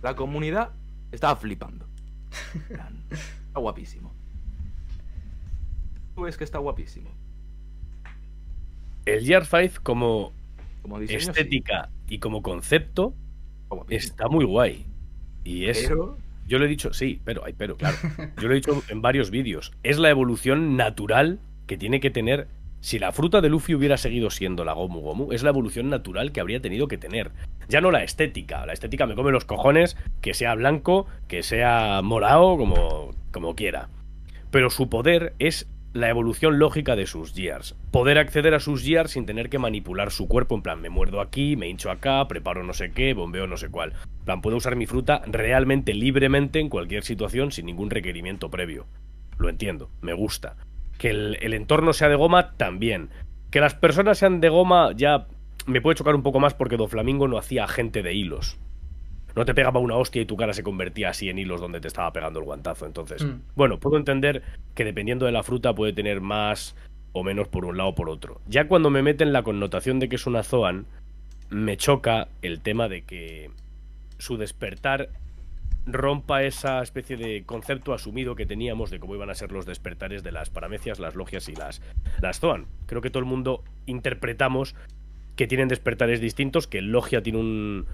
La 0.00 0.14
comunidad 0.14 0.70
estaba 1.12 1.36
flipando. 1.36 1.88
Está 2.30 3.60
guapísimo. 3.60 4.12
Tú 6.14 6.22
ves 6.22 6.36
que 6.36 6.44
está 6.44 6.58
guapísimo. 6.58 7.10
El 9.04 9.24
Gear 9.24 9.46
5 9.46 9.80
como 9.82 10.32
Como 10.82 10.98
diseño, 11.00 11.20
sí, 11.20 11.30
estética 11.30 11.90
y 12.08 12.18
como 12.18 12.42
concepto 12.42 13.14
está 13.62 13.74
guapísimo. 13.76 14.12
está 14.12 14.28
muy 14.28 14.44
guay. 14.44 14.86
Y 15.44 15.66
es... 15.66 15.84
Pero, 15.88 16.18
Yo 16.46 16.58
lo 16.58 16.64
he 16.64 16.68
dicho, 16.68 16.92
sí, 16.92 17.20
pero, 17.24 17.44
hay 17.44 17.52
pero, 17.52 17.76
claro. 17.76 17.96
Yo 18.40 18.48
lo 18.48 18.52
he 18.52 18.56
dicho 18.56 18.82
en 18.88 19.00
varios 19.00 19.30
vídeos. 19.30 19.72
Es 19.82 19.98
la 19.98 20.10
evolución 20.10 20.76
natural 20.76 21.40
que 21.66 21.76
tiene 21.76 22.00
que 22.00 22.10
tener. 22.10 22.48
Si 22.80 22.98
la 22.98 23.12
fruta 23.12 23.40
de 23.40 23.48
Luffy 23.48 23.74
hubiera 23.74 23.96
seguido 23.96 24.30
siendo 24.30 24.64
la 24.64 24.72
Gomu 24.72 25.00
Gomu, 25.00 25.32
es 25.32 25.42
la 25.42 25.50
evolución 25.50 25.90
natural 25.90 26.30
que 26.30 26.40
habría 26.40 26.60
tenido 26.60 26.86
que 26.86 26.98
tener. 26.98 27.32
Ya 27.68 27.80
no 27.80 27.90
la 27.90 28.04
estética. 28.04 28.64
La 28.66 28.72
estética 28.72 29.06
me 29.06 29.14
come 29.14 29.32
los 29.32 29.44
cojones, 29.44 29.96
que 30.20 30.32
sea 30.32 30.54
blanco, 30.54 31.06
que 31.26 31.42
sea 31.42 32.00
morado, 32.02 32.56
como, 32.56 33.10
como 33.32 33.56
quiera. 33.56 33.88
Pero 34.50 34.70
su 34.70 34.88
poder 34.88 35.34
es 35.38 35.68
la 35.92 36.08
evolución 36.08 36.58
lógica 36.58 36.96
de 36.96 37.06
sus 37.06 37.34
gears. 37.34 37.74
Poder 37.90 38.18
acceder 38.18 38.54
a 38.54 38.60
sus 38.60 38.82
gears 38.82 39.10
sin 39.10 39.26
tener 39.26 39.50
que 39.50 39.58
manipular 39.58 40.10
su 40.10 40.28
cuerpo. 40.28 40.54
En 40.54 40.62
plan, 40.62 40.80
me 40.80 40.88
muerdo 40.88 41.20
aquí, 41.20 41.56
me 41.56 41.68
hincho 41.68 41.90
acá, 41.90 42.26
preparo 42.28 42.62
no 42.62 42.72
sé 42.72 42.92
qué, 42.92 43.12
bombeo 43.12 43.46
no 43.46 43.56
sé 43.56 43.68
cuál. 43.68 43.94
En 44.20 44.24
plan, 44.24 44.40
puedo 44.40 44.56
usar 44.56 44.76
mi 44.76 44.86
fruta 44.86 45.22
realmente 45.26 45.94
libremente 45.94 46.60
en 46.60 46.68
cualquier 46.68 47.02
situación 47.02 47.50
sin 47.50 47.66
ningún 47.66 47.90
requerimiento 47.90 48.50
previo. 48.50 48.86
Lo 49.38 49.48
entiendo, 49.48 49.90
me 50.00 50.12
gusta. 50.12 50.56
Que 50.98 51.10
el, 51.10 51.38
el 51.40 51.54
entorno 51.54 51.92
sea 51.92 52.08
de 52.08 52.16
goma, 52.16 52.52
también. 52.56 53.08
Que 53.50 53.60
las 53.60 53.74
personas 53.74 54.18
sean 54.18 54.40
de 54.40 54.48
goma, 54.50 54.92
ya 54.94 55.26
me 55.66 55.80
puede 55.80 55.96
chocar 55.96 56.14
un 56.14 56.22
poco 56.22 56.40
más 56.40 56.54
porque 56.54 56.76
Doflamingo 56.76 57.28
no 57.28 57.38
hacía 57.38 57.64
agente 57.64 58.02
de 58.02 58.14
hilos. 58.14 58.58
No 59.36 59.44
te 59.44 59.54
pegaba 59.54 59.78
una 59.80 59.94
hostia 59.94 60.20
y 60.22 60.26
tu 60.26 60.36
cara 60.36 60.52
se 60.52 60.62
convertía 60.62 61.10
así 61.10 61.28
en 61.28 61.38
hilos 61.38 61.60
donde 61.60 61.80
te 61.80 61.88
estaba 61.88 62.12
pegando 62.12 62.40
el 62.40 62.44
guantazo. 62.44 62.86
Entonces, 62.86 63.24
Mm. 63.24 63.40
bueno, 63.54 63.78
puedo 63.78 63.96
entender 63.96 64.42
que 64.74 64.84
dependiendo 64.84 65.26
de 65.26 65.32
la 65.32 65.42
fruta 65.42 65.74
puede 65.74 65.92
tener 65.92 66.20
más 66.20 66.74
o 67.12 67.22
menos 67.22 67.46
por 67.48 67.64
un 67.64 67.76
lado 67.76 67.90
o 67.90 67.94
por 67.94 68.10
otro. 68.10 68.40
Ya 68.48 68.66
cuando 68.66 68.90
me 68.90 69.02
meten 69.02 69.32
la 69.32 69.42
connotación 69.42 70.00
de 70.00 70.08
que 70.08 70.16
es 70.16 70.26
una 70.26 70.42
Zoan, 70.42 70.86
me 71.50 71.76
choca 71.76 72.28
el 72.42 72.60
tema 72.60 72.88
de 72.88 73.02
que 73.02 73.50
su 74.18 74.36
despertar 74.36 75.08
rompa 75.90 76.42
esa 76.42 76.82
especie 76.82 77.16
de 77.16 77.44
concepto 77.44 77.94
asumido 77.94 78.34
que 78.34 78.46
teníamos 78.46 78.90
de 78.90 79.00
cómo 79.00 79.14
iban 79.14 79.30
a 79.30 79.34
ser 79.34 79.52
los 79.52 79.66
despertares 79.66 80.22
de 80.22 80.32
las 80.32 80.50
paramecias, 80.50 80.98
las 80.98 81.14
logias 81.14 81.48
y 81.48 81.54
las, 81.54 81.80
las 82.20 82.40
Zoan. 82.40 82.66
Creo 82.86 83.00
que 83.00 83.10
todo 83.10 83.20
el 83.20 83.28
mundo 83.28 83.64
interpretamos 83.86 84.74
que 85.36 85.46
tienen 85.46 85.68
despertares 85.68 86.20
distintos, 86.20 86.66
que 86.66 86.82
logia 86.82 87.22
tiene 87.22 87.38
un, 87.38 87.86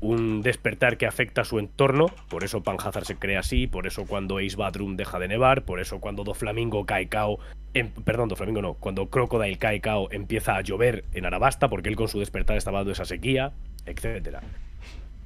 un 0.00 0.42
despertar 0.42 0.96
que 0.96 1.06
afecta 1.06 1.42
a 1.42 1.44
su 1.44 1.58
entorno, 1.58 2.06
por 2.28 2.44
eso 2.44 2.62
Panhazar 2.62 3.04
se 3.04 3.16
crea 3.16 3.40
así, 3.40 3.66
por 3.66 3.86
eso 3.86 4.04
cuando 4.06 4.38
Ace 4.38 4.56
Badroom 4.56 4.96
deja 4.96 5.18
de 5.18 5.28
nevar, 5.28 5.64
por 5.64 5.80
eso 5.80 6.00
cuando 6.00 6.24
Doflamingo 6.24 6.86
cae 6.86 7.08
cao, 7.08 7.38
em- 7.74 7.90
perdón, 7.90 8.28
Doflamingo 8.28 8.62
no, 8.62 8.74
cuando 8.74 9.10
Crocodile 9.10 9.58
cae 9.58 9.80
cao 9.80 10.08
empieza 10.10 10.56
a 10.56 10.60
llover 10.60 11.04
en 11.12 11.26
Arabasta, 11.26 11.68
porque 11.68 11.88
él 11.88 11.96
con 11.96 12.08
su 12.08 12.18
despertar 12.18 12.56
está 12.56 12.70
dando 12.70 12.92
esa 12.92 13.04
sequía, 13.04 13.52
etcétera. 13.86 14.42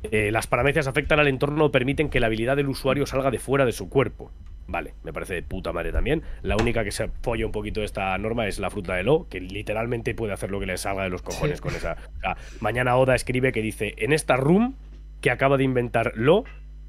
Eh, 0.04 0.30
las 0.30 0.46
paramecias 0.46 0.86
afectan 0.86 1.18
al 1.18 1.28
entorno 1.28 1.64
o 1.66 1.72
permiten 1.72 2.08
que 2.08 2.20
la 2.20 2.26
habilidad 2.26 2.56
del 2.56 2.68
usuario 2.68 3.06
salga 3.06 3.30
de 3.30 3.38
fuera 3.38 3.64
de 3.64 3.72
su 3.72 3.88
cuerpo. 3.88 4.30
Vale, 4.68 4.94
me 5.04 5.12
parece 5.12 5.34
de 5.34 5.42
puta 5.42 5.72
madre 5.72 5.92
también. 5.92 6.22
La 6.42 6.56
única 6.56 6.82
que 6.84 6.90
se 6.90 7.08
folla 7.22 7.46
un 7.46 7.52
poquito 7.52 7.80
de 7.80 7.86
esta 7.86 8.16
norma 8.18 8.46
es 8.48 8.58
la 8.58 8.68
fruta 8.70 8.94
de 8.94 9.04
Lo, 9.04 9.28
que 9.28 9.40
literalmente 9.40 10.14
puede 10.14 10.32
hacer 10.32 10.50
lo 10.50 10.58
que 10.60 10.66
le 10.66 10.76
salga 10.76 11.04
de 11.04 11.10
los 11.10 11.22
cojones 11.22 11.58
Sí. 11.58 11.62
con 11.62 11.74
esa. 11.74 11.96
O 12.16 12.20
sea, 12.20 12.36
mañana 12.60 12.96
Oda 12.96 13.14
escribe 13.14 13.52
que 13.52 13.62
dice: 13.62 13.94
En 13.98 14.12
esta 14.12 14.36
room 14.36 14.74
que 15.20 15.30
acaba 15.30 15.56
de 15.56 15.64
inventar 15.64 16.12
Lo, 16.16 16.44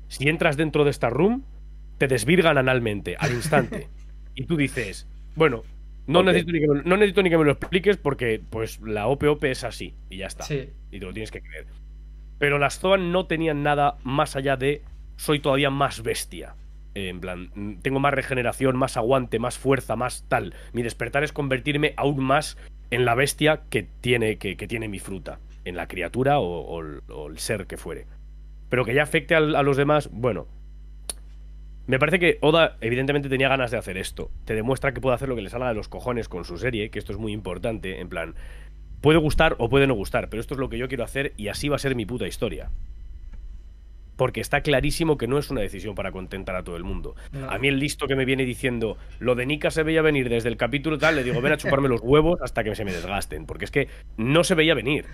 si 0.08 0.28
entras 0.28 0.58
dentro 0.58 0.84
de 0.86 0.90
esta 0.92 1.10
room, 1.10 1.44
te 2.00 2.08
desvirgan 2.08 2.58
analmente, 2.58 3.16
al 3.20 3.32
instante. 3.34 3.88
y 4.36 4.46
tú 4.46 4.58
dices: 4.58 5.08
Bueno, 5.36 5.64
no, 6.08 6.24
necesito 6.24 6.52
ni 6.54 6.60
que 6.62 6.68
me, 6.68 6.82
no 6.84 6.98
necesito 6.98 7.22
ni 7.22 7.30
que 7.30 7.38
me 7.38 7.46
lo 7.46 7.52
expliques 7.52 7.98
porque, 7.98 8.42
pues, 8.50 8.80
la 8.82 9.08
OPOP 9.08 9.44
es 9.46 9.64
así, 9.64 9.94
y 10.10 10.18
ya 10.18 10.28
está 10.28 10.46
Sí. 10.46 10.70
y 10.92 11.00
te 11.00 11.06
lo 11.06 11.14
tienes 11.14 11.30
que 11.32 11.42
creer. 11.42 11.68
Pero 12.40 12.60
las 12.60 12.80
Zoan 12.80 13.12
no 13.12 13.26
tenían 13.26 13.64
nada 13.64 13.98
más 14.04 14.36
allá 14.36 14.58
de 14.58 14.82
soy 15.16 15.40
todavía 15.40 15.70
más 15.70 16.04
bestia. 16.04 16.56
Eh, 16.94 17.10
En 17.10 17.20
plan, 17.20 17.50
mm, 17.56 17.76
tengo 17.82 18.00
más 18.00 18.14
regeneración, 18.14 18.76
más 18.78 18.98
aguante, 18.98 19.40
más 19.40 19.58
fuerza, 19.58 19.96
más 19.96 20.26
tal. 20.28 20.54
Mi 20.74 20.84
despertar 20.84 21.24
es 21.24 21.32
convertirme 21.34 21.94
aún 21.98 22.24
más 22.24 22.58
en 22.92 23.06
la 23.06 23.16
bestia 23.16 23.62
que 23.70 23.88
tiene, 24.02 24.38
que, 24.38 24.56
tiene 24.56 24.88
mi 24.88 25.00
fruta. 25.00 25.40
En 25.66 25.76
la 25.76 25.88
criatura 25.88 26.40
o, 26.40 26.80
el- 26.82 27.02
ser 27.40 27.68
que 27.68 27.78
fuere. 27.78 28.06
Pero 28.70 28.86
que 28.86 28.94
ya 28.94 29.04
afecte 29.04 29.36
al- 29.36 29.56
a 29.56 29.64
los 29.64 29.76
demás, 29.78 30.10
bueno. 30.12 30.48
Me 31.88 32.00
parece 32.00 32.20
que 32.20 32.38
Oda 32.42 32.76
evidentemente 32.82 33.30
tenía 33.30 33.48
ganas 33.48 33.72
de 33.72 33.78
hacer 33.78 33.98
esto. 33.98 34.30
Te 34.46 34.56
demuestra 34.56 34.94
que 34.94 35.00
puede 35.00 35.16
hacer 35.16 35.30
lo 35.30 35.36
que 35.36 35.42
le 35.42 35.50
salga 35.50 35.70
de 35.70 35.74
los 35.74 35.88
cojones 35.88 36.28
con 36.28 36.44
su 36.44 36.58
serie, 36.58 36.90
que 36.90 37.00
esto 37.00 37.14
es 37.14 37.18
muy 37.18 37.32
importante. 37.32 38.02
En 38.02 38.10
plan, 38.10 38.36
Puede 39.02 39.20
gustar 39.20 39.56
o 39.60 39.70
puede 39.70 39.88
no 39.88 39.94
gustar, 39.94 40.30
pero 40.30 40.42
esto 40.42 40.54
es 40.56 40.60
lo 40.60 40.70
que 40.70 40.78
yo 40.78 40.88
quiero 40.88 41.04
hacer 41.04 41.34
y 41.38 41.50
así 41.50 41.70
va 41.70 41.76
a 41.76 41.80
ser 41.80 41.96
mi 41.96 42.06
puta 42.06 42.28
historia. 42.28 42.70
Porque 44.16 44.42
está 44.42 44.62
clarísimo 44.62 45.18
que 45.18 45.28
no 45.28 45.38
es 45.38 45.52
una 45.52 45.62
decisión 45.62 45.94
para 45.94 46.12
contentar 46.12 46.56
a 46.56 46.64
todo 46.64 46.76
el 46.76 46.84
mundo. 46.84 47.16
No. 47.32 47.52
A 47.52 47.60
mí 47.60 47.68
el 47.68 47.78
listo 47.80 48.08
que 48.08 48.16
me 48.16 48.26
viene 48.26 48.46
diciendo 48.46 48.98
lo 49.20 49.36
de 49.36 49.46
Nika 49.46 49.70
se 49.70 49.84
veía 49.84 50.02
venir 50.02 50.28
desde 50.30 50.50
el 50.50 50.58
capítulo 50.58 50.98
tal, 50.98 51.16
le 51.16 51.24
digo, 51.24 51.40
ven 51.40 51.54
a 51.54 51.58
chuparme 51.58 51.88
los 51.88 52.02
huevos 52.02 52.42
hasta 52.42 52.64
que 52.64 52.74
se 52.76 52.84
me 52.84 52.92
desgasten. 52.92 53.46
Porque 53.46 53.66
es 53.66 53.72
que 53.72 53.90
no 54.18 54.44
se 54.44 54.56
veía 54.56 54.74
venir. 54.74 55.06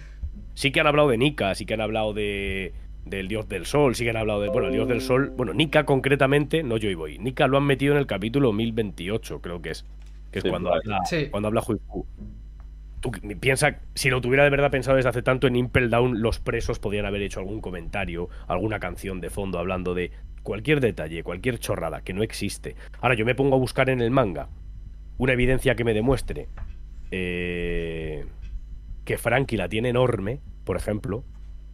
Sí 0.53 0.71
que 0.71 0.79
han 0.79 0.87
hablado 0.87 1.09
de 1.09 1.17
Nika, 1.17 1.53
sí 1.55 1.65
que 1.65 1.73
han 1.73 1.81
hablado 1.81 2.13
de 2.13 2.73
del 3.05 3.27
dios 3.27 3.49
del 3.49 3.65
sol, 3.65 3.95
sí 3.95 4.05
que 4.05 4.11
han 4.11 4.15
hablado 4.15 4.39
de, 4.39 4.47
bueno, 4.47 4.67
el 4.67 4.73
dios 4.73 4.87
del 4.87 5.01
sol, 5.01 5.33
bueno, 5.35 5.53
Nika 5.53 5.85
concretamente, 5.85 6.63
no 6.63 6.77
Joy 6.77 6.95
Boy, 6.95 7.19
Nika 7.19 7.47
lo 7.47 7.57
han 7.57 7.65
metido 7.65 7.91
en 7.91 7.99
el 7.99 8.07
capítulo 8.07 8.53
1028, 8.53 9.41
creo 9.41 9.61
que 9.61 9.71
es, 9.71 9.85
que 10.31 10.39
es 10.39 10.43
Sí, 10.43 10.49
cuando 10.49 10.73
habla, 10.73 11.01
Sí. 11.03 11.27
cuando 11.29 11.47
habla 11.49 11.61
Huifu. 11.67 12.05
Tú 13.03 13.11
piensa, 13.41 13.81
si 13.95 14.09
lo 14.09 14.21
tuviera 14.21 14.45
de 14.45 14.49
verdad 14.49 14.71
pensado 14.71 14.95
desde 14.95 15.09
hace 15.09 15.21
tanto 15.21 15.45
en 15.45 15.57
Impel 15.57 15.89
Down, 15.89 16.21
los 16.21 16.39
presos 16.39 16.79
podrían 16.79 17.05
haber 17.05 17.21
hecho 17.21 17.41
algún 17.41 17.59
comentario, 17.59 18.29
alguna 18.47 18.79
canción 18.79 19.19
de 19.19 19.29
fondo 19.29 19.59
hablando 19.59 19.93
de 19.93 20.11
cualquier 20.41 20.79
detalle, 20.79 21.21
cualquier 21.21 21.59
chorrada 21.59 21.99
que 21.99 22.13
no 22.13 22.23
existe. 22.23 22.77
Ahora 23.01 23.15
yo 23.15 23.25
me 23.25 23.35
pongo 23.35 23.57
a 23.57 23.59
buscar 23.59 23.89
en 23.89 23.99
el 23.99 24.09
manga 24.09 24.47
una 25.17 25.33
evidencia 25.33 25.75
que 25.75 25.83
me 25.83 25.93
demuestre 25.93 26.47
eh, 27.11 28.23
que 29.03 29.17
Frankie 29.17 29.57
la 29.57 29.67
tiene 29.67 29.89
enorme, 29.89 30.39
por 30.63 30.77
ejemplo, 30.77 31.25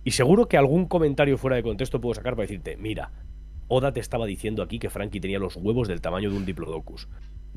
y 0.03 0.11
seguro 0.11 0.47
que 0.47 0.57
algún 0.57 0.87
comentario 0.87 1.37
fuera 1.37 1.57
de 1.57 1.61
contexto 1.61 2.01
puedo 2.01 2.15
sacar 2.15 2.33
para 2.33 2.47
decirte, 2.47 2.75
mira, 2.75 3.11
Oda 3.69 3.93
te 3.93 3.99
estaba 3.99 4.25
diciendo 4.25 4.63
aquí 4.63 4.79
que 4.79 4.89
Frankie 4.89 5.21
tenía 5.21 5.39
los 5.39 5.55
huevos 5.55 5.87
del 5.87 6.01
tamaño 6.01 6.29
de 6.31 6.37
un 6.37 6.45
diplodocus. 6.45 7.07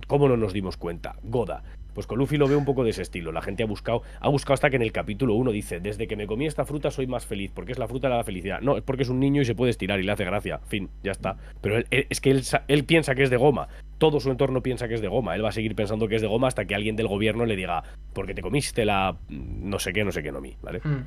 ¿Cómo 0.06 0.28
no 0.28 0.36
nos 0.36 0.52
dimos 0.52 0.76
cuenta? 0.76 1.16
Goda. 1.22 1.62
Pues 1.94 2.06
con 2.06 2.18
Luffy 2.18 2.38
lo 2.38 2.48
veo 2.48 2.58
un 2.58 2.64
poco 2.64 2.84
de 2.84 2.90
ese 2.90 3.02
estilo. 3.02 3.32
La 3.32 3.42
gente 3.42 3.62
ha 3.62 3.66
buscado, 3.66 4.02
ha 4.20 4.28
buscado 4.28 4.54
hasta 4.54 4.70
que 4.70 4.76
en 4.76 4.82
el 4.82 4.92
capítulo 4.92 5.34
1 5.34 5.52
dice, 5.52 5.80
desde 5.80 6.06
que 6.06 6.16
me 6.16 6.26
comí 6.26 6.46
esta 6.46 6.64
fruta 6.64 6.90
soy 6.90 7.06
más 7.06 7.26
feliz, 7.26 7.50
porque 7.54 7.72
es 7.72 7.78
la 7.78 7.88
fruta 7.88 8.08
de 8.08 8.16
la 8.16 8.24
felicidad. 8.24 8.60
No, 8.60 8.76
es 8.76 8.82
porque 8.82 9.02
es 9.02 9.08
un 9.08 9.20
niño 9.20 9.42
y 9.42 9.44
se 9.44 9.54
puede 9.54 9.70
estirar 9.70 10.00
y 10.00 10.02
le 10.02 10.12
hace 10.12 10.24
gracia. 10.24 10.58
Fin, 10.66 10.88
ya 11.02 11.12
está. 11.12 11.36
Pero 11.60 11.78
él, 11.78 11.86
es 11.90 12.20
que 12.20 12.30
él, 12.30 12.42
él, 12.68 12.84
piensa 12.84 13.14
que 13.14 13.22
es 13.22 13.30
de 13.30 13.36
goma. 13.36 13.68
Todo 13.98 14.20
su 14.20 14.30
entorno 14.30 14.62
piensa 14.62 14.88
que 14.88 14.94
es 14.94 15.02
de 15.02 15.08
goma. 15.08 15.34
Él 15.34 15.44
va 15.44 15.50
a 15.50 15.52
seguir 15.52 15.74
pensando 15.74 16.08
que 16.08 16.16
es 16.16 16.22
de 16.22 16.28
goma 16.28 16.48
hasta 16.48 16.64
que 16.64 16.74
alguien 16.74 16.96
del 16.96 17.08
gobierno 17.08 17.44
le 17.44 17.56
diga, 17.56 17.82
porque 18.14 18.34
te 18.34 18.42
comiste 18.42 18.84
la... 18.84 19.18
no 19.28 19.78
sé 19.78 19.92
qué, 19.92 20.04
no 20.04 20.12
sé 20.12 20.22
qué, 20.22 20.32
no 20.32 20.40
mí, 20.40 20.56
¿vale? 20.62 20.80
Hmm. 20.82 21.04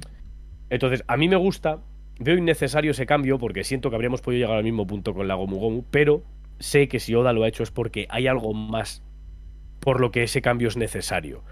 Entonces, 0.69 1.03
a 1.07 1.17
mí 1.17 1.27
me 1.27 1.35
gusta, 1.35 1.79
veo 2.19 2.37
innecesario 2.37 2.91
ese 2.91 3.05
cambio 3.05 3.37
porque 3.37 3.63
siento 3.63 3.89
que 3.89 3.95
habríamos 3.95 4.21
podido 4.21 4.41
llegar 4.41 4.57
al 4.57 4.63
mismo 4.63 4.87
punto 4.87 5.13
con 5.13 5.27
la 5.27 5.35
Gomu 5.35 5.57
Gomu, 5.57 5.83
pero 5.91 6.23
sé 6.59 6.87
que 6.87 6.99
si 6.99 7.15
Oda 7.15 7.33
lo 7.33 7.43
ha 7.43 7.47
hecho 7.47 7.63
es 7.63 7.71
porque 7.71 8.07
hay 8.09 8.27
algo 8.27 8.53
más 8.53 9.03
por 9.79 9.99
lo 9.99 10.11
que 10.11 10.23
ese 10.23 10.41
cambio 10.41 10.67
es 10.67 10.77
necesario. 10.77 11.43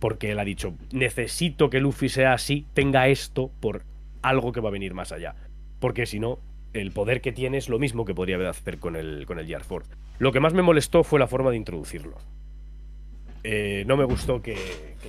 Porque 0.00 0.32
él 0.32 0.38
ha 0.38 0.44
dicho, 0.44 0.74
necesito 0.92 1.70
que 1.70 1.80
Luffy 1.80 2.08
sea 2.08 2.32
así, 2.32 2.66
tenga 2.72 3.08
esto 3.08 3.50
por 3.60 3.84
algo 4.22 4.52
que 4.52 4.60
va 4.60 4.68
a 4.68 4.72
venir 4.72 4.94
más 4.94 5.12
allá. 5.12 5.34
Porque 5.80 6.06
si 6.06 6.20
no, 6.20 6.38
el 6.72 6.92
poder 6.92 7.20
que 7.20 7.32
tiene 7.32 7.58
es 7.58 7.68
lo 7.68 7.78
mismo 7.78 8.04
que 8.04 8.14
podría 8.14 8.48
hacer 8.48 8.78
con 8.78 8.96
el, 8.96 9.26
con 9.26 9.38
el 9.38 9.60
Ford. 9.60 9.86
Lo 10.18 10.32
que 10.32 10.40
más 10.40 10.54
me 10.54 10.62
molestó 10.62 11.04
fue 11.04 11.18
la 11.18 11.26
forma 11.26 11.50
de 11.50 11.56
introducirlo. 11.56 12.16
Eh, 13.44 13.84
no 13.86 13.96
me 13.96 14.04
gustó 14.04 14.42
que, 14.42 14.56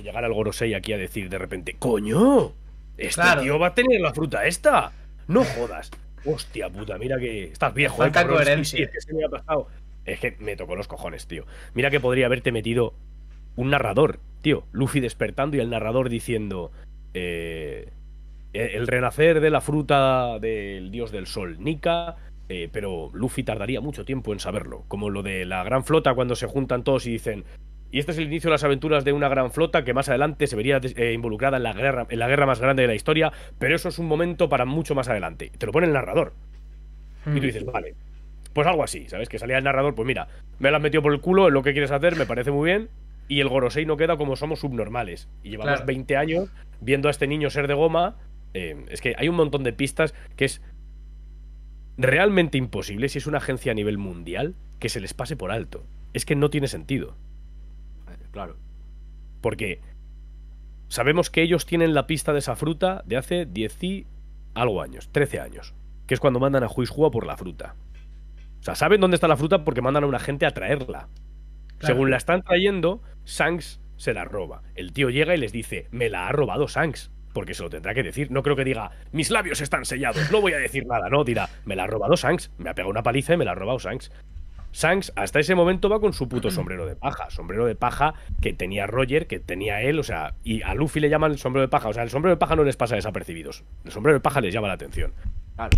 llegara 0.02 0.26
el 0.26 0.32
Gorosei 0.32 0.74
aquí 0.74 0.92
a 0.92 0.98
decir 0.98 1.28
de 1.28 1.38
repente, 1.38 1.76
¡Coño! 1.78 2.52
Este 3.00 3.22
tío 3.40 3.58
va 3.58 3.68
a 3.68 3.74
tener 3.74 4.00
la 4.00 4.12
fruta 4.12 4.44
esta. 4.44 4.92
No 5.26 5.44
jodas. 5.44 5.90
Hostia 6.24 6.68
puta, 6.68 6.98
mira 6.98 7.18
que 7.18 7.44
estás 7.44 7.72
viejo. 7.72 7.96
Falta 7.96 8.26
coherencia. 8.26 8.84
es 8.84 8.90
que 8.90 9.00
se 9.00 9.14
me 9.14 9.24
ha 9.24 9.28
pasado. 9.28 9.68
Es 10.04 10.20
que 10.20 10.36
me 10.38 10.56
tocó 10.56 10.76
los 10.76 10.86
cojones, 10.86 11.26
tío. 11.26 11.46
Mira 11.74 11.90
que 11.90 12.00
podría 12.00 12.26
haberte 12.26 12.52
metido 12.52 12.94
un 13.56 13.70
narrador, 13.70 14.20
tío. 14.42 14.64
Luffy 14.72 15.00
despertando 15.00 15.56
y 15.56 15.60
el 15.60 15.70
narrador 15.70 16.08
diciendo. 16.08 16.72
Eh, 17.14 17.90
el 18.52 18.86
renacer 18.86 19.40
de 19.40 19.50
la 19.50 19.60
fruta 19.60 20.38
del 20.40 20.90
dios 20.90 21.10
del 21.12 21.26
sol, 21.26 21.56
Nika. 21.60 22.16
Eh, 22.48 22.68
pero 22.72 23.10
Luffy 23.14 23.44
tardaría 23.44 23.80
mucho 23.80 24.04
tiempo 24.04 24.32
en 24.32 24.40
saberlo. 24.40 24.84
Como 24.88 25.08
lo 25.08 25.22
de 25.22 25.44
la 25.44 25.62
gran 25.62 25.84
flota 25.84 26.14
cuando 26.14 26.36
se 26.36 26.46
juntan 26.46 26.84
todos 26.84 27.06
y 27.06 27.12
dicen. 27.12 27.44
Y 27.90 27.98
este 27.98 28.12
es 28.12 28.18
el 28.18 28.24
inicio 28.24 28.48
de 28.48 28.52
las 28.52 28.64
aventuras 28.64 29.04
de 29.04 29.12
una 29.12 29.28
gran 29.28 29.50
flota 29.50 29.84
que 29.84 29.94
más 29.94 30.08
adelante 30.08 30.46
se 30.46 30.56
vería 30.56 30.80
eh, 30.82 31.12
involucrada 31.12 31.56
en 31.56 31.64
la, 31.64 31.72
guerra, 31.72 32.06
en 32.08 32.18
la 32.18 32.28
guerra 32.28 32.46
más 32.46 32.60
grande 32.60 32.82
de 32.82 32.88
la 32.88 32.94
historia, 32.94 33.32
pero 33.58 33.74
eso 33.74 33.88
es 33.88 33.98
un 33.98 34.06
momento 34.06 34.48
para 34.48 34.64
mucho 34.64 34.94
más 34.94 35.08
adelante. 35.08 35.50
Te 35.56 35.66
lo 35.66 35.72
pone 35.72 35.86
el 35.86 35.92
narrador. 35.92 36.34
Y 37.26 37.30
tú 37.30 37.38
hmm. 37.38 37.40
dices, 37.40 37.64
vale, 37.64 37.94
pues 38.52 38.66
algo 38.66 38.84
así, 38.84 39.08
¿sabes? 39.08 39.28
Que 39.28 39.38
salía 39.38 39.58
el 39.58 39.64
narrador, 39.64 39.94
pues 39.94 40.06
mira, 40.06 40.28
me 40.58 40.70
la 40.70 40.76
has 40.76 40.82
metido 40.82 41.02
por 41.02 41.12
el 41.12 41.20
culo, 41.20 41.48
es 41.48 41.52
lo 41.52 41.62
que 41.62 41.72
quieres 41.72 41.90
hacer, 41.90 42.16
me 42.16 42.26
parece 42.26 42.50
muy 42.50 42.70
bien. 42.70 42.88
Y 43.28 43.40
el 43.40 43.48
Gorosei 43.48 43.86
no 43.86 43.96
queda 43.96 44.16
como 44.16 44.34
somos 44.34 44.60
subnormales. 44.60 45.28
Y 45.44 45.50
llevamos 45.50 45.86
20 45.86 46.16
años 46.16 46.48
viendo 46.80 47.06
a 47.06 47.12
este 47.12 47.28
niño 47.28 47.48
ser 47.48 47.68
de 47.68 47.74
goma. 47.74 48.16
Eh, 48.54 48.84
es 48.88 49.00
que 49.00 49.14
hay 49.16 49.28
un 49.28 49.36
montón 49.36 49.62
de 49.62 49.72
pistas 49.72 50.14
que 50.34 50.46
es 50.46 50.62
realmente 51.96 52.58
imposible 52.58 53.08
si 53.08 53.18
es 53.18 53.28
una 53.28 53.38
agencia 53.38 53.70
a 53.70 53.74
nivel 53.76 53.98
mundial 53.98 54.56
que 54.80 54.88
se 54.88 55.00
les 55.00 55.14
pase 55.14 55.36
por 55.36 55.52
alto. 55.52 55.86
Es 56.12 56.24
que 56.24 56.34
no 56.34 56.50
tiene 56.50 56.66
sentido. 56.66 57.16
Claro. 58.30 58.56
Porque 59.40 59.80
sabemos 60.88 61.30
que 61.30 61.42
ellos 61.42 61.66
tienen 61.66 61.94
la 61.94 62.06
pista 62.06 62.32
de 62.32 62.40
esa 62.40 62.56
fruta 62.56 63.02
de 63.06 63.16
hace 63.16 63.46
10 63.46 63.82
y 63.84 64.06
algo 64.54 64.82
años, 64.82 65.10
13 65.12 65.40
años, 65.40 65.74
que 66.06 66.14
es 66.14 66.20
cuando 66.20 66.40
mandan 66.40 66.64
a 66.64 66.68
Juizhua 66.68 67.10
por 67.10 67.26
la 67.26 67.36
fruta. 67.36 67.76
O 68.60 68.62
sea, 68.62 68.74
saben 68.74 69.00
dónde 69.00 69.14
está 69.14 69.28
la 69.28 69.36
fruta 69.36 69.64
porque 69.64 69.80
mandan 69.80 70.04
a 70.04 70.08
una 70.08 70.18
gente 70.18 70.46
a 70.46 70.50
traerla. 70.50 71.08
Según 71.80 72.10
la 72.10 72.18
están 72.18 72.42
trayendo, 72.42 73.00
Shanks 73.24 73.80
se 73.96 74.12
la 74.12 74.24
roba. 74.24 74.62
El 74.74 74.92
tío 74.92 75.08
llega 75.08 75.34
y 75.34 75.38
les 75.38 75.52
dice, 75.52 75.88
me 75.90 76.10
la 76.10 76.28
ha 76.28 76.32
robado 76.32 76.66
Shanks. 76.66 77.10
Porque 77.32 77.54
se 77.54 77.62
lo 77.62 77.70
tendrá 77.70 77.94
que 77.94 78.02
decir. 78.02 78.30
No 78.30 78.42
creo 78.42 78.56
que 78.56 78.64
diga, 78.64 78.90
mis 79.12 79.30
labios 79.30 79.60
están 79.60 79.84
sellados, 79.84 80.30
no 80.32 80.40
voy 80.40 80.52
a 80.52 80.58
decir 80.58 80.84
nada. 80.86 81.08
No, 81.08 81.24
dirá, 81.24 81.48
me 81.64 81.76
la 81.76 81.84
ha 81.84 81.86
robado 81.86 82.16
Shanks. 82.16 82.50
Me 82.58 82.68
ha 82.68 82.74
pegado 82.74 82.90
una 82.90 83.02
paliza 83.02 83.34
y 83.34 83.36
me 83.36 83.44
la 83.44 83.52
ha 83.52 83.54
robado 83.54 83.78
Shanks. 83.78 84.10
Shanks 84.72 85.12
hasta 85.16 85.40
ese 85.40 85.54
momento 85.54 85.88
va 85.88 86.00
con 86.00 86.12
su 86.12 86.28
puto 86.28 86.50
sombrero 86.50 86.86
de 86.86 86.96
paja. 86.96 87.30
Sombrero 87.30 87.66
de 87.66 87.74
paja 87.74 88.14
que 88.40 88.52
tenía 88.52 88.86
Roger, 88.86 89.26
que 89.26 89.40
tenía 89.40 89.82
él, 89.82 89.98
o 89.98 90.02
sea, 90.02 90.34
y 90.44 90.62
a 90.62 90.74
Luffy 90.74 91.00
le 91.00 91.08
llaman 91.08 91.32
el 91.32 91.38
sombrero 91.38 91.66
de 91.66 91.70
paja. 91.70 91.88
O 91.88 91.92
sea, 91.92 92.02
el 92.02 92.10
sombrero 92.10 92.34
de 92.34 92.38
paja 92.38 92.56
no 92.56 92.64
les 92.64 92.76
pasa 92.76 92.96
desapercibidos. 92.96 93.64
El 93.84 93.92
sombrero 93.92 94.18
de 94.18 94.20
paja 94.20 94.40
les 94.40 94.52
llama 94.52 94.68
la 94.68 94.74
atención. 94.74 95.12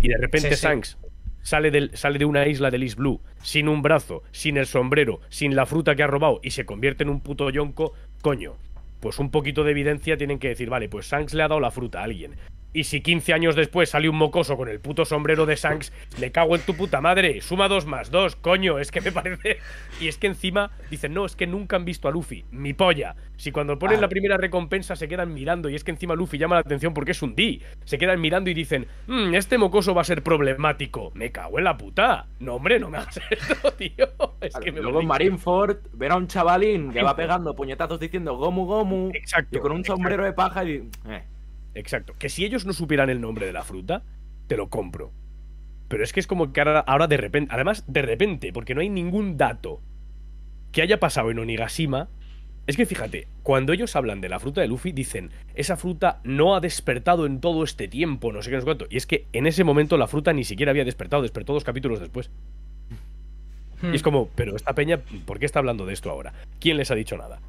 Y 0.01 0.07
de 0.07 0.17
repente 0.17 0.55
Shanks 0.55 0.97
sale, 1.41 1.71
del, 1.71 1.95
sale 1.95 2.17
de 2.17 2.25
una 2.25 2.47
isla 2.47 2.71
del 2.71 2.83
East 2.83 2.97
Blue 2.97 3.21
sin 3.41 3.67
un 3.67 3.81
brazo, 3.81 4.23
sin 4.31 4.57
el 4.57 4.65
sombrero, 4.65 5.19
sin 5.29 5.55
la 5.55 5.65
fruta 5.65 5.95
que 5.95 6.03
ha 6.03 6.07
robado 6.07 6.39
y 6.41 6.51
se 6.51 6.65
convierte 6.65 7.03
en 7.03 7.09
un 7.09 7.19
puto 7.19 7.49
yonko, 7.49 7.93
coño, 8.21 8.55
pues 9.01 9.19
un 9.19 9.29
poquito 9.29 9.63
de 9.63 9.71
evidencia 9.71 10.17
tienen 10.17 10.39
que 10.39 10.47
decir, 10.47 10.69
vale, 10.69 10.87
pues 10.87 11.07
Shanks 11.07 11.33
le 11.33 11.43
ha 11.43 11.49
dado 11.49 11.59
la 11.59 11.71
fruta 11.71 11.99
a 11.99 12.03
alguien. 12.05 12.35
Y 12.73 12.85
si 12.85 13.01
15 13.01 13.33
años 13.33 13.55
después 13.55 13.89
sale 13.89 14.09
un 14.09 14.15
mocoso 14.15 14.57
con 14.57 14.67
el 14.67 14.79
puto 14.79 15.05
sombrero 15.05 15.45
de 15.45 15.55
Shanks, 15.55 15.93
me 16.19 16.31
cago 16.31 16.55
en 16.55 16.61
tu 16.61 16.75
puta 16.75 17.01
madre. 17.01 17.39
Suma 17.41 17.67
dos 17.67 17.85
más 17.85 18.09
dos, 18.09 18.35
coño. 18.35 18.79
Es 18.79 18.91
que 18.91 19.01
me 19.01 19.11
parece. 19.11 19.59
Y 20.01 20.07
es 20.07 20.17
que 20.17 20.27
encima 20.27 20.71
dicen, 20.89 21.13
no, 21.13 21.23
es 21.23 21.35
que 21.35 21.45
nunca 21.45 21.75
han 21.75 21.85
visto 21.85 22.07
a 22.07 22.11
Luffy. 22.11 22.45
Mi 22.51 22.73
polla. 22.73 23.15
Si 23.37 23.51
cuando 23.51 23.77
ponen 23.77 24.01
la 24.01 24.09
primera 24.09 24.37
recompensa 24.37 24.95
se 24.95 25.07
quedan 25.07 25.33
mirando, 25.33 25.69
y 25.69 25.75
es 25.75 25.83
que 25.83 25.91
encima 25.91 26.15
Luffy 26.15 26.37
llama 26.37 26.55
la 26.55 26.61
atención 26.61 26.93
porque 26.93 27.11
es 27.11 27.21
un 27.21 27.35
D. 27.35 27.61
Se 27.85 27.97
quedan 27.97 28.19
mirando 28.19 28.49
y 28.49 28.53
dicen, 28.53 28.87
mmm, 29.07 29.35
este 29.35 29.57
mocoso 29.57 29.93
va 29.93 30.01
a 30.01 30.05
ser 30.05 30.23
problemático. 30.23 31.11
Me 31.13 31.31
cago 31.31 31.59
en 31.59 31.65
la 31.65 31.77
puta. 31.77 32.25
No, 32.39 32.55
hombre, 32.55 32.79
no 32.79 32.89
me 32.89 32.97
hagas 32.97 33.19
esto, 33.29 33.71
tío. 33.73 34.09
Es 34.41 34.55
que 34.55 34.71
me 34.71 34.81
Luego 34.81 34.99
en 35.01 35.07
Marineford, 35.07 35.77
ver 35.93 36.11
a 36.11 36.15
un 36.15 36.27
chavalín 36.27 36.91
que 36.91 37.03
va 37.03 37.15
pegando 37.15 37.55
puñetazos 37.55 37.99
diciendo 37.99 38.35
Gomu 38.35 38.65
Gomu. 38.65 39.11
Exacto. 39.13 39.57
Y 39.57 39.61
con 39.61 39.71
un 39.71 39.85
sombrero 39.85 40.23
de 40.23 40.33
paja 40.33 40.65
y. 40.65 40.89
Eh. 41.07 41.23
Exacto. 41.75 42.13
Que 42.17 42.29
si 42.29 42.45
ellos 42.45 42.65
no 42.65 42.73
supieran 42.73 43.09
el 43.09 43.21
nombre 43.21 43.45
de 43.45 43.53
la 43.53 43.63
fruta, 43.63 44.03
te 44.47 44.57
lo 44.57 44.69
compro. 44.69 45.11
Pero 45.87 46.03
es 46.03 46.13
que 46.13 46.19
es 46.19 46.27
como 46.27 46.53
que 46.53 46.61
ahora, 46.61 47.07
de 47.07 47.17
repente, 47.17 47.53
además 47.53 47.83
de 47.87 48.01
repente, 48.01 48.53
porque 48.53 48.75
no 48.75 48.81
hay 48.81 48.89
ningún 48.89 49.37
dato 49.37 49.81
que 50.71 50.81
haya 50.81 50.99
pasado 50.99 51.31
en 51.31 51.39
Onigashima. 51.39 52.09
Es 52.65 52.77
que 52.77 52.85
fíjate, 52.85 53.27
cuando 53.43 53.73
ellos 53.73 53.95
hablan 53.95 54.21
de 54.21 54.29
la 54.29 54.39
fruta 54.39 54.61
de 54.61 54.67
Luffy, 54.67 54.93
dicen, 54.93 55.31
esa 55.53 55.75
fruta 55.75 56.21
no 56.23 56.55
ha 56.55 56.61
despertado 56.61 57.25
en 57.25 57.41
todo 57.41 57.63
este 57.63 57.87
tiempo, 57.87 58.31
no 58.31 58.41
sé 58.41 58.49
qué, 58.49 58.55
no 58.55 58.61
sé 58.61 58.65
cuánto. 58.65 58.87
Y 58.89 58.97
es 58.97 59.05
que 59.05 59.27
en 59.33 59.47
ese 59.47 59.65
momento 59.65 59.97
la 59.97 60.07
fruta 60.07 60.31
ni 60.31 60.45
siquiera 60.45 60.71
había 60.71 60.85
despertado, 60.85 61.21
despertó 61.21 61.53
dos 61.53 61.65
capítulos 61.65 61.99
después. 61.99 62.31
Y 63.81 63.95
es 63.95 64.01
hmm. 64.01 64.03
como, 64.03 64.29
pero 64.29 64.55
esta 64.55 64.73
peña, 64.73 65.01
¿por 65.25 65.39
qué 65.39 65.45
está 65.45 65.59
hablando 65.59 65.85
de 65.85 65.93
esto 65.93 66.09
ahora? 66.09 66.33
¿Quién 66.59 66.77
les 66.77 66.89
ha 66.89 66.95
dicho 66.95 67.17
nada? 67.17 67.41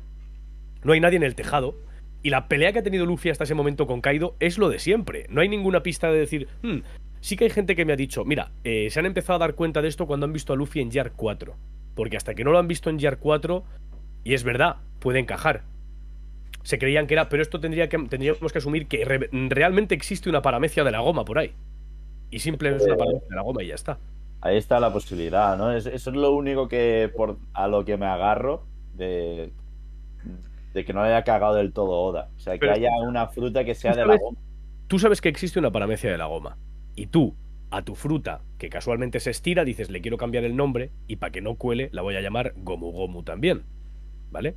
No 0.83 0.93
hay 0.93 1.01
nadie 1.01 1.17
en 1.17 1.23
el 1.23 1.37
tejado 1.37 1.77
y 2.25 2.31
la 2.31 2.49
pelea 2.49 2.73
que 2.73 2.79
ha 2.79 2.83
tenido 2.83 3.05
Luffy 3.05 3.29
hasta 3.29 3.45
ese 3.45 3.55
momento 3.55 3.87
con 3.87 4.01
Kaido 4.01 4.35
es 4.41 4.57
lo 4.57 4.71
de 4.71 4.79
siempre. 4.79 5.27
No 5.29 5.43
hay 5.43 5.49
ninguna 5.51 5.83
pista 5.83 6.11
de 6.11 6.19
decir, 6.19 6.49
hmm, 6.63 6.79
sí 7.21 7.37
que 7.37 7.45
hay 7.45 7.51
gente 7.51 7.77
que 7.77 7.85
me 7.85 7.93
ha 7.93 7.97
dicho, 7.97 8.25
mira, 8.25 8.51
eh, 8.65 8.89
se 8.89 8.99
han 8.99 9.05
empezado 9.05 9.37
a 9.37 9.41
dar 9.41 9.55
cuenta 9.55 9.83
de 9.83 9.89
esto 9.89 10.07
cuando 10.07 10.25
han 10.25 10.33
visto 10.33 10.55
a 10.55 10.57
Luffy 10.57 10.81
en 10.81 10.91
Gear 10.91 11.13
4. 11.13 11.55
Porque 11.95 12.17
hasta 12.17 12.35
que 12.35 12.43
no 12.43 12.51
lo 12.51 12.59
han 12.59 12.67
visto 12.67 12.89
en 12.89 12.99
Gear 12.99 13.19
4, 13.19 13.63
y 14.25 14.33
es 14.33 14.43
verdad, 14.43 14.77
puede 15.01 15.19
encajar. 15.19 15.65
Se 16.63 16.79
creían 16.79 17.07
que 17.07 17.13
era, 17.13 17.29
pero 17.29 17.43
esto 17.43 17.61
tendría 17.61 17.91
que, 17.91 17.99
tendríamos 17.99 18.51
que 18.53 18.59
asumir 18.59 18.89
que 18.89 19.05
realmente 19.51 19.95
existe 19.95 20.31
una 20.31 20.41
paramecia 20.41 20.83
de 20.83 20.93
la 20.93 21.01
goma 21.01 21.27
por 21.27 21.39
ahí. 21.39 21.53
Y 22.31 22.39
simplemente 22.39 22.85
es 22.85 22.89
una 22.89 22.97
paramecia 22.97 23.29
de 23.29 23.37
la 23.37 23.43
goma 23.43 23.63
y 23.63 23.67
ya 23.67 23.75
está. 23.75 23.99
Ahí 24.41 24.57
está 24.57 24.81
la 24.81 24.91
posibilidad, 24.91 25.59
¿no? 25.59 25.73
eso 25.73 25.91
es 25.91 26.07
lo 26.07 26.33
único 26.33 26.69
que 26.69 27.11
por, 27.15 27.37
a 27.53 27.69
lo 27.69 27.85
que 27.85 27.99
me 27.99 28.07
agarro 28.07 28.65
de 28.95 29.53
de 30.75 30.85
que 30.85 30.93
no 30.93 31.03
haya 31.03 31.23
cagado 31.23 31.55
del 31.55 31.73
todo 31.73 32.03
Oda. 32.03 32.31
O 32.37 32.39
sea, 32.41 32.59
que 32.59 32.69
haya 32.69 32.91
una 33.07 33.29
fruta 33.29 33.65
que 33.65 33.75
sea 33.75 33.95
de 33.95 34.05
la 34.05 34.17
goma. 34.17 34.39
Tú 34.89 34.99
sabes 34.99 35.21
que 35.21 35.29
existe 35.29 35.59
una 35.59 35.71
paramecia 35.71 36.11
de 36.11 36.19
la 36.19 36.27
goma. 36.27 36.59
Y 36.97 37.07
tú, 37.07 37.35
a 37.71 37.83
tu 37.83 37.95
fruta, 37.95 38.43
que 38.59 38.69
casualmente 38.69 39.21
se 39.21 39.31
estira, 39.31 39.65
dices, 39.65 39.89
le 39.89 40.01
quiero 40.01 40.19
cambiar 40.19 40.43
el 40.45 40.57
nombre 40.57 40.91
y 41.07 41.17
para 41.17 41.31
que 41.31 41.41
no 41.41 41.55
cuele, 41.55 41.89
la 41.93 42.03
voy 42.03 42.17
a 42.17 42.21
llamar 42.21 42.55
Gomu 42.57 42.91
Gomu 42.91 43.23
también. 43.23 43.63
¿Vale? 44.33 44.57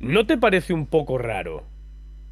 ¿No 0.00 0.26
te 0.26 0.36
parece 0.36 0.74
un 0.74 0.86
poco 0.86 1.18
raro 1.18 1.62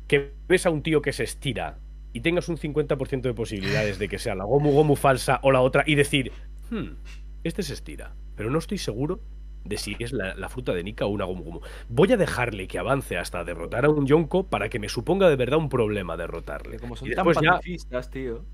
que 0.08 0.32
ves 0.48 0.66
a 0.66 0.70
un 0.70 0.82
tío 0.82 1.00
que 1.00 1.12
se 1.12 1.22
estira 1.22 1.78
y 2.12 2.20
tengas 2.20 2.48
un 2.48 2.58
50% 2.58 3.22
de 3.22 3.34
posibilidades 3.34 4.00
de 4.00 4.08
que 4.08 4.18
sea 4.18 4.34
la 4.34 4.44
Gomu 4.44 4.72
Gomu 4.72 4.96
falsa 4.96 5.38
o 5.42 5.52
la 5.52 5.60
otra 5.60 5.84
y 5.86 5.94
decir, 5.94 6.32
hmm, 6.70 6.96
este 7.44 7.62
se 7.62 7.74
estira, 7.74 8.14
pero 8.34 8.50
no 8.50 8.58
estoy 8.58 8.78
seguro 8.78 9.20
de 9.64 9.76
si 9.76 9.96
es 9.98 10.12
la, 10.12 10.48
fruta 10.48 10.72
de 10.72 10.82
Nika 10.82 11.06
o 11.06 11.08
una 11.08 11.24
Gomu 11.24 11.60
Voy 11.88 12.12
a 12.12 12.16
dejarle 12.16 12.66
que 12.66 12.78
avance 12.78 13.16
hasta 13.16 13.44
derrotar 13.44 13.84
a 13.84 13.90
un 13.90 14.06
Yonko 14.06 14.44
para 14.44 14.68
que 14.68 14.78
me 14.78 14.88
suponga 14.88 15.28
de 15.28 15.36
verdad 15.36 15.58
un 15.58 15.68
problema 15.68 16.16
derrotarle. 16.16 16.78
Como 16.78 16.96
son 16.96 17.10
tan 17.10 17.24
pacifistas, 17.24 18.10
tío. 18.10 18.44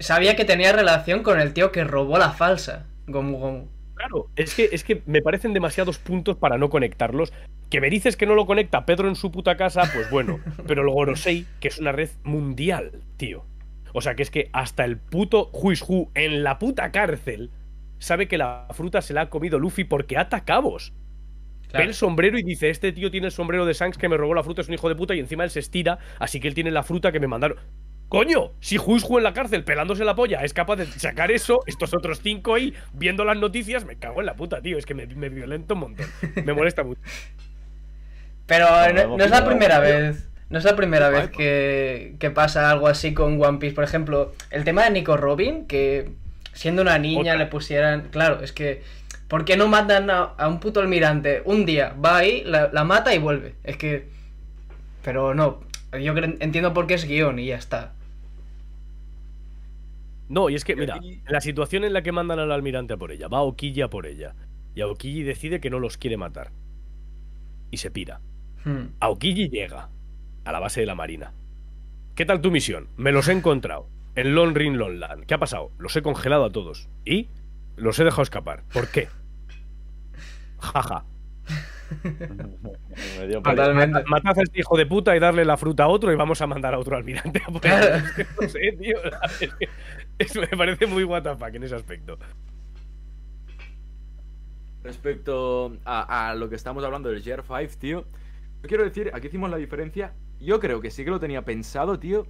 sabía 0.00 0.36
que 0.36 0.44
tenía 0.44 0.72
relación 0.72 1.22
con 1.22 1.40
el 1.40 1.52
tío 1.52 1.72
que 1.72 1.84
robó 1.84 2.18
la 2.18 2.30
falsa 2.30 2.86
Gomu 3.06 3.38
Gomu. 3.38 3.68
Claro, 3.94 4.28
es 4.34 4.54
que, 4.54 4.68
es 4.72 4.82
que 4.82 5.02
me 5.06 5.22
parecen 5.22 5.52
demasiados 5.52 5.98
puntos 5.98 6.36
para 6.36 6.58
no 6.58 6.68
conectarlos. 6.68 7.32
Que 7.70 7.80
me 7.80 7.90
dices 7.90 8.16
que 8.16 8.26
no 8.26 8.34
lo 8.34 8.46
conecta 8.46 8.86
Pedro 8.86 9.08
en 9.08 9.14
su 9.14 9.30
puta 9.30 9.56
casa, 9.56 9.90
pues 9.94 10.10
bueno. 10.10 10.40
pero 10.66 10.82
el 10.82 10.90
Gorosei, 10.90 11.46
que 11.60 11.68
es 11.68 11.78
una 11.78 11.92
red 11.92 12.10
mundial, 12.24 13.02
tío. 13.16 13.44
O 13.92 14.00
sea, 14.00 14.16
que 14.16 14.24
es 14.24 14.30
que 14.30 14.50
hasta 14.52 14.84
el 14.84 14.98
puto 14.98 15.50
Huishu 15.52 16.10
en 16.14 16.42
la 16.42 16.58
puta 16.58 16.90
cárcel 16.90 17.50
sabe 18.04 18.28
que 18.28 18.38
la 18.38 18.68
fruta 18.70 19.02
se 19.02 19.14
la 19.14 19.22
ha 19.22 19.30
comido 19.30 19.58
Luffy 19.58 19.84
porque 19.84 20.16
ata 20.16 20.44
cabos. 20.44 20.92
Ve 21.72 21.82
el 21.82 21.94
sombrero 21.94 22.38
y 22.38 22.44
dice, 22.44 22.70
este 22.70 22.92
tío 22.92 23.10
tiene 23.10 23.26
el 23.26 23.32
sombrero 23.32 23.66
de 23.66 23.72
Shanks 23.72 23.98
que 23.98 24.08
me 24.08 24.16
robó 24.16 24.32
la 24.32 24.44
fruta, 24.44 24.62
es 24.62 24.68
un 24.68 24.74
hijo 24.74 24.88
de 24.88 24.94
puta, 24.94 25.14
y 25.16 25.18
encima 25.18 25.42
él 25.42 25.50
se 25.50 25.58
estira, 25.58 25.98
así 26.20 26.38
que 26.38 26.46
él 26.46 26.54
tiene 26.54 26.70
la 26.70 26.84
fruta 26.84 27.10
que 27.10 27.18
me 27.18 27.26
mandaron. 27.26 27.58
¡Coño! 28.08 28.52
Si 28.60 28.78
Huishu 28.78 29.18
en 29.18 29.24
la 29.24 29.32
cárcel 29.32 29.64
pelándose 29.64 30.04
la 30.04 30.14
polla 30.14 30.44
es 30.44 30.54
capaz 30.54 30.76
de 30.76 30.86
sacar 30.86 31.32
eso, 31.32 31.62
estos 31.66 31.92
otros 31.94 32.20
cinco 32.22 32.54
ahí 32.54 32.72
viendo 32.92 33.24
las 33.24 33.36
noticias, 33.36 33.84
me 33.84 33.96
cago 33.96 34.20
en 34.20 34.26
la 34.26 34.36
puta, 34.36 34.62
tío. 34.62 34.78
Es 34.78 34.86
que 34.86 34.94
me, 34.94 35.06
me 35.06 35.30
violenta 35.30 35.74
un 35.74 35.80
montón. 35.80 36.06
Me 36.44 36.52
molesta 36.52 36.84
mucho. 36.84 37.00
Pero 38.46 38.66
No, 38.92 39.16
no, 39.16 39.24
es 39.24 39.30
la 39.30 39.44
primera 39.44 39.80
vez. 39.80 40.28
No 40.50 40.58
es 40.58 40.64
la 40.64 40.76
primera 40.76 41.08
vez 41.08 41.30
que, 41.30 42.14
que 42.20 42.30
pasa 42.30 42.70
algo 42.70 42.86
así 42.86 43.14
con 43.14 43.42
One 43.42 43.58
Piece. 43.58 43.74
Por 43.74 43.82
ejemplo, 43.82 44.32
el 44.50 44.62
tema 44.62 44.84
de 44.84 44.90
Nico 44.90 45.16
Robin, 45.16 45.66
que 45.66 46.12
siendo 46.54 46.82
una 46.82 46.98
niña 46.98 47.34
Otra. 47.34 47.36
le 47.36 47.46
pusieran. 47.46 48.08
Claro, 48.10 48.40
es 48.42 48.52
que. 48.52 48.82
¿Por 49.28 49.44
qué 49.44 49.56
no 49.56 49.68
matan 49.68 50.10
a, 50.10 50.22
a 50.22 50.48
un 50.48 50.60
puto 50.60 50.80
almirante? 50.80 51.42
Un 51.44 51.66
día 51.66 51.94
va 52.04 52.18
ahí, 52.18 52.42
la, 52.44 52.70
la 52.72 52.84
mata 52.84 53.14
y 53.14 53.18
vuelve. 53.18 53.54
Es 53.64 53.76
que. 53.76 54.08
Pero 55.02 55.34
no. 55.34 55.60
Yo 55.92 56.14
entiendo 56.16 56.74
por 56.74 56.86
qué 56.86 56.94
es 56.94 57.06
guion 57.06 57.38
y 57.38 57.46
ya 57.46 57.56
está. 57.56 57.92
No, 60.28 60.48
y 60.48 60.54
es 60.54 60.64
que, 60.64 60.74
mira, 60.74 61.00
la 61.28 61.40
situación 61.40 61.84
en 61.84 61.92
la 61.92 62.02
que 62.02 62.10
mandan 62.12 62.38
al 62.38 62.50
almirante 62.50 62.94
a 62.94 62.96
por 62.96 63.12
ella, 63.12 63.28
va 63.28 63.42
Okiji 63.42 63.82
a 63.82 63.88
por 63.90 64.06
ella. 64.06 64.34
Y 64.74 64.80
Aokiji 64.80 65.22
decide 65.22 65.60
que 65.60 65.70
no 65.70 65.78
los 65.78 65.98
quiere 65.98 66.16
matar. 66.16 66.50
Y 67.70 67.76
se 67.76 67.90
pira. 67.90 68.20
Hmm. 68.64 68.86
Aokiji 69.00 69.48
llega 69.50 69.90
a 70.44 70.52
la 70.52 70.58
base 70.60 70.80
de 70.80 70.86
la 70.86 70.94
marina. 70.94 71.32
¿Qué 72.14 72.24
tal 72.24 72.40
tu 72.40 72.50
misión? 72.50 72.88
Me 72.96 73.12
los 73.12 73.28
he 73.28 73.32
encontrado. 73.32 73.88
En 74.16 74.34
Lone 74.34 74.52
Ring 74.54 74.76
Lone 74.76 74.96
Land. 74.98 75.26
¿Qué 75.26 75.34
ha 75.34 75.38
pasado? 75.38 75.70
Los 75.78 75.94
he 75.96 76.02
congelado 76.02 76.44
a 76.44 76.50
todos. 76.52 76.88
¿Y? 77.04 77.28
Los 77.76 77.98
he 77.98 78.04
dejado 78.04 78.22
escapar. 78.22 78.62
¿Por 78.72 78.88
qué? 78.88 79.08
Jaja. 80.60 81.04
Me 82.02 83.26
dio 83.26 83.40
Vale, 83.42 83.56
Totalmente. 83.56 83.92
mata- 83.92 84.06
matad 84.08 84.38
a 84.38 84.42
este 84.42 84.60
hijo 84.60 84.76
de 84.76 84.86
puta 84.86 85.14
y 85.16 85.20
darle 85.20 85.44
la 85.44 85.56
fruta 85.56 85.84
a 85.84 85.88
otro 85.88 86.12
y 86.12 86.16
vamos 86.16 86.40
a 86.40 86.46
mandar 86.46 86.74
a 86.74 86.78
otro 86.78 86.96
almirante 86.96 87.42
a 87.46 87.50
por 87.50 87.60
Claro. 87.60 87.94
él. 87.96 88.02
Es 88.04 88.12
que 88.12 88.26
no 88.40 88.48
sé, 88.48 88.72
tío. 88.80 88.96
Eso 90.18 90.40
me 90.40 90.46
parece 90.48 90.86
muy 90.86 91.04
WTF 91.04 91.42
en 91.54 91.62
ese 91.64 91.74
aspecto. 91.74 92.18
Respecto 94.82 95.76
a, 95.84 96.30
a 96.30 96.34
lo 96.34 96.48
que 96.48 96.56
estamos 96.56 96.84
hablando 96.84 97.08
del 97.08 97.22
GR5, 97.24 97.76
tío. 97.78 98.04
Yo 98.62 98.68
quiero 98.68 98.84
decir, 98.84 99.10
aquí 99.14 99.28
hicimos 99.28 99.50
la 99.50 99.56
diferencia. 99.56 100.12
Yo 100.40 100.60
creo 100.60 100.80
que 100.80 100.90
sí 100.90 101.04
que 101.04 101.10
lo 101.10 101.20
tenía 101.20 101.42
pensado, 101.42 101.98
tío. 101.98 102.26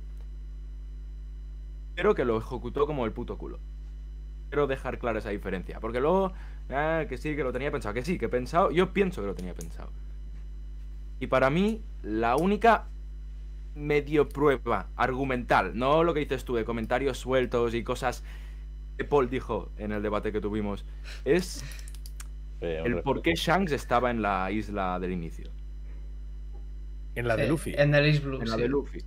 Pero 1.94 2.14
que 2.14 2.24
lo 2.24 2.38
ejecutó 2.38 2.86
como 2.86 3.04
el 3.06 3.12
puto 3.12 3.38
culo. 3.38 3.60
Quiero 4.50 4.66
dejar 4.66 4.98
clara 4.98 5.18
esa 5.20 5.30
diferencia. 5.30 5.80
Porque 5.80 6.00
luego, 6.00 6.32
ah, 6.70 7.04
que 7.08 7.18
sí, 7.18 7.36
que 7.36 7.44
lo 7.44 7.52
tenía 7.52 7.70
pensado. 7.72 7.94
Que 7.94 8.04
sí, 8.04 8.18
que 8.18 8.26
he 8.26 8.28
pensado. 8.28 8.70
Yo 8.72 8.92
pienso 8.92 9.22
que 9.22 9.28
lo 9.28 9.34
tenía 9.34 9.54
pensado. 9.54 9.92
Y 11.20 11.26
para 11.28 11.50
mí, 11.50 11.84
la 12.02 12.36
única 12.36 12.92
medio 13.74 14.28
prueba 14.28 14.92
argumental, 14.96 15.76
no 15.78 16.04
lo 16.04 16.14
que 16.14 16.20
dices 16.20 16.44
tú 16.44 16.54
de 16.56 16.64
comentarios 16.64 17.18
sueltos 17.18 17.74
y 17.74 17.84
cosas 17.84 18.24
que 18.98 19.04
Paul 19.04 19.30
dijo 19.30 19.72
en 19.78 19.92
el 19.92 20.02
debate 20.02 20.32
que 20.32 20.40
tuvimos, 20.40 20.86
es 21.24 21.64
Eh, 22.60 22.82
el 22.84 22.98
por 23.00 23.22
qué. 23.22 23.34
Shanks 23.36 23.72
estaba 23.72 24.10
en 24.10 24.22
la 24.22 24.50
isla 24.50 24.98
del 25.00 25.12
inicio. 25.12 25.54
En 27.16 27.26
la 27.28 27.36
de 27.36 27.46
Luffy. 27.46 27.74
En 27.76 27.94
el 27.94 28.20
Blue. 28.20 28.40
En 28.40 28.50
la 28.50 28.56
sí. 28.56 28.62
de 28.62 28.68
Luffy. 28.68 29.04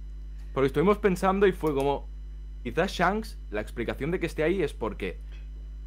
Porque 0.52 0.68
estuvimos 0.68 1.00
pensando 1.00 1.48
y 1.48 1.52
fue 1.54 1.74
como. 1.74 2.12
Quizás 2.68 2.92
Shanks, 2.92 3.40
la 3.50 3.62
explicación 3.62 4.12
de 4.12 4.20
que 4.20 4.26
esté 4.26 4.44
ahí 4.44 4.62
es 4.62 4.74
porque 4.74 5.22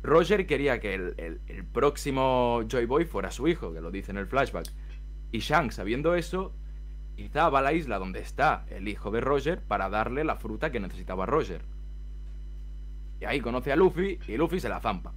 Roger 0.03 0.47
quería 0.47 0.81
que 0.81 0.95
el, 0.95 1.15
el- 1.47 1.65
próximo 1.67 2.63
Joy 2.67 2.87
Boy 2.87 3.05
fuera 3.05 3.31
su 3.31 3.47
hijo, 3.49 3.75
que 3.75 3.83
lo 3.83 3.91
dice 3.91 4.13
en 4.13 4.17
el 4.17 4.27
flashback. 4.27 4.65
Y 5.31 5.41
Shanks, 5.41 5.75
sabiendo 5.75 6.15
eso, 6.15 6.55
quizá 7.17 7.51
va 7.51 7.59
a 7.59 7.63
la 7.63 7.75
isla 7.75 7.99
donde 7.99 8.21
está 8.21 8.65
el 8.71 8.89
hijo 8.89 9.11
de 9.11 9.21
Roger 9.21 9.61
para 9.61 9.91
darle 9.91 10.25
la 10.25 10.37
fruta 10.37 10.73
que 10.73 10.81
necesitaba 10.81 11.27
Roger. 11.27 11.61
Y 13.21 13.27
ahí 13.27 13.43
conoce 13.43 13.73
a 13.73 13.77
Luffy 13.77 14.19
y 14.27 14.39
Luffy 14.39 14.59
se 14.59 14.71
la 14.71 14.81
zampa. 14.81 15.13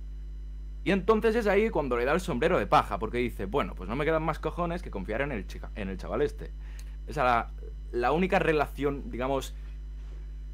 Y 0.83 0.91
entonces 0.91 1.33
es 1.33 1.47
ahí 1.47 1.69
cuando 1.69 1.95
le 1.95 2.03
da 2.03 2.11
el 2.11 2.19
sombrero 2.19 2.59
de 2.59 2.67
paja, 2.67 2.99
porque 2.99 3.19
dice, 3.19 3.45
bueno, 3.45 3.73
pues 3.73 3.87
no 3.87 3.95
me 3.95 4.03
quedan 4.03 4.23
más 4.23 4.39
cojones 4.39 4.83
que 4.83 4.91
confiar 4.91 5.21
en 5.21 5.31
el, 5.31 5.47
chica, 5.47 5.71
en 5.75 5.87
el 5.87 5.95
chaval 5.97 6.23
este. 6.23 6.51
Esa 7.07 7.09
es 7.09 7.15
la, 7.15 7.51
la 7.93 8.11
única 8.11 8.37
relación, 8.37 9.09
digamos, 9.09 9.55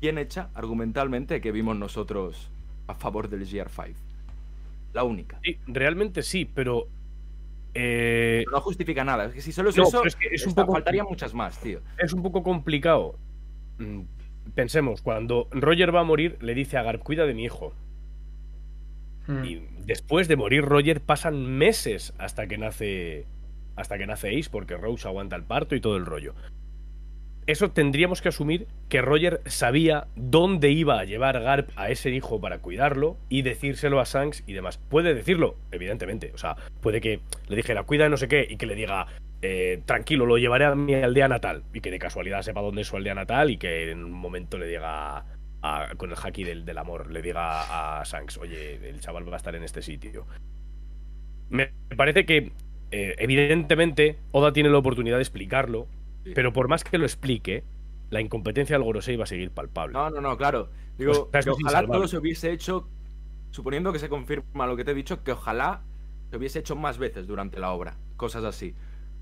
bien 0.02 0.18
hecha 0.18 0.50
argumentalmente 0.54 1.42
que 1.42 1.52
vimos 1.52 1.78
nosotros 1.78 2.50
a 2.88 2.96
favor 2.96 3.30
del 3.30 3.46
GR5. 3.48 3.94
La 4.94 5.04
única. 5.04 5.40
Sí, 5.44 5.58
realmente 5.68 6.24
sí, 6.24 6.46
pero. 6.46 6.88
eh, 7.74 8.42
Pero 8.46 8.52
no 8.58 8.62
justifica 8.62 9.04
nada. 9.04 9.26
Es 9.26 9.34
que 9.34 9.42
si 9.42 9.52
solo 9.52 9.70
es 9.70 9.78
No, 9.78 9.84
eso, 9.84 10.04
es 10.06 10.16
que 10.16 10.28
es 10.32 10.46
un 10.48 10.56
poco- 10.56 10.74
faltarían 10.74 11.06
muchas 11.08 11.34
más, 11.34 11.60
tío. 11.62 11.82
es 11.98 12.14
un 12.14 12.24
poco 12.24 12.42
complicado. 12.44 13.16
Mm, 13.78 14.02
Pensemos, 14.56 15.04
cuando 15.04 15.48
Roger 15.52 15.94
va 15.94 16.00
a 16.00 16.04
morir, 16.04 16.38
le 16.42 16.56
dice 16.56 16.78
a 16.78 16.82
Garp, 16.82 17.04
cuida 17.04 17.26
de 17.28 17.36
mi 17.36 17.44
hijo. 17.44 17.72
Hmm. 19.28 19.44
Y 19.46 19.62
después 19.86 20.28
de 20.28 20.38
morir 20.38 20.64
Roger, 20.66 21.02
pasan 21.02 21.46
meses 21.58 22.14
hasta 22.18 22.48
que 22.48 22.58
nace. 22.58 23.28
Hasta 23.76 23.98
que 24.00 24.08
nace 24.08 24.38
Ace, 24.38 24.50
porque 24.50 24.76
Rose 24.76 25.08
aguanta 25.08 25.36
el 25.36 25.44
parto 25.44 25.76
y 25.76 25.82
todo 25.82 25.98
el 25.98 26.06
rollo. 26.08 26.34
Eso 27.50 27.72
tendríamos 27.72 28.22
que 28.22 28.30
asumir 28.30 28.68
que 28.90 29.02
Roger 29.02 29.42
sabía 29.48 30.06
dónde 30.16 30.70
iba 30.70 31.00
a 31.00 31.04
llevar 31.04 31.42
Garp 31.42 31.72
a 31.76 31.90
ese 31.90 32.12
hijo 32.12 32.40
para 32.40 32.60
cuidarlo 32.60 33.18
y 33.28 33.42
decírselo 33.42 34.00
a 34.00 34.04
Shanks 34.04 34.44
y 34.46 34.54
demás. 34.54 34.78
Puede 34.78 35.16
decirlo, 35.16 35.56
evidentemente. 35.72 36.32
O 36.36 36.38
sea, 36.38 36.58
puede 36.80 37.02
que 37.02 37.22
le 37.48 37.56
dijera, 37.56 37.82
cuida 37.86 38.08
no 38.08 38.18
sé 38.18 38.28
qué, 38.28 38.46
y 38.48 38.58
que 38.58 38.68
le 38.68 38.76
diga, 38.76 39.08
eh, 39.42 39.82
tranquilo, 39.88 40.28
lo 40.28 40.38
llevaré 40.38 40.66
a 40.66 40.76
mi 40.76 40.94
aldea 40.94 41.28
natal. 41.28 41.64
Y 41.74 41.82
que 41.82 41.90
de 41.90 41.98
casualidad 41.98 42.44
sepa 42.44 42.62
dónde 42.62 42.84
es 42.84 42.88
su 42.88 42.98
aldea 42.98 43.16
natal 43.16 43.50
y 43.50 43.58
que 43.58 43.90
en 43.90 44.04
un 44.04 44.12
momento 44.12 44.60
le 44.60 44.68
diga, 44.68 45.26
con 45.98 46.12
el 46.12 46.18
haki 46.24 46.44
del, 46.44 46.66
del 46.66 46.78
amor, 46.78 47.12
le 47.12 47.24
diga 47.24 48.00
a 48.00 48.04
Shanks, 48.04 48.38
oye, 48.38 48.76
el 48.88 49.00
chaval 49.00 49.28
va 49.28 49.34
a 49.34 49.38
estar 49.38 49.56
en 49.56 49.64
este 49.64 49.82
sitio. 49.82 50.28
Me 51.50 51.72
parece 51.98 52.28
que, 52.28 52.52
eh, 52.92 53.16
evidentemente, 53.18 54.18
Oda 54.34 54.54
tiene 54.54 54.70
la 54.70 54.78
oportunidad 54.78 55.16
de 55.16 55.24
explicarlo, 55.24 55.88
Sí. 56.24 56.32
pero 56.36 56.52
por 56.52 56.68
más 56.68 56.84
que 56.84 56.98
lo 56.98 57.06
explique, 57.06 57.64
la 58.10 58.22
incompetencia 58.22 58.76
del 58.76 58.84
Gorosei 58.84 59.16
va 59.16 59.24
a 59.24 59.28
seguir 59.28 59.52
palpable. 59.52 59.94
No, 59.94 60.10
no, 60.10 60.22
no, 60.22 60.38
claro. 60.38 60.70
Digo, 60.98 61.12
O 61.12 61.30
sea, 61.32 61.42
que 61.42 61.50
ojalá 61.52 61.86
todo 61.86 62.08
se 62.08 62.18
hubiese 62.18 62.52
hecho, 62.52 62.90
suponiendo 63.52 63.94
que 63.94 64.00
se 64.00 64.10
confirma 64.10 64.68
lo 64.68 64.76
que 64.76 64.84
te 64.84 64.92
he 64.92 64.96
dicho, 64.96 65.24
que 65.24 65.32
ojalá 65.32 65.84
se 66.30 66.38
hubiese 66.38 66.60
hecho 66.60 66.76
más 66.76 66.98
veces 66.98 67.28
durante 67.28 67.60
la 67.60 67.72
obra. 67.72 67.98
Cosas 68.18 68.44
así. 68.44 68.76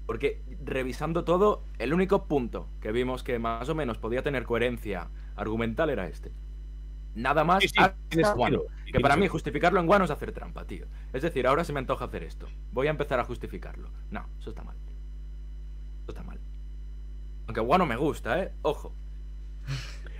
Porque 0.05 0.41
revisando 0.63 1.25
todo, 1.25 1.63
el 1.79 1.93
único 1.93 2.27
punto 2.27 2.69
que 2.79 2.91
vimos 2.91 3.23
que 3.23 3.39
más 3.39 3.67
o 3.69 3.75
menos 3.75 3.97
podía 3.97 4.23
tener 4.23 4.45
coherencia 4.45 5.09
argumental 5.35 5.89
era 5.89 6.07
este. 6.07 6.31
Nada 7.13 7.43
más 7.43 7.63
Sí, 7.63 7.69
hasta 7.77 7.97
sentido. 8.09 8.67
Que 8.91 8.99
para 8.99 9.17
mí 9.17 9.27
justificarlo 9.27 9.79
en 9.79 9.89
Wano 9.89 10.05
es 10.05 10.11
hacer 10.11 10.31
trampa, 10.31 10.65
tío. 10.65 10.85
Es 11.13 11.23
decir, 11.23 11.45
ahora 11.45 11.63
se 11.63 11.73
me 11.73 11.79
antoja 11.79 12.05
hacer 12.05 12.23
esto. 12.23 12.47
Voy 12.71 12.87
a 12.87 12.91
empezar 12.91 13.19
a 13.19 13.25
justificarlo. 13.25 13.89
No, 14.11 14.25
eso 14.39 14.49
está 14.49 14.63
mal. 14.63 14.77
Eso 16.03 16.11
está 16.11 16.23
mal. 16.23 16.39
Aunque 17.47 17.61
Wano 17.61 17.85
me 17.85 17.95
gusta, 17.95 18.41
¿eh? 18.43 18.51
Ojo. 18.61 18.93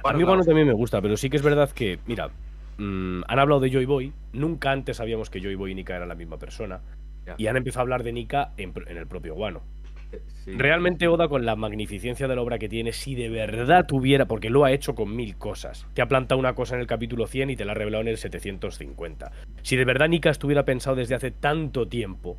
A 0.03 0.13
mí 0.13 0.23
hostia. 0.23 0.45
también 0.45 0.67
me 0.67 0.73
gusta, 0.73 1.01
pero 1.01 1.17
sí 1.17 1.30
que 1.30 1.38
es 1.38 1.43
verdad 1.43 1.69
que, 1.71 1.99
mira, 2.07 2.30
mm, 2.78 3.23
han 3.28 3.39
hablado 3.39 3.59
de 3.59 3.69
Joy 3.71 3.86
Boy, 3.86 4.13
nunca 4.34 4.71
antes 4.71 4.97
sabíamos 4.97 5.30
que 5.30 5.41
Joy 5.41 5.55
Boy 5.55 5.71
y 5.71 5.75
Nika 5.75 5.95
eran 5.95 6.07
la 6.09 6.15
misma 6.15 6.38
persona, 6.38 6.80
Ya. 7.25 7.36
y 7.38 7.47
han 7.47 7.57
empezado 7.57 7.82
a 7.82 7.84
hablar 7.84 8.03
de 8.03 8.13
Nika 8.13 8.53
en, 8.57 8.73
el 8.88 9.07
propio 9.07 9.36
Wano. 9.36 9.61
Eh, 10.13 10.21
Sí. 10.45 10.51
Realmente 10.57 11.09
Oda, 11.09 11.28
con 11.28 11.45
la 11.45 11.57
magnificencia 11.57 12.30
de 12.30 12.36
la 12.38 12.41
obra 12.41 12.57
que 12.57 12.69
tiene, 12.69 12.93
si 12.93 13.15
de 13.15 13.28
verdad 13.28 13.86
tuviera, 13.86 14.25
porque 14.25 14.49
lo 14.49 14.63
ha 14.63 14.71
hecho 14.71 14.95
con 14.95 15.13
mil 15.13 15.36
cosas, 15.38 15.86
te 15.93 16.01
ha 16.01 16.07
plantado 16.07 16.39
una 16.39 16.55
cosa 16.55 16.75
en 16.75 16.82
el 16.82 16.88
capítulo 16.88 17.28
100 17.28 17.49
y 17.49 17.55
te 17.57 17.65
la 17.65 17.73
ha 17.73 17.75
revelado 17.75 18.03
en 18.03 18.07
el 18.07 18.17
750. 18.17 19.32
Si 19.63 19.75
de 19.75 19.84
verdad 19.84 20.07
Nika 20.07 20.30
estuviera 20.30 20.63
pensado 20.63 20.95
desde 20.95 21.15
hace 21.15 21.32
tanto 21.32 21.89
tiempo, 21.89 22.38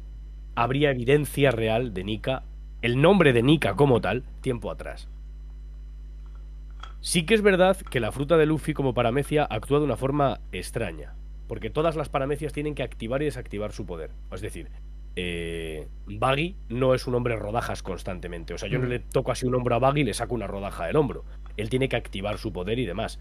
habría 0.55 0.91
evidencia 0.93 1.51
real 1.51 1.93
de 1.93 2.05
Nika, 2.05 2.45
el 2.83 3.01
nombre 3.01 3.33
de 3.33 3.43
Nika 3.43 3.74
como 3.74 4.01
tal, 4.01 4.24
tiempo 4.41 4.70
atrás. 4.70 5.09
Sí 7.01 7.24
que 7.24 7.35
es 7.35 7.43
verdad 7.43 7.76
que 7.76 8.01
la 8.01 8.12
fruta 8.12 8.37
de 8.37 8.47
Luffy 8.47 8.74
como 8.74 8.95
paramecia 8.95 9.45
actúa 9.49 9.79
de 9.79 9.85
una 9.85 9.97
forma 9.97 10.41
extraña, 10.53 11.14
porque 11.47 11.70
todas 11.70 11.97
las 11.97 12.09
paramecias 12.09 12.53
tienen 12.53 12.74
que 12.74 12.83
activar 12.83 13.22
y 13.22 13.26
desactivar 13.26 13.72
su 13.72 13.87
poder. 13.87 14.11
Es 14.33 14.41
decir, 14.41 14.68
eh, 15.16 15.89
Baggy 16.07 16.57
no 16.68 16.95
es 16.95 17.07
un 17.07 17.14
hombre 17.14 17.37
rodajas 17.37 17.83
constantemente. 17.83 18.55
O 18.55 18.59
sea, 18.59 18.68
yo 18.68 18.79
no 18.79 18.87
Mm. 18.87 18.91
le 18.91 18.99
toco 19.01 19.31
así 19.33 19.47
un 19.47 19.55
hombro 19.55 19.74
a 19.74 19.79
Baggy 19.79 20.01
y 20.01 20.05
le 20.05 20.14
saco 20.14 20.35
una 20.35 20.47
rodaja 20.47 20.87
del 20.87 20.97
hombro. 20.97 21.24
Él 21.57 21.70
tiene 21.70 21.89
que 21.89 21.97
activar 21.97 22.39
su 22.39 22.53
poder 22.53 22.79
y 22.79 22.87
demás. 22.87 23.18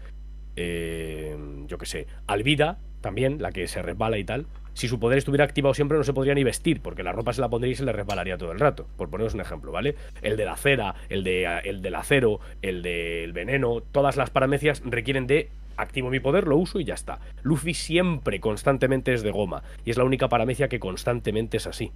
Eh, 0.60 1.36
yo 1.66 1.78
qué 1.78 1.86
sé, 1.86 2.06
Alvida, 2.26 2.78
también, 3.00 3.40
la 3.40 3.52
que 3.52 3.68
se 3.68 3.80
resbala 3.80 4.18
y 4.18 4.24
tal. 4.24 4.46
Si 4.74 4.88
su 4.88 4.98
poder 4.98 5.18
estuviera 5.18 5.44
activado 5.44 5.74
siempre 5.74 5.98
no 5.98 6.04
se 6.04 6.12
podría 6.12 6.34
ni 6.34 6.44
vestir, 6.44 6.80
porque 6.80 7.02
la 7.02 7.12
ropa 7.12 7.32
se 7.32 7.40
la 7.40 7.48
pondría 7.48 7.72
y 7.72 7.76
se 7.76 7.84
le 7.84 7.92
resbalaría 7.92 8.38
todo 8.38 8.52
el 8.52 8.60
rato. 8.60 8.86
Por 8.96 9.08
poneros 9.08 9.34
un 9.34 9.40
ejemplo, 9.40 9.72
¿vale? 9.72 9.94
El 10.22 10.36
de 10.36 10.44
la 10.44 10.56
cera, 10.56 10.94
el, 11.08 11.24
de, 11.24 11.60
el 11.64 11.82
del 11.82 11.94
acero, 11.94 12.40
el 12.62 12.82
del 12.82 13.32
veneno, 13.32 13.80
todas 13.80 14.16
las 14.16 14.30
paramecias 14.30 14.82
requieren 14.84 15.26
de 15.26 15.48
activo 15.76 16.10
mi 16.10 16.20
poder, 16.20 16.46
lo 16.46 16.56
uso 16.56 16.80
y 16.80 16.84
ya 16.84 16.94
está. 16.94 17.20
Luffy 17.42 17.74
siempre, 17.74 18.40
constantemente 18.40 19.14
es 19.14 19.22
de 19.22 19.30
goma. 19.30 19.62
Y 19.84 19.90
es 19.90 19.96
la 19.96 20.04
única 20.04 20.28
paramecia 20.28 20.68
que 20.68 20.80
constantemente 20.80 21.56
es 21.56 21.66
así. 21.66 21.92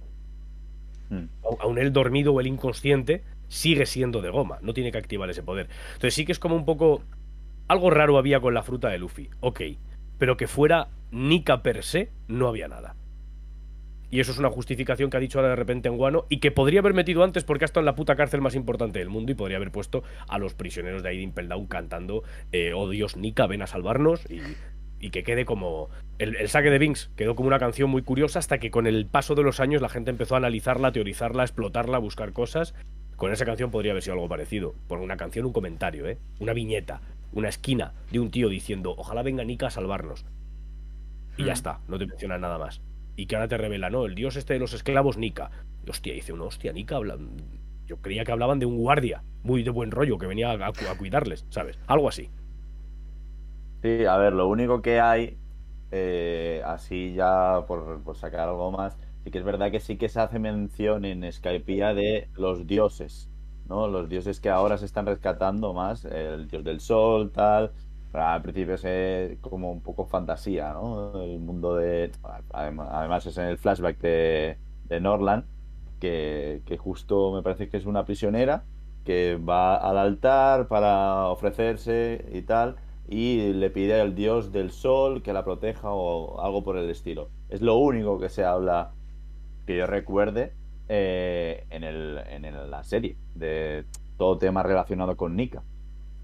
Hmm. 1.09 1.25
Aún 1.59 1.77
él 1.77 1.93
dormido 1.93 2.33
o 2.33 2.39
el 2.39 2.47
inconsciente 2.47 3.23
sigue 3.47 3.85
siendo 3.85 4.21
de 4.21 4.29
goma. 4.29 4.59
No 4.61 4.73
tiene 4.73 4.91
que 4.91 4.97
activar 4.97 5.29
ese 5.29 5.43
poder. 5.43 5.69
Entonces 5.93 6.13
sí 6.13 6.25
que 6.25 6.31
es 6.31 6.39
como 6.39 6.55
un 6.55 6.65
poco... 6.65 7.01
Algo 7.67 7.89
raro 7.89 8.17
había 8.17 8.39
con 8.39 8.53
la 8.53 8.63
fruta 8.63 8.89
de 8.89 8.97
Luffy. 8.97 9.29
Ok. 9.39 9.61
Pero 10.17 10.37
que 10.37 10.47
fuera 10.47 10.89
Nika 11.11 11.63
per 11.63 11.83
se, 11.83 12.11
no 12.27 12.47
había 12.47 12.67
nada. 12.67 12.95
Y 14.13 14.19
eso 14.19 14.31
es 14.31 14.37
una 14.37 14.51
justificación 14.51 15.09
que 15.09 15.17
ha 15.17 15.19
dicho 15.19 15.39
ahora 15.39 15.49
de 15.49 15.55
repente 15.55 15.89
en 15.89 15.97
Guano 15.97 16.27
y 16.29 16.37
que 16.37 16.51
podría 16.51 16.81
haber 16.81 16.93
metido 16.93 17.23
antes 17.23 17.43
porque 17.43 17.63
ha 17.63 17.65
estado 17.65 17.81
en 17.81 17.87
la 17.87 17.95
puta 17.95 18.15
cárcel 18.15 18.41
más 18.41 18.53
importante 18.53 18.99
del 18.99 19.09
mundo 19.09 19.31
y 19.31 19.35
podría 19.35 19.57
haber 19.57 19.71
puesto 19.71 20.03
a 20.27 20.37
los 20.37 20.53
prisioneros 20.53 21.01
de 21.01 21.09
Aidin 21.09 21.31
Peldown 21.31 21.65
cantando 21.65 22.21
eh, 22.51 22.73
Oh 22.75 22.87
Dios, 22.87 23.17
Nika, 23.17 23.47
ven 23.47 23.63
a 23.63 23.67
salvarnos 23.67 24.23
y, 24.99 25.09
que 25.09 25.23
quede 25.23 25.45
como... 25.45 25.89
El, 26.19 26.47
saque 26.47 26.69
de 26.69 26.77
Binks 26.77 27.09
quedó 27.15 27.35
como 27.35 27.47
una 27.47 27.57
canción 27.57 27.89
muy 27.89 28.03
curiosa 28.03 28.37
hasta 28.37 28.59
que 28.59 28.69
con 28.69 28.85
el 28.85 29.07
paso 29.07 29.33
de 29.33 29.41
los 29.41 29.59
años 29.59 29.81
la 29.81 29.89
gente 29.89 30.11
empezó 30.11 30.35
a 30.35 30.37
analizarla, 30.37 30.91
teorizarla, 30.91 31.41
explotarla, 31.41 31.97
buscar 31.97 32.33
cosas. 32.33 32.75
Con 33.15 33.31
esa 33.31 33.45
canción 33.45 33.71
podría 33.71 33.93
haber 33.93 34.03
sido 34.03 34.13
algo 34.13 34.29
parecido. 34.29 34.75
Por 34.87 34.99
una 34.99 35.17
canción, 35.17 35.47
un 35.47 35.53
comentario, 35.53 36.07
¿eh? 36.07 36.19
Una 36.39 36.53
viñeta, 36.53 37.01
una 37.33 37.49
esquina 37.49 37.93
de 38.11 38.19
un 38.19 38.31
tío 38.31 38.49
diciendo 38.49 38.95
Ojalá 38.97 39.23
venga 39.23 39.43
Nika 39.43 39.67
a 39.67 39.71
salvarnos. 39.71 40.25
Y 41.37 41.43
ya 41.43 41.51
hmm. 41.51 41.53
está, 41.53 41.79
no 41.87 41.97
te 41.97 42.05
menciona 42.05 42.37
nada 42.37 42.57
más 42.57 42.81
y 43.15 43.25
que 43.25 43.35
ahora 43.35 43.47
te 43.47 43.57
revela, 43.57 43.89
no, 43.89 44.05
el 44.05 44.15
dios 44.15 44.35
este 44.35 44.53
de 44.53 44.59
los 44.59 44.73
esclavos, 44.73 45.17
Nika. 45.17 45.51
hostia, 45.87 46.13
dice 46.13 46.33
uno, 46.33 46.45
hostia, 46.45 46.73
Nika 46.73 46.95
habla... 46.95 47.17
Yo 47.85 47.97
creía 47.97 48.23
que 48.23 48.31
hablaban 48.31 48.59
de 48.59 48.65
un 48.65 48.77
guardia 48.77 49.23
muy 49.43 49.61
de 49.61 49.69
buen 49.69 49.91
rollo 49.91 50.17
que 50.17 50.25
venía 50.25 50.51
a, 50.51 50.95
cuidarles, 50.97 51.45
¿sabes? 51.49 51.77
Algo 51.85 52.07
así. 52.07 52.29
Sí, 53.81 54.05
a 54.05 54.15
ver, 54.15 54.31
lo 54.31 54.47
único 54.47 54.81
que 54.81 55.01
hay, 55.01 55.37
eh, 55.91 56.61
así 56.65 57.13
ya 57.13 57.65
por, 57.67 58.01
sacar 58.15 58.47
algo 58.47 58.71
más, 58.71 58.97
sí 59.25 59.31
que 59.31 59.37
es 59.37 59.43
verdad 59.43 59.69
que 59.69 59.81
sí 59.81 59.97
que 59.97 60.07
se 60.07 60.21
hace 60.21 60.39
mención 60.39 61.03
en 61.03 61.29
Skypiea 61.29 61.93
de 61.93 62.29
los 62.35 62.65
dioses, 62.65 63.29
¿no? 63.67 63.87
Los 63.87 64.09
dioses 64.09 64.39
que 64.39 64.49
ahora 64.49 64.77
se 64.77 64.85
están 64.85 65.05
rescatando 65.05 65.73
más, 65.73 66.05
el 66.05 66.47
dios 66.47 66.63
del 66.63 66.79
sol, 66.79 67.31
tal, 67.31 67.71
al 68.13 68.41
principio 68.41 68.75
es 68.75 69.39
como 69.41 69.71
un 69.71 69.81
poco 69.81 70.05
fantasía, 70.05 70.73
¿no? 70.73 71.21
El 71.21 71.39
mundo 71.39 71.75
de... 71.75 72.11
Además 72.51 73.25
es 73.25 73.37
en 73.37 73.45
el 73.45 73.57
flashback 73.57 73.99
de, 73.99 74.57
de 74.85 74.99
Norland, 74.99 75.45
que, 75.99 76.77
justo 76.79 77.31
me 77.31 77.41
parece 77.41 77.69
que 77.69 77.77
es 77.77 77.85
una 77.85 78.05
prisionera 78.05 78.65
que 79.05 79.37
va 79.37 79.75
al 79.75 79.97
altar 79.97 80.67
para 80.67 81.27
ofrecerse 81.27 82.25
y 82.31 82.41
tal, 82.43 82.75
y 83.07 83.53
le 83.53 83.69
pide 83.69 83.99
al 83.99 84.15
dios 84.15 84.51
del 84.51 84.71
sol 84.71 85.23
que 85.23 85.33
la 85.33 85.43
proteja 85.43 85.91
o 85.91 86.41
algo 86.41 86.63
por 86.63 86.77
el 86.77 86.89
estilo. 86.89 87.29
Es 87.49 87.61
lo 87.61 87.77
único 87.77 88.19
que 88.19 88.29
se 88.29 88.45
habla, 88.45 88.91
que 89.65 89.77
yo 89.77 89.87
recuerde, 89.87 90.53
eh, 90.89 91.65
en, 91.69 91.83
el, 91.83 92.19
en 92.27 92.71
la 92.71 92.83
serie, 92.83 93.15
de 93.35 93.85
todo 94.17 94.37
tema 94.37 94.63
relacionado 94.63 95.15
con 95.15 95.35
Nika. 95.35 95.63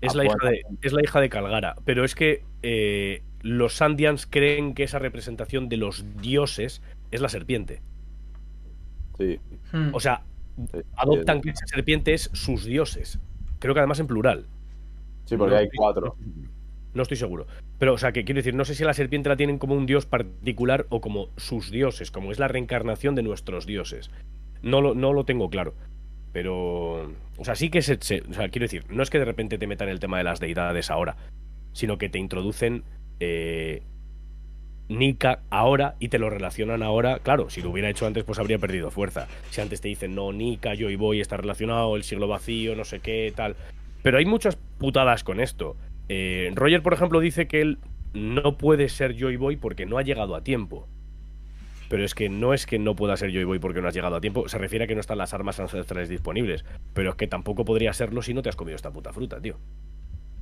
Es, 0.01 0.15
la 0.15 0.25
hija 0.25 0.35
de, 0.49 0.61
es 0.81 0.93
la 0.93 1.01
hija 1.03 1.19
de 1.19 1.29
Calgara, 1.29 1.75
pero 1.83 2.05
es 2.05 2.15
que 2.15 2.43
eh, 2.61 3.21
los 3.41 3.75
Sandians 3.75 4.25
creen 4.25 4.73
que 4.73 4.83
esa 4.83 4.99
representación 4.99 5.67
de 5.69 5.77
los 5.77 6.05
dioses 6.21 6.81
es 7.11 7.21
la 7.21 7.29
serpiente. 7.29 7.81
Sí. 9.17 9.39
Hmm. 9.73 9.93
O 9.93 9.99
sea, 9.99 10.23
adoptan 10.95 11.41
que 11.41 11.49
esa 11.49 11.67
serpiente 11.67 12.13
es 12.13 12.29
sus 12.33 12.65
dioses. 12.65 13.19
Creo 13.59 13.73
que 13.73 13.81
además 13.81 13.99
en 13.99 14.07
plural. 14.07 14.45
Sí, 15.25 15.37
porque 15.37 15.55
hay 15.55 15.69
cuatro. 15.75 16.15
No 16.93 17.03
estoy 17.03 17.17
seguro. 17.17 17.45
Pero, 17.77 17.93
o 17.93 17.97
sea, 17.97 18.11
que 18.11 18.25
quiero 18.25 18.39
decir, 18.39 18.55
no 18.55 18.65
sé 18.65 18.75
si 18.75 18.83
la 18.83 18.93
serpiente 18.93 19.29
la 19.29 19.37
tienen 19.37 19.59
como 19.59 19.75
un 19.75 19.85
dios 19.85 20.05
particular 20.05 20.85
o 20.89 21.01
como 21.01 21.29
sus 21.37 21.71
dioses, 21.71 22.09
como 22.11 22.31
es 22.31 22.39
la 22.39 22.47
reencarnación 22.47 23.15
de 23.15 23.23
nuestros 23.23 23.65
dioses. 23.65 24.09
No 24.61 24.81
lo, 24.81 24.95
no 24.95 25.13
lo 25.13 25.23
tengo 25.25 25.49
claro. 25.49 25.73
Pero, 26.31 27.11
o 27.37 27.45
sea, 27.45 27.55
sí 27.55 27.69
que 27.69 27.81
se, 27.81 27.95
o 27.95 28.33
sea, 28.33 28.49
quiero 28.49 28.65
decir, 28.65 28.85
no 28.89 29.01
es 29.01 29.09
que 29.09 29.19
de 29.19 29.25
repente 29.25 29.57
te 29.57 29.67
metan 29.67 29.89
el 29.89 29.99
tema 29.99 30.17
de 30.17 30.23
las 30.23 30.39
deidades 30.39 30.91
ahora, 30.91 31.17
sino 31.73 31.97
que 31.97 32.09
te 32.09 32.19
introducen 32.19 32.83
eh, 33.19 33.81
Nika 34.89 35.41
ahora 35.49 35.95
y 35.99 36.09
te 36.09 36.19
lo 36.19 36.29
relacionan 36.29 36.83
ahora. 36.83 37.19
Claro, 37.19 37.49
si 37.49 37.61
lo 37.61 37.69
hubiera 37.69 37.89
hecho 37.89 38.05
antes, 38.05 38.23
pues 38.23 38.39
habría 38.39 38.57
perdido 38.59 38.91
fuerza. 38.91 39.27
Si 39.49 39.61
antes 39.61 39.81
te 39.81 39.87
dicen, 39.87 40.15
no, 40.15 40.31
Nika, 40.31 40.73
yo 40.73 40.89
y 40.89 40.95
voy, 40.95 41.21
está 41.21 41.37
relacionado, 41.37 41.95
el 41.95 42.03
siglo 42.03 42.27
vacío, 42.27 42.75
no 42.75 42.85
sé 42.85 42.99
qué, 42.99 43.31
tal. 43.35 43.55
Pero 44.03 44.17
hay 44.17 44.25
muchas 44.25 44.57
putadas 44.77 45.23
con 45.23 45.39
esto. 45.39 45.75
Eh, 46.09 46.51
Roger, 46.55 46.81
por 46.81 46.93
ejemplo, 46.93 47.19
dice 47.19 47.47
que 47.47 47.61
él 47.61 47.77
no 48.13 48.57
puede 48.57 48.89
ser 48.89 49.15
Joy 49.15 49.35
Boy 49.35 49.57
porque 49.57 49.85
no 49.85 49.97
ha 49.97 50.03
llegado 50.03 50.35
a 50.35 50.43
tiempo. 50.43 50.87
Pero 51.89 52.05
es 52.05 52.15
que 52.15 52.29
no 52.29 52.53
es 52.53 52.65
que 52.65 52.79
no 52.79 52.95
pueda 52.95 53.17
ser 53.17 53.31
yo 53.31 53.41
y 53.41 53.43
voy 53.43 53.59
porque 53.59 53.81
no 53.81 53.87
has 53.87 53.93
llegado 53.93 54.15
a 54.15 54.21
tiempo, 54.21 54.47
se 54.47 54.57
refiere 54.57 54.85
a 54.85 54.87
que 54.87 54.95
no 54.95 55.01
están 55.01 55.17
las 55.17 55.33
armas 55.33 55.59
ancestrales 55.59 56.07
disponibles. 56.07 56.63
Pero 56.93 57.09
es 57.09 57.15
que 57.15 57.27
tampoco 57.27 57.65
podría 57.65 57.91
serlo 57.93 58.21
si 58.21 58.33
no 58.33 58.41
te 58.41 58.49
has 58.49 58.55
comido 58.55 58.75
esta 58.75 58.91
puta 58.91 59.11
fruta, 59.11 59.41
tío. 59.41 59.57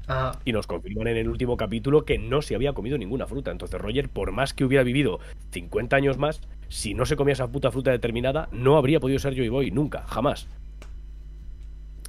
Ah. 0.10 0.40
Y 0.46 0.54
nos 0.54 0.68
confirman 0.68 1.08
en 1.08 1.18
el 1.18 1.28
último 1.28 1.58
capítulo 1.58 2.06
que 2.06 2.18
no 2.18 2.42
se 2.42 2.56
había 2.56 2.74
comido 2.74 2.98
ninguna 2.98 3.28
fruta. 3.28 3.52
Entonces 3.52 3.80
Roger, 3.80 4.10
por 4.10 4.32
más 4.32 4.54
que 4.54 4.66
hubiera 4.66 4.84
vivido 4.84 5.20
50 5.52 5.96
años 5.96 6.18
más, 6.18 6.42
si 6.68 6.94
no 6.94 7.06
se 7.06 7.16
comía 7.16 7.34
esa 7.34 7.52
puta 7.52 7.72
fruta 7.72 7.92
determinada, 7.92 8.50
no 8.52 8.78
habría 8.78 9.00
podido 9.00 9.20
ser 9.20 9.34
yo 9.34 9.44
y 9.44 9.50
voy, 9.50 9.72
nunca, 9.72 10.04
jamás. 10.08 10.48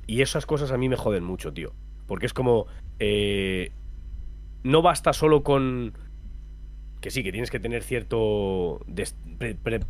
Y 0.07 0.22
esas 0.22 0.47
cosas 0.47 0.72
a 0.72 0.78
mí 0.78 0.89
me 0.89 0.97
joden 0.97 1.24
mucho, 1.24 1.53
tío. 1.53 1.72
Porque 2.07 2.26
es 2.26 2.32
como... 2.32 2.66
Eh, 2.99 3.70
no 4.64 4.82
basta 4.82 5.12
solo 5.12 5.45
con 5.45 5.93
que 7.01 7.11
sí, 7.11 7.22
que 7.22 7.32
tienes 7.32 7.51
que 7.51 7.61
tener 7.61 7.82
cierto 7.82 8.84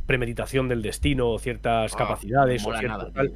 premeditación 0.07 0.69
del 0.69 0.83
destino, 0.83 1.39
ciertas 1.39 1.95
ah, 1.95 1.99
capacidades 1.99 2.67
o 2.67 2.77
cierto 2.77 3.11
tal, 3.13 3.35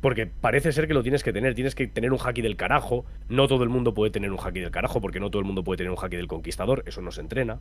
porque 0.00 0.26
parece 0.26 0.72
ser 0.72 0.88
que 0.88 0.94
lo 0.94 1.02
tienes 1.02 1.22
que 1.22 1.32
tener, 1.32 1.54
tienes 1.54 1.74
que 1.74 1.86
tener 1.86 2.12
un 2.12 2.18
haki 2.22 2.42
del 2.42 2.56
carajo, 2.56 3.04
no 3.28 3.46
todo 3.46 3.62
el 3.62 3.70
mundo 3.70 3.94
puede 3.94 4.10
tener 4.10 4.32
un 4.32 4.38
haki 4.38 4.60
del 4.60 4.72
carajo 4.72 5.00
porque 5.00 5.20
no 5.20 5.30
todo 5.30 5.40
el 5.40 5.46
mundo 5.46 5.62
puede 5.62 5.78
tener 5.78 5.92
un 5.92 5.98
haki 6.02 6.16
del 6.16 6.26
conquistador, 6.26 6.82
eso 6.86 7.00
no 7.00 7.12
se 7.12 7.20
entrena. 7.20 7.60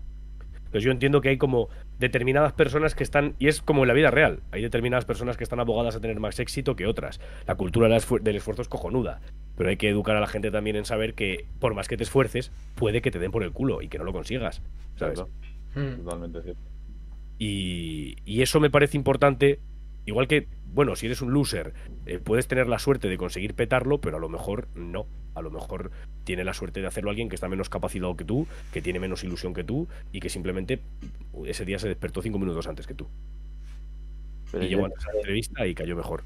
Entonces 0.55 0.85
yo 0.85 0.91
entiendo 0.91 1.19
que 1.19 1.27
hay 1.27 1.37
como 1.37 1.67
determinadas 1.99 2.53
personas 2.53 2.95
que 2.95 3.03
están, 3.03 3.35
y 3.39 3.49
es 3.49 3.61
como 3.61 3.83
en 3.83 3.89
la 3.89 3.93
vida 3.93 4.09
real, 4.09 4.39
hay 4.51 4.61
determinadas 4.61 5.03
personas 5.03 5.35
que 5.35 5.43
están 5.43 5.59
abogadas 5.59 5.97
a 5.97 5.99
tener 5.99 6.21
más 6.21 6.39
éxito 6.39 6.77
que 6.77 6.87
otras. 6.87 7.19
La 7.45 7.55
cultura 7.55 7.89
del 7.89 8.35
esfuerzo 8.37 8.61
es 8.61 8.69
cojonuda, 8.69 9.19
pero 9.57 9.69
hay 9.69 9.75
que 9.75 9.89
educar 9.89 10.15
a 10.15 10.21
la 10.21 10.27
gente 10.27 10.49
también 10.49 10.77
en 10.77 10.85
saber 10.85 11.13
que 11.13 11.45
por 11.59 11.75
más 11.75 11.89
que 11.89 11.97
te 11.97 12.03
esfuerces, 12.03 12.53
puede 12.75 13.01
que 13.01 13.11
te 13.11 13.19
den 13.19 13.31
por 13.31 13.43
el 13.43 13.51
culo 13.51 13.81
y 13.81 13.89
que 13.89 13.97
no 13.97 14.05
lo 14.05 14.13
consigas. 14.13 14.61
¿sabes? 14.95 15.21
Hmm. 15.75 16.03
Totalmente 16.03 16.41
cierto. 16.41 16.61
Y, 17.37 18.41
eso 18.41 18.59
me 18.59 18.69
parece 18.69 18.97
importante. 18.97 19.59
Igual 20.05 20.27
que, 20.27 20.47
bueno, 20.73 20.95
si 20.95 21.07
eres 21.07 21.21
un 21.21 21.33
loser, 21.33 21.73
eh, 22.05 22.19
puedes 22.19 22.47
tener 22.47 22.67
la 22.67 22.79
suerte 22.79 23.07
de 23.07 23.17
conseguir 23.17 23.55
petarlo, 23.55 23.99
pero 23.99 24.17
a 24.17 24.19
lo 24.19 24.29
mejor 24.29 24.67
no. 24.75 25.07
A 25.33 25.41
lo 25.41 25.49
mejor 25.49 25.91
tiene 26.23 26.43
la 26.43 26.53
suerte 26.53 26.81
de 26.81 26.87
hacerlo 26.87 27.09
alguien 27.09 27.29
que 27.29 27.35
está 27.35 27.47
menos 27.47 27.69
capacitado 27.69 28.15
que 28.15 28.25
tú, 28.25 28.47
que 28.71 28.81
tiene 28.81 28.99
menos 28.99 29.23
ilusión 29.23 29.53
que 29.53 29.63
tú 29.63 29.87
y 30.11 30.19
que 30.19 30.29
simplemente 30.29 30.81
ese 31.45 31.65
día 31.65 31.79
se 31.79 31.87
despertó 31.87 32.21
cinco 32.21 32.37
minutos 32.37 32.67
antes 32.67 32.85
que 32.85 32.93
tú. 32.93 33.07
y 34.53 34.67
llegó 34.67 34.85
a 34.85 34.89
esa 34.89 35.11
entrevista 35.15 35.65
y 35.65 35.73
cayó 35.73 35.95
mejor. 35.95 36.23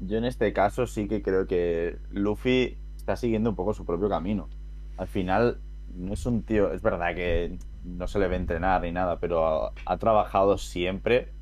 Yo 0.00 0.18
en 0.18 0.24
este 0.24 0.52
caso 0.52 0.86
sí 0.86 1.08
que 1.08 1.22
creo 1.22 1.46
que 1.46 1.96
Luffy 2.10 2.76
está 2.96 3.16
siguiendo 3.16 3.50
un 3.50 3.56
poco 3.56 3.72
su 3.72 3.86
propio 3.86 4.08
camino. 4.08 4.48
Al 4.96 5.08
final, 5.08 5.60
no 5.94 6.14
es 6.14 6.26
un 6.26 6.42
tío, 6.42 6.72
es 6.72 6.82
verdad 6.82 7.14
que 7.14 7.58
no 7.84 8.06
se 8.06 8.18
le 8.18 8.28
ve 8.28 8.36
entrenar 8.36 8.82
ni 8.82 8.92
nada, 8.92 9.18
pero 9.18 9.72
ha, 9.84 9.96
trabajado 9.98 10.58
siempre 10.58 11.32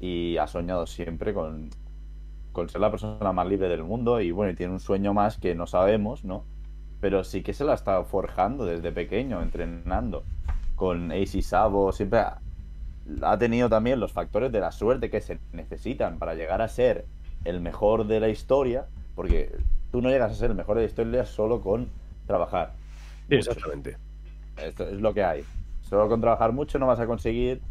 y 0.00 0.36
ha 0.36 0.46
soñado 0.46 0.86
siempre 0.86 1.34
con, 1.34 1.70
con, 2.52 2.68
ser 2.68 2.80
la 2.80 2.90
persona 2.90 3.32
más 3.32 3.46
libre 3.46 3.68
del 3.68 3.84
mundo 3.84 4.20
y 4.20 4.30
bueno, 4.30 4.54
tiene 4.54 4.72
un 4.72 4.80
sueño 4.80 5.14
más 5.14 5.38
que 5.38 5.54
no 5.54 5.66
sabemos, 5.66 6.24
¿no? 6.24 6.44
Pero 7.00 7.24
sí 7.24 7.42
que 7.42 7.52
se 7.52 7.64
lo 7.64 7.72
ha 7.72 7.74
estado 7.74 8.04
forjando 8.04 8.64
desde 8.64 8.92
pequeño, 8.92 9.42
entrenando 9.42 10.22
con 10.74 11.10
Ace 11.12 11.38
y 11.38 11.42
Sabo, 11.42 11.92
siempre 11.92 12.20
ha, 12.20 12.40
ha 13.22 13.38
tenido 13.38 13.68
también 13.68 14.00
los 14.00 14.12
factores 14.12 14.52
de 14.52 14.60
la 14.60 14.72
suerte 14.72 15.10
que 15.10 15.20
se 15.20 15.38
necesitan 15.52 16.18
para 16.18 16.34
llegar 16.34 16.62
a 16.62 16.68
ser 16.68 17.06
el 17.44 17.60
mejor 17.60 18.06
de 18.06 18.20
la 18.20 18.28
historia, 18.28 18.86
porque 19.14 19.56
tú 19.92 20.02
no 20.02 20.10
llegas 20.10 20.32
a 20.32 20.34
ser 20.34 20.50
el 20.50 20.56
mejor 20.56 20.76
de 20.76 20.82
la 20.82 20.88
historia 20.88 21.24
solo 21.24 21.60
con 21.60 21.88
trabajar. 22.26 22.72
Exactamente. 23.28 23.98
Esto 24.56 24.88
es 24.88 25.00
lo 25.00 25.14
que 25.14 25.24
hay. 25.24 25.44
Solo 25.80 26.08
con 26.08 26.20
trabajar 26.20 26.52
mucho 26.52 26.78
no 26.78 26.86
vas 26.86 27.00
a 27.00 27.06
conseguir 27.06 27.62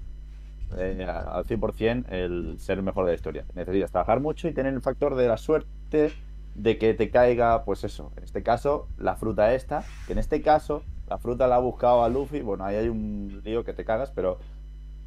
eh, 0.77 1.05
al 1.05 1.45
100% 1.45 2.05
el 2.09 2.59
ser 2.59 2.77
el 2.79 2.83
mejor 2.83 3.05
de 3.05 3.11
la 3.11 3.15
historia. 3.15 3.45
Necesitas 3.53 3.91
trabajar 3.91 4.19
mucho 4.19 4.47
y 4.47 4.53
tener 4.53 4.73
el 4.73 4.81
factor 4.81 5.15
de 5.15 5.27
la 5.27 5.37
suerte 5.37 6.17
de 6.53 6.77
que 6.77 6.93
te 6.93 7.09
caiga, 7.11 7.65
pues 7.65 7.83
eso, 7.83 8.11
en 8.17 8.23
este 8.23 8.43
caso, 8.43 8.87
la 8.97 9.15
fruta 9.15 9.53
esta, 9.53 9.83
que 10.07 10.13
en 10.13 10.19
este 10.19 10.41
caso 10.41 10.83
La 11.07 11.19
fruta 11.19 11.47
la 11.47 11.57
ha 11.57 11.59
buscado 11.59 12.03
a 12.03 12.09
Luffy. 12.09 12.41
Bueno, 12.41 12.65
ahí 12.65 12.75
hay 12.77 12.89
un 12.89 13.41
lío 13.43 13.63
que 13.63 13.73
te 13.73 13.85
cagas, 13.85 14.11
pero 14.11 14.39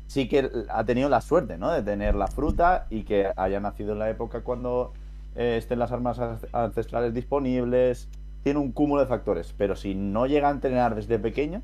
sí 0.07 0.29
que 0.29 0.51
ha 0.69 0.85
tenido 0.85 1.09
la 1.09 1.21
suerte, 1.21 1.59
¿no? 1.59 1.71
De 1.73 1.83
tener 1.83 2.15
la 2.15 2.29
fruta 2.29 2.87
y 2.91 3.05
que 3.05 3.33
haya 3.37 3.61
nacido 3.61 3.93
en 3.93 3.99
la 4.01 4.11
época 4.11 4.43
cuando 4.43 4.93
eh, 5.35 5.57
estén 5.59 5.79
las 5.79 5.93
armas 5.93 6.21
ancestrales 6.53 7.15
disponibles. 7.15 8.09
Tiene 8.43 8.59
un 8.59 8.73
cúmulo 8.73 9.03
de 9.03 9.09
factores. 9.09 9.55
Pero 9.57 9.77
si 9.77 9.95
no 9.95 10.27
llega 10.27 10.49
a 10.49 10.53
entrenar 10.53 10.95
desde 10.95 11.19
pequeño, 11.19 11.63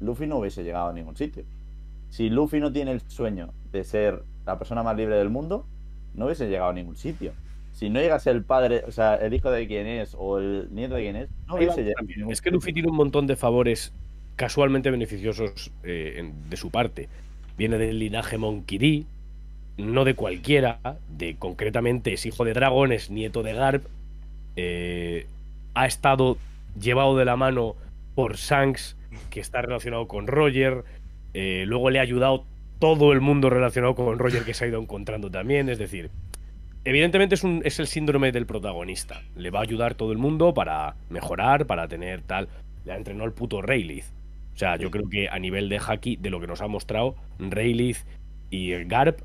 Luffy 0.00 0.26
no 0.26 0.38
hubiese 0.38 0.64
llegado 0.64 0.88
a 0.88 0.92
ningún 0.92 1.16
sitio. 1.16 1.44
Si 2.10 2.30
Luffy 2.30 2.60
no 2.60 2.72
tiene 2.72 2.92
el 2.92 3.00
sueño 3.02 3.52
de 3.72 3.84
ser 3.84 4.22
la 4.46 4.58
persona 4.58 4.82
más 4.82 4.96
libre 4.96 5.16
del 5.16 5.30
mundo, 5.30 5.66
no 6.14 6.26
hubiese 6.26 6.48
llegado 6.48 6.70
a 6.70 6.74
ningún 6.74 6.96
sitio. 6.96 7.32
Si 7.72 7.90
no 7.90 8.00
llega 8.00 8.14
a 8.14 8.20
ser 8.20 8.36
el 8.36 8.44
padre, 8.44 8.84
o 8.86 8.92
sea, 8.92 9.16
el 9.16 9.34
hijo 9.34 9.50
de 9.50 9.66
quien 9.66 9.86
es 9.86 10.14
o 10.16 10.38
el 10.38 10.68
nieto 10.72 10.94
de 10.94 11.02
quien 11.02 11.16
es, 11.16 11.28
no 11.48 11.56
hubiese 11.56 11.82
llegado. 11.82 12.00
A 12.00 12.02
ningún 12.02 12.32
es 12.32 12.40
que 12.40 12.50
Luffy 12.50 12.72
tiene 12.72 12.88
un 12.88 12.96
montón 12.96 13.26
de 13.26 13.36
favores 13.36 13.92
casualmente 14.36 14.90
beneficiosos 14.90 15.72
eh, 15.82 16.32
de 16.48 16.56
su 16.56 16.70
parte. 16.70 17.08
Viene 17.56 17.78
del 17.78 17.98
linaje 17.98 18.38
Monkey 18.38 19.06
no 19.76 20.04
de 20.04 20.14
cualquiera, 20.14 20.78
de 21.08 21.36
concretamente 21.36 22.12
es 22.12 22.26
hijo 22.26 22.44
de 22.44 22.52
Dragon, 22.52 22.92
es 22.92 23.10
nieto 23.10 23.42
de 23.42 23.54
Garp, 23.54 23.84
eh, 24.56 25.26
ha 25.74 25.86
estado 25.86 26.38
llevado 26.80 27.16
de 27.16 27.24
la 27.24 27.36
mano 27.36 27.76
por 28.14 28.36
Shanks, 28.36 28.96
que 29.30 29.40
está 29.40 29.62
relacionado 29.62 30.08
con 30.08 30.26
Roger, 30.26 30.84
eh, 31.34 31.64
luego 31.66 31.90
le 31.90 31.98
ha 31.98 32.02
ayudado 32.02 32.44
todo 32.78 33.12
el 33.12 33.20
mundo 33.20 33.50
relacionado 33.50 33.94
con 33.94 34.18
Roger 34.18 34.44
que 34.44 34.54
se 34.54 34.64
ha 34.64 34.68
ido 34.68 34.80
encontrando 34.80 35.30
también, 35.30 35.68
es 35.68 35.78
decir, 35.78 36.10
evidentemente 36.84 37.34
es, 37.34 37.44
un, 37.44 37.62
es 37.64 37.78
el 37.78 37.86
síndrome 37.86 38.32
del 38.32 38.46
protagonista, 38.46 39.22
le 39.36 39.50
va 39.50 39.60
a 39.60 39.62
ayudar 39.62 39.94
todo 39.94 40.12
el 40.12 40.18
mundo 40.18 40.54
para 40.54 40.96
mejorar, 41.10 41.66
para 41.66 41.88
tener 41.88 42.22
tal, 42.22 42.48
le 42.84 42.94
entrenó 42.94 43.24
el 43.24 43.32
puto 43.32 43.62
Rayleigh. 43.62 44.04
O 44.54 44.56
sea, 44.56 44.76
yo 44.76 44.90
creo 44.90 45.08
que 45.08 45.28
a 45.28 45.38
nivel 45.40 45.68
de 45.68 45.80
haki, 45.84 46.16
de 46.16 46.30
lo 46.30 46.40
que 46.40 46.46
nos 46.46 46.60
ha 46.60 46.68
mostrado, 46.68 47.16
Rayleigh 47.40 47.96
y 48.50 48.84
Garp 48.84 49.20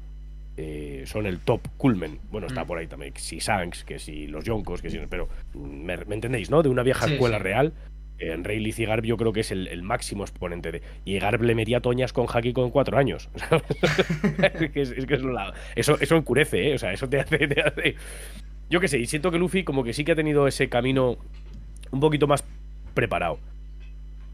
eh, 0.61 1.03
son 1.05 1.25
el 1.25 1.39
top 1.39 1.61
culmen. 1.77 2.19
Bueno, 2.31 2.47
está 2.47 2.65
mm. 2.65 2.67
por 2.67 2.77
ahí 2.77 2.87
también, 2.87 3.13
si 3.15 3.39
Shanks, 3.39 3.85
que 3.85 3.97
si 3.97 4.27
los 4.27 4.43
Yonkos, 4.43 4.81
que 4.81 4.89
si. 4.89 4.97
Pero, 5.09 5.29
me, 5.53 5.93
entendéis, 5.93 6.49
no? 6.51 6.61
De 6.61 6.67
una 6.67 6.83
vieja 6.83 7.05
escuela 7.05 7.39
real 7.39 7.71
en 8.17 8.43
Rayleigh 8.43 8.75
y 8.77 8.85
Garb 8.85 9.05
yo 9.05 9.15
creo 9.15 9.31
que 9.31 9.39
es 9.39 9.51
el, 9.51 9.81
máximo 9.83 10.23
exponente 10.23 10.73
de. 10.73 10.81
Y 11.05 11.17
Garb 11.17 11.43
le 11.43 11.55
metía 11.55 11.79
toñas 11.79 12.11
con 12.11 12.27
Haki 12.27 12.51
con 12.51 12.71
cuatro 12.71 12.97
años. 12.97 13.29
es 14.43 14.71
que, 14.71 14.81
es, 14.81 14.93
eso, 15.77 15.97
eso 15.97 16.15
encurece, 16.17 16.71
¿eh? 16.71 16.75
O 16.75 16.77
sea, 16.77 16.91
eso 16.91 17.07
te 17.07 17.21
hace, 17.21 17.47
te 17.47 17.61
hace. 17.61 17.95
Yo 18.69 18.81
qué 18.81 18.89
sé, 18.89 18.99
y 18.99 19.05
siento 19.05 19.31
que 19.31 19.39
Luffy 19.39 19.63
como 19.63 19.85
que 19.85 19.93
sí 19.93 20.03
que 20.03 20.11
ha 20.11 20.15
tenido 20.15 20.45
ese 20.45 20.67
camino 20.67 21.17
un 21.91 22.01
poquito 22.01 22.27
más 22.27 22.43
preparado. 22.93 23.39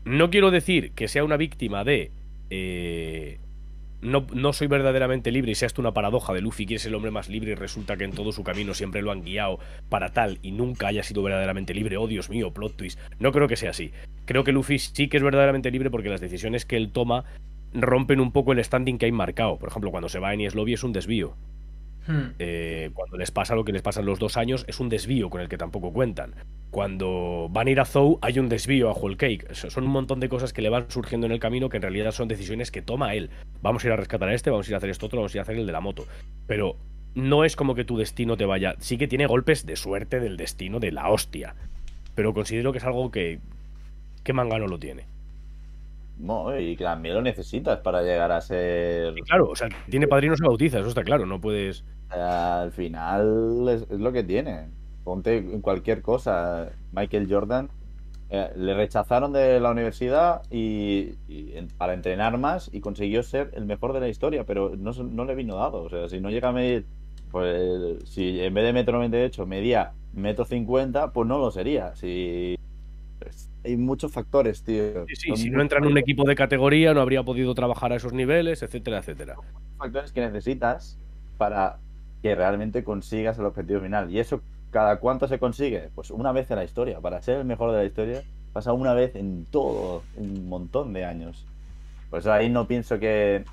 No 0.06 0.32
quiero 0.32 0.50
decir 0.50 0.92
que 0.94 1.08
sea 1.08 1.24
una 1.24 1.38
víctima 1.38 1.84
de. 1.84 2.10
Eh, 2.50 3.38
no, 4.06 4.54
soy 4.54 4.68
verdaderamente 4.68 5.32
libre 5.32 5.52
y 5.52 5.56
sea 5.56 5.68
esto 5.68 5.82
una 5.82 5.94
paradoja 5.94 6.34
de 6.34 6.42
Luffy, 6.42 6.66
que 6.66 6.76
es 6.76 6.86
el 6.86 6.96
hombre 6.96 7.12
más 7.12 7.30
libre 7.30 7.52
y 7.52 7.56
resulta 7.56 7.98
que 7.98 8.04
en 8.04 8.12
todo 8.12 8.32
su 8.32 8.44
camino 8.44 8.74
siempre 8.74 9.02
lo 9.02 9.12
han 9.12 9.24
guiado 9.24 9.60
para 9.90 10.14
tal 10.14 10.40
y 10.42 10.52
nunca 10.52 10.88
haya 10.88 11.04
sido 11.04 11.24
verdaderamente 11.24 11.74
libre. 11.74 11.98
Oh, 11.98 12.08
Dios 12.08 12.30
mío, 12.30 12.54
plot 12.54 12.76
twist. 12.76 13.00
No 13.20 13.32
creo 13.32 13.48
que 13.48 13.56
sea 13.56 13.72
así. 13.72 13.92
Creo 14.26 14.44
que 14.44 14.52
Luffy 14.52 14.80
sí 14.80 15.08
que 15.08 15.18
es 15.18 15.24
verdaderamente 15.24 15.72
libre 15.72 15.90
porque 15.90 16.10
las 16.10 16.22
decisiones 16.22 16.66
que 16.66 16.78
él 16.78 16.92
toma 16.92 17.26
rompen 17.74 18.20
un 18.20 18.32
poco 18.32 18.54
el 18.54 18.64
standing 18.64 18.98
que 18.98 19.06
hay 19.06 19.12
marcado. 19.12 19.58
Por 19.58 19.70
ejemplo, 19.70 19.92
cuando 19.92 20.10
se 20.10 20.20
va 20.20 20.30
en 20.34 20.42
Enies 20.42 20.56
Lobby 20.56 20.74
es 20.74 20.84
un 20.84 20.94
desvío. 20.94 21.36
Hmm. 22.08 22.34
Eh, 22.40 22.92
cuando 22.94 23.18
les 23.18 23.32
pasa 23.32 23.56
lo 23.56 23.66
que 23.66 23.72
les 23.72 23.82
pasa 23.82 24.00
en 24.00 24.06
los 24.06 24.20
dos 24.20 24.38
años, 24.38 24.66
es 24.68 24.80
un 24.80 24.90
desvío 24.90 25.30
con 25.30 25.42
el 25.42 25.50
que 25.50 25.58
tampoco 25.58 25.92
cuentan. 25.92 26.36
Cuando 26.72 27.48
van 27.52 27.68
a 27.68 27.72
ir 27.72 27.80
a 27.80 27.86
Zou, 27.86 28.20
hay 28.22 28.38
un 28.40 28.50
desvío 28.50 28.90
a 28.90 28.94
Whole 28.94 29.16
Cake. 29.16 29.54
Son 29.54 29.84
un 29.86 29.92
montón 29.92 30.20
de 30.20 30.28
cosas 30.28 30.52
que 30.52 30.62
le 30.62 30.70
van 30.70 30.90
surgiendo 30.90 31.26
en 31.26 31.32
el 31.32 31.40
camino 31.40 31.70
que 31.70 31.78
en 31.78 31.84
realidad 31.84 32.12
son 32.12 32.28
decisiones 32.28 32.70
que 32.72 32.82
toma 32.82 33.14
él. 33.14 33.30
Vamos 33.62 33.84
a 33.84 33.88
ir 33.88 33.94
a 33.94 33.96
rescatar 33.96 34.28
a 34.30 34.34
este, 34.34 34.50
vamos 34.50 34.68
a 34.68 34.72
ir 34.72 34.76
a 34.76 34.78
hacer 34.78 34.90
esto 34.90 35.06
otro, 35.06 35.20
vamos 35.20 35.34
a 35.34 35.38
ir 35.38 35.40
a 35.40 35.44
hacer 35.44 35.58
el 35.58 35.66
de 35.66 35.72
la 35.72 35.80
moto. 35.80 36.06
Pero 36.48 36.76
no 37.16 37.46
es 37.46 37.56
como 37.56 37.76
que 37.76 37.86
tu 37.86 37.98
destino 37.98 38.36
te 38.36 38.46
vaya. 38.46 38.76
Sí 38.80 38.98
que 38.98 39.08
tiene 39.08 39.26
golpes 39.26 39.66
de 39.66 39.78
suerte 39.78 40.20
del 40.20 40.38
destino 40.38 40.80
de 40.80 40.92
la 40.92 41.10
hostia. 41.10 41.56
Pero 42.14 42.34
considero 42.34 42.72
que 42.72 42.80
es 42.80 42.84
algo 42.84 43.10
que. 43.10 43.40
que 44.24 44.34
manga 44.34 44.60
no 44.60 44.68
lo 44.68 44.78
tiene. 44.78 45.06
No, 46.18 46.58
y 46.58 46.78
que 46.78 46.84
también 46.84 47.16
lo 47.16 47.22
necesitas 47.22 47.80
para 47.80 48.02
llegar 48.02 48.32
a 48.32 48.40
ser. 48.40 49.14
claro, 49.26 49.50
o 49.50 49.56
sea, 49.56 49.68
tiene 49.90 50.08
padrinos 50.08 50.40
y 50.40 50.46
bautiza, 50.46 50.80
eso 50.80 50.88
está 50.88 51.04
claro, 51.04 51.26
no 51.26 51.42
puedes. 51.42 51.84
al 52.10 52.72
final 52.72 53.68
es, 53.70 53.90
lo 53.90 54.12
que 54.14 54.24
tiene. 54.24 54.68
Ponte 55.06 55.38
en 55.38 55.62
cualquier 55.62 56.02
cosa. 56.02 56.72
Michael 56.92 57.28
Jordan 57.30 57.70
eh, 58.30 58.50
le 58.58 58.74
rechazaron 58.74 59.32
de 59.32 59.60
la 59.60 59.72
universidad 59.72 60.42
y, 60.52 61.12
para 61.78 61.94
entrenar 61.94 62.38
más 62.38 62.70
y 62.74 62.82
consiguió 62.82 63.24
ser 63.24 63.52
el 63.54 63.66
mejor 63.66 63.94
de 63.94 64.02
la 64.02 64.10
historia, 64.10 64.44
pero 64.46 64.76
no, 64.76 64.92
no 64.92 65.24
le 65.24 65.36
vino 65.36 65.56
dado. 65.56 65.84
O 65.84 65.90
sea, 65.90 66.10
si 66.10 66.20
no 66.20 66.30
llega 66.30 66.50
a 66.50 66.52
medir, 66.52 66.86
pues 67.32 68.04
si 68.10 68.42
en 68.42 68.54
vez 68.54 68.66
de 68.66 68.74
metro 68.74 68.98
98 68.98 69.46
medía 69.46 69.94
metro 70.14 70.44
50, 70.44 71.14
pues 71.14 71.28
no 71.28 71.38
lo 71.38 71.52
sería. 71.52 71.96
Si 71.96 72.58
hay 73.64 73.78
muchos 73.78 74.12
factores, 74.12 74.64
tío. 74.64 75.06
Sí, 75.08 75.36
si 75.36 75.50
no 75.52 75.62
entra 75.62 75.78
en 75.78 75.86
un 75.86 75.98
equipo 75.98 76.24
de 76.24 76.36
categoría, 76.36 76.94
no 76.94 77.02
habría 77.02 77.24
podido 77.24 77.54
trabajar 77.54 77.94
a 77.94 77.98
esos 77.98 78.14
niveles, 78.14 78.64
etcétera, 78.64 79.00
etcétera. 79.00 79.36
Factores 79.78 80.12
que 80.12 80.22
necesitas 80.22 80.98
para 81.38 81.78
que 82.24 82.34
realmente 82.34 82.84
consigas 82.84 83.38
el 83.38 83.46
objetivo 83.46 83.82
final. 83.82 84.12
Y 84.12 84.20
eso, 84.20 84.42
¿cada 84.76 84.98
cuánto 84.98 85.26
se 85.30 85.40
consigue? 85.40 85.90
Pues 85.96 86.12
una 86.12 86.34
vez 86.34 86.52
en 86.52 86.58
la 86.58 86.66
historia. 86.66 87.00
Para 87.00 87.22
ser 87.22 87.38
el 87.38 87.46
mejor 87.46 87.72
de 87.72 87.78
la 87.78 87.86
historia, 87.86 88.24
pasa 88.52 88.74
una 88.74 88.94
vez 88.94 89.16
en 89.16 89.46
todo, 89.46 90.04
un 90.18 90.50
montón 90.50 90.92
de 90.92 91.06
años. 91.06 91.46
Por 92.10 92.20
eso 92.20 92.34
ahí 92.34 92.50
no 92.50 92.68
pienso 92.68 93.00
que, 93.00 93.46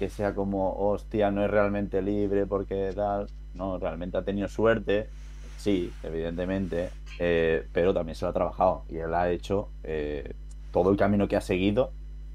que 0.00 0.08
sea 0.08 0.34
como, 0.34 0.74
hostia, 0.76 1.30
no 1.30 1.44
es 1.44 1.50
realmente 1.52 2.02
libre 2.02 2.46
porque 2.46 2.90
tal. 2.96 3.28
No, 3.54 3.78
realmente 3.78 4.16
ha 4.16 4.24
tenido 4.24 4.48
suerte 4.48 5.08
sí, 5.56 5.92
evidentemente, 6.02 6.90
eh, 7.20 7.64
pero 7.72 7.94
también 7.94 8.16
se 8.16 8.24
lo 8.24 8.30
ha 8.30 8.34
trabajado 8.34 8.84
y 8.88 8.96
él 8.96 9.14
ha 9.14 9.30
hecho 9.30 9.68
eh, 9.84 10.34
todo 10.72 10.90
el 10.90 10.96
camino 10.96 11.28
que 11.28 11.36
ha 11.36 11.40
seguido, 11.40 11.92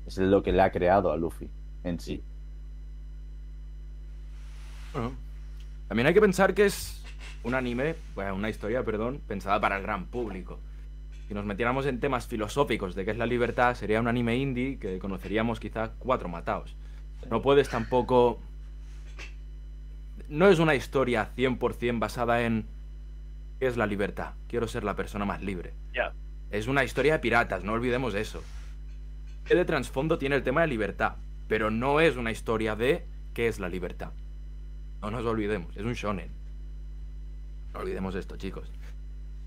es 0.08 0.18
lo 0.20 0.42
que 0.42 0.54
le 0.54 0.62
ha 0.62 0.72
creado 0.72 1.12
a 1.12 1.18
Luffy 1.18 1.50
en 1.84 2.00
sí. 2.00 2.24
Bueno, 4.94 5.12
también 5.90 6.08
hay 6.08 6.14
que 6.14 6.22
pensar 6.22 6.54
que 6.54 6.66
es 6.66 7.01
un 7.44 7.56
anime, 7.56 7.96
bueno, 8.16 8.36
una 8.36 8.50
historia, 8.50 8.84
perdón, 8.84 9.22
pensada 9.28 9.60
para 9.60 9.78
el 9.78 9.84
gran 9.84 10.06
público. 10.06 10.60
Si 11.28 11.34
nos 11.34 11.46
metiéramos 11.46 11.86
en 11.86 12.00
temas 12.00 12.28
filosóficos 12.28 12.94
de 12.94 13.06
qué 13.06 13.12
es 13.12 13.18
la 13.18 13.26
libertad, 13.26 13.76
sería 13.76 14.00
un 14.00 14.08
anime 14.08 14.38
indie 14.38 14.78
que 14.80 15.00
conoceríamos 15.00 15.60
quizá 15.60 15.92
cuatro 16.00 16.28
matados. 16.30 16.76
No 17.30 17.42
puedes 17.42 17.70
tampoco... 17.70 18.40
No 20.28 20.48
es 20.48 20.60
una 20.60 20.76
historia 20.76 21.30
100% 21.36 22.00
basada 22.00 22.42
en 22.44 22.66
¿Qué 23.62 23.68
es 23.68 23.78
la 23.78 23.86
libertad? 23.86 24.34
Quiero 24.48 24.68
ser 24.68 24.84
la 24.84 24.96
persona 24.96 25.24
más 25.24 25.44
libre. 25.44 25.76
Es 26.50 26.66
una 26.66 26.84
historia 26.84 27.14
de 27.14 27.20
piratas, 27.20 27.64
no 27.64 27.74
olvidemos 27.74 28.16
eso. 28.16 28.42
¿Qué 29.46 29.54
de 29.54 29.66
trasfondo 29.66 30.18
tiene 30.18 30.36
el 30.36 30.42
tema 30.42 30.62
de 30.62 30.68
libertad? 30.68 31.18
Pero 31.48 31.70
no 31.70 32.00
es 32.00 32.18
una 32.18 32.32
historia 32.32 32.76
de 32.76 33.06
qué 33.36 33.48
es 33.48 33.60
la 33.60 33.70
libertad. 33.70 34.14
No 35.00 35.12
nos 35.12 35.28
olvidemos, 35.28 35.78
es 35.78 35.86
un 35.86 35.94
shonen. 35.94 36.41
No 37.74 37.80
olvidemos 37.80 38.16
esto, 38.16 38.38
chicos. 38.38 38.72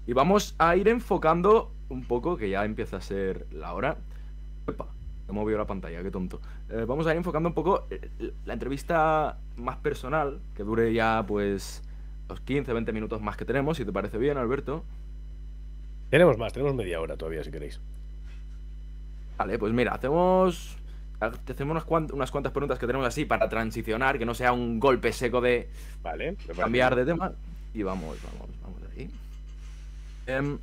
Y 0.06 0.12
vamos 0.12 0.54
a 0.58 0.76
ir 0.76 0.88
enfocando 0.88 1.72
un 1.88 2.04
poco, 2.04 2.36
que 2.36 2.50
ya 2.50 2.64
empieza 2.64 2.98
a 2.98 3.00
ser 3.00 3.46
la 3.52 3.72
hora. 3.72 3.96
Epa, 4.66 4.86
he 5.28 5.32
movido 5.32 5.58
la 5.58 5.66
pantalla, 5.66 6.02
qué 6.02 6.10
tonto. 6.10 6.40
Eh, 6.70 6.84
vamos 6.86 7.06
a 7.06 7.12
ir 7.12 7.16
enfocando 7.16 7.48
un 7.48 7.54
poco 7.54 7.86
eh, 7.90 8.32
la 8.44 8.52
entrevista 8.52 9.38
más 9.56 9.76
personal, 9.78 10.40
que 10.54 10.62
dure 10.62 10.92
ya 10.92 11.24
pues 11.26 11.82
los 12.28 12.40
15, 12.40 12.72
20 12.72 12.92
minutos 12.92 13.20
más 13.20 13.36
que 13.36 13.44
tenemos, 13.44 13.76
si 13.76 13.84
te 13.84 13.92
parece 13.92 14.18
bien, 14.18 14.36
Alberto. 14.36 14.84
Tenemos 16.10 16.38
más, 16.38 16.52
tenemos 16.52 16.74
media 16.74 17.00
hora 17.00 17.16
todavía, 17.16 17.42
si 17.42 17.50
queréis. 17.50 17.80
Vale, 19.36 19.58
pues 19.58 19.72
mira, 19.72 19.92
hacemos. 19.94 20.76
Te 21.44 21.52
hacemos 21.52 21.84
unas, 21.88 22.12
unas 22.12 22.30
cuantas 22.30 22.52
preguntas 22.52 22.78
que 22.78 22.86
tenemos 22.86 23.06
así 23.06 23.24
para 23.24 23.48
transicionar, 23.48 24.18
que 24.18 24.26
no 24.26 24.34
sea 24.34 24.52
un 24.52 24.78
golpe 24.78 25.12
seco 25.12 25.40
de 25.40 25.70
vale, 26.02 26.36
cambiar 26.56 26.94
de 26.96 27.06
tema. 27.06 27.32
Y 27.74 27.82
vamos, 27.82 28.16
vamos, 28.22 28.48
vamos 28.62 28.80
ahí. 28.96 29.10
Em, 30.26 30.58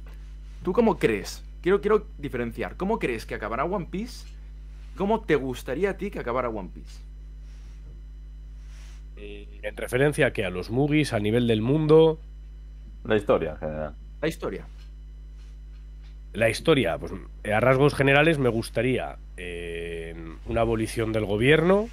¿Tú 0.63 0.73
cómo 0.73 0.97
crees? 0.97 1.43
Quiero, 1.61 1.81
quiero 1.81 2.07
diferenciar. 2.17 2.77
¿Cómo 2.77 2.97
crees 2.97 3.25
que 3.25 3.35
acabará 3.35 3.65
One 3.65 3.87
Piece? 3.91 4.25
¿Cómo 4.95 5.21
te 5.21 5.35
gustaría 5.35 5.91
a 5.91 5.97
ti 5.97 6.09
que 6.09 6.19
acabara 6.19 6.49
One 6.49 6.69
Piece? 6.73 6.99
En 9.61 9.77
referencia 9.77 10.27
a 10.27 10.33
que 10.33 10.45
a 10.45 10.49
los 10.49 10.71
Mugis 10.71 11.13
a 11.13 11.19
nivel 11.19 11.47
del 11.47 11.61
mundo. 11.61 12.19
La 13.03 13.15
historia 13.15 13.51
en 13.51 13.57
general. 13.57 13.95
La 14.21 14.27
historia. 14.27 14.65
La 16.33 16.49
historia, 16.49 16.97
pues 16.97 17.11
a 17.43 17.59
rasgos 17.59 17.93
generales 17.93 18.39
me 18.39 18.49
gustaría 18.49 19.17
eh, 19.37 20.15
una 20.45 20.61
abolición 20.61 21.11
del 21.11 21.25
gobierno, 21.25 21.89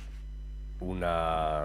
una... 0.81 1.65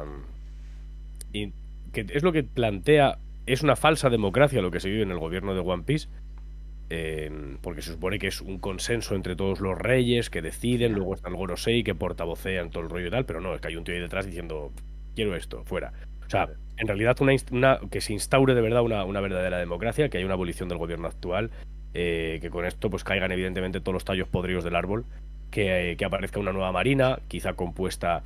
que 1.31 2.05
es 2.09 2.23
lo 2.23 2.31
que 2.31 2.43
plantea, 2.43 3.19
es 3.45 3.63
una 3.63 3.75
falsa 3.75 4.09
democracia 4.09 4.61
lo 4.61 4.71
que 4.71 4.79
se 4.79 4.89
vive 4.89 5.03
en 5.03 5.11
el 5.11 5.19
gobierno 5.19 5.53
de 5.53 5.59
One 5.59 5.83
Piece, 5.83 6.09
eh, 6.89 7.57
porque 7.61 7.81
se 7.81 7.91
supone 7.91 8.19
que 8.19 8.27
es 8.27 8.41
un 8.41 8.59
consenso 8.59 9.15
entre 9.15 9.35
todos 9.35 9.59
los 9.59 9.77
reyes 9.77 10.29
que 10.29 10.41
deciden, 10.41 10.93
luego 10.93 11.15
está 11.15 11.29
el 11.29 11.35
Gorosei 11.35 11.83
que 11.83 11.95
portavocean 11.95 12.69
todo 12.69 12.83
el 12.83 12.89
rollo 12.89 13.07
y 13.07 13.11
tal, 13.11 13.25
pero 13.25 13.41
no, 13.41 13.53
es 13.55 13.61
que 13.61 13.69
hay 13.69 13.75
un 13.75 13.83
tío 13.83 13.95
ahí 13.95 14.01
detrás 14.01 14.25
diciendo, 14.25 14.71
quiero 15.15 15.35
esto, 15.35 15.63
fuera. 15.65 15.93
O 16.25 16.29
sea, 16.29 16.49
en 16.77 16.87
realidad 16.87 17.17
una, 17.21 17.79
que 17.91 18.01
se 18.01 18.13
instaure 18.13 18.55
de 18.55 18.61
verdad 18.61 18.83
una, 18.83 19.05
una 19.05 19.21
verdadera 19.21 19.57
democracia, 19.57 20.09
que 20.09 20.17
haya 20.17 20.25
una 20.25 20.35
abolición 20.35 20.69
del 20.69 20.77
gobierno 20.77 21.07
actual, 21.07 21.51
eh, 21.93 22.39
que 22.41 22.49
con 22.49 22.65
esto 22.65 22.89
pues 22.89 23.03
caigan 23.03 23.31
evidentemente 23.31 23.79
todos 23.79 23.93
los 23.93 24.05
tallos 24.05 24.27
podridos 24.27 24.63
del 24.63 24.75
árbol, 24.75 25.05
que, 25.51 25.91
eh, 25.91 25.97
que 25.97 26.05
aparezca 26.05 26.39
una 26.39 26.53
nueva 26.53 26.71
marina, 26.71 27.19
quizá 27.27 27.53
compuesta 27.53 28.23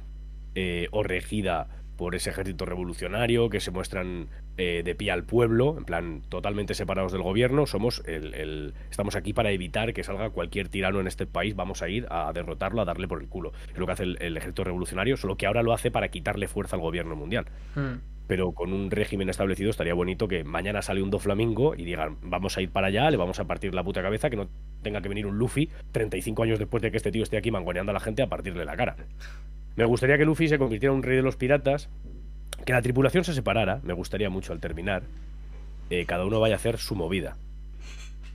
eh, 0.56 0.88
o 0.92 1.04
regida 1.04 1.68
por 1.98 2.16
ese 2.16 2.30
ejército 2.30 2.66
revolucionario, 2.66 3.50
que 3.50 3.60
se 3.60 3.72
muestran 3.72 4.28
eh, 4.58 4.84
de 4.86 4.96
pie 4.96 5.12
al 5.12 5.24
pueblo, 5.24 5.76
en 5.78 5.84
plan 5.86 6.22
totalmente 6.30 6.74
separados 6.76 7.12
del 7.12 7.24
gobierno. 7.24 7.66
Somos 7.66 8.02
el, 8.06 8.34
el- 8.36 8.74
estamos 8.90 9.16
aquí 9.16 9.34
para 9.34 9.52
evitar 9.52 9.94
que 9.94 10.04
salga 10.04 10.30
cualquier 10.30 10.70
tirano 10.70 11.00
en 11.02 11.08
este 11.08 11.26
país. 11.26 11.56
Vamos 11.56 11.82
a 11.82 11.90
ir 11.90 12.06
a 12.10 12.32
derrotarlo, 12.34 12.82
a 12.82 12.86
darle 12.86 13.08
por 13.08 13.20
el 13.22 13.28
culo. 13.28 13.52
Es 13.74 13.78
lo 13.78 13.86
que 13.86 13.92
hace 13.92 14.04
el, 14.04 14.18
el 14.22 14.38
ejército 14.38 14.64
revolucionario, 14.64 15.18
solo 15.18 15.36
que 15.36 15.48
ahora 15.48 15.64
lo 15.64 15.74
hace 15.74 15.92
para 15.92 16.08
quitarle 16.10 16.48
fuerza 16.48 16.76
al 16.76 16.82
gobierno 16.82 17.16
mundial. 17.16 17.46
Mm. 17.76 17.96
Pero 18.28 18.52
con 18.52 18.74
un 18.74 18.92
régimen 18.92 19.30
establecido 19.30 19.70
estaría 19.70 19.94
bonito 19.94 20.28
que 20.28 20.44
mañana 20.44 20.82
sale 20.82 21.02
un 21.02 21.10
Doflamingo 21.10 21.76
y 21.76 21.86
digan, 21.86 22.18
vamos 22.22 22.58
a 22.58 22.62
ir 22.62 22.70
para 22.70 22.88
allá, 22.88 23.10
le 23.10 23.16
vamos 23.16 23.40
a 23.40 23.46
partir 23.46 23.74
la 23.74 23.84
puta 23.86 24.02
cabeza, 24.02 24.30
que 24.30 24.36
no 24.36 24.50
tenga 24.84 25.02
que 25.02 25.08
venir 25.08 25.26
un 25.26 25.38
Luffy 25.38 25.70
35 25.94 26.44
años 26.44 26.60
después 26.60 26.84
de 26.84 26.92
que 26.92 26.98
este 26.98 27.10
tío 27.12 27.24
esté 27.24 27.38
aquí 27.38 27.52
mangoneando 27.52 27.92
a 27.92 27.94
la 27.94 28.02
gente 28.02 28.22
a 28.22 28.28
partirle 28.28 28.66
la 28.66 28.76
cara. 28.76 28.98
Me 29.78 29.86
gustaría 29.86 30.18
que 30.18 30.26
Luffy 30.26 30.48
se 30.48 30.58
convirtiera 30.58 30.92
en 30.92 30.98
un 30.98 31.04
rey 31.04 31.18
de 31.18 31.22
los 31.22 31.36
piratas, 31.36 31.88
que 32.66 32.74
la 32.74 32.82
tripulación 32.82 33.24
se 33.24 33.36
separara, 33.36 33.80
me 33.84 33.94
gustaría 33.94 34.28
mucho 34.28 34.52
al 34.52 34.60
terminar, 34.60 35.04
eh, 35.92 36.06
cada 36.08 36.26
uno 36.26 36.40
vaya 36.40 36.56
a 36.56 36.58
hacer 36.58 36.80
su 36.80 36.96
movida. 36.96 37.38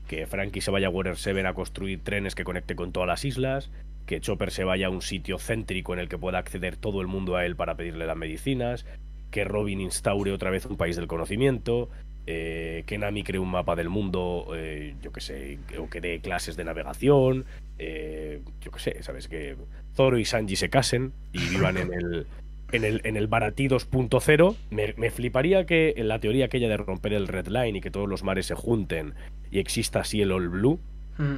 Que 0.07 0.29
Frankie 0.29 0.61
se 0.61 0.71
vaya 0.71 0.87
a 0.87 0.91
Water 0.91 1.17
7 1.17 1.45
a 1.45 1.53
construir 1.53 2.01
trenes 2.05 2.37
que 2.37 2.45
conecte 2.45 2.77
con 2.77 2.93
todas 2.93 3.09
las 3.09 3.25
islas, 3.25 3.73
que 4.07 4.21
Chopper 4.21 4.53
se 4.53 4.63
vaya 4.63 4.87
a 4.87 4.91
un 4.91 5.03
sitio 5.03 5.37
céntrico 5.37 5.93
en 5.93 5.99
el 5.99 6.09
que 6.09 6.17
pueda 6.17 6.39
acceder 6.39 6.77
todo 6.77 7.01
el 7.01 7.09
mundo 7.09 7.35
a 7.35 7.45
él 7.45 7.57
para 7.57 7.77
pedirle 7.77 8.07
las 8.07 8.17
medicinas, 8.17 8.87
que 9.33 9.43
Robin 9.43 9.81
instaure 9.81 10.31
otra 10.31 10.51
vez 10.51 10.65
un 10.67 10.77
país 10.77 10.95
del 10.95 11.09
conocimiento, 11.09 11.91
eh, 12.29 12.85
que 12.87 12.99
Nami 12.99 13.25
cree 13.25 13.41
un 13.41 13.51
mapa 13.51 13.75
del 13.75 13.89
mundo, 13.89 14.53
eh, 14.55 14.95
yo 15.03 15.11
que 15.11 15.21
sé, 15.21 15.59
o 15.77 15.91
que 15.91 16.01
dé 16.01 16.21
clases 16.21 16.57
de 16.57 16.63
navegación, 16.63 17.47
yo 17.81 18.71
que 18.71 18.79
sé, 18.79 19.03
¿sabes? 19.03 19.27
Que 19.27 19.57
Zoro 19.95 20.19
y 20.19 20.25
Sanji 20.25 20.57
se 20.57 20.71
casen 20.71 21.13
y 21.33 21.39
vivan 21.49 21.77
en 21.77 21.93
el, 21.93 22.27
en 22.73 22.85
el, 22.85 23.01
en 23.05 23.17
el 23.17 23.27
Baratí 23.27 23.69
2.0. 23.69 24.57
Me, 24.71 24.95
me 24.97 25.11
fliparía 25.11 25.67
que 25.67 25.95
en 25.97 26.09
la 26.09 26.19
teoría 26.19 26.47
aquella 26.47 26.69
de 26.69 26.77
romper 26.77 27.13
el 27.13 27.29
Red 27.29 27.49
Line 27.49 27.79
y 27.79 27.81
que 27.81 27.91
todos 27.91 28.09
los 28.09 28.23
mares 28.23 28.47
se 28.47 28.55
junten 28.55 29.15
y 29.51 29.59
exista 29.59 30.01
así 30.01 30.21
el 30.23 30.33
All 30.33 30.49
Blue, 30.49 30.81
Mm. 31.19 31.37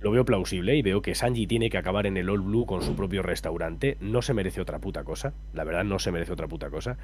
lo 0.00 0.10
veo 0.10 0.24
plausible 0.24 0.74
y 0.74 0.80
veo 0.80 1.02
que 1.02 1.14
Sanji 1.14 1.46
tiene 1.46 1.68
que 1.68 1.76
acabar 1.76 2.06
en 2.06 2.16
el 2.16 2.30
All 2.30 2.40
Blue 2.40 2.64
con 2.64 2.80
su 2.82 2.96
propio 2.96 3.22
restaurante. 3.22 3.98
No 4.00 4.22
se 4.22 4.32
merece 4.32 4.62
otra 4.62 4.78
puta 4.78 5.04
cosa. 5.04 5.34
La 5.52 5.64
verdad, 5.64 5.84
no 5.84 5.98
se 5.98 6.10
merece 6.10 6.32
otra 6.32 6.48
puta 6.48 6.70
cosa. 6.70 6.96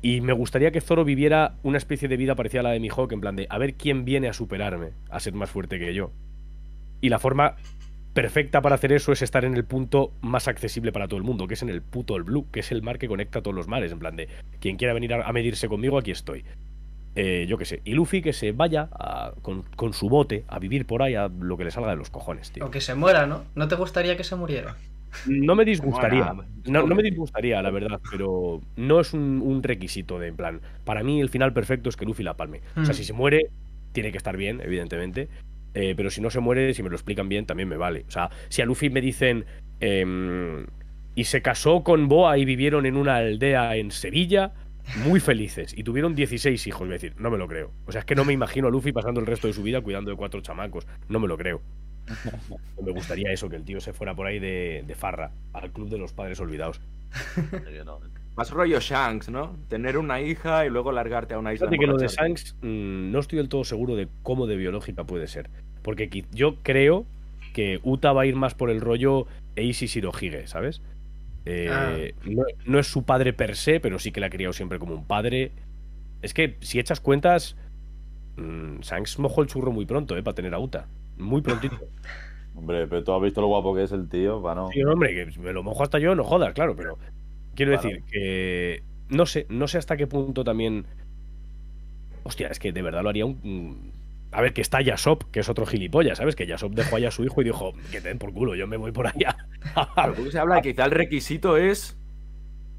Y 0.00 0.22
me 0.22 0.32
gustaría 0.32 0.70
que 0.72 0.80
Zoro 0.80 1.04
viviera 1.04 1.56
una 1.62 1.76
especie 1.76 2.08
de 2.08 2.16
vida 2.16 2.34
parecida 2.34 2.60
a 2.60 2.62
la 2.64 2.70
de 2.70 2.80
Mihawk, 2.80 3.12
en 3.12 3.20
plan 3.20 3.36
de 3.36 3.46
a 3.50 3.58
ver 3.58 3.74
quién 3.74 4.06
viene 4.06 4.28
a 4.28 4.32
superarme, 4.32 4.92
a 5.10 5.20
ser 5.20 5.34
más 5.34 5.50
fuerte 5.50 5.78
que 5.78 5.92
yo. 5.92 6.12
Y 7.02 7.10
la 7.10 7.18
forma 7.18 7.56
perfecta 8.12 8.60
para 8.60 8.74
hacer 8.74 8.92
eso 8.92 9.12
es 9.12 9.22
estar 9.22 9.44
en 9.44 9.54
el 9.54 9.64
punto 9.64 10.12
más 10.20 10.48
accesible 10.48 10.92
para 10.92 11.06
todo 11.08 11.16
el 11.18 11.24
mundo, 11.24 11.46
que 11.46 11.54
es 11.54 11.62
en 11.62 11.68
el 11.68 11.82
puto 11.82 12.14
All 12.14 12.24
Blue, 12.24 12.46
que 12.50 12.60
es 12.60 12.72
el 12.72 12.82
mar 12.82 12.98
que 12.98 13.08
conecta 13.08 13.40
todos 13.42 13.54
los 13.54 13.68
mares. 13.68 13.92
En 13.92 13.98
plan 13.98 14.16
de 14.16 14.28
quien 14.60 14.76
quiera 14.76 14.94
venir 14.94 15.14
a, 15.14 15.32
medirse 15.32 15.68
conmigo, 15.68 15.98
aquí 15.98 16.10
estoy. 16.10 16.44
Eh, 17.16 17.46
yo 17.48 17.58
qué 17.58 17.64
sé. 17.64 17.80
Y 17.84 17.94
Luffy 17.94 18.22
que 18.22 18.32
se 18.32 18.52
vaya 18.52 18.88
a- 18.92 19.32
con, 19.42 19.62
con 19.76 19.92
su 19.92 20.08
bote 20.08 20.44
a 20.48 20.58
vivir 20.58 20.86
por 20.86 21.02
ahí 21.02 21.14
a 21.16 21.28
lo 21.28 21.56
que 21.56 21.64
le 21.64 21.70
salga 21.70 21.90
de 21.90 21.96
los 21.96 22.10
cojones, 22.10 22.50
tío. 22.52 22.64
O 22.66 22.70
que 22.70 22.80
se 22.80 22.94
muera, 22.94 23.26
¿no? 23.26 23.44
¿No 23.54 23.66
te 23.68 23.74
gustaría 23.74 24.16
que 24.16 24.24
se 24.24 24.36
muriera? 24.36 24.76
No 25.26 25.56
me 25.56 25.64
disgustaría. 25.64 26.32
No, 26.66 26.86
no 26.86 26.94
me 26.94 27.02
disgustaría, 27.02 27.60
la 27.62 27.70
verdad, 27.70 28.00
pero 28.12 28.60
no 28.76 29.00
es 29.00 29.12
un, 29.12 29.42
un 29.44 29.60
requisito 29.62 30.20
de 30.20 30.28
en 30.28 30.36
plan. 30.36 30.60
Para 30.84 31.02
mí, 31.02 31.20
el 31.20 31.30
final 31.30 31.52
perfecto 31.52 31.88
es 31.88 31.96
que 31.96 32.04
Luffy 32.04 32.22
la 32.22 32.34
palme. 32.36 32.60
O 32.76 32.84
sea, 32.84 32.92
Hmm. 32.94 32.96
si 32.96 33.02
se 33.04 33.12
muere, 33.12 33.50
tiene 33.92 34.12
que 34.12 34.18
estar 34.18 34.36
bien, 34.36 34.60
evidentemente. 34.62 35.28
Eh, 35.74 35.94
pero 35.96 36.10
si 36.10 36.20
no 36.20 36.30
se 36.30 36.40
muere, 36.40 36.74
si 36.74 36.82
me 36.82 36.90
lo 36.90 36.96
explican 36.96 37.28
bien, 37.28 37.46
también 37.46 37.68
me 37.68 37.76
vale. 37.76 38.04
O 38.08 38.10
sea, 38.10 38.30
si 38.48 38.62
a 38.62 38.66
Luffy 38.66 38.90
me 38.90 39.00
dicen. 39.00 39.46
em, 39.80 40.66
y 41.14 41.24
se 41.24 41.42
casó 41.42 41.82
con 41.82 42.08
Boa 42.08 42.38
y 42.38 42.44
vivieron 42.44 42.86
en 42.86 42.96
una 42.96 43.16
aldea 43.16 43.76
en 43.76 43.90
Sevilla, 43.90 44.54
muy 44.94 45.20
felices. 45.20 45.74
Y 45.76 45.82
tuvieron 45.84 46.14
16 46.14 46.66
hijos, 46.66 46.80
voy 46.86 46.90
a 46.90 46.92
decir, 46.94 47.14
no 47.18 47.30
me 47.30 47.38
lo 47.38 47.48
creo. 47.48 47.72
O 47.86 47.92
sea, 47.92 48.00
es 48.00 48.04
que 48.04 48.14
no 48.14 48.24
me 48.24 48.32
imagino 48.32 48.68
a 48.68 48.70
Luffy 48.70 48.92
pasando 48.92 49.20
el 49.20 49.26
resto 49.26 49.46
de 49.48 49.52
su 49.52 49.62
vida 49.62 49.80
cuidando 49.82 50.10
de 50.10 50.16
cuatro 50.16 50.40
chamacos. 50.40 50.86
No 51.08 51.18
me 51.20 51.28
lo 51.28 51.36
creo. 51.36 51.62
Me 52.82 52.92
gustaría 52.92 53.32
eso, 53.32 53.48
que 53.48 53.56
el 53.56 53.64
tío 53.64 53.80
se 53.80 53.92
fuera 53.92 54.14
por 54.14 54.26
ahí 54.26 54.38
de, 54.38 54.84
de 54.86 54.94
farra, 54.94 55.32
al 55.52 55.72
club 55.72 55.88
de 55.90 55.98
los 55.98 56.12
padres 56.12 56.40
olvidados. 56.40 56.80
Más 58.36 58.50
rollo 58.50 58.80
Shanks, 58.80 59.28
¿no? 59.28 59.56
Tener 59.68 59.98
una 59.98 60.20
hija 60.20 60.64
y 60.64 60.70
luego 60.70 60.92
largarte 60.92 61.34
a 61.34 61.38
una 61.38 61.52
isla. 61.52 61.68
Fíjate 61.68 61.78
que 61.78 61.86
lo 61.86 61.98
de. 61.98 62.08
Shanks 62.08 62.56
mm, 62.62 63.10
no 63.10 63.18
estoy 63.18 63.38
del 63.38 63.48
todo 63.48 63.64
seguro 63.64 63.96
de 63.96 64.08
cómo 64.22 64.46
de 64.46 64.56
biológica 64.56 65.04
puede 65.04 65.26
ser. 65.26 65.50
Porque 65.82 66.24
yo 66.32 66.56
creo 66.62 67.06
que 67.52 67.80
Uta 67.82 68.12
va 68.12 68.22
a 68.22 68.26
ir 68.26 68.36
más 68.36 68.54
por 68.54 68.70
el 68.70 68.80
rollo 68.80 69.26
Eishi 69.56 69.86
Shirohige, 69.86 70.46
¿sabes? 70.46 70.80
Eh, 71.46 72.14
no, 72.24 72.44
no 72.66 72.78
es 72.78 72.86
su 72.86 73.04
padre 73.04 73.32
per 73.32 73.56
se, 73.56 73.80
pero 73.80 73.98
sí 73.98 74.12
que 74.12 74.20
la 74.20 74.26
ha 74.26 74.30
criado 74.30 74.52
siempre 74.52 74.78
como 74.78 74.94
un 74.94 75.04
padre. 75.04 75.52
Es 76.22 76.34
que 76.34 76.56
si 76.60 76.78
echas 76.78 77.00
cuentas, 77.00 77.56
mm, 78.36 78.80
Shanks 78.80 79.18
mojó 79.18 79.42
el 79.42 79.48
churro 79.48 79.72
muy 79.72 79.86
pronto, 79.86 80.16
¿eh? 80.16 80.22
Para 80.22 80.34
tener 80.34 80.54
a 80.54 80.58
Uta. 80.58 80.86
Muy 81.18 81.40
prontito. 81.40 81.76
Hombre, 82.54 82.86
pero 82.86 83.04
tú 83.04 83.12
has 83.12 83.22
visto 83.22 83.40
lo 83.40 83.46
guapo 83.46 83.74
que 83.74 83.84
es 83.84 83.92
el 83.92 84.08
tío, 84.08 84.42
para 84.42 84.62
no. 84.62 84.68
Sí, 84.70 84.82
hombre, 84.82 85.14
que 85.14 85.40
me 85.40 85.52
lo 85.52 85.62
mojo 85.62 85.84
hasta 85.84 85.98
yo, 86.00 86.16
no 86.16 86.24
jodas, 86.24 86.52
claro, 86.52 86.74
pero 86.74 86.98
quiero 87.60 87.72
Claro. 87.78 87.88
decir 87.88 88.04
que 88.10 88.82
no 89.10 89.26
sé, 89.26 89.46
no 89.50 89.68
sé 89.68 89.78
hasta 89.78 89.96
qué 89.96 90.06
punto 90.06 90.44
también. 90.44 90.86
Hostia, 92.22 92.48
es 92.48 92.58
que 92.58 92.72
de 92.72 92.80
verdad 92.82 93.02
lo 93.02 93.10
haría 93.10 93.26
un. 93.26 93.92
A 94.32 94.40
ver, 94.40 94.52
que 94.52 94.60
está 94.60 94.80
Yasop, 94.80 95.24
que 95.32 95.40
es 95.40 95.48
otro 95.48 95.66
gilipollas, 95.66 96.18
¿sabes? 96.18 96.36
Que 96.36 96.46
Yasop 96.46 96.72
dejó 96.72 96.96
ahí 96.96 97.04
a 97.04 97.10
su 97.10 97.24
hijo 97.24 97.40
y 97.42 97.44
dijo, 97.44 97.72
que 97.90 98.00
te 98.00 98.08
den 98.08 98.18
por 98.18 98.32
culo, 98.32 98.54
yo 98.54 98.66
me 98.68 98.76
voy 98.76 98.92
por 98.92 99.08
allá. 99.08 99.36
Se 100.30 100.38
habla 100.38 100.56
de 100.56 100.62
que 100.62 100.70
quizá 100.70 100.84
el 100.84 100.92
requisito 100.92 101.56
es 101.56 101.98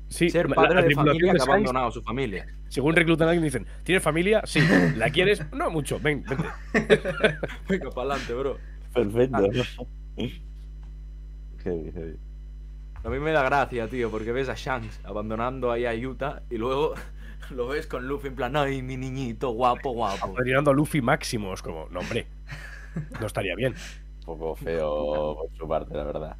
sí, 0.08 0.30
ser 0.30 0.48
padre 0.48 0.76
la 0.76 0.82
de 0.84 0.96
familia 0.96 1.34
que 1.34 1.40
ha 1.42 1.44
abandonado 1.44 1.88
a 1.88 1.92
su 1.92 2.02
familia. 2.02 2.48
Según 2.70 2.96
reclutan 2.96 3.28
a 3.28 3.32
alguien, 3.32 3.44
dicen, 3.44 3.68
¿tienes 3.84 4.02
familia? 4.02 4.42
Sí. 4.46 4.62
¿La 4.96 5.10
quieres? 5.10 5.44
No 5.52 5.70
mucho, 5.70 6.00
ven, 6.00 6.24
vente. 6.24 6.46
Venga, 7.68 7.90
para 7.90 8.14
adelante, 8.14 8.34
bro. 8.34 8.58
Perfecto. 8.94 9.38
Ah. 9.38 10.24
Heavy, 11.64 11.92
heavy. 11.92 12.16
A 13.04 13.10
mí 13.10 13.20
me 13.20 13.32
da 13.32 13.44
gracia, 13.44 13.88
tío, 13.88 14.12
porque 14.12 14.32
ves 14.32 14.48
a 14.50 14.54
Shanks 14.56 15.00
abandonando 15.04 15.72
ahí 15.72 15.86
a 15.86 15.94
Utah 15.94 16.44
y 16.50 16.58
luego 16.58 16.94
lo 17.50 17.68
ves 17.68 17.88
con 17.88 18.08
Luffy 18.08 18.28
en 18.28 18.36
plan, 18.36 18.56
ay, 18.56 18.82
mi 18.82 18.98
niñito, 18.98 19.52
guapo, 19.52 19.92
guapo. 19.92 20.26
Apadrinando 20.26 20.72
a 20.72 20.74
Luffy 20.74 21.02
máximo, 21.02 21.54
es 21.54 21.62
como, 21.62 21.88
no, 21.90 22.00
hombre, 22.00 22.28
no 23.20 23.26
estaría 23.26 23.56
bien. 23.56 23.74
Un 24.20 24.26
poco 24.26 24.56
feo 24.56 25.36
por 25.36 25.58
su 25.58 25.68
parte, 25.68 25.96
la 25.96 26.04
verdad. 26.04 26.38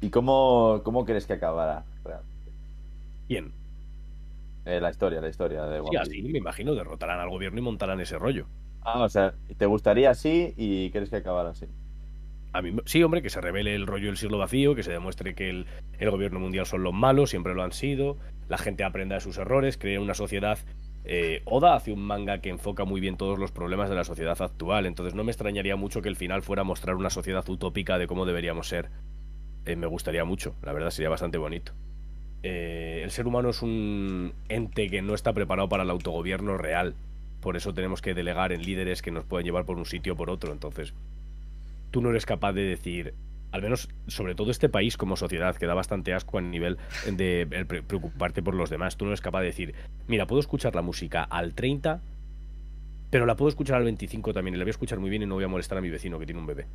¿Y 0.00 0.10
cómo, 0.10 0.80
cómo 0.82 1.04
crees 1.04 1.26
que 1.26 1.34
acabará? 1.34 1.84
Bien. 3.28 3.52
Eh, 4.64 4.80
la 4.80 4.90
historia, 4.90 5.20
la 5.20 5.28
historia 5.28 5.64
de 5.66 5.78
One 5.78 5.90
Sí, 5.90 5.96
así 5.96 6.22
me 6.22 6.38
imagino, 6.38 6.74
derrotarán 6.74 7.20
al 7.20 7.30
gobierno 7.30 7.60
y 7.60 7.62
montarán 7.62 8.00
ese 8.00 8.18
rollo. 8.18 8.46
Ah, 8.82 9.04
o 9.04 9.08
sea, 9.08 9.34
¿te 9.56 9.66
gustaría 9.66 10.10
así 10.10 10.54
y 10.56 10.90
crees 10.90 11.10
que 11.10 11.16
acabará 11.16 11.50
así? 11.50 11.66
A 12.52 12.62
mí, 12.62 12.74
sí, 12.84 13.02
hombre, 13.02 13.22
que 13.22 13.30
se 13.30 13.40
revele 13.40 13.74
el 13.74 13.86
rollo 13.86 14.06
del 14.06 14.16
siglo 14.16 14.38
vacío, 14.38 14.74
que 14.74 14.82
se 14.82 14.90
demuestre 14.90 15.34
que 15.34 15.50
el, 15.50 15.66
el 15.98 16.10
gobierno 16.10 16.40
mundial 16.40 16.66
son 16.66 16.82
los 16.82 16.92
malos, 16.92 17.30
siempre 17.30 17.54
lo 17.54 17.62
han 17.62 17.72
sido, 17.72 18.16
la 18.48 18.58
gente 18.58 18.82
aprenda 18.82 19.14
de 19.14 19.20
sus 19.20 19.38
errores, 19.38 19.78
cree 19.78 20.00
una 20.00 20.14
sociedad... 20.14 20.58
eh, 21.04 21.42
Oda 21.44 21.76
hace 21.76 21.92
un 21.92 22.02
manga 22.02 22.40
que 22.40 22.50
enfoca 22.50 22.84
muy 22.84 23.00
bien 23.00 23.16
todos 23.16 23.38
los 23.38 23.52
problemas 23.52 23.88
de 23.88 23.94
la 23.94 24.02
sociedad 24.02 24.40
actual, 24.42 24.86
entonces 24.86 25.14
no 25.14 25.22
me 25.22 25.30
extrañaría 25.30 25.76
mucho 25.76 26.02
que 26.02 26.08
el 26.08 26.16
final 26.16 26.42
fuera 26.42 26.64
mostrar 26.64 26.96
una 26.96 27.10
sociedad 27.10 27.48
utópica 27.48 27.98
de 27.98 28.08
cómo 28.08 28.26
deberíamos 28.26 28.66
ser. 28.66 28.90
Eh, 29.64 29.76
me 29.76 29.86
gustaría 29.86 30.24
mucho, 30.24 30.56
la 30.62 30.72
verdad 30.72 30.90
sería 30.90 31.08
bastante 31.08 31.38
bonito. 31.38 31.72
Eh, 32.42 33.02
el 33.04 33.12
ser 33.12 33.26
humano 33.28 33.50
es 33.50 33.62
un 33.62 34.32
ente 34.48 34.88
que 34.88 35.02
no 35.02 35.14
está 35.14 35.32
preparado 35.32 35.68
para 35.68 35.84
el 35.84 35.90
autogobierno 35.90 36.56
real, 36.56 36.96
por 37.40 37.56
eso 37.56 37.72
tenemos 37.74 38.02
que 38.02 38.14
delegar 38.14 38.50
en 38.50 38.62
líderes 38.62 39.02
que 39.02 39.12
nos 39.12 39.24
pueden 39.24 39.44
llevar 39.44 39.66
por 39.66 39.76
un 39.76 39.86
sitio 39.86 40.14
o 40.14 40.16
por 40.16 40.30
otro, 40.30 40.52
entonces 40.52 40.94
tú 41.90 42.02
no 42.02 42.10
eres 42.10 42.26
capaz 42.26 42.52
de 42.52 42.62
decir, 42.62 43.14
al 43.52 43.62
menos 43.62 43.88
sobre 44.06 44.34
todo 44.34 44.50
este 44.50 44.68
país 44.68 44.96
como 44.96 45.16
sociedad, 45.16 45.56
que 45.56 45.66
da 45.66 45.74
bastante 45.74 46.14
asco 46.14 46.38
a 46.38 46.40
nivel 46.40 46.78
de 47.10 47.46
preocuparte 47.86 48.42
por 48.42 48.54
los 48.54 48.70
demás, 48.70 48.96
tú 48.96 49.04
no 49.04 49.10
eres 49.10 49.20
capaz 49.20 49.40
de 49.40 49.46
decir, 49.46 49.74
mira, 50.06 50.26
puedo 50.26 50.40
escuchar 50.40 50.74
la 50.74 50.82
música 50.82 51.22
al 51.24 51.54
30, 51.54 52.00
pero 53.10 53.26
la 53.26 53.36
puedo 53.36 53.48
escuchar 53.48 53.76
al 53.76 53.84
25 53.84 54.32
también, 54.32 54.54
y 54.54 54.58
la 54.58 54.64
voy 54.64 54.70
a 54.70 54.72
escuchar 54.72 55.00
muy 55.00 55.10
bien 55.10 55.22
y 55.22 55.26
no 55.26 55.34
voy 55.34 55.44
a 55.44 55.48
molestar 55.48 55.78
a 55.78 55.80
mi 55.80 55.90
vecino 55.90 56.18
que 56.18 56.26
tiene 56.26 56.40
un 56.40 56.46
bebé. 56.46 56.66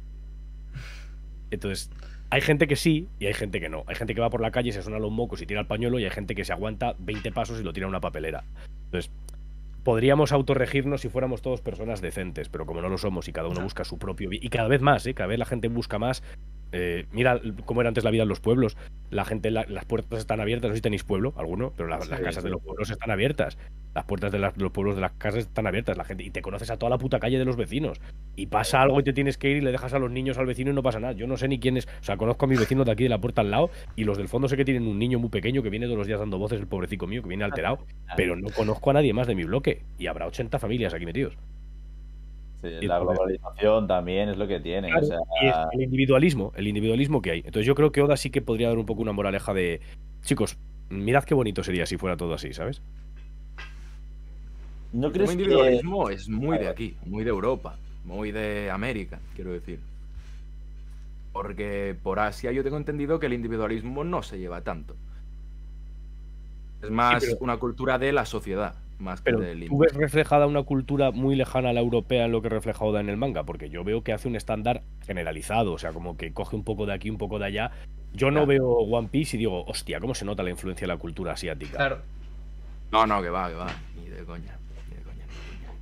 Entonces, 1.52 1.90
hay 2.30 2.42
gente 2.42 2.68
que 2.68 2.76
sí 2.76 3.08
y 3.20 3.28
hay 3.28 3.34
gente 3.34 3.62
que 3.62 3.70
no. 3.70 3.84
Hay 3.88 3.96
gente 3.96 4.16
que 4.16 4.20
va 4.20 4.30
por 4.30 4.42
la 4.42 4.52
calle, 4.52 4.72
se 4.72 4.82
suena 4.82 5.00
los 5.00 5.12
mocos 5.12 5.42
y 5.42 5.46
tira 5.46 5.62
el 5.62 5.68
pañuelo 5.68 6.00
y 6.00 6.04
hay 6.04 6.10
gente 6.10 6.36
que 6.36 6.44
se 6.44 6.52
aguanta 6.52 6.96
20 7.00 7.32
pasos 7.32 7.62
y 7.62 7.64
lo 7.64 7.72
tira 7.72 7.86
a 7.86 7.90
una 7.90 8.02
papelera. 8.02 8.44
Entonces, 8.86 9.12
podríamos 9.86 10.34
autorregirnos 10.34 11.02
si 11.02 11.10
fuéramos 11.10 11.44
todos 11.44 11.62
personas 11.62 12.02
decentes, 12.02 12.50
pero 12.50 12.66
como 12.66 12.82
no 12.82 12.90
lo 12.90 12.98
somos 12.98 13.30
y 13.30 13.32
cada 13.32 13.48
uno 13.48 13.62
busca 13.62 13.86
su 13.86 14.00
propio... 14.00 14.30
Y 14.34 14.50
cada 14.50 14.68
vez 14.68 14.82
más, 14.82 15.06
¿eh? 15.06 15.14
cada 15.14 15.28
vez 15.28 15.40
la 15.40 15.46
gente 15.46 15.70
busca 15.70 16.00
más... 16.00 16.24
Eh, 16.72 17.06
mira 17.12 17.40
cómo 17.66 17.82
era 17.82 17.88
antes 17.88 18.04
la 18.04 18.12
vida 18.12 18.24
en 18.24 18.30
los 18.30 18.40
pueblos. 18.40 18.78
La 19.10 19.24
gente, 19.24 19.52
las 19.52 19.86
puertas 19.86 20.20
están 20.20 20.42
abiertas. 20.42 20.70
No 20.70 20.74
sé 20.74 20.78
si 20.78 20.82
tenéis 20.82 21.04
pueblo, 21.04 21.34
alguno, 21.38 21.74
pero 21.76 21.88
las 21.88 22.08
casas 22.08 22.44
de 22.44 22.50
los 22.50 22.62
pueblos 22.62 22.90
están 22.90 23.12
abiertas. 23.12 23.58
Las 23.94 24.04
puertas 24.04 24.32
de, 24.32 24.40
los 24.40 24.72
pueblos 24.72 24.96
de 24.96 25.02
las 25.02 25.14
casas 25.14 25.42
están 25.42 25.68
abiertas. 25.68 25.98
La 25.98 26.04
gente 26.04 26.24
y 26.24 26.32
te 26.32 26.42
conoces 26.42 26.70
a 26.70 26.78
toda 26.78 26.90
la 26.90 26.98
puta 26.98 27.20
calle 27.20 27.38
de 27.38 27.46
los 27.46 27.56
vecinos. 27.56 28.02
Y 28.36 28.48
pasa 28.48 28.82
algo 28.82 29.00
y 29.00 29.04
te 29.04 29.14
tienes 29.14 29.38
que 29.38 29.50
ir 29.50 29.58
y 29.58 29.62
le 29.62 29.72
dejas 29.72 29.94
a 29.94 30.00
los 30.00 30.12
niños 30.12 30.38
al 30.38 30.48
vecino 30.48 30.72
y 30.72 30.74
no 30.74 30.84
pasa 30.84 31.00
nada. 31.00 31.14
Yo 31.14 31.28
no 31.28 31.38
sé 31.38 31.48
ni 31.48 31.60
quién 31.60 31.78
es. 31.78 31.86
O 31.86 32.04
sea, 32.04 32.18
conozco 32.18 32.46
a 32.46 32.50
mis 32.50 32.60
vecinos 32.60 32.86
de 32.86 32.92
aquí 32.92 33.04
de 33.04 33.10
la 33.10 33.22
puerta 33.22 33.42
al 33.42 33.52
lado 33.52 33.70
y 33.96 34.04
los 34.04 34.18
del 34.18 34.28
fondo 34.28 34.50
sé 34.50 34.58
que 34.58 34.66
tienen 34.66 34.88
un 34.88 35.00
niño 35.00 35.20
muy 35.20 35.30
pequeño 35.30 35.64
que 35.64 35.70
viene 35.70 35.86
todos 35.86 35.98
los 35.98 36.08
días 36.08 36.20
dando 36.20 36.38
voces, 36.38 36.60
el 36.60 36.68
pobrecito 36.68 37.08
mío, 37.08 37.22
que 37.22 37.30
viene 37.30 37.46
alterado. 37.46 37.80
Pero 38.18 38.36
no 38.36 38.50
conozco 38.50 38.90
a 38.90 38.94
nadie 38.94 39.14
más 39.14 39.28
de 39.28 39.36
mi 39.36 39.44
bloque. 39.44 39.84
Y 39.98 40.08
habrá 40.08 40.28
80 40.28 40.60
familias 40.60 40.94
aquí 40.94 41.06
metidos. 41.06 41.38
Sí, 42.80 42.88
la 42.88 43.00
globalización 43.00 43.88
también 43.88 44.30
es 44.30 44.38
lo 44.38 44.48
que 44.48 44.60
tiene. 44.60 44.90
el 45.72 45.82
individualismo, 45.82 46.52
el 46.56 46.68
individualismo 46.68 47.22
que 47.22 47.32
hay. 47.32 47.40
Entonces 47.40 47.66
yo 47.66 47.76
creo 47.76 47.92
que 47.92 48.02
Oda 48.02 48.18
sí 48.18 48.30
que 48.30 48.42
podría 48.42 48.70
dar 48.70 48.78
un 48.78 48.86
poco 48.86 49.02
una 49.02 49.12
moraleja 49.12 49.54
de, 49.54 49.82
chicos, 50.24 50.58
mirad 50.90 51.24
qué 51.24 51.34
bonito 51.34 51.64
sería 51.64 51.86
si 51.86 51.98
fuera 51.98 52.18
todo 52.18 52.34
así, 52.34 52.54
¿sabes? 52.54 52.82
¿No 54.94 55.12
crees 55.12 55.32
el 55.32 55.40
individualismo 55.40 56.10
es 56.10 56.30
muy 56.30 56.58
de 56.58 56.70
aquí, 56.70 56.96
muy 57.06 57.24
de 57.24 57.30
Europa, 57.30 57.78
muy 58.06 58.32
de 58.32 58.72
América, 58.72 59.20
quiero 59.36 59.52
decir. 59.52 59.80
Porque 61.34 61.96
por 62.02 62.20
Asia 62.20 62.54
yo 62.54 62.64
tengo 62.64 62.78
entendido 62.78 63.20
que 63.20 63.26
el 63.26 63.34
individualismo 63.34 64.06
no 64.06 64.24
se 64.24 64.40
lleva 64.40 64.62
tanto. 64.62 64.96
Es 66.82 66.90
más 66.90 67.26
una 67.42 67.58
cultura 67.58 67.98
de 67.98 68.14
la 68.14 68.26
sociedad. 68.26 68.76
Más 68.98 69.22
pero 69.22 69.40
tú 69.40 69.78
ves 69.78 69.94
reflejada 69.94 70.48
una 70.48 70.64
cultura 70.64 71.12
muy 71.12 71.36
lejana 71.36 71.72
a 71.72 71.74
la 71.74 71.82
europea 71.82 72.26
en 72.26 72.32
lo 72.32 72.42
que 72.42 72.48
refleja 72.48 72.86
Oda 72.86 73.02
en 73.02 73.10
el 73.10 73.18
manga, 73.18 73.44
porque 73.44 73.70
yo 73.70 73.84
veo 73.84 74.04
que 74.04 74.14
hace 74.14 74.28
un 74.28 74.36
estándar 74.36 74.84
generalizado, 75.06 75.74
o 75.74 75.78
sea, 75.78 75.92
como 75.92 76.16
que 76.16 76.32
coge 76.32 76.56
un 76.56 76.64
poco 76.64 76.86
de 76.86 76.94
aquí, 76.94 77.10
un 77.10 77.18
poco 77.18 77.38
de 77.38 77.46
allá. 77.46 77.72
Yo 78.14 78.32
no 78.32 78.46
veo 78.46 78.70
One 78.70 79.10
Piece 79.10 79.36
y 79.36 79.40
digo, 79.40 79.66
hostia, 79.66 80.00
¿cómo 80.00 80.16
se 80.16 80.24
nota 80.24 80.44
la 80.44 80.50
influencia 80.50 80.88
de 80.88 80.94
la 80.94 80.98
cultura 80.98 81.34
asiática? 81.34 81.78
Claro. 81.78 81.98
No, 82.92 83.06
no, 83.06 83.22
que 83.22 83.30
va, 83.30 83.50
que 83.50 83.56
va, 83.56 83.68
ni 83.98 84.10
de 84.10 84.24
coña. 84.24 84.58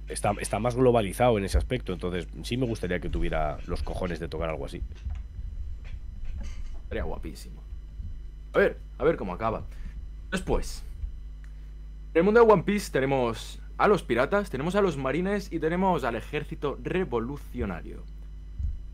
Está, 0.07 0.31
está 0.41 0.59
más 0.59 0.75
globalizado 0.75 1.37
en 1.37 1.45
ese 1.45 1.57
aspecto, 1.57 1.93
entonces 1.93 2.27
sí 2.43 2.57
me 2.57 2.65
gustaría 2.65 2.99
que 2.99 3.09
tuviera 3.09 3.57
los 3.67 3.83
cojones 3.83 4.19
de 4.19 4.27
tocar 4.27 4.49
algo 4.49 4.65
así. 4.65 4.81
Sería 6.89 7.03
guapísimo. 7.03 7.61
A 8.53 8.59
ver, 8.59 8.77
a 8.97 9.03
ver 9.03 9.15
cómo 9.15 9.33
acaba. 9.33 9.63
Después, 10.29 10.83
en 12.13 12.19
el 12.19 12.23
mundo 12.23 12.45
de 12.45 12.51
One 12.51 12.63
Piece 12.63 12.91
tenemos 12.91 13.59
a 13.77 13.87
los 13.87 14.03
piratas, 14.03 14.49
tenemos 14.49 14.75
a 14.75 14.81
los 14.81 14.97
marines 14.97 15.51
y 15.51 15.59
tenemos 15.59 16.03
al 16.03 16.15
ejército 16.15 16.77
revolucionario. 16.83 18.03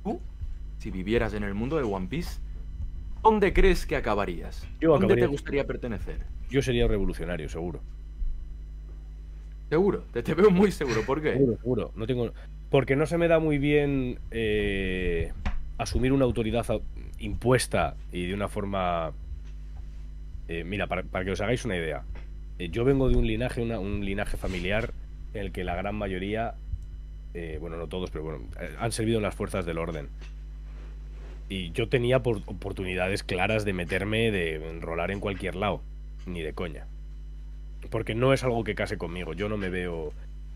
¿Tú, 0.03 0.21
si 0.77 0.89
vivieras 0.89 1.33
en 1.33 1.43
el 1.43 1.53
mundo 1.53 1.77
de 1.77 1.83
One 1.83 2.07
Piece, 2.07 2.39
¿dónde 3.21 3.53
crees 3.53 3.85
que 3.85 3.95
acabarías? 3.95 4.65
¿Dónde 4.79 5.15
te 5.15 5.27
gustaría 5.27 5.67
pertenecer? 5.67 6.19
Yo 6.49 6.61
sería 6.61 6.87
revolucionario, 6.87 7.49
seguro. 7.49 7.81
Seguro, 9.69 10.03
te, 10.11 10.23
te, 10.23 10.33
veo 10.33 10.49
muy 10.49 10.71
seguro. 10.71 11.03
¿Por 11.05 11.21
qué? 11.21 11.33
Seguro, 11.33 11.57
seguro. 11.57 11.91
No 11.95 12.07
tengo... 12.07 12.31
Porque 12.71 12.95
no 12.95 13.05
se 13.05 13.17
me 13.17 13.27
da 13.27 13.39
muy 13.39 13.57
bien 13.59 14.19
eh, 14.31 15.31
asumir 15.77 16.11
una 16.11 16.25
autoridad 16.25 16.65
impuesta 17.19 17.95
y 18.11 18.27
de 18.27 18.33
una 18.33 18.47
forma... 18.47 19.11
Eh, 20.47 20.63
mira, 20.63 20.87
para, 20.87 21.03
que 21.03 21.31
os 21.31 21.41
hagáis 21.41 21.65
una 21.65 21.75
idea. 21.75 22.03
Eh, 22.59 22.69
yo 22.69 22.83
vengo 22.83 23.09
de 23.09 23.15
un 23.15 23.25
linaje, 23.25 23.61
un 23.61 24.05
linaje 24.05 24.37
familiar 24.37 24.93
en 25.33 25.41
el 25.41 25.51
que 25.51 25.63
la 25.63 25.75
gran 25.75 25.95
mayoría, 25.95 26.55
eh, 27.33 27.57
bueno, 27.59 27.77
no 27.77 27.87
todos, 27.87 28.11
pero 28.11 28.25
bueno, 28.25 28.39
eh, 28.59 28.75
han 28.79 28.91
servido 28.91 29.17
en 29.17 29.23
las 29.23 29.33
fuerzas 29.33 29.65
del 29.65 29.77
orden. 29.77 30.09
Y 31.47 31.71
yo 31.71 31.89
tenía 31.89 32.17
oportunidades 32.17 33.23
claras 33.23 33.65
de 33.65 33.73
meterme, 33.73 34.29
de 34.29 34.69
enrolar 34.69 35.09
en 35.09 35.19
cualquier 35.19 35.55
lado, 35.55 35.81
ni 36.27 36.41
de 36.41 36.53
coña. 36.53 36.85
Porque 37.89 38.13
no 38.13 38.33
es 38.33 38.43
algo 38.43 38.63
que 38.63 38.75
case 38.75 38.97
conmigo, 38.97 39.33
yo 39.33 39.49
no 39.49 39.57
me 39.57 39.69
veo... 39.69 40.13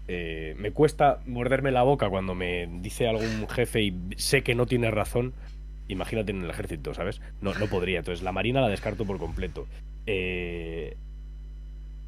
me 0.08 0.72
cuesta 0.72 1.20
morderme 1.26 1.72
la 1.72 1.82
boca 1.82 2.10
cuando 2.10 2.36
me 2.36 2.68
dice 2.82 3.08
algún 3.08 3.48
jefe 3.50 3.82
y 3.82 3.96
sé 4.18 4.44
que 4.44 4.54
no 4.54 4.68
tiene 4.68 4.92
razón. 4.92 5.34
Imagínate 5.88 6.32
en 6.32 6.44
el 6.44 6.50
ejército, 6.50 6.94
¿sabes? 6.94 7.22
No, 7.42 7.56
no 7.56 7.66
podría. 7.68 8.00
Entonces 8.00 8.24
la 8.24 8.32
marina 8.32 8.62
la 8.62 8.70
descarto 8.70 9.04
por 9.06 9.18
completo. 9.18 9.66
Eh, 10.06 10.96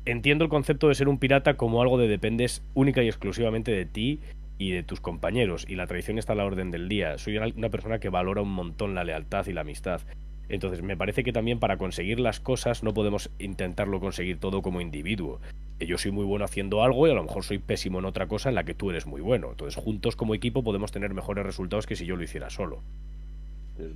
entiendo 0.05 0.43
el 0.43 0.49
concepto 0.49 0.87
de 0.87 0.95
ser 0.95 1.07
un 1.07 1.19
pirata 1.19 1.55
como 1.57 1.81
algo 1.81 1.97
de 1.97 2.07
dependes 2.07 2.63
única 2.73 3.03
y 3.03 3.07
exclusivamente 3.07 3.71
de 3.71 3.85
ti 3.85 4.19
y 4.57 4.71
de 4.71 4.83
tus 4.83 5.01
compañeros, 5.01 5.65
y 5.67 5.75
la 5.75 5.87
tradición 5.87 6.17
está 6.17 6.33
a 6.33 6.35
la 6.37 6.45
orden 6.45 6.71
del 6.71 6.87
día. 6.87 7.17
Soy 7.17 7.37
una 7.37 7.69
persona 7.69 7.99
que 7.99 8.09
valora 8.09 8.41
un 8.41 8.53
montón 8.53 8.95
la 8.95 9.03
lealtad 9.03 9.45
y 9.47 9.53
la 9.53 9.61
amistad. 9.61 10.01
Entonces, 10.47 10.83
me 10.83 10.95
parece 10.95 11.23
que 11.23 11.33
también 11.33 11.59
para 11.59 11.77
conseguir 11.77 12.19
las 12.19 12.39
cosas 12.39 12.83
no 12.83 12.93
podemos 12.93 13.31
intentarlo 13.39 13.99
conseguir 13.99 14.39
todo 14.39 14.61
como 14.61 14.79
individuo. 14.79 15.41
Yo 15.79 15.97
soy 15.97 16.11
muy 16.11 16.23
bueno 16.23 16.45
haciendo 16.45 16.83
algo 16.83 17.07
y 17.07 17.11
a 17.11 17.15
lo 17.15 17.23
mejor 17.23 17.43
soy 17.43 17.57
pésimo 17.57 17.99
en 17.99 18.05
otra 18.05 18.27
cosa 18.27 18.49
en 18.49 18.55
la 18.55 18.63
que 18.63 18.75
tú 18.75 18.91
eres 18.91 19.07
muy 19.07 19.21
bueno. 19.21 19.49
Entonces, 19.49 19.75
juntos 19.81 20.15
como 20.15 20.35
equipo 20.35 20.63
podemos 20.63 20.91
tener 20.91 21.13
mejores 21.13 21.45
resultados 21.45 21.87
que 21.87 21.95
si 21.95 22.05
yo 22.05 22.15
lo 22.15 22.23
hiciera 22.23 22.49
solo. 22.49 22.83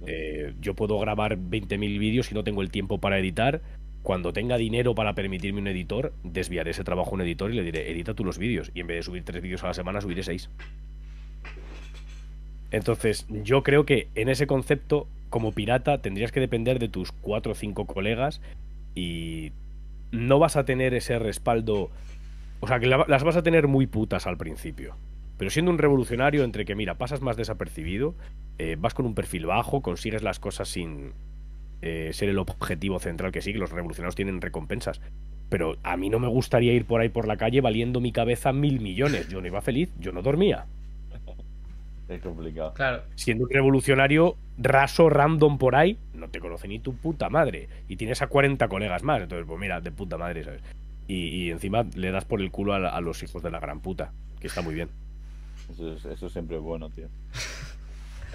Eh, 0.07 0.55
yo 0.59 0.73
puedo 0.73 0.99
grabar 0.99 1.37
20.000 1.37 1.99
vídeos 1.99 2.31
y 2.31 2.35
no 2.35 2.43
tengo 2.43 2.61
el 2.61 2.71
tiempo 2.71 2.99
para 2.99 3.17
editar, 3.17 3.61
cuando 4.03 4.33
tenga 4.33 4.57
dinero 4.57 4.95
para 4.95 5.13
permitirme 5.13 5.59
un 5.59 5.67
editor, 5.67 6.13
desviaré 6.23 6.71
ese 6.71 6.83
trabajo 6.83 7.11
a 7.11 7.13
un 7.15 7.21
editor 7.21 7.51
y 7.51 7.55
le 7.55 7.63
diré, 7.63 7.91
edita 7.91 8.13
tú 8.13 8.23
los 8.23 8.37
vídeos. 8.37 8.71
Y 8.73 8.81
en 8.81 8.87
vez 8.87 8.97
de 8.97 9.03
subir 9.03 9.23
tres 9.23 9.41
vídeos 9.41 9.63
a 9.63 9.67
la 9.67 9.73
semana, 9.73 10.01
subiré 10.01 10.23
seis. 10.23 10.49
Entonces, 12.71 13.25
yo 13.29 13.63
creo 13.63 13.85
que 13.85 14.07
en 14.15 14.29
ese 14.29 14.47
concepto, 14.47 15.07
como 15.29 15.51
pirata, 15.51 16.01
tendrías 16.01 16.31
que 16.31 16.39
depender 16.39 16.79
de 16.79 16.87
tus 16.87 17.11
cuatro 17.11 17.53
o 17.53 17.55
cinco 17.55 17.85
colegas 17.85 18.41
y 18.95 19.51
no 20.11 20.39
vas 20.39 20.55
a 20.55 20.65
tener 20.65 20.93
ese 20.93 21.19
respaldo. 21.19 21.89
O 22.61 22.67
sea, 22.67 22.79
que 22.79 22.87
las 22.87 23.23
vas 23.23 23.35
a 23.35 23.43
tener 23.43 23.67
muy 23.67 23.87
putas 23.87 24.27
al 24.27 24.37
principio. 24.37 24.95
Pero 25.37 25.51
siendo 25.51 25.71
un 25.71 25.77
revolucionario, 25.77 26.43
entre 26.43 26.65
que, 26.65 26.75
mira, 26.75 26.97
pasas 26.97 27.21
más 27.21 27.37
desapercibido, 27.37 28.13
eh, 28.57 28.75
vas 28.77 28.93
con 28.93 29.05
un 29.05 29.15
perfil 29.15 29.45
bajo, 29.45 29.81
consigues 29.81 30.21
las 30.21 30.37
cosas 30.39 30.67
sin, 30.67 31.13
eh, 31.81 32.11
ser 32.13 32.29
el 32.29 32.39
objetivo 32.39 32.99
central 32.99 33.31
que 33.31 33.41
sí, 33.41 33.53
que 33.53 33.59
los 33.59 33.71
revolucionarios 33.71 34.15
tienen 34.15 34.41
recompensas. 34.41 35.01
Pero 35.49 35.77
a 35.83 35.97
mí 35.97 36.09
no 36.09 36.19
me 36.19 36.27
gustaría 36.27 36.73
ir 36.73 36.85
por 36.85 37.01
ahí 37.01 37.09
por 37.09 37.27
la 37.27 37.37
calle 37.37 37.61
valiendo 37.61 38.01
mi 38.01 38.11
cabeza 38.11 38.53
mil 38.53 38.79
millones. 38.81 39.29
Yo 39.29 39.41
no 39.41 39.47
iba 39.47 39.61
feliz, 39.61 39.89
yo 39.99 40.11
no 40.11 40.21
dormía. 40.21 40.65
Es 42.09 42.21
complicado. 42.21 42.73
Claro. 42.73 43.03
Siendo 43.15 43.43
un 43.45 43.49
revolucionario 43.51 44.35
raso, 44.57 45.09
random 45.09 45.57
por 45.57 45.75
ahí, 45.75 45.97
no 46.13 46.29
te 46.29 46.39
conoce 46.39 46.67
ni 46.67 46.79
tu 46.79 46.95
puta 46.95 47.29
madre. 47.29 47.69
Y 47.87 47.97
tienes 47.97 48.21
a 48.21 48.27
40 48.27 48.67
colegas 48.67 49.03
más. 49.03 49.21
Entonces, 49.21 49.45
pues 49.47 49.59
mira, 49.59 49.79
de 49.79 49.91
puta 49.91 50.17
madre, 50.17 50.43
¿sabes? 50.43 50.61
Y, 51.07 51.49
encima 51.49 51.83
le 51.95 52.11
das 52.11 52.25
por 52.25 52.39
el 52.39 52.51
culo 52.51 52.73
a, 52.73 53.01
los 53.01 53.23
hijos 53.23 53.41
de 53.41 53.49
la 53.49 53.59
gran 53.59 53.79
puta, 53.79 54.11
que 54.39 54.45
está 54.45 54.61
muy 54.61 54.75
bien. 54.75 54.89
Eso, 55.71 55.95
eso 56.09 56.29
siempre 56.29 56.57
es 56.57 56.61
bueno, 56.61 56.89
tío. 56.89 57.07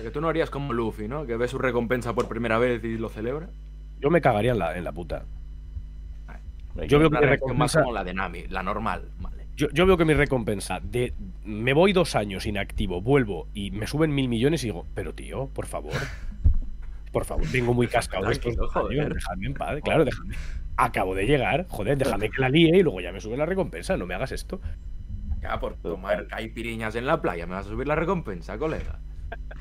que 0.03 0.11
tú 0.11 0.21
no 0.21 0.29
harías 0.29 0.51
como 0.51 0.73
Luffy, 0.73 1.09
¿no? 1.09 1.27
Que 1.27 1.37
ve 1.37 1.49
su 1.49 1.59
recompensa 1.59 2.15
por 2.15 2.29
primera 2.29 2.59
vez 2.59 2.83
y 2.85 2.99
lo 2.99 3.09
celebra. 3.09 3.49
Yo 4.01 4.11
me 4.11 4.21
cagaría 4.21 4.53
en 4.53 4.59
la, 4.59 4.77
en 4.77 4.85
la 4.85 4.93
puta. 4.93 5.25
Yo 6.89 6.99
veo 6.99 7.11
que 7.11 7.21
mi 7.21 7.27
recompensa... 7.27 7.59
más 7.59 7.77
como 7.77 7.93
la 7.93 8.05
de 8.05 8.15
Nami, 8.15 8.47
la 8.49 8.63
normal, 8.63 9.09
vale. 9.21 9.47
Yo, 9.57 9.69
yo, 9.73 9.87
veo 9.87 9.97
que 9.97 10.05
mi 10.05 10.15
recompensa 10.15 10.81
de 10.81 11.15
me 11.45 11.73
voy 11.73 11.93
dos 11.93 12.17
años 12.17 12.45
inactivo, 12.45 13.01
vuelvo 13.01 13.47
y 13.55 13.71
me 13.71 13.87
suben 13.87 14.13
mil 14.13 14.29
millones 14.29 14.65
y 14.65 14.67
digo, 14.67 14.85
pero 14.95 15.15
tío, 15.15 15.49
por 15.55 15.67
favor, 15.67 15.93
por 17.13 17.25
favor, 17.25 17.47
vengo 17.53 17.73
muy 17.73 17.87
cascado 17.87 18.29
de 18.29 18.35
déjame 18.35 19.47
en 19.47 19.55
paz, 19.55 19.81
claro, 19.85 20.05
déjame. 20.05 20.35
Acabo 20.77 21.15
de 21.15 21.27
llegar, 21.27 21.67
joder, 21.69 21.97
déjame 21.97 22.31
que 22.31 22.41
la 22.41 22.49
líe 22.49 22.77
y 22.77 22.83
luego 22.83 23.01
ya 23.01 23.13
me 23.13 23.21
sube 23.21 23.37
la 23.37 23.47
recompensa, 23.47 23.97
no 23.97 24.07
me 24.07 24.15
hagas 24.15 24.33
esto. 24.33 24.61
Ya, 25.41 25.61
por 25.61 25.77
tomar 25.77 26.27
caipiriñas 26.27 26.97
en 26.97 27.07
la 27.07 27.23
playa, 27.23 27.47
me 27.47 27.55
vas 27.55 27.67
a 27.67 27.69
subir 27.69 27.87
la 27.87 27.95
recompensa, 27.95 28.59
colega. 28.59 28.99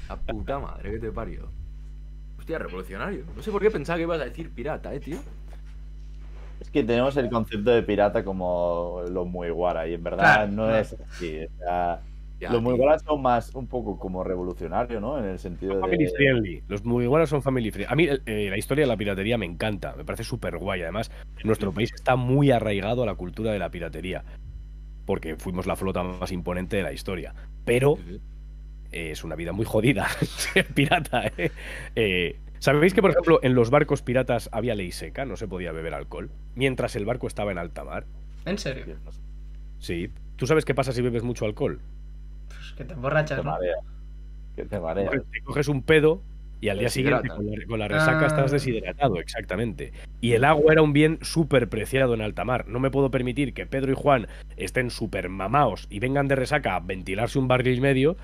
La 0.09 0.15
puta 0.15 0.59
madre 0.59 0.91
que 0.91 0.99
te 0.99 1.11
parió. 1.11 1.49
Hostia, 2.37 2.59
revolucionario. 2.59 3.23
No 3.35 3.41
sé 3.41 3.51
por 3.51 3.61
qué 3.61 3.71
pensaba 3.71 3.97
que 3.97 4.03
ibas 4.03 4.19
a 4.19 4.25
decir 4.25 4.49
pirata, 4.51 4.93
eh, 4.93 4.99
tío. 4.99 5.17
Es 6.59 6.69
que 6.69 6.83
tenemos 6.83 7.15
el 7.17 7.29
concepto 7.29 7.71
de 7.71 7.83
pirata 7.83 8.23
como 8.23 9.01
los 9.09 9.27
muy 9.27 9.49
guara 9.49 9.87
y 9.87 9.93
en 9.93 10.03
verdad 10.03 10.47
no 10.47 10.73
es 10.73 10.93
así. 10.93 11.39
los 12.39 12.61
muy 12.61 12.79
son 13.05 13.21
más 13.21 13.53
un 13.55 13.67
poco 13.67 13.97
como 13.97 14.23
revolucionario, 14.23 15.01
¿no? 15.01 15.17
En 15.17 15.25
el 15.25 15.39
sentido 15.39 15.79
family 15.79 16.07
Friendly. 16.07 16.63
Los 16.67 16.83
muy 16.85 17.05
son 17.27 17.41
family 17.41 17.71
friendly. 17.71 17.91
A 17.91 17.95
mí 17.95 18.07
eh, 18.25 18.49
la 18.49 18.57
historia 18.57 18.83
de 18.83 18.87
la 18.87 18.97
piratería 18.97 19.37
me 19.37 19.45
encanta, 19.45 19.93
me 19.95 20.05
parece 20.05 20.23
súper 20.23 20.57
guay. 20.57 20.81
Además, 20.81 21.11
nuestro 21.43 21.71
país 21.71 21.91
está 21.93 22.15
muy 22.15 22.51
arraigado 22.51 23.03
a 23.03 23.05
la 23.05 23.15
cultura 23.15 23.51
de 23.51 23.59
la 23.59 23.69
piratería. 23.69 24.23
Porque 25.05 25.35
fuimos 25.35 25.65
la 25.65 25.75
flota 25.75 26.01
más 26.01 26.31
imponente 26.31 26.77
de 26.77 26.83
la 26.83 26.93
historia. 26.93 27.35
Pero 27.65 27.97
es 28.93 29.23
una 29.23 29.35
vida 29.35 29.51
muy 29.51 29.65
jodida 29.65 30.07
ser 30.21 30.65
pirata. 30.67 31.27
¿eh? 31.37 31.51
¿eh? 31.95 32.39
sabéis 32.59 32.93
que, 32.93 33.01
por 33.01 33.11
ejemplo, 33.11 33.39
en 33.43 33.55
los 33.55 33.69
barcos 33.69 34.01
piratas 34.01 34.49
había 34.51 34.75
ley 34.75 34.91
seca? 34.91 35.25
No 35.25 35.35
se 35.35 35.47
podía 35.47 35.71
beber 35.71 35.93
alcohol. 35.93 36.29
Mientras 36.55 36.95
el 36.95 37.05
barco 37.05 37.27
estaba 37.27 37.51
en 37.51 37.57
alta 37.57 37.83
mar. 37.83 38.05
¿En 38.45 38.57
serio? 38.57 38.85
Sí. 39.79 40.09
¿Tú 40.35 40.47
sabes 40.47 40.65
qué 40.65 40.73
pasa 40.75 40.91
si 40.91 41.01
bebes 41.01 41.23
mucho 41.23 41.45
alcohol? 41.45 41.79
Pues 42.47 42.71
que 42.77 42.83
te 42.83 42.89
Te 42.89 42.93
emborrachas, 42.93 43.37
¿no? 43.43 43.51
marea. 43.51 43.75
Que 44.55 44.65
te 44.65 44.79
marea. 44.79 45.09
Coges- 45.09 45.23
Te 45.31 45.41
coges 45.41 45.67
un 45.67 45.81
pedo 45.83 46.21
y 46.61 46.69
al 46.69 46.79
día 46.79 46.89
siguiente 46.89 47.23
Deshidrata. 47.23 47.35
con 47.43 47.59
la, 47.59 47.65
con 47.67 47.79
la 47.79 47.87
resaca 47.89 48.21
Ah. 48.23 48.27
estás 48.27 48.51
deshidratado, 48.51 49.19
exactamente. 49.19 49.91
Y 50.21 50.31
el 50.33 50.45
agua 50.45 50.71
era 50.73 50.81
un 50.81 50.93
bien 50.93 51.19
súper 51.21 51.67
preciado 51.69 52.13
en 52.13 52.21
alta 52.21 52.45
mar. 52.45 52.67
No 52.67 52.79
me 52.79 52.89
puedo 52.89 53.11
permitir 53.11 53.53
que 53.53 53.65
Pedro 53.65 53.91
y 53.91 53.95
Juan 53.95 54.27
estén 54.55 54.89
súper 54.89 55.27
mamaos 55.29 55.87
y 55.89 55.99
vengan 55.99 56.27
de 56.29 56.35
resaca 56.35 56.75
a 56.75 56.79
ventilarse 56.79 57.37
un 57.37 57.47
barril 57.49 57.77
y 57.79 57.81
medio 57.81 58.17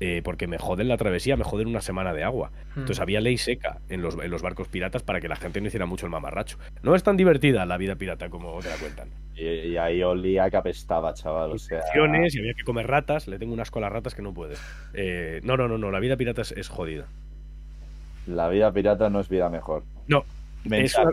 eh, 0.00 0.20
porque 0.24 0.46
me 0.46 0.58
joden 0.58 0.88
la 0.88 0.96
travesía, 0.96 1.36
me 1.36 1.44
joden 1.44 1.68
una 1.68 1.80
semana 1.80 2.12
de 2.12 2.24
agua. 2.24 2.50
Mm. 2.74 2.80
Entonces 2.80 3.00
había 3.00 3.20
ley 3.20 3.38
seca 3.38 3.78
en 3.88 4.02
los, 4.02 4.14
en 4.22 4.30
los 4.30 4.42
barcos 4.42 4.68
piratas 4.68 5.02
para 5.02 5.20
que 5.20 5.28
la 5.28 5.36
gente 5.36 5.60
no 5.60 5.68
hiciera 5.68 5.86
mucho 5.86 6.06
el 6.06 6.10
mamarracho. 6.10 6.58
No 6.82 6.94
es 6.94 7.02
tan 7.02 7.16
divertida 7.16 7.64
la 7.66 7.76
vida 7.76 7.94
pirata 7.96 8.28
como 8.28 8.58
te 8.60 8.68
la 8.68 8.76
cuentan. 8.76 9.08
Y, 9.36 9.44
y 9.44 9.76
ahí 9.76 10.02
olía 10.02 10.48
que 10.50 10.56
apestaba, 10.56 11.14
chaval. 11.14 11.52
O 11.52 11.58
sea, 11.58 11.80
y 11.94 11.98
había 11.98 12.54
que 12.54 12.64
comer 12.64 12.86
ratas. 12.86 13.26
Le 13.28 13.38
tengo 13.38 13.52
unas 13.52 13.70
con 13.70 13.82
las 13.82 13.90
ratas 13.92 14.14
que 14.14 14.22
no 14.22 14.32
puedes. 14.34 14.60
Eh, 14.94 15.40
no, 15.44 15.56
no, 15.56 15.68
no, 15.68 15.78
no. 15.78 15.90
La 15.90 16.00
vida 16.00 16.16
pirata 16.16 16.42
es, 16.42 16.52
es 16.52 16.68
jodida. 16.68 17.06
la 18.26 18.48
vida 18.48 18.72
pirata 18.72 19.10
no 19.10 19.20
es 19.20 19.28
vida 19.28 19.48
mejor. 19.48 19.82
No. 20.06 20.24
Es 20.70 20.96
una, 20.96 21.10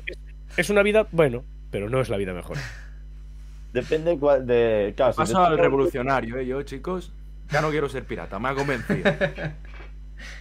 es- 0.57 0.69
una 0.69 0.81
vida, 0.83 1.07
bueno, 1.11 1.43
pero 1.71 1.89
no 1.89 1.99
es 1.99 2.09
la 2.09 2.17
vida 2.17 2.33
mejor. 2.33 2.57
Depende 3.73 4.17
cuál 4.17 4.45
de. 4.45 4.93
Claro, 4.95 5.13
si 5.25 5.33
al 5.33 5.57
revolucionario, 5.57 6.37
¿eh? 6.37 6.45
Yo, 6.45 6.61
chicos, 6.63 7.11
ya 7.51 7.61
no 7.61 7.69
quiero 7.69 7.89
ser 7.89 8.05
pirata, 8.05 8.39
me 8.39 8.49
ha 8.49 8.55
convencido. 8.55 9.11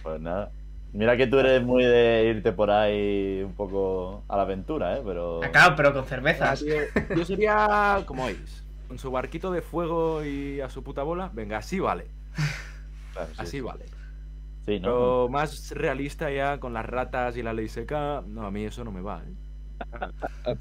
Pues 0.03 0.21
nada. 0.21 0.51
Mira 0.93 1.15
que 1.17 1.25
tú 1.25 1.39
eres 1.39 1.63
muy 1.63 1.83
de 1.83 2.25
irte 2.35 2.51
por 2.51 2.69
ahí 2.69 3.41
un 3.43 3.53
poco 3.53 4.23
a 4.27 4.35
la 4.35 4.43
aventura, 4.43 4.97
¿eh? 4.97 5.01
Pero. 5.03 5.41
Ah, 5.43 5.49
claro, 5.49 5.75
pero 5.75 5.93
con 5.93 6.05
cervezas. 6.05 6.63
Yo 7.15 7.25
sería 7.25 8.03
como 8.05 8.25
Ace, 8.27 8.61
con 8.87 8.99
su 8.99 9.09
barquito 9.09 9.51
de 9.51 9.61
fuego 9.61 10.23
y 10.23 10.59
a 10.61 10.69
su 10.69 10.83
puta 10.83 11.01
bola. 11.03 11.31
Venga, 11.33 11.57
así 11.57 11.79
vale, 11.79 12.07
Claro, 13.13 13.27
sí, 13.29 13.35
así 13.39 13.61
vale. 13.61 13.85
Sí, 14.65 14.79
¿no? 14.79 14.85
Pero 14.85 15.29
más 15.29 15.71
realista 15.71 16.29
ya 16.29 16.59
con 16.59 16.73
las 16.73 16.85
ratas 16.85 17.35
y 17.37 17.41
la 17.41 17.53
ley 17.53 17.67
seca, 17.67 18.21
no, 18.27 18.45
a 18.45 18.51
mí 18.51 18.65
eso 18.65 18.83
no 18.83 18.91
me 18.91 19.01
va. 19.01 19.23
¿eh? 19.23 20.55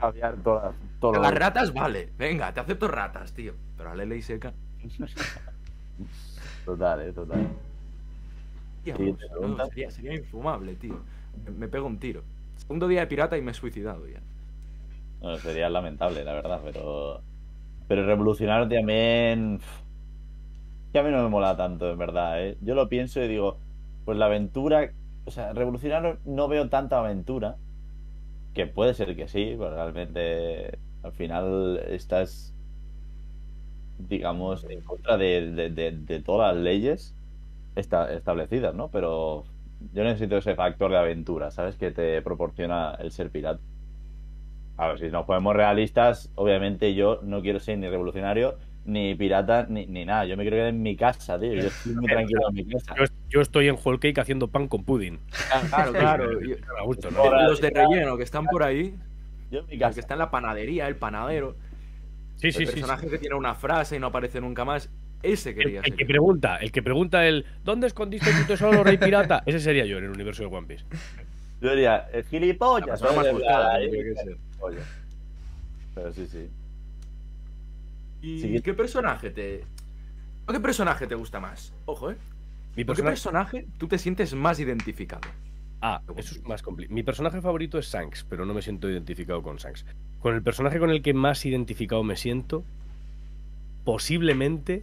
Cambiar 0.00 0.34
todas- 0.42 0.74
todo. 1.00 1.20
Las 1.22 1.34
ratas 1.34 1.72
vale, 1.72 2.10
venga, 2.18 2.52
te 2.52 2.58
acepto 2.60 2.88
ratas, 2.88 3.32
tío. 3.32 3.54
Pero 3.76 3.94
la 3.94 4.04
ley 4.04 4.22
seca, 4.22 4.52
Total, 6.64 7.00
eh, 7.02 7.12
total. 7.12 7.48
Sí, 8.96 9.16
no, 9.40 9.58
sería, 9.66 9.90
sería 9.90 10.14
infumable, 10.14 10.76
tío. 10.76 11.04
Me, 11.32 11.50
me 11.50 11.68
pego 11.68 11.86
un 11.86 11.98
tiro. 11.98 12.22
Segundo 12.56 12.88
día 12.88 13.00
de 13.00 13.06
pirata 13.06 13.36
y 13.36 13.42
me 13.42 13.50
he 13.52 13.54
suicidado 13.54 14.06
ya. 14.06 14.22
Bueno, 15.20 15.38
sería 15.38 15.68
lamentable, 15.70 16.24
la 16.24 16.34
verdad, 16.34 16.60
pero. 16.64 17.24
Pero 17.88 18.06
revolucionario 18.06 18.68
también. 18.68 19.60
Que 20.92 20.98
a 21.00 21.02
mí 21.02 21.10
no 21.10 21.22
me 21.22 21.28
mola 21.28 21.56
tanto, 21.56 21.90
en 21.90 21.98
verdad, 21.98 22.42
¿eh? 22.44 22.56
Yo 22.60 22.74
lo 22.74 22.88
pienso 22.88 23.20
y 23.22 23.28
digo, 23.28 23.58
pues 24.04 24.16
la 24.18 24.26
aventura. 24.26 24.92
O 25.24 25.30
sea, 25.30 25.52
revolucionario 25.52 26.20
no 26.24 26.48
veo 26.48 26.68
tanta 26.68 26.98
aventura. 26.98 27.56
Que 28.54 28.66
puede 28.66 28.94
ser 28.94 29.16
que 29.16 29.28
sí, 29.28 29.56
pero 29.58 29.70
realmente. 29.74 30.78
Al 31.02 31.12
final 31.12 31.78
estás. 31.88 32.53
Digamos, 33.98 34.64
en 34.68 34.80
contra 34.82 35.16
de, 35.16 35.50
de- 35.52 35.70
de- 35.70 35.92
de 35.92 36.20
todas 36.20 36.54
las 36.54 36.62
leyes 36.62 37.14
esta- 37.76 38.12
establecidas, 38.12 38.74
¿no? 38.74 38.88
Pero 38.88 39.44
yo 39.92 40.02
necesito 40.04 40.36
ese 40.36 40.54
factor 40.54 40.90
de 40.90 40.98
aventura, 40.98 41.50
¿sabes? 41.50 41.76
Que 41.76 41.90
te 41.90 42.20
proporciona 42.22 42.96
el 43.00 43.10
ser 43.12 43.30
pirata. 43.30 43.60
A 44.76 44.88
ver, 44.88 44.98
si 44.98 45.06
nos 45.08 45.24
ponemos 45.26 45.54
realistas, 45.54 46.30
obviamente 46.34 46.94
yo 46.94 47.20
no 47.22 47.40
quiero 47.42 47.60
ser 47.60 47.78
ni 47.78 47.88
revolucionario, 47.88 48.56
ni 48.84 49.14
pirata, 49.14 49.66
ni, 49.68 49.86
ni 49.86 50.04
nada. 50.04 50.24
Yo 50.26 50.36
me 50.36 50.42
quiero 50.42 50.56
quedar 50.56 50.68
en 50.70 50.82
mi 50.82 50.96
casa, 50.96 51.38
tío. 51.38 51.54
Yo 51.54 51.68
estoy 51.68 51.94
muy 51.94 52.06
tranquilo 52.06 52.40
en 52.48 52.54
mi 52.54 52.64
casa. 52.66 52.94
Yo, 52.98 53.04
yo 53.30 53.40
estoy 53.40 53.68
en 53.68 53.76
Whole 53.82 54.00
Cake 54.00 54.18
haciendo 54.20 54.48
pan 54.48 54.66
con 54.66 54.82
pudding. 54.84 55.20
Claro, 55.70 55.92
claro. 55.92 56.42
y- 56.44 56.52
A 56.80 56.82
gusto, 56.84 57.10
¿no? 57.12 57.20
Ahora- 57.20 57.46
los 57.48 57.60
de 57.60 57.70
relleno 57.70 58.16
que 58.16 58.24
están 58.24 58.46
por 58.46 58.64
ahí, 58.64 58.96
Yo 59.52 59.60
en 59.60 59.66
mi 59.68 59.78
casa. 59.78 59.94
que 59.94 60.00
está 60.00 60.14
en 60.14 60.18
la 60.18 60.30
panadería, 60.32 60.88
el 60.88 60.96
panadero, 60.96 61.54
Sí, 62.36 62.52
sí, 62.52 62.62
el 62.62 62.68
sí. 62.68 62.72
personaje 62.74 63.06
sí. 63.06 63.10
que 63.12 63.18
tiene 63.18 63.34
una 63.36 63.54
frase 63.54 63.96
y 63.96 63.98
no 63.98 64.08
aparece 64.08 64.40
nunca 64.40 64.64
más, 64.64 64.90
ese 65.22 65.50
El, 65.50 65.56
quería 65.56 65.80
el 65.80 65.86
ser. 65.86 65.96
que 65.96 66.04
pregunta, 66.06 66.56
el 66.56 66.70
que 66.72 66.82
pregunta 66.82 67.26
el 67.26 67.46
¿Dónde 67.64 67.86
escondiste 67.86 68.30
tu 68.32 68.44
tesoro, 68.46 68.84
rey 68.84 68.98
pirata? 68.98 69.42
Ese 69.46 69.60
sería 69.60 69.84
yo 69.86 69.98
en 69.98 70.04
el 70.04 70.10
universo 70.10 70.42
de 70.42 70.54
One 70.54 70.66
Piece. 70.66 70.84
Yo 71.60 71.70
diría, 71.70 72.08
el 72.12 72.22
La 72.24 72.28
gilipollas. 72.28 73.00
persona 73.00 73.12
más. 73.12 73.26
Pero 75.94 76.12
sí, 76.12 76.26
sí. 76.26 76.48
¿Y 78.22 78.40
Sí. 78.40 78.60
qué 78.62 78.74
personaje 78.74 79.30
te. 79.30 79.64
¿o 80.46 80.52
¿Qué 80.52 80.60
personaje 80.60 81.06
te 81.06 81.14
gusta 81.14 81.40
más? 81.40 81.72
Ojo, 81.86 82.10
¿eh? 82.10 82.16
Mi 82.76 82.84
¿Con 82.84 82.96
qué 82.96 83.02
personaje... 83.02 83.52
personaje 83.60 83.66
tú 83.78 83.86
te 83.88 83.98
sientes 83.98 84.34
más 84.34 84.58
identificado? 84.60 85.28
Ah, 85.80 86.02
eso 86.16 86.34
es 86.34 86.42
más 86.44 86.62
complicado. 86.62 86.94
Mi 86.94 87.02
personaje 87.02 87.40
favorito 87.40 87.78
es 87.78 87.86
Shanks, 87.86 88.24
pero 88.28 88.44
no 88.44 88.54
me 88.54 88.62
siento 88.62 88.90
identificado 88.90 89.42
con 89.42 89.56
Shanks. 89.56 89.84
Con 90.24 90.34
el 90.34 90.42
personaje 90.42 90.78
con 90.78 90.88
el 90.88 91.02
que 91.02 91.12
más 91.12 91.44
identificado 91.44 92.02
me 92.02 92.16
siento, 92.16 92.64
posiblemente. 93.84 94.82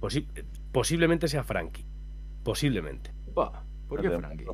posi- 0.00 0.26
posiblemente 0.72 1.28
sea 1.28 1.44
Frankie. 1.44 1.84
Posiblemente. 2.42 3.12
¿Por 3.88 4.02
qué 4.02 4.10
Frankie? 4.18 4.46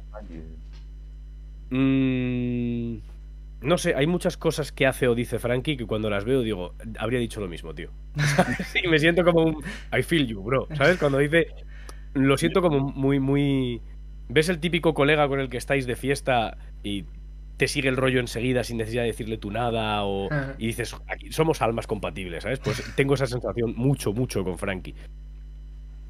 Mm, 1.70 2.98
no 3.62 3.78
sé, 3.78 3.94
hay 3.94 4.06
muchas 4.06 4.36
cosas 4.36 4.72
que 4.72 4.86
hace 4.86 5.08
o 5.08 5.14
dice 5.14 5.38
Frankie 5.38 5.78
que 5.78 5.86
cuando 5.86 6.10
las 6.10 6.26
veo 6.26 6.42
digo, 6.42 6.74
habría 6.98 7.18
dicho 7.18 7.40
lo 7.40 7.48
mismo, 7.48 7.74
tío. 7.74 7.88
sí, 8.66 8.80
me 8.90 8.98
siento 8.98 9.24
como 9.24 9.42
un 9.44 9.64
I 9.98 10.02
feel 10.02 10.26
you, 10.26 10.42
bro. 10.42 10.68
¿Sabes? 10.76 10.98
Cuando 10.98 11.16
dice, 11.16 11.46
lo 12.12 12.36
siento 12.36 12.60
como 12.60 12.80
muy, 12.90 13.18
muy. 13.20 13.80
¿Ves 14.32 14.48
el 14.48 14.60
típico 14.60 14.94
colega 14.94 15.26
con 15.28 15.40
el 15.40 15.48
que 15.48 15.56
estáis 15.56 15.86
de 15.86 15.96
fiesta 15.96 16.56
y 16.84 17.04
te 17.56 17.66
sigue 17.68 17.88
el 17.88 17.96
rollo 17.96 18.20
enseguida 18.20 18.62
sin 18.64 18.76
necesidad 18.78 19.02
de 19.02 19.08
decirle 19.08 19.38
tú 19.38 19.50
nada? 19.50 20.04
O, 20.04 20.32
Ajá. 20.32 20.54
y 20.58 20.68
dices, 20.68 20.94
aquí 21.08 21.32
somos 21.32 21.60
almas 21.62 21.86
compatibles, 21.86 22.44
¿sabes? 22.44 22.60
Pues 22.60 22.82
tengo 22.96 23.14
esa 23.14 23.26
sensación 23.26 23.74
mucho, 23.76 24.12
mucho 24.12 24.44
con 24.44 24.56
Frankie. 24.56 24.94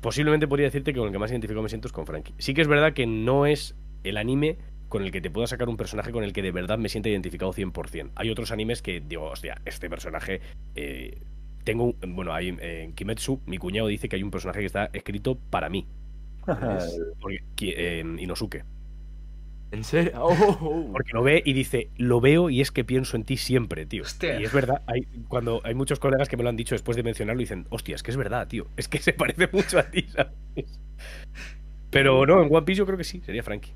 Posiblemente 0.00 0.48
podría 0.48 0.66
decirte 0.66 0.92
que 0.92 0.98
con 0.98 1.08
el 1.08 1.12
que 1.12 1.18
más 1.18 1.30
identificado 1.30 1.62
me 1.62 1.68
siento 1.68 1.88
es 1.88 1.92
con 1.92 2.06
Frankie. 2.06 2.34
Sí 2.38 2.54
que 2.54 2.62
es 2.62 2.68
verdad 2.68 2.92
que 2.94 3.06
no 3.06 3.46
es 3.46 3.74
el 4.04 4.16
anime 4.16 4.56
con 4.88 5.02
el 5.02 5.12
que 5.12 5.20
te 5.20 5.30
pueda 5.30 5.46
sacar 5.46 5.68
un 5.68 5.76
personaje 5.76 6.10
con 6.10 6.24
el 6.24 6.32
que 6.32 6.42
de 6.42 6.50
verdad 6.52 6.78
me 6.78 6.88
sienta 6.88 7.08
identificado 7.08 7.52
100%. 7.52 8.10
Hay 8.16 8.30
otros 8.30 8.50
animes 8.50 8.82
que 8.82 9.00
digo, 9.00 9.24
hostia, 9.26 9.60
este 9.64 9.88
personaje... 9.88 10.40
eh, 10.74 11.18
tengo, 11.62 11.84
un- 12.02 12.16
bueno, 12.16 12.32
hay, 12.32 12.48
eh, 12.60 12.84
en 12.84 12.94
Kimetsu, 12.94 13.40
mi 13.44 13.58
cuñado 13.58 13.86
dice 13.88 14.08
que 14.08 14.16
hay 14.16 14.22
un 14.22 14.30
personaje 14.30 14.60
que 14.60 14.66
está 14.66 14.88
escrito 14.94 15.36
para 15.50 15.68
mí. 15.68 15.86
Es- 16.46 17.00
porque- 17.20 18.00
Inosuke. 18.18 18.64
¿En 19.72 19.84
serio? 19.84 20.12
Oh, 20.16 20.28
oh, 20.40 20.58
oh. 20.60 20.92
Porque 20.92 21.12
lo 21.12 21.22
ve 21.22 21.42
y 21.44 21.52
dice, 21.52 21.90
lo 21.96 22.20
veo 22.20 22.50
y 22.50 22.60
es 22.60 22.72
que 22.72 22.84
pienso 22.84 23.16
en 23.16 23.24
ti 23.24 23.36
siempre, 23.36 23.86
tío. 23.86 24.02
Hostia. 24.02 24.40
Y 24.40 24.44
es 24.44 24.52
verdad, 24.52 24.82
hay, 24.86 25.02
cuando 25.28 25.60
hay 25.64 25.74
muchos 25.74 26.00
colegas 26.00 26.28
que 26.28 26.36
me 26.36 26.42
lo 26.42 26.48
han 26.48 26.56
dicho 26.56 26.74
después 26.74 26.96
de 26.96 27.02
mencionarlo 27.04 27.40
y 27.40 27.44
dicen, 27.44 27.66
hostia, 27.70 27.94
es 27.94 28.02
que 28.02 28.10
es 28.10 28.16
verdad, 28.16 28.48
tío. 28.48 28.66
Es 28.76 28.88
que 28.88 28.98
se 28.98 29.12
parece 29.14 29.48
mucho 29.52 29.78
a 29.78 29.84
ti, 29.84 30.02
¿sabes? 30.08 30.32
Pero 31.90 32.24
no, 32.26 32.42
en 32.42 32.54
One 32.54 32.62
Piece 32.64 32.78
yo 32.78 32.86
creo 32.86 32.98
que 32.98 33.04
sí, 33.04 33.20
sería 33.20 33.42
Frankie. 33.42 33.72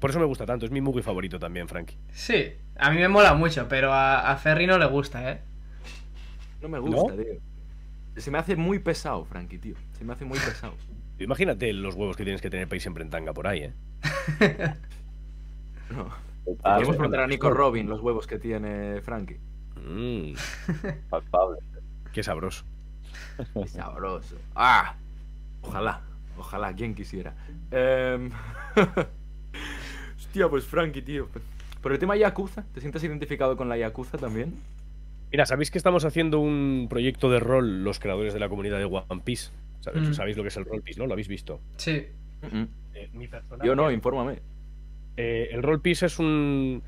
Por 0.00 0.10
eso 0.10 0.18
me 0.18 0.26
gusta 0.26 0.44
tanto, 0.44 0.66
es 0.66 0.72
mi 0.72 0.80
movie 0.80 1.02
favorito 1.02 1.38
también, 1.38 1.68
Frankie. 1.68 1.96
Sí, 2.10 2.52
a 2.76 2.90
mí 2.90 2.98
me 2.98 3.08
mola 3.08 3.34
mucho, 3.34 3.68
pero 3.68 3.92
a, 3.92 4.30
a 4.32 4.36
Ferry 4.36 4.66
no 4.66 4.78
le 4.78 4.86
gusta, 4.86 5.30
¿eh? 5.30 5.40
No 6.60 6.68
me 6.68 6.78
gusta, 6.78 7.14
tío. 7.16 7.40
Se 8.16 8.30
me 8.30 8.38
hace 8.38 8.56
muy 8.56 8.78
pesado, 8.80 9.24
Frankie, 9.24 9.58
tío. 9.58 9.74
Se 9.92 10.04
me 10.04 10.12
hace 10.12 10.24
muy 10.24 10.38
pesado. 10.38 10.74
Imagínate 11.22 11.72
los 11.72 11.94
huevos 11.94 12.16
que 12.16 12.24
tienes 12.24 12.42
que 12.42 12.50
tener 12.50 12.66
para 12.68 12.76
ir 12.76 12.82
siempre 12.82 13.02
en 13.04 13.10
tanga 13.10 13.32
por 13.32 13.46
ahí, 13.46 13.60
¿eh? 13.64 13.72
No. 15.90 16.06
Ah, 16.64 16.74
Podemos 16.76 16.96
preguntar 16.96 17.20
a 17.20 17.26
Nico 17.26 17.50
Robin 17.50 17.88
los 17.88 18.00
huevos 18.00 18.26
que 18.26 18.38
tiene 18.38 19.00
Frankie. 19.02 19.38
Mm, 19.76 20.32
palpable. 21.10 21.58
qué 22.12 22.22
sabroso. 22.22 22.64
Qué 23.54 23.68
sabroso. 23.68 24.36
¡Ah! 24.54 24.94
Ojalá, 25.62 26.00
ojalá, 26.38 26.74
quien 26.74 26.94
quisiera. 26.94 27.34
Em, 27.70 28.30
Hostia, 30.16 30.48
pues 30.48 30.64
Frankie, 30.64 31.02
tío. 31.02 31.28
Por 31.82 31.92
el 31.92 31.98
tema 31.98 32.16
Yakuza, 32.16 32.64
¿te 32.74 32.80
sientes 32.80 33.02
identificado 33.04 33.56
con 33.56 33.68
la 33.68 33.76
Yakuza 33.76 34.16
también? 34.18 34.54
Mira, 35.30 35.46
¿sabéis 35.46 35.70
que 35.70 35.78
estamos 35.78 36.04
haciendo 36.04 36.40
un 36.40 36.86
proyecto 36.88 37.30
de 37.30 37.40
rol 37.40 37.84
los 37.84 37.98
creadores 37.98 38.34
de 38.34 38.40
la 38.40 38.48
comunidad 38.48 38.78
de 38.78 38.84
One 38.84 39.22
Piece? 39.24 39.50
¿Sabéis, 39.82 40.08
Mm. 40.08 40.14
¿Sabéis 40.14 40.36
lo 40.36 40.42
que 40.42 40.48
es 40.48 40.56
el 40.56 40.64
role 40.64 40.80
piece, 40.82 40.98
no? 40.98 41.06
¿Lo 41.06 41.12
habéis 41.12 41.28
visto? 41.28 41.60
Sí. 41.76 42.06
Eh, 42.94 43.10
mi 43.12 43.28
personaje- 43.28 43.66
Yo 43.66 43.74
no, 43.76 43.90
infórmame. 43.90 44.40
Eh, 45.16 45.48
el 45.52 45.62
Roll 45.62 45.80
Piece 45.82 46.06
es 46.06 46.18
un. 46.18 46.82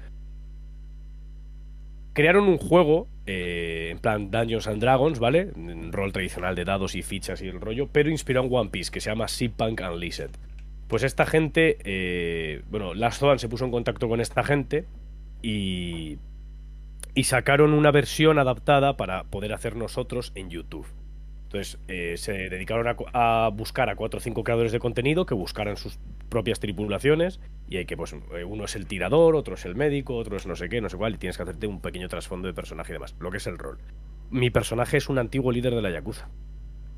Crearon 2.12 2.45
un 2.49 2.59
juego, 2.59 3.09
eh, 3.26 3.88
en 3.90 3.99
plan 3.99 4.30
Dungeons 4.30 4.68
and 4.68 4.80
Dragons, 4.80 5.18
¿vale? 5.18 5.51
Un 5.57 5.92
rol 5.92 6.12
tradicional 6.12 6.55
de 6.55 6.64
dados 6.64 6.95
y 6.95 7.03
fichas 7.03 7.42
y 7.42 7.49
el 7.49 7.61
rollo, 7.61 7.88
pero 7.90 8.09
inspirado 8.09 8.47
en 8.47 8.55
One 8.55 8.70
Piece, 8.70 8.90
que 8.92 9.01
se 9.01 9.11
llama 9.11 9.26
Punk 9.57 9.80
Unleashed. 9.80 10.30
Pues 10.86 11.03
esta 11.03 11.26
gente, 11.26 11.78
eh, 11.84 12.62
bueno, 12.70 12.95
Last 12.95 13.18
Zoan 13.18 13.38
se 13.40 13.49
puso 13.49 13.64
en 13.64 13.72
contacto 13.72 14.09
con 14.09 14.20
esta 14.20 14.42
gente 14.45 14.84
y 15.42 16.18
y 17.16 17.24
sacaron 17.24 17.74
una 17.74 17.92
versión 17.92 18.40
adaptada 18.40 18.97
para 18.97 19.22
poder 19.24 19.53
hacer 19.53 19.76
nosotros 19.76 20.32
en 20.34 20.51
YouTube. 20.51 20.86
Entonces 21.55 21.78
eh, 21.86 22.16
se 22.16 22.32
dedicaron 22.32 22.88
a, 23.12 23.48
buscar 23.50 23.88
a 23.88 23.94
cuatro 23.94 24.18
o 24.18 24.20
cinco 24.20 24.42
creadores 24.42 24.72
de 24.72 24.80
contenido 24.80 25.24
que 25.24 25.34
buscaran 25.34 25.76
sus 25.76 26.00
propias 26.28 26.59
tripulaciones 26.59 27.38
y 27.68 27.76
hay 27.76 27.84
que, 27.86 27.96
pues, 27.96 28.12
eh, 28.12 28.42
uno 28.42 28.64
es 28.64 28.74
el 28.74 28.86
tirador, 28.88 29.36
otro 29.36 29.55
es 29.55 29.64
el 29.64 29.76
médico, 29.76 30.16
otro 30.16 30.36
es 30.36 30.48
no 30.48 30.57
sé 30.57 30.68
qué, 30.68 30.80
no 30.80 30.88
sé 30.88 30.96
cuál, 30.96 31.14
y 31.14 31.18
tienes 31.18 31.36
que 31.36 31.44
hacerte 31.44 31.68
un 31.68 31.80
pequeño 31.80 32.09
trasfondo 32.09 32.48
de 32.48 32.55
personaje 32.55 32.90
y 32.90 32.94
demás, 32.94 33.14
lo 33.20 33.30
que 33.30 33.36
es 33.36 33.46
el 33.46 33.57
rol. 33.57 33.78
Mi 34.30 34.50
personaje 34.50 34.96
es 34.96 35.09
un 35.09 35.18
antiguo 35.18 35.52
líder 35.52 35.76
de 35.76 35.82
la 35.82 35.90
Yakuza. 35.90 36.28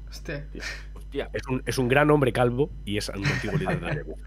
Hostia. 0.08 0.46
Hostia. 0.94 1.28
Es 1.34 1.46
un, 1.48 1.62
es 1.66 1.76
un 1.76 1.88
gran 1.88 2.10
hombre 2.10 2.32
calvo 2.32 2.70
y 2.86 2.96
es 2.96 3.10
un 3.10 3.26
antiguo 3.26 3.58
líder 3.58 3.78
de 3.78 3.86
la 3.86 3.94
Yakuza. 3.94 4.22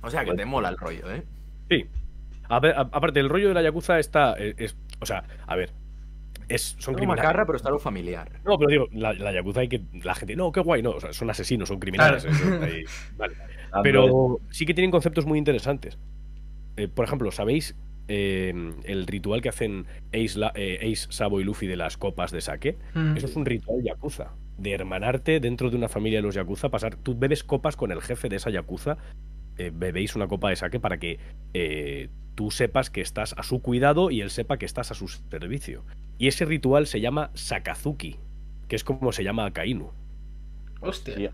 O 0.00 0.08
sea 0.08 0.24
que 0.24 0.32
te 0.32 0.46
mola 0.46 0.70
el 0.70 0.78
rollo, 0.78 1.10
¿eh? 1.12 1.24
Sí. 1.68 1.84
A 2.48 2.58
ver, 2.60 2.74
a- 2.74 2.88
aparte, 2.90 3.20
el 3.20 3.28
rollo 3.28 3.48
de 3.48 3.54
la 3.54 3.60
Yakuza 3.62 3.98
está. 3.98 4.34
eh, 4.38 4.54
Es, 4.56 4.76
o 5.00 5.04
sea, 5.04 5.24
a 5.46 5.56
ver. 5.56 5.70
Es, 6.48 6.76
son 6.78 6.94
criminales. 6.94 7.24
macarra, 7.24 7.46
pero 7.46 7.56
está 7.56 7.70
lo 7.70 7.78
familiar. 7.78 8.30
No, 8.44 8.58
pero 8.58 8.70
digo, 8.70 8.88
la, 8.92 9.12
la 9.14 9.32
Yakuza 9.32 9.60
hay 9.60 9.68
que. 9.68 9.82
La 10.02 10.14
gente. 10.14 10.36
No, 10.36 10.52
qué 10.52 10.60
guay, 10.60 10.82
no. 10.82 10.90
O 10.90 11.00
sea, 11.00 11.12
son 11.12 11.30
asesinos, 11.30 11.68
son 11.68 11.78
criminales. 11.78 12.24
Claro. 12.24 12.56
eso, 12.56 12.64
ahí, 12.64 12.84
vale. 13.16 13.34
Pero 13.82 14.40
sí 14.50 14.66
que 14.66 14.74
tienen 14.74 14.90
conceptos 14.90 15.26
muy 15.26 15.38
interesantes. 15.38 15.98
Eh, 16.76 16.88
por 16.88 17.04
ejemplo, 17.06 17.30
¿sabéis 17.32 17.74
eh, 18.08 18.52
el 18.84 19.06
ritual 19.06 19.40
que 19.42 19.48
hacen 19.48 19.86
Ace, 20.12 20.38
La- 20.38 20.52
eh, 20.54 20.78
Ace, 20.92 21.06
Sabo 21.10 21.40
y 21.40 21.44
Luffy 21.44 21.66
de 21.66 21.76
las 21.76 21.96
copas 21.96 22.30
de 22.30 22.40
sake? 22.40 22.76
Mm. 22.94 23.16
Eso 23.16 23.26
es 23.26 23.36
un 23.36 23.46
ritual 23.46 23.82
yakuza. 23.82 24.32
De 24.58 24.72
hermanarte 24.72 25.40
dentro 25.40 25.70
de 25.70 25.76
una 25.76 25.88
familia 25.88 26.18
de 26.18 26.22
los 26.22 26.34
yakuza, 26.34 26.68
pasar. 26.68 26.96
Tú 26.96 27.16
bebes 27.18 27.42
copas 27.42 27.74
con 27.76 27.90
el 27.90 28.00
jefe 28.02 28.28
de 28.28 28.36
esa 28.36 28.50
yakuza. 28.50 28.96
eh, 29.56 29.70
bebéis 29.74 30.14
una 30.16 30.26
copa 30.28 30.50
de 30.50 30.56
sake 30.56 30.78
para 30.80 30.98
que 30.98 31.18
eh, 31.54 32.08
tú 32.34 32.50
sepas 32.50 32.90
que 32.90 33.00
estás 33.00 33.34
a 33.38 33.42
su 33.44 33.62
cuidado 33.62 34.10
y 34.10 34.20
él 34.20 34.30
sepa 34.30 34.56
que 34.58 34.66
estás 34.66 34.90
a 34.90 34.94
su 34.94 35.06
servicio. 35.08 35.84
Y 36.18 36.28
ese 36.28 36.44
ritual 36.44 36.86
se 36.86 37.00
llama 37.00 37.30
Sakazuki, 37.34 38.16
que 38.68 38.76
es 38.76 38.84
como 38.84 39.12
se 39.12 39.24
llama 39.24 39.46
Akainu. 39.46 39.90
Hostia. 40.80 41.32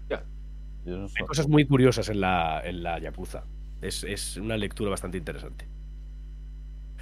Hay 0.86 1.26
cosas 1.26 1.48
muy 1.48 1.66
curiosas 1.66 2.08
en 2.08 2.20
la, 2.20 2.62
en 2.64 2.82
la 2.82 2.98
Yakuza. 2.98 3.44
Es, 3.82 4.04
es 4.04 4.36
una 4.36 4.56
lectura 4.56 4.90
bastante 4.90 5.18
interesante. 5.18 5.68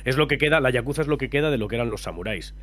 Es 0.05 0.17
lo 0.17 0.29
que 0.29 0.39
queda, 0.39 0.61
la 0.61 0.71
Yakuza 0.71 1.03
es 1.03 1.09
lo 1.09 1.19
que 1.19 1.29
queda 1.31 1.51
de 1.51 1.59
lo 1.59 1.69
que 1.69 1.77
eran 1.77 1.91
los 1.91 2.03
samuráis. 2.03 2.55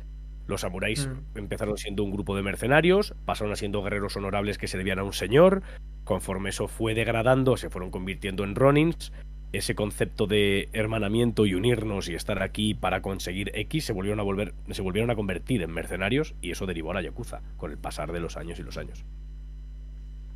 Los 0.46 0.60
samuráis 0.62 1.08
Mm. 1.08 1.38
empezaron 1.38 1.76
siendo 1.76 2.02
un 2.04 2.10
grupo 2.12 2.36
de 2.36 2.42
mercenarios, 2.42 3.14
pasaron 3.24 3.52
a 3.52 3.56
siendo 3.56 3.82
guerreros 3.82 4.16
honorables 4.16 4.58
que 4.58 4.68
se 4.68 4.78
debían 4.78 4.98
a 4.98 5.04
un 5.04 5.12
señor. 5.12 5.62
Conforme 6.04 6.50
eso 6.50 6.68
fue 6.68 6.94
degradando, 6.94 7.56
se 7.56 7.68
fueron 7.68 7.90
convirtiendo 7.90 8.44
en 8.44 8.54
ronins. 8.54 9.12
Ese 9.52 9.74
concepto 9.74 10.26
de 10.26 10.68
hermanamiento 10.72 11.46
y 11.46 11.54
unirnos 11.54 12.08
y 12.08 12.14
estar 12.14 12.42
aquí 12.42 12.74
para 12.74 13.00
conseguir 13.00 13.52
X 13.54 13.86
se 13.86 13.92
volvieron 13.92 14.20
a 14.20 14.22
volver, 14.22 14.54
se 14.70 14.82
volvieron 14.82 15.10
a 15.10 15.16
convertir 15.16 15.62
en 15.62 15.70
mercenarios 15.70 16.34
y 16.42 16.50
eso 16.50 16.66
derivó 16.66 16.90
a 16.90 16.94
la 16.94 17.02
Yakuza 17.02 17.40
con 17.56 17.70
el 17.70 17.78
pasar 17.78 18.12
de 18.12 18.20
los 18.20 18.36
años 18.36 18.58
y 18.58 18.62
los 18.62 18.76
años. 18.76 19.04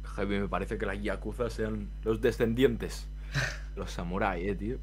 Javi, 0.03 0.41
me 0.41 0.49
parece 0.49 0.79
que 0.79 0.87
las 0.87 1.01
Yakuza 1.03 1.51
sean 1.51 1.89
los 2.03 2.21
descendientes. 2.21 3.09
Los 3.77 3.93
samuráis, 3.93 4.49
eh, 4.49 4.55
tío. 4.57 4.79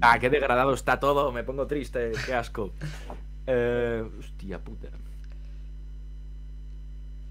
Ah, 0.00 0.18
qué 0.20 0.30
degradado 0.30 0.72
está 0.74 1.00
todo. 1.00 1.32
Me 1.32 1.42
pongo 1.42 1.66
triste. 1.66 2.12
Qué 2.26 2.34
asco. 2.34 2.72
Eh, 3.50 4.04
hostia 4.18 4.58
puta. 4.58 4.88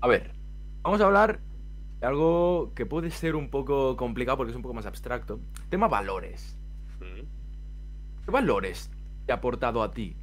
A 0.02 0.08
ver, 0.08 0.32
vamos 0.82 1.00
a 1.00 1.06
hablar 1.06 1.40
algo 2.02 2.74
que 2.76 2.86
puede 2.86 3.12
ser 3.12 3.36
un 3.36 3.50
poco 3.50 3.98
complicado 3.98 4.38
porque 4.38 4.52
es 4.52 4.56
un 4.56 4.62
poco 4.62 4.74
más 4.74 4.86
abstracto. 4.86 5.40
Tema 5.70 5.88
valores. 5.88 6.58
¿Qué 7.00 8.32
valores 8.32 8.92
te 9.26 9.32
ha 9.32 9.36
aportado 9.36 9.82
a 9.82 9.92
ti 9.92 10.16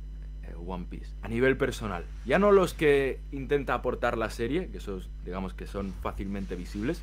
eh, 0.43 0.55
One 0.67 0.87
Piece 0.89 1.15
a 1.23 1.29
nivel 1.29 1.57
personal? 1.57 2.05
Ya 2.27 2.39
no 2.39 2.53
los 2.53 2.75
que 2.75 3.19
intenta 3.33 3.75
aportar 3.75 4.19
la 4.19 4.29
serie, 4.31 4.69
que 4.69 4.79
esos 4.79 5.11
digamos 5.25 5.55
que 5.55 5.67
son 5.67 5.93
fácilmente 6.03 6.55
visibles, 6.55 7.03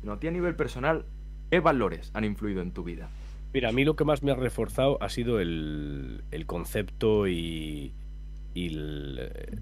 sino 0.00 0.14
a 0.14 0.18
ti 0.18 0.26
a 0.26 0.32
nivel 0.32 0.56
personal, 0.56 1.04
¿qué 1.50 1.60
valores 1.60 2.10
han 2.12 2.24
influido 2.24 2.60
en 2.60 2.72
tu 2.72 2.82
vida? 2.82 3.08
Mira, 3.54 3.68
a 3.68 3.72
mí 3.72 3.84
lo 3.84 3.94
que 3.96 4.04
más 4.04 4.22
me 4.22 4.32
ha 4.32 4.34
reforzado 4.34 5.00
ha 5.00 5.08
sido 5.08 5.40
el, 5.40 6.24
el 6.32 6.46
concepto 6.46 7.28
y, 7.28 7.94
y 8.52 8.66
el, 8.66 9.18
eh, 9.20 9.58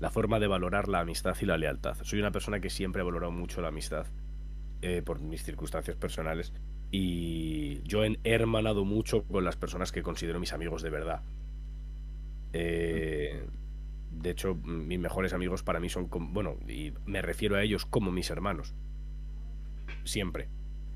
la 0.00 0.10
forma 0.10 0.38
de 0.38 0.46
valorar 0.46 0.88
la 0.88 1.00
amistad 1.00 1.36
y 1.40 1.46
la 1.46 1.58
lealtad. 1.58 1.96
Soy 2.02 2.20
una 2.20 2.30
persona 2.30 2.60
que 2.60 2.70
siempre 2.70 3.02
ha 3.02 3.04
valorado 3.04 3.32
mucho 3.32 3.60
la 3.60 3.68
amistad 3.68 4.06
eh, 4.82 5.02
por 5.04 5.20
mis 5.20 5.42
circunstancias 5.42 5.96
personales 5.96 6.52
y 6.90 7.82
yo 7.82 8.04
he 8.04 8.18
hermanado 8.24 8.84
mucho 8.84 9.24
con 9.24 9.44
las 9.44 9.56
personas 9.56 9.92
que 9.92 10.02
considero 10.02 10.40
mis 10.40 10.52
amigos 10.52 10.82
de 10.82 10.90
verdad. 10.90 11.22
Eh, 12.52 13.44
de 14.10 14.30
hecho, 14.30 14.54
mis 14.54 14.98
mejores 14.98 15.32
amigos 15.32 15.62
para 15.62 15.80
mí 15.80 15.88
son, 15.88 16.08
como, 16.08 16.32
bueno, 16.32 16.56
y 16.66 16.92
me 17.04 17.20
refiero 17.22 17.56
a 17.56 17.62
ellos 17.62 17.84
como 17.84 18.10
mis 18.10 18.30
hermanos. 18.30 18.74
Siempre 20.04 20.48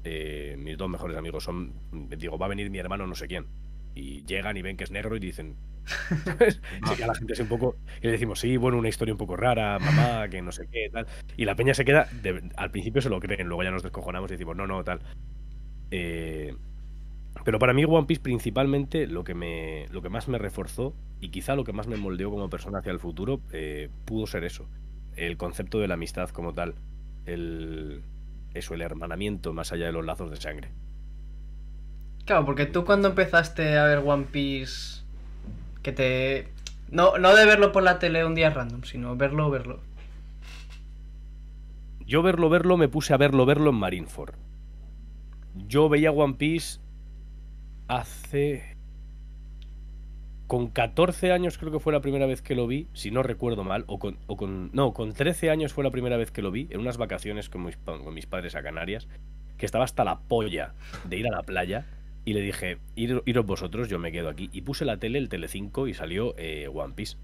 eh, 0.05 0.57
mis 0.59 0.77
dos 0.77 0.89
mejores 0.89 1.17
amigos 1.17 1.45
son, 1.45 1.75
digo, 2.17 2.39
va 2.39 2.47
a 2.47 2.49
venir 2.49 2.71
mi 2.71 2.79
hermano 2.79 3.07
no 3.07 3.15
sé 3.15 3.29
quién. 3.29 3.47
Y 3.95 4.25
llegan 4.25 4.57
y 4.57 4.63
ven 4.63 4.77
que 4.77 4.85
es 4.85 4.91
negro 4.91 5.17
y 5.17 5.21
dicen... 5.21 5.57
Sí, 5.85 6.95
que 6.97 7.05
a 7.05 7.07
la 7.09 7.14
gente 7.14 7.33
es 7.33 7.41
un 7.41 7.49
poco... 7.49 7.76
Y 8.01 8.07
le 8.07 8.12
decimos, 8.12 8.41
sí, 8.41 8.57
bueno, 8.57 8.78
una 8.78 8.89
historia 8.89 9.12
un 9.14 9.18
poco 9.18 9.37
rara, 9.37 9.78
mamá, 9.78 10.28
que 10.28 10.41
no 10.43 10.53
sé 10.53 10.68
qué, 10.70 10.89
tal. 10.93 11.07
Y 11.37 11.45
la 11.45 11.55
peña 11.57 11.74
se 11.74 11.85
queda... 11.85 12.09
de- 12.22 12.51
al 12.57 12.70
principio 12.70 13.03
se 13.03 13.09
lo 13.11 13.20
creen, 13.20 13.47
luego 13.49 13.62
ya 13.62 13.70
nos 13.70 13.83
descojonamos 13.83 14.30
y 14.30 14.35
decimos, 14.35 14.57
no, 14.57 14.66
no, 14.66 14.85
tal. 14.85 15.01
Eh, 15.91 16.55
pero 17.45 17.59
para 17.59 17.72
mí 17.72 17.85
One 17.85 18.07
Piece 18.07 18.22
principalmente 18.22 19.07
lo 19.07 19.24
que, 19.24 19.35
me, 19.35 19.87
lo 19.91 20.03
que 20.03 20.09
más 20.09 20.28
me 20.28 20.39
reforzó 20.39 20.95
y 21.20 21.30
quizá 21.30 21.57
lo 21.57 21.64
que 21.64 21.72
más 21.72 21.87
me 21.87 21.97
moldeó 21.97 22.30
como 22.30 22.49
persona 22.51 22.78
hacia 22.78 22.93
el 22.93 23.01
futuro 23.01 23.41
eh, 23.53 23.89
pudo 24.05 24.26
ser 24.26 24.45
eso. 24.45 24.68
El 25.16 25.37
concepto 25.37 25.78
de 25.78 25.89
la 25.89 25.95
amistad 25.95 26.28
como 26.30 26.55
tal. 26.55 26.74
El, 27.26 28.03
eso, 28.55 28.74
el 28.74 28.83
hermanamiento 28.83 29.53
más 29.53 29.72
allá 29.72 29.87
de 29.87 29.93
los 29.93 30.05
lazos 30.05 30.30
de 30.30 30.37
sangre. 30.37 30.70
Claro, 32.24 32.45
porque 32.45 32.66
tú 32.66 32.85
cuando 32.85 33.09
empezaste 33.09 33.76
a 33.76 33.85
ver 33.85 33.99
One 33.99 34.26
Piece, 34.30 35.02
que 35.83 35.93
te... 35.93 36.49
No, 36.91 37.18
no 37.18 37.35
de 37.35 37.47
verlo 37.47 37.72
por 37.72 37.83
la 37.83 37.99
tele 37.99 38.24
un 38.24 38.35
día 38.35 38.51
random, 38.51 38.83
sino 38.85 39.16
verlo, 39.16 39.51
verlo. 39.51 39.80
Yo 42.07 42.22
verlo, 42.22 42.49
verlo, 42.51 42.76
me 42.76 42.89
puse 42.89 43.14
a 43.14 43.16
verlo, 43.16 43.47
verlo 43.47 43.70
en 43.70 43.76
Marineford. 43.76 44.35
Yo 45.55 45.89
veía 45.89 46.11
One 46.12 46.35
Piece 46.35 46.80
hace... 47.89 48.76
Con 50.47 50.68
14 50.68 51.33
años 51.33 51.57
creo 51.57 51.72
que 51.72 51.80
fue 51.80 51.95
la 51.95 52.03
primera 52.03 52.26
vez 52.26 52.43
que 52.43 52.55
lo 52.55 52.66
vi, 52.66 52.87
si 52.93 53.11
no 53.11 53.22
recuerdo 53.22 53.64
mal, 53.64 53.85
o 53.87 53.99
con, 53.99 54.18
o 54.26 54.37
con- 54.37 54.68
No, 54.74 54.93
con 54.93 55.14
13 55.14 55.49
años 55.49 55.72
fue 55.72 55.83
la 55.83 55.91
primera 55.91 56.18
vez 56.18 56.30
que 56.30 56.43
lo 56.43 56.51
vi, 56.51 56.68
en 56.70 56.80
unas 56.80 56.99
vacaciones 56.99 57.49
con 57.49 57.64
mis, 57.64 57.78
con 57.78 58.12
mis 58.12 58.26
padres 58.26 58.55
a 58.55 58.62
Canarias, 58.62 59.09
que 59.57 59.64
estaba 59.64 59.85
hasta 59.85 60.05
la 60.05 60.18
polla 60.20 60.74
de 61.05 61.16
ir 61.16 61.26
a 61.26 61.30
la 61.35 61.43
playa, 61.43 61.87
y 62.24 62.32
le 62.35 62.40
dije, 62.40 62.78
"Ir- 62.97 63.23
iros 63.27 63.47
vosotros, 63.47 63.89
yo 63.89 63.99
me 63.99 64.12
quedo 64.12 64.28
aquí. 64.28 64.49
Y 64.53 64.62
puse 64.62 64.85
la 64.85 64.97
tele, 64.99 65.19
el 65.19 65.28
Telecinco, 65.28 65.89
y 65.89 65.94
salió 65.94 66.35
eh, 66.39 66.69
One 66.73 66.94
Piece. 66.94 67.16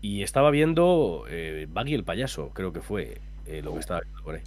Y 0.00 0.22
estaba 0.22 0.50
viendo 0.50 1.24
eh, 1.28 1.66
Buggy 1.68 1.94
el 1.94 2.04
payaso, 2.04 2.50
creo 2.50 2.72
que 2.72 2.80
fue 2.80 3.20
eh, 3.46 3.62
lo 3.62 3.72
que 3.74 3.80
estaba 3.80 4.00
viendo 4.00 4.22
por 4.22 4.34
ahí. 4.36 4.42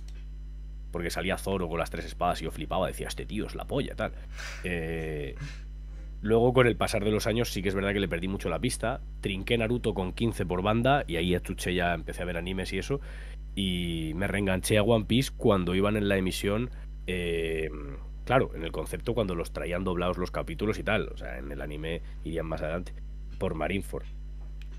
Porque 0.91 1.09
salía 1.09 1.37
Zoro 1.37 1.67
con 1.69 1.79
las 1.79 1.89
tres 1.89 2.05
espadas 2.05 2.41
y 2.41 2.45
yo 2.45 2.51
flipaba, 2.51 2.87
decía, 2.87 3.07
este 3.07 3.25
tío 3.25 3.47
es 3.47 3.55
la 3.55 3.65
polla, 3.65 3.95
tal. 3.95 4.13
Eh, 4.63 5.35
luego, 6.21 6.53
con 6.53 6.67
el 6.67 6.75
pasar 6.77 7.03
de 7.03 7.11
los 7.11 7.27
años, 7.27 7.49
sí 7.51 7.61
que 7.61 7.69
es 7.69 7.75
verdad 7.75 7.93
que 7.93 7.99
le 7.99 8.07
perdí 8.07 8.27
mucho 8.27 8.49
la 8.49 8.59
pista. 8.59 9.01
Trinqué 9.21 9.57
Naruto 9.57 9.93
con 9.93 10.13
15 10.13 10.45
por 10.45 10.61
banda 10.61 11.03
y 11.07 11.15
ahí 11.17 11.33
estuché 11.33 11.73
ya, 11.73 11.93
empecé 11.93 12.21
a 12.21 12.25
ver 12.25 12.37
animes 12.37 12.71
y 12.73 12.77
eso. 12.77 13.01
Y 13.55 14.13
me 14.15 14.27
reenganché 14.27 14.77
a 14.77 14.83
One 14.83 15.05
Piece 15.05 15.31
cuando 15.35 15.75
iban 15.75 15.97
en 15.97 16.07
la 16.07 16.17
emisión. 16.17 16.69
Claro, 18.25 18.51
en 18.55 18.63
el 18.63 18.71
concepto 18.71 19.13
cuando 19.13 19.35
los 19.35 19.51
traían 19.51 19.83
doblados 19.83 20.17
los 20.17 20.31
capítulos 20.31 20.79
y 20.79 20.83
tal. 20.83 21.09
O 21.13 21.17
sea, 21.17 21.37
en 21.37 21.51
el 21.51 21.61
anime 21.61 22.01
irían 22.23 22.45
más 22.45 22.61
adelante. 22.61 22.93
Por 23.37 23.55
Marineford. 23.55 24.05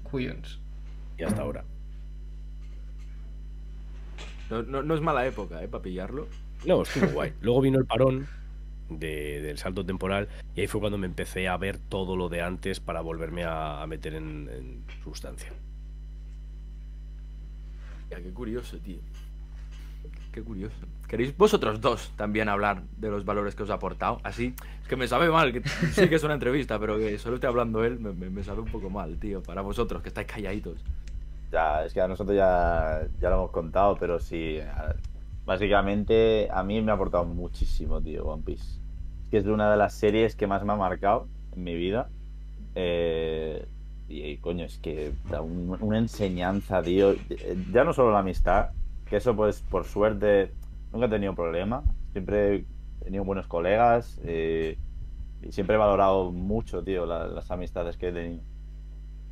Cuyons. 0.04 0.60
Y 1.18 1.22
hasta 1.24 1.42
ahora. 1.42 1.64
No, 4.50 4.62
no- 4.62 4.82
no 4.82 4.94
es 4.94 5.00
mala 5.00 5.26
época, 5.26 5.62
¿eh? 5.62 5.68
Para 5.68 5.82
pillarlo. 5.82 6.28
No, 6.66 6.82
estuvo 6.82 7.06
guay. 7.08 7.32
Luego 7.40 7.60
vino 7.60 7.78
el 7.78 7.86
parón 7.86 8.26
de- 8.90 9.40
del 9.40 9.58
salto 9.58 9.84
temporal 9.86 10.28
y 10.54 10.60
ahí 10.60 10.66
fue 10.66 10.80
cuando 10.80 10.98
me 10.98 11.06
empecé 11.06 11.48
a 11.48 11.56
ver 11.56 11.78
todo 11.78 12.14
lo 12.16 12.28
de 12.28 12.42
antes 12.42 12.78
para 12.80 13.00
volverme 13.00 13.44
a, 13.44 13.82
a 13.82 13.86
meter 13.86 14.14
en, 14.14 14.48
en 14.52 14.82
sustancia. 15.02 15.50
Ya, 18.10 18.20
qué 18.20 18.30
curioso, 18.30 18.78
tío. 18.78 18.98
Qué 20.32 20.42
curioso. 20.42 20.74
¿Queréis 21.08 21.36
vosotros 21.36 21.80
dos 21.80 22.10
también 22.16 22.48
hablar 22.48 22.82
de 22.96 23.10
los 23.10 23.24
valores 23.26 23.54
que 23.54 23.64
os 23.64 23.70
ha 23.70 23.74
aportado? 23.74 24.18
Así, 24.24 24.54
es 24.80 24.88
que 24.88 24.96
me 24.96 25.06
sabe 25.06 25.28
mal, 25.30 25.52
que 25.52 25.62
sí 25.92 26.08
que 26.08 26.14
es 26.14 26.24
una 26.24 26.34
entrevista, 26.34 26.78
pero 26.78 26.96
que 26.98 27.18
solo 27.18 27.34
esté 27.34 27.46
hablando 27.46 27.84
él, 27.84 27.98
me, 28.00 28.12
me- 28.30 28.42
sabe 28.42 28.60
un 28.60 28.68
poco 28.70 28.88
mal, 28.88 29.18
tío. 29.18 29.42
Para 29.42 29.60
vosotros, 29.60 30.00
que 30.02 30.08
estáis 30.08 30.26
calladitos. 30.26 30.82
Ya, 31.52 31.84
es 31.84 31.92
que 31.92 32.00
a 32.00 32.08
nosotros 32.08 32.34
ya, 32.34 33.02
ya 33.20 33.28
lo 33.28 33.36
hemos 33.36 33.50
contado, 33.50 33.94
pero 34.00 34.18
sí. 34.18 34.58
Básicamente, 35.44 36.48
a 36.50 36.62
mí 36.62 36.80
me 36.80 36.92
ha 36.92 36.94
aportado 36.94 37.24
muchísimo, 37.24 38.00
tío, 38.00 38.24
One 38.24 38.42
Piece. 38.44 38.80
que 39.30 39.38
es 39.38 39.44
una 39.46 39.70
de 39.70 39.76
las 39.76 39.92
series 39.92 40.34
que 40.36 40.46
más 40.46 40.64
me 40.64 40.72
ha 40.72 40.76
marcado 40.76 41.26
en 41.54 41.64
mi 41.64 41.74
vida. 41.74 42.08
Eh, 42.74 43.66
y, 44.08 44.36
coño, 44.38 44.64
es 44.64 44.78
que 44.78 45.12
da 45.30 45.40
un- 45.42 45.76
una 45.80 45.98
enseñanza, 45.98 46.82
tío. 46.82 47.14
Ya 47.72 47.84
no 47.84 47.92
solo 47.92 48.12
la 48.12 48.20
amistad, 48.20 48.70
que 49.12 49.18
eso 49.18 49.36
pues 49.36 49.60
por 49.62 49.84
suerte 49.84 50.52
nunca 50.90 51.06
he 51.06 51.10
tenido 51.10 51.34
problema. 51.34 51.84
Siempre 52.12 52.56
he 52.56 53.04
tenido 53.04 53.24
buenos 53.24 53.46
colegas 53.46 54.18
eh, 54.24 54.78
y 55.42 55.52
siempre 55.52 55.76
he 55.76 55.78
valorado 55.78 56.32
mucho, 56.32 56.82
tío, 56.82 57.04
la- 57.04 57.26
las 57.26 57.50
amistades 57.50 57.98
que 57.98 58.08
he 58.08 58.12
tenido. 58.12 58.42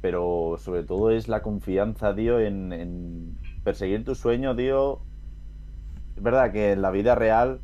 Pero 0.02 0.56
sobre 0.58 0.82
todo 0.82 1.10
es 1.10 1.28
la 1.28 1.42
confianza, 1.42 2.14
tío, 2.14 2.40
en, 2.40 2.74
en 2.74 3.38
perseguir 3.64 4.04
tu 4.04 4.14
sueño, 4.14 4.54
tío. 4.54 5.00
Es 6.16 6.22
verdad 6.22 6.52
que 6.52 6.72
en 6.72 6.82
la 6.82 6.90
vida 6.90 7.14
real, 7.14 7.60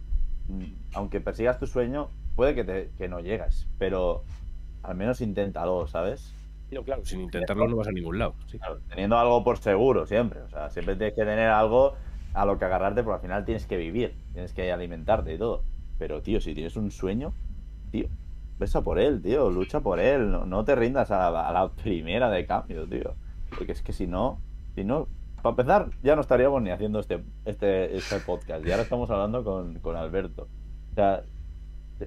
mm, 0.49 0.65
aunque 0.95 1.21
persigas 1.21 1.59
tu 1.59 1.67
sueño, 1.67 2.09
puede 2.35 2.55
que, 2.55 2.65
te, 2.65 2.91
que 2.97 3.09
no 3.09 3.21
llegas, 3.21 3.67
pero 3.79 4.23
al 4.83 4.97
menos 4.97 5.21
inténtalo, 5.21 5.87
¿sabes? 5.87 6.33
No, 6.71 6.83
claro, 6.83 7.05
sin 7.05 7.21
intentarlo 7.21 7.69
no 7.69 7.77
vas 7.77 7.89
a 7.89 7.93
ningún 7.93 8.19
lado. 8.19 8.35
sí. 8.47 8.59
Claro, 8.59 8.81
teniendo 8.89 9.19
algo 9.19 9.45
por 9.45 9.59
seguro 9.59 10.07
siempre. 10.07 10.41
O 10.41 10.49
sea, 10.49 10.71
siempre 10.71 10.97
tienes 10.97 11.15
que 11.15 11.23
tener 11.25 11.49
algo 11.49 11.95
a 12.37 12.45
lo 12.45 12.59
que 12.59 12.67
agarrarte, 12.67 13.03
porque 13.03 13.15
al 13.15 13.23
final 13.23 13.45
tienes 13.45 13.67
que 13.67 13.77
vivir, 13.77 14.15
tienes 14.33 14.53
que 14.53 14.71
alimentarte 14.71 15.35
y 15.35 15.39
todo. 15.39 15.63
Pero, 15.99 16.21
tío, 16.21 16.41
si 16.41 16.55
tienes 16.55 16.77
un 16.77 16.91
sueño, 16.91 17.33
tío, 17.91 18.09
besa 18.59 18.83
por 18.83 18.99
él, 18.99 19.23
tío, 19.23 19.51
lucha 19.51 19.81
por 19.81 19.99
él. 19.99 20.31
No, 20.47 20.65
te 20.65 20.75
rindas 20.77 21.11
a 21.11 21.31
la, 21.31 21.71
primera 21.83 22.31
de 22.31 22.47
cambio, 22.47 22.87
tío. 22.87 23.15
Porque 23.57 23.73
es 23.73 23.83
que 23.83 23.93
si 23.93 24.07
no, 24.07 24.39
si 24.75 24.85
no, 24.85 25.09
para 25.37 25.51
empezar, 25.51 25.91
ya 26.03 26.15
no 26.15 26.21
estaríamos 26.21 26.63
ni 26.63 26.71
haciendo 26.71 27.01
este, 27.01 27.23
este, 27.47 27.97
este 27.97 28.21
podcast. 28.21 28.65
Y 28.67 28.71
ahora 28.71 28.83
estamos 28.83 29.11
hablando 29.11 29.43
con, 29.43 29.79
con 29.81 29.97
Alberto. 29.97 30.49
O 30.93 30.95
sea, 30.95 31.23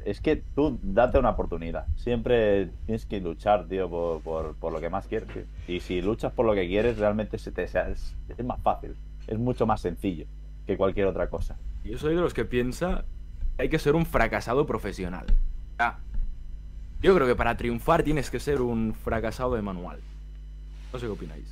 es 0.05 0.21
que 0.21 0.35
tú 0.35 0.77
date 0.83 1.17
una 1.17 1.31
oportunidad. 1.31 1.87
Siempre 1.95 2.69
tienes 2.85 3.07
que 3.07 3.19
luchar, 3.19 3.67
tío, 3.67 3.89
por, 3.89 4.53
por, 4.53 4.71
lo 4.71 4.79
que 4.79 4.89
más 4.89 5.07
quieres. 5.07 5.29
Y 5.67 5.79
si 5.79 6.03
luchas 6.03 6.31
por 6.31 6.45
lo 6.45 6.53
que 6.53 6.67
quieres, 6.67 6.99
realmente 6.99 7.39
se 7.39 7.51
te, 7.51 7.63
es, 7.63 7.73
es 7.73 8.45
más 8.45 8.61
fácil. 8.61 8.95
Es 9.29 9.37
mucho 9.37 9.65
más 9.67 9.81
sencillo 9.81 10.25
que 10.65 10.75
cualquier 10.75 11.05
otra 11.07 11.29
cosa. 11.29 11.55
Yo 11.83 11.97
soy 11.97 12.15
de 12.15 12.21
los 12.21 12.33
que 12.33 12.45
piensa 12.45 13.05
que 13.55 13.63
hay 13.63 13.69
que 13.69 13.77
ser 13.79 13.95
un 13.95 14.05
fracasado 14.05 14.65
profesional. 14.65 15.25
Yo 17.01 17.15
creo 17.15 17.27
que 17.27 17.35
para 17.35 17.55
triunfar 17.55 18.03
tienes 18.03 18.29
que 18.29 18.39
ser 18.41 18.59
un 18.61 18.93
fracasado 18.93 19.55
de 19.55 19.61
manual. 19.61 19.99
No 20.91 20.99
sé 20.99 21.05
qué 21.05 21.11
opináis. 21.11 21.45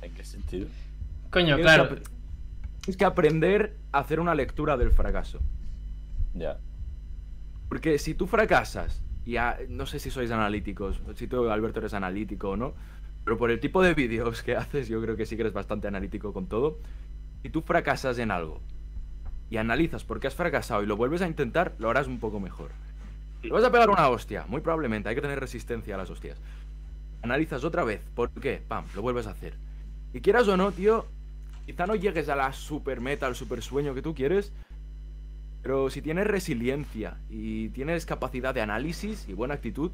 ¿En 0.00 0.12
qué 0.14 0.24
sentido? 0.24 0.66
Coño, 1.30 1.56
Tienes 1.56 1.74
claro. 1.74 1.88
que 1.96 2.02
Tienes 2.80 2.96
que 2.96 3.04
aprender 3.04 3.76
a 3.92 3.98
hacer 3.98 4.20
una 4.20 4.34
lectura 4.34 4.76
del 4.78 4.90
fracaso. 4.90 5.40
Ya. 6.34 6.58
Porque 7.68 7.98
si 7.98 8.14
tú 8.14 8.26
fracasas, 8.26 9.02
y 9.26 9.36
a- 9.36 9.58
no 9.68 9.84
sé 9.86 9.98
si 9.98 10.10
sois 10.10 10.30
analíticos, 10.30 11.00
si 11.16 11.26
tú, 11.26 11.48
Alberto, 11.50 11.80
eres 11.80 11.94
analítico 11.94 12.50
o 12.50 12.56
no, 12.56 12.74
pero 13.24 13.36
por 13.38 13.50
el 13.50 13.58
tipo 13.60 13.82
de 13.82 13.92
vídeos 13.94 14.42
que 14.42 14.56
haces, 14.56 14.88
yo 14.88 15.02
creo 15.02 15.16
que 15.16 15.26
sí 15.26 15.36
que 15.36 15.42
eres 15.42 15.52
bastante 15.54 15.88
analítico 15.88 16.32
con 16.32 16.46
todo. 16.46 16.78
Si 17.44 17.50
tú 17.50 17.60
fracasas 17.60 18.18
en 18.18 18.30
algo 18.30 18.62
y 19.50 19.58
analizas 19.58 20.02
por 20.02 20.18
qué 20.18 20.28
has 20.28 20.34
fracasado 20.34 20.82
y 20.82 20.86
lo 20.86 20.96
vuelves 20.96 21.20
a 21.20 21.26
intentar, 21.26 21.74
lo 21.78 21.90
harás 21.90 22.06
un 22.06 22.18
poco 22.18 22.40
mejor. 22.40 22.70
Si 23.42 23.50
vas 23.50 23.62
a 23.62 23.70
pegar 23.70 23.90
una 23.90 24.08
hostia, 24.08 24.46
muy 24.48 24.62
probablemente, 24.62 25.10
hay 25.10 25.14
que 25.14 25.20
tener 25.20 25.38
resistencia 25.38 25.94
a 25.94 25.98
las 25.98 26.08
hostias. 26.08 26.38
Analizas 27.20 27.62
otra 27.62 27.84
vez, 27.84 28.00
¿por 28.14 28.30
qué? 28.30 28.62
Pam, 28.66 28.86
lo 28.94 29.02
vuelves 29.02 29.26
a 29.26 29.32
hacer. 29.32 29.52
Y 30.14 30.22
quieras 30.22 30.48
o 30.48 30.56
no, 30.56 30.72
tío, 30.72 31.04
quizá 31.66 31.86
no 31.86 31.94
llegues 31.96 32.30
a 32.30 32.34
la 32.34 32.50
super 32.54 33.02
meta, 33.02 33.26
al 33.26 33.34
super 33.34 33.60
sueño 33.60 33.92
que 33.92 34.00
tú 34.00 34.14
quieres, 34.14 34.50
pero 35.60 35.90
si 35.90 36.00
tienes 36.00 36.26
resiliencia 36.26 37.18
y 37.28 37.68
tienes 37.68 38.06
capacidad 38.06 38.54
de 38.54 38.62
análisis 38.62 39.28
y 39.28 39.34
buena 39.34 39.52
actitud, 39.52 39.92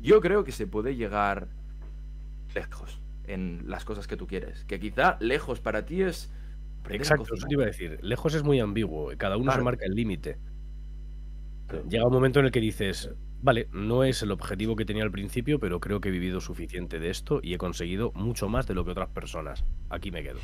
yo 0.00 0.20
creo 0.20 0.42
que 0.42 0.50
se 0.50 0.66
puede 0.66 0.96
llegar 0.96 1.46
lejos 2.52 2.98
en 3.28 3.62
las 3.68 3.84
cosas 3.84 4.08
que 4.08 4.16
tú 4.16 4.26
quieres. 4.26 4.64
Que 4.64 4.80
quizá 4.80 5.18
lejos 5.20 5.60
para 5.60 5.86
ti 5.86 6.02
es... 6.02 6.32
Exacto, 6.88 7.34
eso 7.34 7.46
te 7.46 7.54
iba 7.54 7.64
a 7.64 7.66
decir. 7.66 7.98
Lejos 8.02 8.34
es 8.34 8.42
muy 8.42 8.58
ambiguo, 8.60 9.12
cada 9.16 9.36
uno 9.36 9.52
se 9.52 9.60
marca 9.60 9.84
el 9.84 9.94
límite. 9.94 10.38
Llega 11.88 12.06
un 12.06 12.12
momento 12.12 12.40
en 12.40 12.46
el 12.46 12.50
que 12.50 12.60
dices, 12.60 13.10
vale, 13.42 13.68
no 13.72 14.02
es 14.02 14.22
el 14.22 14.32
objetivo 14.32 14.74
que 14.74 14.84
tenía 14.84 15.04
al 15.04 15.12
principio, 15.12 15.60
pero 15.60 15.78
creo 15.78 16.00
que 16.00 16.08
he 16.08 16.12
vivido 16.12 16.40
suficiente 16.40 16.98
de 16.98 17.10
esto 17.10 17.40
y 17.42 17.54
he 17.54 17.58
conseguido 17.58 18.10
mucho 18.12 18.48
más 18.48 18.66
de 18.66 18.74
lo 18.74 18.84
que 18.84 18.90
otras 18.90 19.08
personas. 19.10 19.64
Aquí 19.88 20.10
me 20.10 20.22
quedo. 20.22 20.40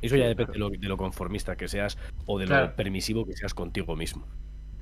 Eso 0.00 0.16
ya 0.16 0.26
depende 0.26 0.52
claro. 0.52 0.70
de 0.70 0.76
lo, 0.76 0.80
de 0.80 0.88
lo 0.88 0.96
conformista 0.96 1.56
que 1.56 1.66
seas 1.68 1.98
o 2.24 2.38
de 2.38 2.46
lo 2.46 2.50
Claro. 2.50 2.72
permisivo 2.76 3.26
que 3.26 3.36
seas 3.36 3.52
contigo 3.52 3.96
mismo. 3.96 4.24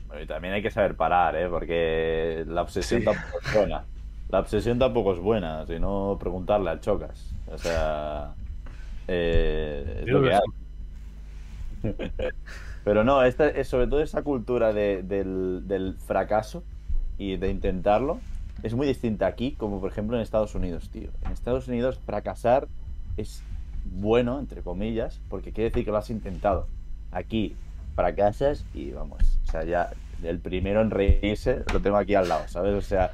Bueno, 0.06 0.23
y 0.23 0.27
también 0.27 0.55
hay 0.55 0.62
que 0.62 0.70
saber 0.70 0.94
parar, 0.94 1.35
¿eh? 1.36 1.48
Porque 1.48 2.44
la 2.47 2.62
obsesión 2.62 3.02
tampoco 3.02 3.39
es 3.43 3.55
buena. 3.55 3.85
La 4.28 4.40
obsesión 4.40 4.78
tampoco 4.78 5.14
es 5.14 5.18
buena, 5.18 5.66
si 5.66 5.81
no 5.81 6.16
preguntarle 6.20 6.70
al 6.70 6.81
chocas. 6.81 7.35
O 7.47 7.56
sea. 7.59 8.35
Eh, 9.08 9.94
es 9.98 10.04
Creo 10.04 10.18
lo 10.18 10.22
que 10.24 10.30
que 10.30 10.34
hay. 10.34 11.92
Pero 12.84 13.04
no, 13.04 13.22
esta, 13.24 13.48
es 13.48 13.68
sobre 13.68 13.86
todo 13.86 14.00
esa 14.00 14.22
cultura 14.22 14.72
de- 14.72 15.02
del, 15.02 15.62
del 15.66 15.94
fracaso 16.06 16.62
y 17.18 17.36
de 17.36 17.50
intentarlo 17.50 18.20
es 18.62 18.74
muy 18.74 18.86
distinta 18.86 19.26
aquí, 19.26 19.52
como 19.52 19.80
por 19.80 19.90
ejemplo 19.90 20.16
en 20.16 20.22
Estados 20.22 20.54
Unidos, 20.54 20.88
tío. 20.90 21.10
En 21.24 21.32
Estados 21.32 21.68
Unidos 21.68 21.98
fracasar 22.06 22.68
es 23.16 23.42
bueno, 23.84 24.38
entre 24.38 24.62
comillas, 24.62 25.20
porque 25.28 25.52
quiere 25.52 25.70
decir 25.70 25.84
que 25.84 25.90
lo 25.90 25.98
has 25.98 26.10
intentado. 26.10 26.66
Aquí 27.12 27.54
fracasas 27.94 28.64
y 28.74 28.90
vamos, 28.92 29.22
o 29.46 29.50
sea, 29.50 29.64
ya 29.64 29.90
el 30.22 30.38
primero 30.38 30.80
en 30.80 30.90
reírse 30.90 31.62
lo 31.72 31.80
tengo 31.80 31.96
aquí 31.96 32.14
al 32.14 32.28
lado, 32.28 32.46
¿sabes? 32.48 32.74
O 32.74 32.80
sea, 32.82 33.12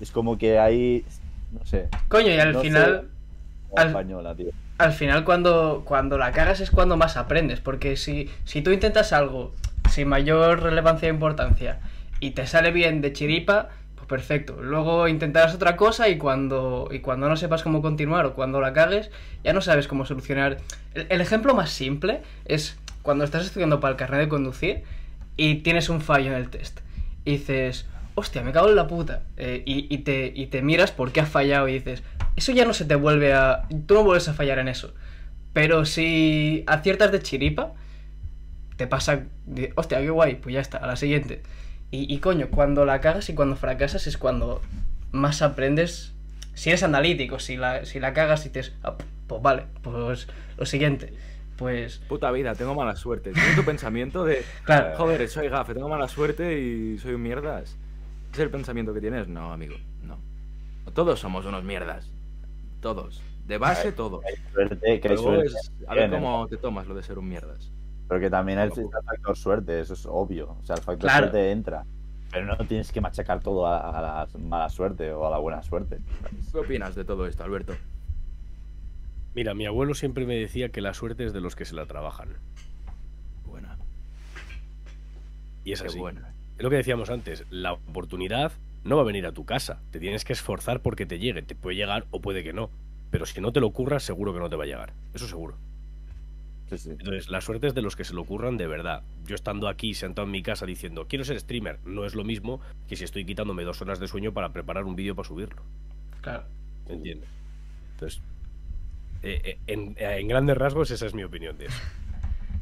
es 0.00 0.10
como 0.10 0.36
que 0.38 0.58
hay, 0.58 1.04
no 1.52 1.64
sé, 1.64 1.88
Coño, 2.08 2.28
y 2.30 2.38
al 2.38 2.52
no 2.52 2.60
final, 2.60 3.08
al- 3.76 3.88
española, 3.88 4.34
tío. 4.34 4.50
al 4.78 4.92
final 4.92 5.24
cuando, 5.24 5.82
cuando 5.84 6.18
la 6.18 6.32
cagas 6.32 6.60
es 6.60 6.70
cuando 6.70 6.96
más 6.96 7.16
aprendes, 7.16 7.60
porque 7.60 7.96
si, 7.96 8.30
si 8.44 8.62
tú 8.62 8.70
intentas 8.70 9.12
algo 9.12 9.52
sin 9.90 10.08
mayor 10.08 10.62
relevancia 10.62 11.08
e 11.08 11.12
importancia 11.12 11.78
y 12.20 12.30
te 12.32 12.46
sale 12.46 12.70
bien 12.72 13.00
de 13.00 13.12
chiripa, 13.12 13.68
pues 13.94 14.06
perfecto. 14.06 14.60
Luego 14.62 15.08
intentarás 15.08 15.54
otra 15.54 15.76
cosa 15.76 16.08
y 16.08 16.18
cuando, 16.18 16.88
y 16.90 17.00
cuando 17.00 17.28
no 17.28 17.36
sepas 17.36 17.62
cómo 17.62 17.82
continuar 17.82 18.26
o 18.26 18.34
cuando 18.34 18.60
la 18.60 18.72
cagues, 18.72 19.10
ya 19.44 19.52
no 19.52 19.60
sabes 19.60 19.86
cómo 19.88 20.04
solucionar. 20.06 20.58
El, 20.94 21.06
el 21.10 21.20
ejemplo 21.20 21.54
más 21.54 21.70
simple 21.70 22.22
es 22.44 22.78
cuando 23.02 23.24
estás 23.24 23.44
estudiando 23.46 23.80
para 23.80 23.92
el 23.92 23.96
carnet 23.98 24.20
de 24.20 24.28
conducir 24.28 24.82
y 25.36 25.56
tienes 25.56 25.88
un 25.88 26.00
fallo 26.00 26.28
en 26.30 26.34
el 26.36 26.48
test. 26.50 26.80
Y 27.26 27.32
dices, 27.32 27.86
hostia, 28.14 28.42
me 28.42 28.52
cago 28.52 28.68
en 28.68 28.76
la 28.76 28.86
puta. 28.86 29.22
Eh, 29.36 29.62
y, 29.66 29.92
y 29.94 29.98
te, 29.98 30.32
y 30.34 30.46
te 30.46 30.62
miras 30.62 30.90
por 30.92 31.12
qué 31.12 31.20
has 31.20 31.28
fallado 31.28 31.68
y 31.68 31.74
dices, 31.74 32.02
eso 32.36 32.52
ya 32.52 32.64
no 32.64 32.72
se 32.74 32.84
te 32.84 32.94
vuelve 32.94 33.32
a... 33.32 33.62
Tú 33.86 33.94
no 33.94 34.04
vuelves 34.04 34.28
a 34.28 34.34
fallar 34.34 34.58
en 34.58 34.68
eso. 34.68 34.94
Pero 35.52 35.84
si 35.84 36.64
aciertas 36.66 37.12
de 37.12 37.20
chiripa, 37.20 37.74
te 38.76 38.86
pasa... 38.86 39.24
de, 39.46 39.72
hostia, 39.76 40.00
qué 40.00 40.10
guay, 40.10 40.36
pues 40.36 40.54
ya 40.54 40.60
está, 40.60 40.78
a 40.78 40.86
la 40.86 40.96
siguiente. 40.96 41.42
Y, 41.90 42.12
y 42.12 42.18
coño, 42.18 42.48
cuando 42.50 42.84
la 42.84 43.00
cagas 43.00 43.28
y 43.28 43.34
cuando 43.34 43.56
fracasas 43.56 44.06
es 44.06 44.18
cuando 44.18 44.60
más 45.12 45.42
aprendes. 45.42 46.12
Si 46.54 46.70
eres 46.70 46.82
analítico, 46.82 47.38
si 47.38 47.56
la, 47.56 47.84
si 47.84 48.00
la 48.00 48.12
cagas 48.12 48.46
y 48.46 48.48
dices, 48.48 48.74
"Ah, 48.82 48.96
pues 49.26 49.42
vale, 49.42 49.64
pues 49.82 50.28
lo 50.56 50.66
siguiente. 50.66 51.12
Pues 51.56 51.98
Puta 52.08 52.30
vida, 52.32 52.54
tengo 52.54 52.74
mala 52.74 52.96
suerte. 52.96 53.32
Tienes 53.32 53.54
tu 53.54 53.64
pensamiento 53.64 54.24
de... 54.24 54.44
claro, 54.64 54.96
Joder, 54.96 55.28
soy 55.28 55.48
gafe, 55.48 55.74
tengo 55.74 55.88
mala 55.88 56.08
suerte 56.08 56.60
y 56.60 56.98
soy 56.98 57.14
un 57.14 57.22
mierdas. 57.22 57.76
¿Es 58.32 58.38
el 58.40 58.50
pensamiento 58.50 58.92
que 58.92 59.00
tienes? 59.00 59.28
No, 59.28 59.52
amigo, 59.52 59.76
no. 60.02 60.18
Todos 60.92 61.20
somos 61.20 61.46
unos 61.46 61.62
mierdas. 61.62 62.10
Todos. 62.84 63.22
De 63.46 63.56
base, 63.56 63.92
todos. 63.92 64.22
Hay 64.26 64.34
suerte, 64.52 65.00
que 65.00 65.08
hay 65.08 65.14
Luego 65.14 65.30
suerte 65.30 65.46
es 65.46 65.72
a 65.88 65.94
ver 65.94 66.10
cómo 66.10 66.46
te 66.48 66.58
tomas 66.58 66.86
lo 66.86 66.94
de 66.94 67.02
ser 67.02 67.18
un 67.18 67.26
mierdas. 67.26 67.72
Pero 68.06 68.20
que 68.20 68.28
también 68.28 68.58
el, 68.58 68.70
factor 68.72 69.38
suerte, 69.38 69.80
eso 69.80 69.94
es 69.94 70.04
obvio. 70.04 70.58
O 70.60 70.66
sea, 70.66 70.76
el 70.76 70.82
factor 70.82 71.08
Claro. 71.08 71.28
suerte 71.30 71.50
entra. 71.50 71.86
Pero 72.30 72.44
no 72.44 72.58
tienes 72.66 72.92
que 72.92 73.00
machacar 73.00 73.40
todo 73.40 73.66
a, 73.66 73.88
a 73.88 74.02
la 74.02 74.28
mala 74.38 74.68
suerte 74.68 75.10
o 75.14 75.26
a 75.26 75.30
la 75.30 75.38
buena 75.38 75.62
suerte. 75.62 76.00
¿Qué 76.52 76.58
opinas 76.58 76.94
de 76.94 77.06
todo 77.06 77.26
esto, 77.26 77.42
Alberto? 77.42 77.72
Mira, 79.34 79.54
mi 79.54 79.64
abuelo 79.64 79.94
siempre 79.94 80.26
me 80.26 80.36
decía 80.36 80.68
que 80.68 80.82
la 80.82 80.92
suerte 80.92 81.24
es 81.24 81.32
de 81.32 81.40
los 81.40 81.56
que 81.56 81.64
se 81.64 81.74
la 81.74 81.86
trabajan. 81.86 82.36
Buena. 83.46 83.78
Y 85.64 85.72
es 85.72 85.80
Qué 85.80 85.86
así. 85.88 85.98
buena. 85.98 86.34
Es 86.58 86.62
lo 86.62 86.68
que 86.68 86.76
decíamos 86.76 87.08
antes, 87.08 87.46
la 87.48 87.72
oportunidad 87.72 88.52
no 88.84 88.96
va 88.96 89.02
a 89.02 89.04
venir 89.06 89.26
a 89.26 89.32
tu 89.32 89.44
casa. 89.44 89.80
Te 89.90 89.98
tienes 89.98 90.24
que 90.24 90.32
esforzar 90.32 90.80
porque 90.80 91.06
te 91.06 91.18
llegue. 91.18 91.42
Te 91.42 91.54
puede 91.54 91.76
llegar 91.76 92.06
o 92.10 92.20
puede 92.20 92.44
que 92.44 92.52
no. 92.52 92.70
Pero 93.10 93.26
si 93.26 93.40
no 93.40 93.52
te 93.52 93.60
lo 93.60 93.66
ocurras, 93.66 94.02
seguro 94.02 94.32
que 94.32 94.40
no 94.40 94.48
te 94.50 94.56
va 94.56 94.64
a 94.64 94.66
llegar. 94.66 94.92
Eso 95.14 95.26
seguro. 95.26 95.56
Sí, 96.68 96.78
sí. 96.78 96.90
Entonces, 96.90 97.28
la 97.28 97.40
suerte 97.40 97.66
es 97.66 97.74
de 97.74 97.82
los 97.82 97.96
que 97.96 98.04
se 98.04 98.14
lo 98.14 98.22
ocurran 98.22 98.56
de 98.56 98.66
verdad. 98.66 99.02
Yo 99.26 99.34
estando 99.34 99.68
aquí, 99.68 99.94
sentado 99.94 100.26
en 100.26 100.32
mi 100.32 100.42
casa, 100.42 100.66
diciendo, 100.66 101.06
quiero 101.08 101.24
ser 101.24 101.38
streamer, 101.38 101.78
no 101.84 102.04
es 102.04 102.14
lo 102.14 102.24
mismo 102.24 102.60
que 102.88 102.96
si 102.96 103.04
estoy 103.04 103.24
quitándome 103.24 103.64
dos 103.64 103.80
horas 103.82 104.00
de 104.00 104.08
sueño 104.08 104.32
para 104.32 104.52
preparar 104.52 104.84
un 104.84 104.96
vídeo 104.96 105.14
para 105.14 105.28
subirlo. 105.28 105.62
claro. 106.20 106.44
¿Entiendes? 106.88 107.28
Entonces, 107.92 108.20
eh, 109.22 109.40
eh, 109.44 109.58
en, 109.66 109.94
eh, 109.96 110.18
en 110.18 110.28
grandes 110.28 110.56
rasgos, 110.56 110.90
esa 110.90 111.06
es 111.06 111.14
mi 111.14 111.24
opinión 111.24 111.56
de 111.56 111.66
eso. 111.66 111.78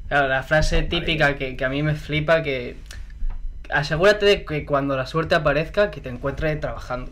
Claro, 0.06 0.28
la 0.28 0.42
frase 0.42 0.82
típica 0.82 1.36
que, 1.36 1.56
que 1.56 1.64
a 1.64 1.68
mí 1.68 1.82
me 1.82 1.94
flipa 1.94 2.42
que 2.42 2.76
asegúrate 3.74 4.26
de 4.26 4.44
que 4.44 4.64
cuando 4.64 4.96
la 4.96 5.06
suerte 5.06 5.34
aparezca, 5.34 5.90
que 5.90 6.00
te 6.00 6.08
encuentre 6.08 6.54
trabajando. 6.56 7.10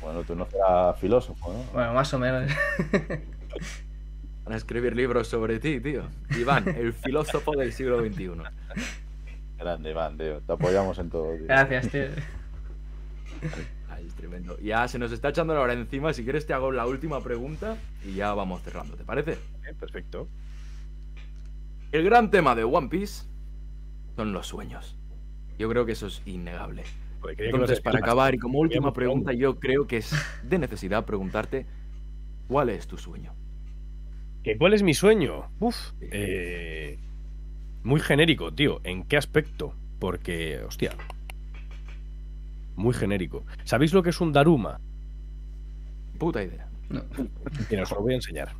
Bueno, 0.00 0.22
tú 0.22 0.34
no 0.34 0.46
serás 0.46 0.98
filósofo, 0.98 1.52
¿no? 1.52 1.62
Bueno, 1.72 1.92
más 1.92 2.12
o 2.14 2.18
menos. 2.18 2.50
Van 4.44 4.52
a 4.52 4.56
escribir 4.56 4.94
libros 4.96 5.28
sobre 5.28 5.58
ti, 5.58 5.80
tío. 5.80 6.04
Iván, 6.38 6.68
el 6.68 6.92
filósofo 6.92 7.52
del 7.52 7.72
siglo 7.72 8.00
XXI. 8.00 8.30
Grande, 9.58 9.90
Iván, 9.90 10.18
tío. 10.18 10.40
Te 10.40 10.52
apoyamos 10.52 10.98
en 10.98 11.10
todo, 11.10 11.34
tío. 11.36 11.46
Gracias, 11.46 11.88
tío. 11.88 12.06
Ay, 13.90 14.06
es 14.06 14.14
tremendo. 14.14 14.58
Ya 14.60 14.88
se 14.88 14.98
nos 14.98 15.12
está 15.12 15.30
echando 15.30 15.54
la 15.54 15.60
hora 15.60 15.72
encima. 15.72 16.12
Si 16.12 16.24
quieres, 16.24 16.46
te 16.46 16.52
hago 16.52 16.72
la 16.72 16.86
última 16.86 17.22
pregunta 17.22 17.76
y 18.04 18.14
ya 18.14 18.34
vamos 18.34 18.62
cerrando, 18.62 18.96
¿te 18.96 19.04
parece? 19.04 19.38
Perfecto. 19.78 20.28
El 21.92 22.04
gran 22.04 22.30
tema 22.30 22.54
de 22.54 22.64
One 22.64 22.88
Piece 22.88 23.24
son 24.16 24.32
los 24.32 24.46
sueños. 24.46 24.96
Yo 25.58 25.68
creo 25.68 25.86
que 25.86 25.92
eso 25.92 26.06
es 26.06 26.22
innegable. 26.26 26.82
Entonces, 27.38 27.80
para 27.80 27.98
acabar 27.98 28.34
y 28.34 28.38
como 28.38 28.58
última 28.58 28.92
pregunta, 28.92 29.32
yo 29.32 29.58
creo 29.58 29.86
que 29.86 29.98
es 29.98 30.12
de 30.42 30.58
necesidad 30.58 31.04
preguntarte 31.04 31.66
¿cuál 32.48 32.68
es 32.68 32.86
tu 32.86 32.98
sueño? 32.98 33.34
¿Que 34.42 34.58
¿Cuál 34.58 34.74
es 34.74 34.82
mi 34.82 34.92
sueño? 34.92 35.50
Uf. 35.58 35.92
eh, 36.00 36.98
muy 37.82 38.00
genérico, 38.00 38.52
tío. 38.52 38.80
¿En 38.84 39.04
qué 39.04 39.16
aspecto? 39.16 39.74
Porque, 39.98 40.60
hostia. 40.66 40.92
Muy 42.76 42.92
genérico. 42.92 43.44
¿Sabéis 43.64 43.94
lo 43.94 44.02
que 44.02 44.10
es 44.10 44.20
un 44.20 44.32
Daruma? 44.32 44.80
Puta 46.18 46.42
idea. 46.42 46.68
No. 46.90 47.02
Mira, 47.70 47.84
os 47.84 47.90
lo 47.90 48.00
voy 48.02 48.12
a 48.12 48.16
enseñar. 48.16 48.52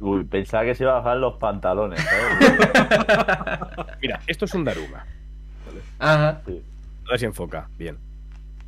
Uy, 0.00 0.24
pensaba 0.24 0.64
que 0.64 0.74
se 0.74 0.84
iba 0.84 0.92
a 0.92 1.00
bajar 1.00 1.18
los 1.18 1.34
pantalones, 1.34 2.00
¿sabes? 2.00 2.68
Mira, 4.02 4.20
esto 4.26 4.46
es 4.46 4.54
un 4.54 4.64
Daruma. 4.64 5.04
Ajá. 5.98 6.40
Sí. 6.46 6.62
A 7.06 7.10
ver 7.10 7.18
si 7.20 7.26
enfoca. 7.26 7.68
Bien. 7.78 7.96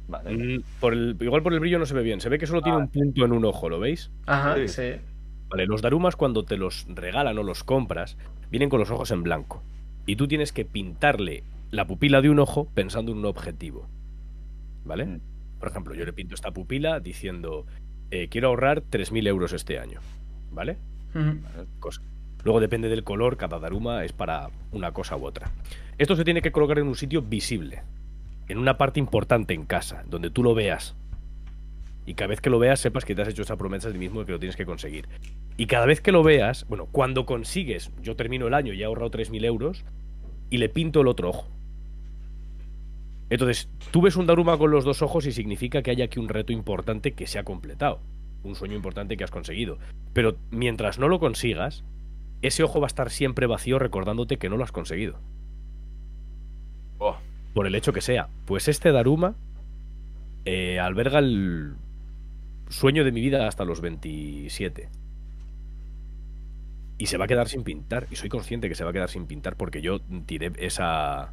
Vale. 0.08 0.58
Mm, 0.58 0.62
Por 0.80 0.92
el, 0.92 1.16
igual 1.20 1.42
por 1.42 1.54
el 1.54 1.60
brillo 1.60 1.78
no 1.78 1.86
se 1.86 1.94
ve 1.94 2.02
bien. 2.02 2.20
Se 2.20 2.28
ve 2.28 2.38
que 2.38 2.46
solo 2.46 2.60
tiene 2.60 2.76
un 2.78 2.88
punto 2.88 3.24
en 3.24 3.32
un 3.32 3.44
ojo, 3.46 3.68
¿lo 3.70 3.80
veis? 3.80 4.10
Ajá, 4.26 4.56
Sí. 4.56 4.68
sí. 4.68 4.92
Vale, 5.48 5.66
los 5.66 5.80
Darumas 5.82 6.16
cuando 6.16 6.44
te 6.44 6.56
los 6.56 6.86
regalan 6.88 7.38
o 7.38 7.42
los 7.42 7.64
compras, 7.64 8.16
vienen 8.50 8.68
con 8.68 8.80
los 8.80 8.90
ojos 8.90 9.10
en 9.10 9.22
blanco. 9.22 9.62
Y 10.06 10.16
tú 10.16 10.26
tienes 10.28 10.52
que 10.52 10.64
pintarle 10.64 11.44
la 11.70 11.86
pupila 11.86 12.20
de 12.20 12.28
un 12.30 12.40
ojo 12.40 12.68
pensando 12.74 13.12
en 13.12 13.18
un 13.18 13.26
objetivo. 13.26 13.86
¿Vale? 14.84 15.06
Mm. 15.06 15.20
Por 15.60 15.68
ejemplo, 15.70 15.94
yo 15.94 16.04
le 16.04 16.12
pinto 16.12 16.34
esta 16.34 16.50
pupila 16.50 17.00
diciendo, 17.00 17.64
eh, 18.10 18.28
quiero 18.28 18.48
ahorrar 18.48 18.82
3.000 18.82 19.26
euros 19.28 19.52
este 19.52 19.78
año. 19.78 20.00
¿Vale? 20.50 20.76
Luego 22.44 22.60
depende 22.60 22.88
del 22.88 23.04
color, 23.04 23.36
cada 23.36 23.58
Daruma 23.58 24.04
es 24.04 24.12
para 24.12 24.50
una 24.72 24.92
cosa 24.92 25.16
u 25.16 25.24
otra. 25.24 25.52
Esto 25.98 26.16
se 26.16 26.24
tiene 26.24 26.42
que 26.42 26.52
colocar 26.52 26.78
en 26.78 26.88
un 26.88 26.96
sitio 26.96 27.22
visible, 27.22 27.82
en 28.48 28.58
una 28.58 28.78
parte 28.78 28.98
importante 28.98 29.54
en 29.54 29.64
casa, 29.64 30.04
donde 30.08 30.30
tú 30.30 30.42
lo 30.42 30.54
veas. 30.54 30.96
Y 32.04 32.14
cada 32.14 32.28
vez 32.28 32.40
que 32.40 32.50
lo 32.50 32.58
veas 32.58 32.80
sepas 32.80 33.04
que 33.04 33.14
te 33.14 33.22
has 33.22 33.28
hecho 33.28 33.42
esa 33.42 33.56
promesa 33.56 33.88
de 33.88 33.94
ti 33.94 34.00
mismo 34.00 34.20
de 34.20 34.26
que 34.26 34.32
lo 34.32 34.40
tienes 34.40 34.56
que 34.56 34.66
conseguir. 34.66 35.08
Y 35.56 35.66
cada 35.66 35.86
vez 35.86 36.00
que 36.00 36.10
lo 36.10 36.24
veas, 36.24 36.66
bueno, 36.68 36.86
cuando 36.90 37.26
consigues, 37.26 37.92
yo 38.02 38.16
termino 38.16 38.48
el 38.48 38.54
año 38.54 38.72
y 38.72 38.82
he 38.82 38.84
ahorrado 38.84 39.10
3.000 39.10 39.44
euros, 39.44 39.84
y 40.50 40.58
le 40.58 40.68
pinto 40.68 41.00
el 41.00 41.08
otro 41.08 41.30
ojo. 41.30 41.48
Entonces, 43.30 43.70
tú 43.90 44.02
ves 44.02 44.16
un 44.16 44.26
Daruma 44.26 44.58
con 44.58 44.70
los 44.70 44.84
dos 44.84 45.00
ojos 45.00 45.24
y 45.24 45.32
significa 45.32 45.80
que 45.80 45.90
hay 45.90 46.02
aquí 46.02 46.18
un 46.18 46.28
reto 46.28 46.52
importante 46.52 47.12
que 47.12 47.26
se 47.26 47.38
ha 47.38 47.44
completado. 47.44 48.00
Un 48.44 48.54
sueño 48.56 48.74
importante 48.74 49.16
que 49.16 49.24
has 49.24 49.30
conseguido. 49.30 49.78
Pero 50.12 50.36
mientras 50.50 50.98
no 50.98 51.08
lo 51.08 51.20
consigas, 51.20 51.84
ese 52.42 52.62
ojo 52.64 52.80
va 52.80 52.86
a 52.86 52.88
estar 52.88 53.10
siempre 53.10 53.46
vacío 53.46 53.78
recordándote 53.78 54.36
que 54.38 54.48
no 54.48 54.56
lo 54.56 54.64
has 54.64 54.72
conseguido. 54.72 55.18
Oh, 56.98 57.16
Por 57.54 57.66
el 57.66 57.74
hecho 57.74 57.92
que 57.92 58.00
sea. 58.00 58.28
Pues 58.46 58.68
este 58.68 58.92
Daruma 58.92 59.34
eh, 60.44 60.80
alberga 60.80 61.18
el 61.20 61.74
sueño 62.68 63.04
de 63.04 63.12
mi 63.12 63.20
vida 63.20 63.46
hasta 63.46 63.64
los 63.64 63.80
27. 63.80 64.88
Y 66.98 67.06
se 67.06 67.16
va 67.16 67.24
a 67.24 67.28
quedar 67.28 67.48
sin 67.48 67.62
pintar. 67.64 68.06
Y 68.10 68.16
soy 68.16 68.28
consciente 68.28 68.68
que 68.68 68.74
se 68.74 68.84
va 68.84 68.90
a 68.90 68.92
quedar 68.92 69.10
sin 69.10 69.26
pintar 69.26 69.56
porque 69.56 69.82
yo 69.82 70.00
tiré 70.26 70.52
esa. 70.58 71.32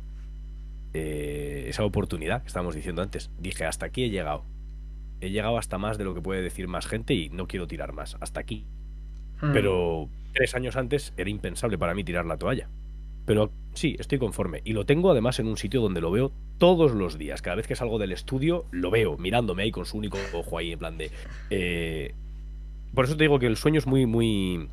eh, 0.93 1.65
esa 1.69 1.83
oportunidad 1.85 2.41
que 2.41 2.47
estábamos 2.47 2.75
diciendo 2.75 3.01
antes. 3.01 3.29
Dije, 3.39 3.65
hasta 3.65 3.85
aquí 3.87 4.03
he 4.05 4.09
llegado. 4.09 4.43
He 5.21 5.29
llegado 5.31 5.57
hasta 5.57 5.77
más 5.77 5.97
de 5.97 6.03
lo 6.05 6.13
que 6.15 6.21
puede 6.21 6.41
decir 6.41 6.67
más 6.67 6.87
gente 6.87 7.13
y 7.13 7.29
no 7.29 7.47
quiero 7.47 7.67
tirar 7.67 7.93
más. 7.93 8.17
Hasta 8.21 8.39
aquí. 8.39 8.65
Mm. 9.41 9.53
Pero 9.53 10.09
tres 10.33 10.55
años 10.55 10.75
antes 10.75 11.13
era 11.17 11.29
impensable 11.29 11.77
para 11.77 11.93
mí 11.93 12.03
tirar 12.03 12.25
la 12.25 12.37
toalla. 12.37 12.69
Pero 13.25 13.51
sí, 13.73 13.95
estoy 13.99 14.17
conforme. 14.17 14.61
Y 14.65 14.73
lo 14.73 14.85
tengo 14.85 15.11
además 15.11 15.39
en 15.39 15.47
un 15.47 15.57
sitio 15.57 15.81
donde 15.81 16.01
lo 16.01 16.11
veo 16.11 16.31
todos 16.57 16.93
los 16.93 17.17
días. 17.17 17.41
Cada 17.41 17.55
vez 17.57 17.67
que 17.67 17.75
salgo 17.75 17.99
del 17.99 18.11
estudio, 18.11 18.65
lo 18.71 18.89
veo 18.91 19.17
mirándome 19.17 19.63
ahí 19.63 19.71
con 19.71 19.85
su 19.85 19.97
único 19.97 20.17
ojo 20.33 20.57
ahí, 20.57 20.71
en 20.71 20.79
plan 20.79 20.97
de. 20.97 21.11
eh, 21.49 22.13
Por 22.93 23.05
eso 23.05 23.15
te 23.17 23.23
digo 23.25 23.39
que 23.39 23.47
el 23.47 23.57
sueño 23.57 23.77
es 23.79 23.87
muy, 23.87 24.05
muy. 24.05 24.69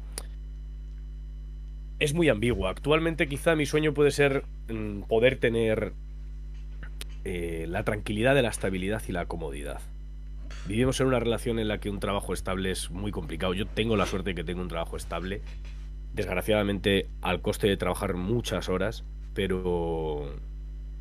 Es 1.98 2.14
muy 2.14 2.28
ambiguo. 2.28 2.68
Actualmente, 2.68 3.28
quizá 3.28 3.54
mi 3.56 3.66
sueño 3.66 3.94
puede 3.94 4.10
ser 4.10 4.44
mm, 4.68 5.02
poder 5.02 5.36
tener 5.38 5.92
eh, 7.24 7.66
la 7.68 7.84
tranquilidad 7.84 8.34
de 8.34 8.42
la 8.42 8.48
estabilidad 8.50 9.02
y 9.08 9.12
la 9.12 9.26
comodidad. 9.26 9.80
Vivimos 10.68 11.00
en 11.00 11.06
una 11.06 11.20
relación 11.20 11.60
en 11.60 11.68
la 11.68 11.78
que 11.78 11.90
un 11.90 12.00
trabajo 12.00 12.32
estable 12.32 12.72
es 12.72 12.90
muy 12.90 13.12
complicado. 13.12 13.54
Yo 13.54 13.66
tengo 13.66 13.96
la 13.96 14.04
suerte 14.04 14.30
de 14.30 14.34
que 14.34 14.44
tengo 14.44 14.60
un 14.60 14.68
trabajo 14.68 14.96
estable. 14.96 15.40
Desgraciadamente, 16.12 17.08
al 17.22 17.40
coste 17.40 17.68
de 17.68 17.76
trabajar 17.76 18.14
muchas 18.14 18.68
horas, 18.68 19.04
pero 19.32 20.34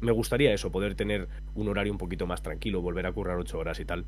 me 0.02 0.12
gustaría 0.12 0.54
eso, 0.54 0.72
poder 0.72 0.94
tener 0.94 1.28
un 1.56 1.68
horario 1.68 1.92
un 1.92 1.98
poquito 1.98 2.28
más 2.28 2.44
tranquilo, 2.44 2.82
volver 2.82 3.08
a 3.08 3.12
currar 3.12 3.38
ocho 3.38 3.58
horas 3.58 3.80
y 3.80 3.86
tal. 3.86 4.06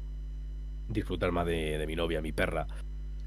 Disfrutar 0.89 1.31
más 1.31 1.47
de, 1.47 1.79
de 1.79 1.87
mi 1.87 1.95
novia, 1.95 2.21
mi 2.21 2.31
perra. 2.31 2.67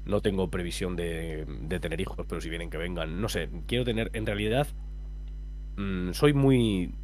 No 0.05 0.21
tengo 0.21 0.49
previsión 0.49 0.95
de, 0.95 1.45
de 1.45 1.79
tener 1.81 1.99
hijos, 1.99 2.25
pero 2.29 2.39
si 2.39 2.49
vienen 2.49 2.69
que 2.69 2.77
vengan. 2.77 3.19
No 3.19 3.27
sé, 3.27 3.49
quiero 3.67 3.83
tener, 3.83 4.09
en 4.13 4.25
realidad, 4.25 4.67
mm, 5.75 6.13
soy 6.13 6.33
muy 6.33 6.95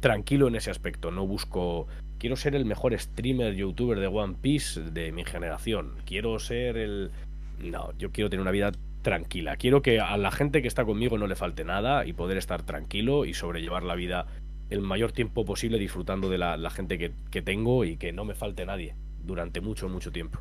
tranquilo 0.00 0.48
en 0.48 0.56
ese 0.56 0.70
aspecto. 0.70 1.10
No 1.10 1.26
busco. 1.26 1.86
Quiero 2.26 2.34
ser 2.34 2.56
el 2.56 2.64
mejor 2.64 2.98
streamer, 2.98 3.54
youtuber 3.54 4.00
de 4.00 4.08
One 4.08 4.34
Piece 4.42 4.80
de 4.80 5.12
mi 5.12 5.24
generación. 5.24 5.92
Quiero 6.04 6.40
ser 6.40 6.76
el. 6.76 7.12
No, 7.60 7.96
yo 7.98 8.10
quiero 8.10 8.28
tener 8.28 8.40
una 8.40 8.50
vida 8.50 8.72
tranquila. 9.02 9.54
Quiero 9.54 9.80
que 9.80 10.00
a 10.00 10.16
la 10.16 10.32
gente 10.32 10.60
que 10.60 10.66
está 10.66 10.84
conmigo 10.84 11.18
no 11.18 11.28
le 11.28 11.36
falte 11.36 11.62
nada 11.62 12.04
y 12.04 12.14
poder 12.14 12.36
estar 12.36 12.64
tranquilo 12.64 13.26
y 13.26 13.32
sobrellevar 13.32 13.84
la 13.84 13.94
vida 13.94 14.26
el 14.70 14.80
mayor 14.80 15.12
tiempo 15.12 15.44
posible 15.44 15.78
disfrutando 15.78 16.28
de 16.28 16.38
la, 16.38 16.56
la 16.56 16.70
gente 16.70 16.98
que, 16.98 17.12
que 17.30 17.42
tengo 17.42 17.84
y 17.84 17.96
que 17.96 18.12
no 18.12 18.24
me 18.24 18.34
falte 18.34 18.66
nadie 18.66 18.96
durante 19.22 19.60
mucho, 19.60 19.88
mucho 19.88 20.10
tiempo. 20.10 20.40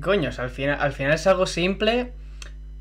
Coño, 0.00 0.28
o 0.28 0.32
sea, 0.32 0.44
al 0.44 0.50
final, 0.50 0.78
al 0.80 0.92
final 0.92 1.14
es 1.14 1.26
algo 1.26 1.46
simple, 1.46 2.12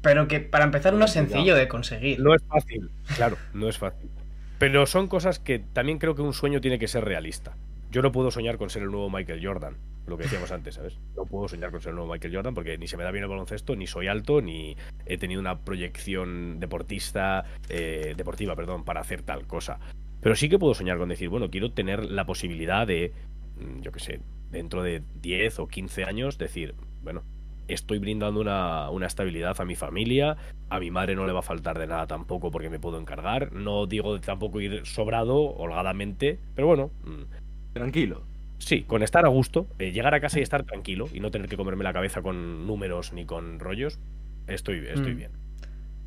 pero 0.04 0.28
que 0.28 0.40
para 0.40 0.66
empezar 0.66 0.94
no 0.94 1.06
es 1.06 1.12
sencillo 1.12 1.56
de 1.56 1.68
conseguir. 1.68 2.20
No 2.20 2.36
es 2.36 2.44
fácil, 2.48 2.92
claro, 3.16 3.38
no 3.56 3.68
es 3.70 3.80
fácil. 3.80 4.12
Pero 4.60 4.86
son 4.86 5.08
cosas 5.08 5.40
que 5.40 5.60
también 5.60 6.00
creo 6.00 6.16
que 6.16 6.22
un 6.22 6.34
sueño 6.34 6.62
tiene 6.62 6.80
que 6.80 6.88
ser 6.88 7.04
realista. 7.04 7.58
Yo 7.92 8.02
no 8.02 8.12
puedo 8.12 8.32
soñar 8.32 8.58
con 8.58 8.70
ser 8.70 8.84
el 8.84 8.92
nuevo 8.92 9.10
Michael 9.10 9.46
Jordan, 9.46 9.78
lo 10.08 10.18
que 10.18 10.24
decíamos 10.24 10.52
antes, 10.52 10.76
¿sabes? 10.76 11.00
No 11.16 11.26
puedo 11.26 11.48
soñar 11.48 11.72
con 11.72 11.80
ser 11.80 11.92
el 11.92 11.96
nuevo 11.98 12.12
Michael 12.12 12.34
Jordan 12.34 12.54
porque 12.54 12.78
ni 12.78 12.88
se 12.88 12.98
me 12.98 13.04
da 13.04 13.12
bien 13.12 13.24
el 13.24 13.30
baloncesto, 13.30 13.76
ni 13.76 13.88
soy 13.88 14.08
alto, 14.08 14.42
ni 14.42 14.76
he 15.06 15.18
tenido 15.18 15.40
una 15.40 15.60
proyección 15.60 16.60
deportista, 16.60 17.46
eh, 17.70 18.14
deportiva, 18.18 18.56
perdón, 18.56 18.84
para 18.84 19.02
hacer 19.02 19.22
tal 19.22 19.46
cosa. 19.46 19.80
Pero 20.22 20.36
sí 20.36 20.50
que 20.50 20.58
puedo 20.58 20.74
soñar 20.74 20.98
con 20.98 21.10
decir, 21.10 21.30
bueno, 21.30 21.50
quiero 21.50 21.72
tener 21.74 22.06
la 22.06 22.26
posibilidad 22.26 22.88
de, 22.88 23.14
mm, 23.58 23.82
yo 23.82 23.92
qué 23.92 24.00
sé, 24.00 24.22
dentro 24.50 24.82
de 24.82 25.04
10 25.22 25.60
o 25.60 25.68
15 25.68 26.04
años, 26.06 26.38
decir, 26.38 26.76
bueno, 27.02 27.24
estoy 27.68 28.00
brindando 28.00 28.40
una, 28.42 28.90
una 28.90 29.08
estabilidad 29.08 29.60
a 29.60 29.66
mi 29.66 29.76
familia, 29.76 30.38
a 30.70 30.80
mi 30.80 30.92
madre 30.92 31.16
no 31.16 31.26
le 31.26 31.34
va 31.34 31.40
a 31.40 31.44
faltar 31.44 31.78
de 31.80 31.88
nada 31.88 32.08
tampoco 32.08 32.52
porque 32.52 32.70
me 32.70 32.80
puedo 32.80 33.00
encargar, 33.00 33.54
no 33.54 33.86
digo 33.86 34.20
tampoco 34.20 34.60
ir 34.62 34.86
sobrado, 34.86 35.36
holgadamente, 35.56 36.40
pero 36.56 36.68
bueno, 36.68 36.92
mm, 37.04 37.74
tranquilo. 37.74 38.24
sí, 38.60 38.84
con 38.84 39.04
estar 39.04 39.26
a 39.26 39.30
gusto, 39.30 39.68
eh, 39.80 39.92
llegar 39.92 40.14
a 40.14 40.22
casa 40.22 40.40
y 40.40 40.42
estar 40.42 40.64
tranquilo 40.64 41.10
y 41.14 41.20
no 41.20 41.32
tener 41.32 41.48
que 41.50 41.58
comerme 41.58 41.84
la 41.84 41.92
cabeza 41.94 42.22
con 42.22 42.66
números 42.66 43.12
ni 43.14 43.26
con 43.26 43.60
rollos, 43.60 44.00
estoy, 44.48 44.86
estoy 44.88 45.14
Mm. 45.14 45.18
bien. 45.18 45.32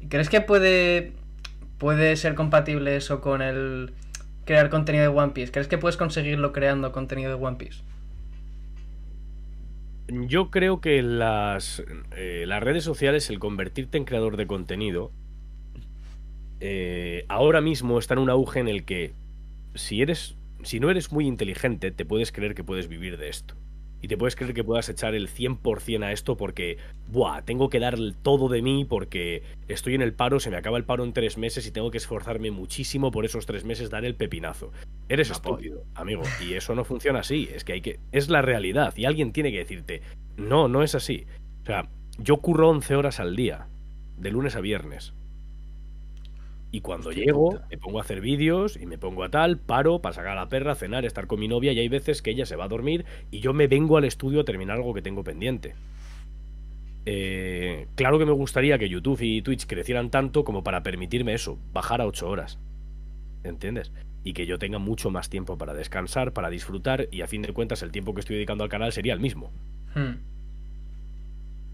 ¿Y 0.00 0.06
¿Crees 0.08 0.28
que 0.30 0.40
puede, 0.40 1.12
puede 1.78 2.16
ser 2.16 2.34
compatible 2.34 2.96
eso 2.96 3.20
con 3.20 3.42
el 3.42 3.92
crear 4.44 4.70
contenido 4.70 5.02
de 5.02 5.08
One 5.18 5.32
Piece? 5.32 5.52
¿Crees 5.52 5.68
que 5.68 5.76
puedes 5.78 5.96
conseguirlo 5.96 6.52
creando 6.52 6.92
contenido 6.92 7.36
de 7.36 7.44
One 7.44 7.56
Piece? 7.56 7.82
Yo 10.08 10.50
creo 10.50 10.80
que 10.80 11.02
las, 11.02 11.82
eh, 12.16 12.44
las 12.46 12.62
redes 12.62 12.84
sociales, 12.84 13.28
el 13.28 13.40
convertirte 13.40 13.98
en 13.98 14.04
creador 14.04 14.36
de 14.36 14.46
contenido, 14.46 15.10
eh, 16.60 17.24
ahora 17.28 17.60
mismo 17.60 17.98
está 17.98 18.14
en 18.14 18.20
un 18.20 18.30
auge 18.30 18.60
en 18.60 18.68
el 18.68 18.84
que 18.84 19.12
si 19.74 20.02
eres, 20.02 20.36
si 20.62 20.80
no 20.80 20.90
eres 20.90 21.12
muy 21.12 21.26
inteligente, 21.26 21.90
te 21.90 22.04
puedes 22.04 22.30
creer 22.32 22.54
que 22.54 22.64
puedes 22.64 22.88
vivir 22.88 23.18
de 23.18 23.28
esto. 23.28 23.56
Y 24.02 24.08
te 24.08 24.16
puedes 24.16 24.36
creer 24.36 24.54
que 24.54 24.64
puedas 24.64 24.88
echar 24.88 25.14
el 25.14 25.28
100% 25.28 26.04
a 26.04 26.12
esto 26.12 26.36
porque, 26.36 26.78
buah, 27.08 27.42
tengo 27.42 27.68
que 27.70 27.80
dar 27.80 27.96
todo 28.22 28.48
de 28.48 28.62
mí 28.62 28.84
porque 28.84 29.42
estoy 29.68 29.94
en 29.94 30.02
el 30.02 30.12
paro, 30.12 30.40
se 30.40 30.50
me 30.50 30.56
acaba 30.56 30.76
el 30.78 30.84
paro 30.84 31.04
en 31.04 31.12
tres 31.12 31.38
meses 31.38 31.66
y 31.66 31.70
tengo 31.70 31.90
que 31.90 31.98
esforzarme 31.98 32.50
muchísimo 32.50 33.10
por 33.10 33.24
esos 33.24 33.46
tres 33.46 33.64
meses 33.64 33.90
dar 33.90 34.04
el 34.04 34.14
pepinazo. 34.14 34.72
Eres 35.08 35.30
estúpido, 35.30 35.84
amigo, 35.94 36.22
y 36.46 36.54
eso 36.54 36.74
no 36.74 36.84
funciona 36.84 37.20
así, 37.20 37.48
es 37.52 37.64
que 37.64 37.72
hay 37.74 37.80
que... 37.80 38.00
Es 38.12 38.28
la 38.28 38.42
realidad 38.42 38.94
y 38.96 39.04
alguien 39.04 39.32
tiene 39.32 39.50
que 39.52 39.58
decirte, 39.58 40.02
no, 40.36 40.68
no 40.68 40.82
es 40.82 40.94
así. 40.94 41.26
O 41.62 41.66
sea, 41.66 41.88
yo 42.18 42.38
curro 42.38 42.68
11 42.70 42.96
horas 42.96 43.20
al 43.20 43.36
día, 43.36 43.66
de 44.16 44.30
lunes 44.30 44.56
a 44.56 44.60
viernes. 44.60 45.14
Y 46.72 46.80
cuando 46.80 47.12
llego, 47.12 47.60
me 47.70 47.78
pongo 47.78 47.98
a 47.98 48.02
hacer 48.02 48.20
vídeos 48.20 48.76
y 48.76 48.86
me 48.86 48.98
pongo 48.98 49.24
a 49.24 49.30
tal, 49.30 49.58
paro 49.58 50.00
para 50.00 50.14
sacar 50.14 50.32
a 50.32 50.42
la 50.42 50.48
perra, 50.48 50.74
cenar, 50.74 51.04
estar 51.04 51.26
con 51.26 51.40
mi 51.40 51.48
novia 51.48 51.72
y 51.72 51.78
hay 51.78 51.88
veces 51.88 52.22
que 52.22 52.30
ella 52.30 52.44
se 52.44 52.56
va 52.56 52.64
a 52.64 52.68
dormir 52.68 53.04
y 53.30 53.40
yo 53.40 53.52
me 53.52 53.66
vengo 53.66 53.96
al 53.96 54.04
estudio 54.04 54.40
a 54.40 54.44
terminar 54.44 54.76
algo 54.76 54.92
que 54.92 55.02
tengo 55.02 55.24
pendiente. 55.24 55.74
Eh, 57.08 57.86
claro 57.94 58.18
que 58.18 58.26
me 58.26 58.32
gustaría 58.32 58.78
que 58.78 58.88
YouTube 58.88 59.22
y 59.22 59.40
Twitch 59.40 59.66
crecieran 59.66 60.10
tanto 60.10 60.44
como 60.44 60.64
para 60.64 60.82
permitirme 60.82 61.34
eso, 61.34 61.58
bajar 61.72 62.00
a 62.00 62.06
8 62.06 62.28
horas. 62.28 62.58
¿Entiendes? 63.44 63.92
Y 64.24 64.32
que 64.32 64.44
yo 64.44 64.58
tenga 64.58 64.78
mucho 64.80 65.10
más 65.10 65.30
tiempo 65.30 65.56
para 65.56 65.72
descansar, 65.72 66.32
para 66.32 66.50
disfrutar 66.50 67.08
y 67.12 67.22
a 67.22 67.28
fin 67.28 67.42
de 67.42 67.52
cuentas 67.52 67.82
el 67.82 67.92
tiempo 67.92 68.12
que 68.12 68.20
estoy 68.20 68.36
dedicando 68.36 68.64
al 68.64 68.70
canal 68.70 68.92
sería 68.92 69.14
el 69.14 69.20
mismo. 69.20 69.52
Hmm. 69.94 70.16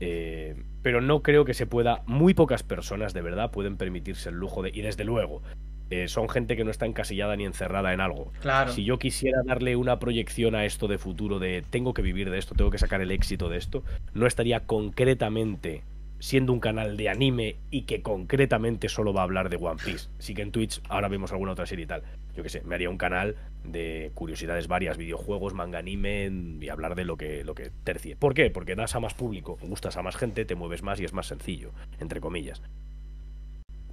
Eh, 0.04 0.56
pero 0.82 1.00
no 1.00 1.22
creo 1.22 1.44
que 1.44 1.54
se 1.54 1.66
pueda. 1.66 2.02
Muy 2.06 2.34
pocas 2.34 2.64
personas 2.64 3.14
de 3.14 3.22
verdad 3.22 3.52
pueden 3.52 3.76
permitirse 3.76 4.30
el 4.30 4.34
lujo 4.34 4.60
de. 4.60 4.70
Y 4.74 4.82
desde 4.82 5.04
luego, 5.04 5.42
eh, 5.90 6.08
son 6.08 6.28
gente 6.28 6.56
que 6.56 6.64
no 6.64 6.72
está 6.72 6.86
encasillada 6.86 7.36
ni 7.36 7.44
encerrada 7.44 7.92
en 7.92 8.00
algo. 8.00 8.32
Claro. 8.40 8.72
Si 8.72 8.82
yo 8.82 8.98
quisiera 8.98 9.42
darle 9.44 9.76
una 9.76 10.00
proyección 10.00 10.56
a 10.56 10.64
esto 10.64 10.88
de 10.88 10.98
futuro, 10.98 11.38
de 11.38 11.62
tengo 11.70 11.94
que 11.94 12.02
vivir 12.02 12.30
de 12.30 12.38
esto, 12.38 12.56
tengo 12.56 12.72
que 12.72 12.78
sacar 12.78 13.00
el 13.00 13.12
éxito 13.12 13.48
de 13.48 13.58
esto, 13.58 13.84
no 14.12 14.26
estaría 14.26 14.66
concretamente 14.66 15.84
siendo 16.18 16.52
un 16.52 16.60
canal 16.60 16.96
de 16.96 17.08
anime 17.08 17.56
y 17.70 17.82
que 17.82 18.02
concretamente 18.02 18.88
solo 18.88 19.12
va 19.12 19.20
a 19.20 19.24
hablar 19.24 19.50
de 19.50 19.56
One 19.56 19.80
Piece. 19.84 20.08
Sí 20.18 20.34
que 20.34 20.42
en 20.42 20.50
Twitch 20.50 20.80
ahora 20.88 21.08
vemos 21.08 21.30
alguna 21.30 21.52
otra 21.52 21.66
serie 21.66 21.84
y 21.84 21.88
tal. 21.88 22.02
Yo 22.36 22.42
qué 22.42 22.48
sé, 22.48 22.62
me 22.62 22.74
haría 22.74 22.88
un 22.88 22.98
canal 22.98 23.36
de 23.64 24.10
curiosidades 24.14 24.68
varias, 24.68 24.96
videojuegos, 24.96 25.54
manga, 25.54 25.78
anime 25.78 26.30
y 26.60 26.68
hablar 26.68 26.94
de 26.94 27.04
lo 27.04 27.16
que, 27.16 27.44
lo 27.44 27.54
que 27.54 27.70
tercie. 27.84 28.16
¿Por 28.16 28.34
qué? 28.34 28.50
Porque 28.50 28.74
das 28.74 28.94
a 28.94 29.00
más 29.00 29.14
público, 29.14 29.59
gustas 29.62 29.96
a 29.96 30.02
más 30.02 30.16
gente, 30.16 30.44
te 30.44 30.54
mueves 30.54 30.82
más 30.82 31.00
y 31.00 31.04
es 31.04 31.12
más 31.12 31.26
sencillo, 31.26 31.72
entre 32.00 32.20
comillas. 32.20 32.62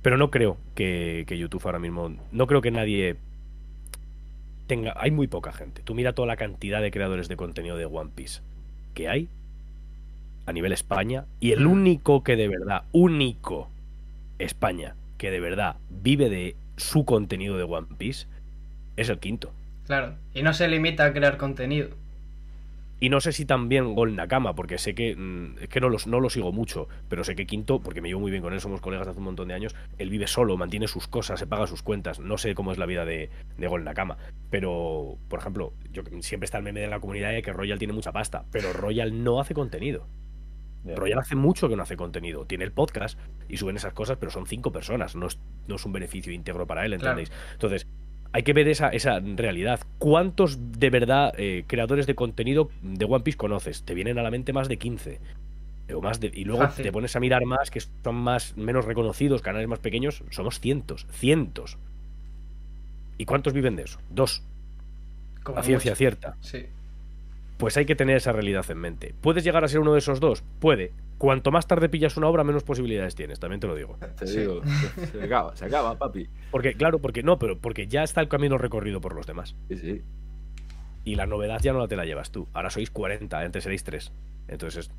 Pero 0.02 0.18
no 0.18 0.32
creo 0.32 0.58
que, 0.76 1.26
que 1.28 1.38
YouTube 1.38 1.66
ahora 1.66 1.80
mismo, 1.80 2.16
no 2.32 2.48
creo 2.48 2.62
que 2.62 2.72
nadie 2.72 3.18
tenga, 4.68 4.94
hay 4.96 5.12
muy 5.12 5.28
poca 5.28 5.52
gente. 5.52 5.82
Tú 5.84 5.94
mira 5.94 6.14
toda 6.14 6.28
la 6.28 6.38
cantidad 6.38 6.82
de 6.82 6.92
creadores 6.92 7.28
de 7.28 7.36
contenido 7.36 7.76
de 7.76 7.86
One 7.86 8.12
Piece 8.16 8.42
que 8.94 9.10
hay 9.10 9.30
a 10.46 10.54
nivel 10.54 10.72
España 10.72 11.26
y 11.40 11.52
el 11.52 11.68
único 11.68 12.24
que 12.24 12.36
de 12.36 12.48
verdad, 12.48 12.84
único 12.92 13.70
España 14.40 14.96
que 15.18 15.32
de 15.32 15.40
verdad 15.40 15.76
vive 15.90 16.30
de 16.30 16.56
su 16.80 17.06
contenido 17.06 17.58
de 17.58 17.64
One 17.64 17.88
Piece 17.98 18.28
es 18.98 19.10
el 19.10 19.20
quinto. 19.20 19.54
Claro. 19.86 20.16
Y 20.34 20.44
no 20.44 20.54
se 20.54 20.68
limita 20.68 21.06
a 21.06 21.14
crear 21.14 21.38
contenido. 21.38 21.90
Y 23.02 23.10
no 23.10 23.22
sé 23.22 23.32
si 23.32 23.46
también 23.46 23.96
Gol 23.96 24.16
Nakama, 24.16 24.56
porque 24.56 24.78
sé 24.78 24.94
que. 24.94 25.16
mm, 25.16 25.60
Es 25.62 25.70
que 25.70 25.80
no, 25.80 25.88
los, 25.88 26.06
no 26.06 26.20
lo 26.20 26.30
sigo 26.30 26.52
mucho, 26.52 26.90
pero 27.08 27.24
sé 27.24 27.34
que 27.36 27.46
Quinto, 27.48 27.80
porque 27.80 28.02
me 28.02 28.10
llevo 28.10 28.20
muy 28.20 28.32
bien 28.32 28.44
con 28.44 28.54
él, 28.54 28.60
somos 28.60 28.82
colegas 28.82 29.08
de 29.08 29.12
hace 29.12 29.20
un 29.20 29.26
montón 29.26 29.48
de 29.48 29.54
años. 29.54 29.74
Él 29.98 30.10
vive 30.10 30.28
solo, 30.28 30.58
mantiene 30.58 30.88
sus 30.90 31.08
cosas, 31.08 31.40
se 31.40 31.48
paga 31.48 31.66
sus 31.68 31.82
cuentas. 31.82 32.20
No 32.20 32.38
sé 32.38 32.56
cómo 32.56 32.74
es 32.74 32.78
la 32.78 32.86
vida 32.86 33.06
de, 33.06 33.30
de 33.58 33.68
Gol 33.68 33.86
Nakama. 33.86 34.18
Pero, 34.50 35.18
por 35.30 35.40
ejemplo, 35.40 35.74
yo 35.94 36.04
siempre 36.22 36.46
está 36.46 36.58
el 36.58 36.64
meme 36.66 36.82
de 36.82 36.88
la 36.88 37.00
comunidad 37.00 37.32
de 37.32 37.42
que 37.42 37.54
Royal 37.54 37.80
tiene 37.80 37.94
mucha 37.94 38.12
pasta, 38.12 38.44
pero 38.52 38.74
Royal 38.74 39.24
no 39.24 39.40
hace 39.40 39.54
contenido. 39.54 40.06
Ya. 40.86 40.96
Royal 40.96 41.20
hace 41.20 41.36
mucho 41.36 41.68
que 41.70 41.76
no 41.76 41.84
hace 41.84 41.98
contenido. 41.98 42.46
Tiene 42.46 42.64
el 42.64 42.72
podcast 42.72 43.20
y 43.50 43.58
suben 43.58 43.76
esas 43.76 43.94
cosas, 43.94 44.18
pero 44.18 44.32
son 44.32 44.46
cinco 44.48 44.72
personas. 44.72 45.16
No 45.16 45.28
es, 45.28 45.38
no 45.68 45.76
es 45.76 45.86
un 45.86 45.92
beneficio 45.94 46.32
íntegro 46.32 46.66
para 46.68 46.86
él, 46.86 46.98
Claro. 46.98 47.20
¿entendéis? 47.20 47.32
Entonces, 47.54 47.86
hay 48.32 48.44
que 48.44 48.54
ver 48.54 48.68
esa, 48.68 48.90
esa 48.90 49.20
realidad. 49.20 49.80
¿Cuántos 49.98 50.72
de 50.80 50.90
verdad 50.90 51.34
eh, 51.38 51.64
creadores 51.68 52.06
de 52.08 52.16
contenido 52.16 52.70
de 52.82 53.06
One 53.06 53.22
Piece 53.24 53.38
conoces? 53.38 53.84
Te 53.84 53.94
vienen 53.94 54.20
a 54.20 54.24
la 54.24 54.32
mente 54.32 54.54
más 54.54 54.70
de 54.70 54.78
15. 54.78 55.20
O 55.96 56.02
más 56.02 56.20
de- 56.20 56.32
y 56.34 56.46
luego 56.46 56.62
Fácil. 56.62 56.84
te 56.86 56.92
pones 56.92 57.16
a 57.16 57.20
mirar 57.20 57.44
más, 57.46 57.72
que 57.72 57.80
son 57.82 58.16
más 58.16 58.56
menos 58.56 58.86
reconocidos, 58.86 59.42
canales 59.42 59.68
más 59.68 59.80
pequeños, 59.80 60.24
somos 60.30 60.60
cientos, 60.60 61.08
cientos. 61.12 61.78
¿Y 63.18 63.26
cuántos 63.26 63.54
viven 63.54 63.76
de 63.76 63.84
eso? 63.84 64.00
Dos. 64.10 64.44
Como 65.44 65.58
La 65.58 65.64
ciencia 65.64 65.96
cierta. 65.96 66.38
Sí. 66.42 66.68
Pues 67.60 67.76
hay 67.76 67.86
que 67.86 67.96
tener 67.96 68.16
esa 68.16 68.32
realidad 68.32 68.66
en 68.72 68.78
mente. 68.78 69.14
¿Puedes 69.20 69.44
llegar 69.44 69.66
a 69.66 69.68
ser 69.68 69.82
uno 69.82 69.92
de 69.92 70.00
esos 70.00 70.20
dos? 70.22 70.44
Puede. 70.60 70.94
Cuanto 71.18 71.52
más 71.52 71.68
tarde 71.68 71.90
pillas 71.90 72.16
una 72.16 72.28
obra, 72.28 72.46
menos 72.46 72.64
posibilidades 72.64 73.16
tienes, 73.16 73.38
también 73.40 73.60
te 73.60 73.68
lo 73.68 73.76
digo. 73.76 73.98
Te 74.18 74.26
Sí. 74.26 74.40
digo, 74.40 74.62
se 75.12 75.22
acaba, 75.22 75.54
se 75.58 75.66
acaba, 75.66 75.98
papi. 75.98 76.30
Porque, 76.52 76.74
claro, 76.76 77.00
porque 77.00 77.22
no, 77.22 77.38
pero 77.38 77.60
porque 77.60 77.88
ya 77.88 78.04
está 78.04 78.22
el 78.22 78.30
camino 78.30 78.58
recorrido 78.58 79.02
por 79.02 79.14
los 79.14 79.28
demás. 79.28 79.56
Sí, 79.68 79.78
sí. 79.78 80.02
Y 81.04 81.16
la 81.16 81.26
novedad 81.28 81.60
ya 81.62 81.74
no 81.74 81.80
la 81.80 81.90
te 81.90 81.98
la 81.98 82.06
llevas 82.06 82.32
tú. 82.32 82.48
Ahora 82.54 82.70
sois 82.70 82.90
40, 82.92 83.38
antes 83.38 83.64
seréis 83.64 83.84
3. 83.84 84.12
Entonces, 84.48 84.90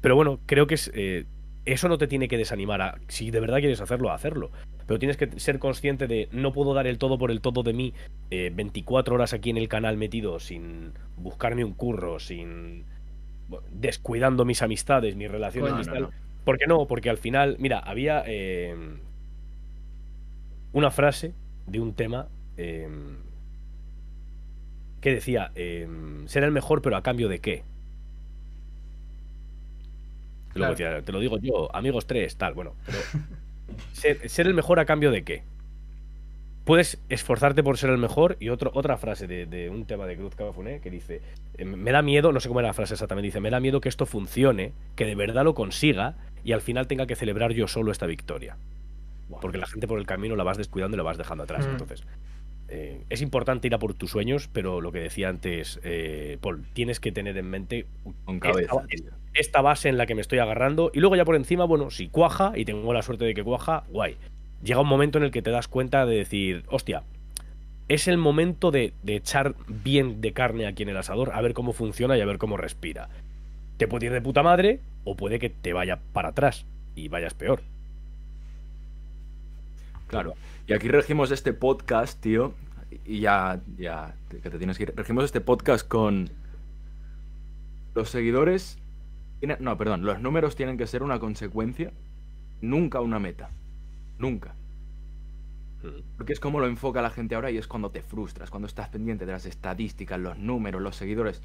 pero 0.00 0.16
bueno, 0.16 0.40
creo 0.46 0.66
que 0.66 0.76
es, 0.76 0.90
eh, 0.94 1.26
eso 1.66 1.88
no 1.88 1.98
te 1.98 2.06
tiene 2.08 2.28
que 2.28 2.38
desanimar 2.38 2.80
a, 2.80 2.98
si 3.08 3.30
de 3.30 3.40
verdad 3.40 3.58
quieres 3.58 3.82
hacerlo, 3.82 4.10
a 4.10 4.14
hacerlo. 4.14 4.50
Pero 4.90 4.98
tienes 4.98 5.16
que 5.16 5.38
ser 5.38 5.60
consciente 5.60 6.08
de, 6.08 6.28
no 6.32 6.52
puedo 6.52 6.74
dar 6.74 6.88
el 6.88 6.98
todo 6.98 7.16
por 7.16 7.30
el 7.30 7.40
todo 7.40 7.62
de 7.62 7.72
mí 7.72 7.94
eh, 8.32 8.50
24 8.52 9.14
horas 9.14 9.32
aquí 9.32 9.50
en 9.50 9.56
el 9.56 9.68
canal 9.68 9.96
metido 9.96 10.40
sin 10.40 10.94
buscarme 11.16 11.62
un 11.62 11.74
curro, 11.74 12.18
sin 12.18 12.86
bueno, 13.46 13.64
descuidando 13.70 14.44
mis 14.44 14.62
amistades, 14.62 15.14
mis 15.14 15.30
relaciones, 15.30 15.74
mis 15.74 15.86
no, 15.86 15.94
no. 15.94 16.10
¿Por 16.44 16.58
qué 16.58 16.66
no? 16.66 16.88
Porque 16.88 17.08
al 17.08 17.18
final, 17.18 17.54
mira, 17.60 17.78
había 17.78 18.24
eh, 18.26 18.74
una 20.72 20.90
frase 20.90 21.34
de 21.68 21.78
un 21.78 21.94
tema 21.94 22.26
eh, 22.56 22.88
que 25.00 25.14
decía, 25.14 25.52
eh, 25.54 25.86
ser 26.26 26.42
el 26.42 26.50
mejor, 26.50 26.82
pero 26.82 26.96
a 26.96 27.04
cambio 27.04 27.28
de 27.28 27.38
qué. 27.38 27.62
Luego 30.54 30.74
te 30.74 31.12
lo 31.12 31.20
digo 31.20 31.38
yo, 31.38 31.72
amigos 31.76 32.08
tres, 32.08 32.34
tal, 32.34 32.54
bueno, 32.54 32.74
pero 32.84 32.98
ser, 33.92 34.28
ser 34.28 34.46
el 34.46 34.54
mejor 34.54 34.80
a 34.80 34.84
cambio 34.84 35.10
de 35.10 35.22
qué. 35.22 35.42
Puedes 36.64 36.98
esforzarte 37.08 37.62
por 37.62 37.78
ser 37.78 37.90
el 37.90 37.98
mejor 37.98 38.36
y 38.38 38.50
otro, 38.50 38.70
otra 38.74 38.96
frase 38.96 39.26
de, 39.26 39.46
de 39.46 39.70
un 39.70 39.86
tema 39.86 40.06
de 40.06 40.16
Cruz 40.16 40.34
Cabafuné 40.36 40.80
que 40.80 40.90
dice, 40.90 41.20
eh, 41.56 41.64
me 41.64 41.90
da 41.90 42.02
miedo, 42.02 42.32
no 42.32 42.40
sé 42.40 42.48
cómo 42.48 42.60
era 42.60 42.68
la 42.68 42.74
frase 42.74 42.94
exactamente, 42.94 43.26
dice, 43.26 43.40
me 43.40 43.50
da 43.50 43.60
miedo 43.60 43.80
que 43.80 43.88
esto 43.88 44.06
funcione, 44.06 44.72
que 44.94 45.06
de 45.06 45.14
verdad 45.14 45.44
lo 45.44 45.54
consiga 45.54 46.16
y 46.44 46.52
al 46.52 46.60
final 46.60 46.86
tenga 46.86 47.06
que 47.06 47.16
celebrar 47.16 47.52
yo 47.52 47.66
solo 47.66 47.90
esta 47.90 48.06
victoria. 48.06 48.56
Porque 49.40 49.58
la 49.58 49.66
gente 49.66 49.86
por 49.86 49.98
el 49.98 50.06
camino 50.06 50.36
la 50.36 50.44
vas 50.44 50.58
descuidando 50.58 50.96
y 50.96 50.98
la 50.98 51.04
vas 51.04 51.18
dejando 51.18 51.44
atrás. 51.44 51.66
Mm. 51.66 51.70
Entonces, 51.70 52.04
eh, 52.68 53.04
es 53.08 53.20
importante 53.20 53.66
ir 53.66 53.74
a 53.74 53.78
por 53.78 53.94
tus 53.94 54.10
sueños, 54.10 54.48
pero 54.52 54.80
lo 54.80 54.92
que 54.92 55.00
decía 55.00 55.28
antes, 55.28 55.80
eh, 55.82 56.38
Paul, 56.40 56.64
tienes 56.72 57.00
que 57.00 57.12
tener 57.12 57.36
en 57.36 57.48
mente 57.48 57.86
Con 58.24 58.40
cabeza. 58.40 58.84
Esta 59.34 59.60
base 59.60 59.88
en 59.88 59.96
la 59.96 60.06
que 60.06 60.14
me 60.14 60.20
estoy 60.20 60.38
agarrando 60.38 60.90
y 60.92 61.00
luego 61.00 61.16
ya 61.16 61.24
por 61.24 61.36
encima, 61.36 61.64
bueno, 61.64 61.90
si 61.90 62.08
cuaja 62.08 62.52
y 62.56 62.64
tengo 62.64 62.92
la 62.92 63.02
suerte 63.02 63.24
de 63.24 63.34
que 63.34 63.44
cuaja, 63.44 63.84
guay. 63.88 64.16
Llega 64.62 64.80
un 64.80 64.88
momento 64.88 65.18
en 65.18 65.24
el 65.24 65.30
que 65.30 65.42
te 65.42 65.50
das 65.50 65.68
cuenta 65.68 66.04
de 66.04 66.16
decir, 66.16 66.64
hostia, 66.68 67.04
es 67.88 68.08
el 68.08 68.18
momento 68.18 68.70
de, 68.70 68.92
de 69.02 69.16
echar 69.16 69.54
bien 69.66 70.20
de 70.20 70.32
carne 70.32 70.66
aquí 70.66 70.82
en 70.82 70.90
el 70.90 70.96
asador, 70.96 71.32
a 71.32 71.40
ver 71.40 71.54
cómo 71.54 71.72
funciona 71.72 72.16
y 72.16 72.20
a 72.20 72.26
ver 72.26 72.38
cómo 72.38 72.56
respira. 72.56 73.08
Te 73.78 73.88
puede 73.88 74.06
ir 74.06 74.12
de 74.12 74.20
puta 74.20 74.42
madre 74.42 74.80
o 75.04 75.16
puede 75.16 75.38
que 75.38 75.50
te 75.50 75.72
vaya 75.72 76.00
para 76.12 76.28
atrás 76.28 76.66
y 76.94 77.08
vayas 77.08 77.34
peor. 77.34 77.62
Claro. 80.10 80.34
Y 80.66 80.72
aquí 80.72 80.88
regimos 80.88 81.30
este 81.30 81.52
podcast, 81.52 82.20
tío. 82.20 82.54
Y 83.04 83.20
ya, 83.20 83.60
ya, 83.78 84.14
que 84.28 84.50
te 84.50 84.58
tienes 84.58 84.76
que 84.76 84.84
ir. 84.84 84.92
Regimos 84.96 85.24
este 85.24 85.40
podcast 85.40 85.86
con 85.86 86.30
los 87.94 88.10
seguidores. 88.10 88.79
Tiene- 89.40 89.56
No, 89.60 89.76
perdón, 89.76 90.04
los 90.04 90.20
números 90.20 90.54
tienen 90.56 90.76
que 90.78 90.86
ser 90.86 91.02
una 91.02 91.18
consecuencia, 91.18 91.92
nunca 92.60 93.00
una 93.00 93.18
meta. 93.18 93.50
Nunca. 94.18 94.54
Porque 96.18 96.34
es 96.34 96.40
como 96.40 96.60
lo 96.60 96.66
enfoca 96.66 97.00
la 97.00 97.08
gente 97.08 97.34
ahora 97.34 97.50
y 97.50 97.56
es 97.56 97.66
cuando 97.66 97.90
te 97.90 98.02
frustras, 98.02 98.50
cuando 98.50 98.66
estás 98.66 98.90
pendiente 98.90 99.24
de 99.24 99.32
las 99.32 99.46
estadísticas, 99.46 100.20
los 100.20 100.38
números, 100.38 100.82
los 100.82 100.94
seguidores. 100.94 101.40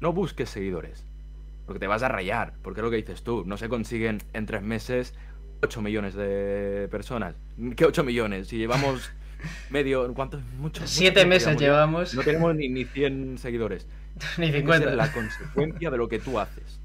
No 0.00 0.12
busques 0.12 0.50
seguidores, 0.50 1.02
porque 1.64 1.78
te 1.80 1.86
vas 1.86 2.02
a 2.02 2.08
rayar, 2.08 2.52
porque 2.62 2.80
es 2.80 2.84
lo 2.84 2.90
que 2.90 2.96
dices 2.96 3.22
tú, 3.22 3.44
no 3.46 3.56
se 3.56 3.70
consiguen 3.70 4.18
en 4.34 4.44
tres 4.44 4.62
meses 4.62 5.14
8 5.62 5.80
millones 5.80 6.14
de 6.14 6.88
personas. 6.90 7.34
¿Qué 7.76 7.86
8 7.86 8.04
millones? 8.04 8.48
Si 8.48 8.58
llevamos 8.58 9.10
medio... 9.70 10.12
¿Cuántos? 10.12 10.42
Muchos. 10.58 10.90
Siete 10.90 11.24
muchos 11.24 11.28
meses 11.46 11.58
llevamos. 11.60 12.14
No 12.14 12.22
tenemos 12.22 12.54
ni, 12.54 12.68
ni 12.68 12.84
100 12.84 13.38
seguidores. 13.38 13.86
Ni 14.36 14.50
Tiene 14.50 14.60
que 14.66 14.72
ser 14.72 14.82
50. 14.90 14.94
la 14.94 15.10
consecuencia 15.12 15.90
de 15.90 15.96
lo 15.96 16.06
que 16.08 16.18
tú 16.18 16.38
haces. 16.38 16.80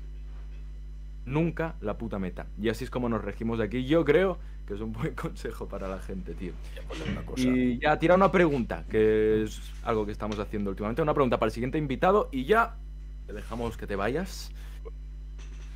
Nunca 1.27 1.75
la 1.81 1.97
puta 1.97 2.19
meta. 2.19 2.47
Y 2.59 2.69
así 2.69 2.85
es 2.85 2.89
como 2.89 3.09
nos 3.09 3.23
regimos 3.23 3.59
de 3.59 3.65
aquí. 3.65 3.85
Yo 3.85 4.05
creo 4.05 4.39
que 4.65 4.73
es 4.73 4.81
un 4.81 4.93
buen 4.93 5.13
consejo 5.15 5.67
para 5.67 5.87
la 5.87 5.99
gente, 5.99 6.33
tío. 6.33 6.53
Una 7.11 7.21
cosa. 7.21 7.41
Y 7.47 7.79
ya 7.79 7.99
tira 7.99 8.15
una 8.15 8.31
pregunta, 8.31 8.85
que 8.89 9.43
es 9.43 9.61
algo 9.83 10.05
que 10.05 10.11
estamos 10.11 10.39
haciendo 10.39 10.69
últimamente. 10.69 11.01
Una 11.01 11.13
pregunta 11.13 11.37
para 11.37 11.47
el 11.47 11.53
siguiente 11.53 11.77
invitado 11.77 12.29
y 12.31 12.45
ya 12.45 12.75
te 13.27 13.33
dejamos 13.33 13.77
que 13.77 13.85
te 13.85 13.95
vayas. 13.95 14.51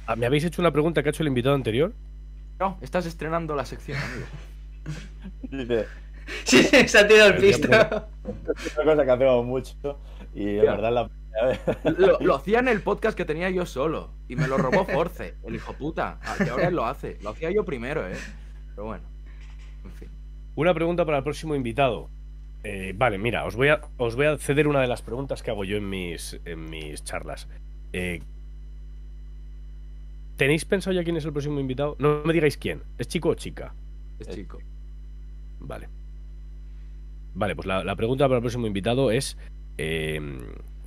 Ah, 0.08 0.16
¿Me 0.16 0.26
habéis 0.26 0.46
hecho 0.46 0.62
una 0.62 0.72
pregunta 0.72 1.04
que 1.04 1.10
ha 1.10 1.12
hecho 1.12 1.24
el 1.24 1.28
invitado 1.28 1.54
anterior? 1.54 1.94
No, 2.60 2.78
estás 2.82 3.06
estrenando 3.06 3.56
la 3.56 3.66
sección, 3.66 3.98
amigo. 3.98 4.28
Dice, 5.52 5.86
Sí, 6.46 6.64
se 6.88 6.98
ha 6.98 7.08
tirado 7.08 7.32
el 7.32 7.38
pisto. 7.38 7.68
es 7.68 8.78
una 8.78 8.86
cosa 8.86 9.06
que 9.06 9.12
hacemos 9.12 9.46
mucho 9.46 10.00
y 10.34 10.58
la 10.58 10.76
verdad 10.76 10.92
la. 10.94 11.10
Lo, 11.98 12.20
lo 12.20 12.36
hacía 12.36 12.60
en 12.60 12.68
el 12.68 12.82
podcast 12.82 13.18
que 13.18 13.26
tenía 13.26 13.50
yo 13.50 13.66
solo 13.66 14.12
y 14.28 14.36
me 14.36 14.48
lo 14.48 14.58
robó 14.58 14.86
Force, 14.86 15.36
el 15.46 15.56
hijo 15.56 15.74
puta. 15.74 16.20
Ah, 16.22 16.36
ahora 16.52 16.68
él 16.68 16.76
lo 16.76 16.86
hace. 16.86 17.18
Lo 17.22 17.30
hacía 17.30 17.52
yo 17.52 17.64
primero, 17.64 18.08
¿eh? 18.08 18.18
Pero 18.76 18.88
bueno, 18.88 19.04
en 19.86 19.92
fin. 19.94 20.10
Una 20.56 20.74
pregunta 20.74 21.06
para 21.06 21.20
el 21.20 21.24
próximo 21.24 21.56
invitado. 21.56 22.10
Eh, 22.64 22.94
vale, 22.96 23.18
mira, 23.18 23.46
os 23.46 23.56
voy, 23.56 23.70
a, 23.70 23.82
os 23.98 24.16
voy 24.16 24.28
a 24.28 24.38
ceder 24.38 24.68
una 24.68 24.82
de 24.82 24.88
las 24.88 25.02
preguntas 25.02 25.42
que 25.42 25.50
hago 25.50 25.64
yo 25.64 25.78
en 25.78 25.90
mis, 25.90 26.40
en 26.46 26.70
mis 26.70 27.04
charlas. 27.04 27.48
Eh, 27.94 28.22
¿Tenéis 30.36 30.66
pensado 30.66 30.94
ya 30.94 31.04
quién 31.04 31.18
es 31.18 31.26
el 31.26 31.32
próximo 31.32 31.60
invitado? 31.60 31.96
No 31.98 32.24
me 32.24 32.34
digáis 32.34 32.58
quién. 32.58 32.84
¿Es 32.98 33.08
chico 33.08 33.30
o 33.30 33.36
chica? 33.36 33.74
Es 34.20 34.28
chico. 34.30 34.60
Vale. 35.60 35.88
Vale, 37.34 37.56
pues 37.56 37.66
la, 37.66 37.84
la 37.84 37.96
pregunta 37.96 38.26
para 38.26 38.38
el 38.38 38.42
próximo 38.42 38.68
invitado 38.68 39.10
es: 39.10 39.38
eh, 39.78 40.20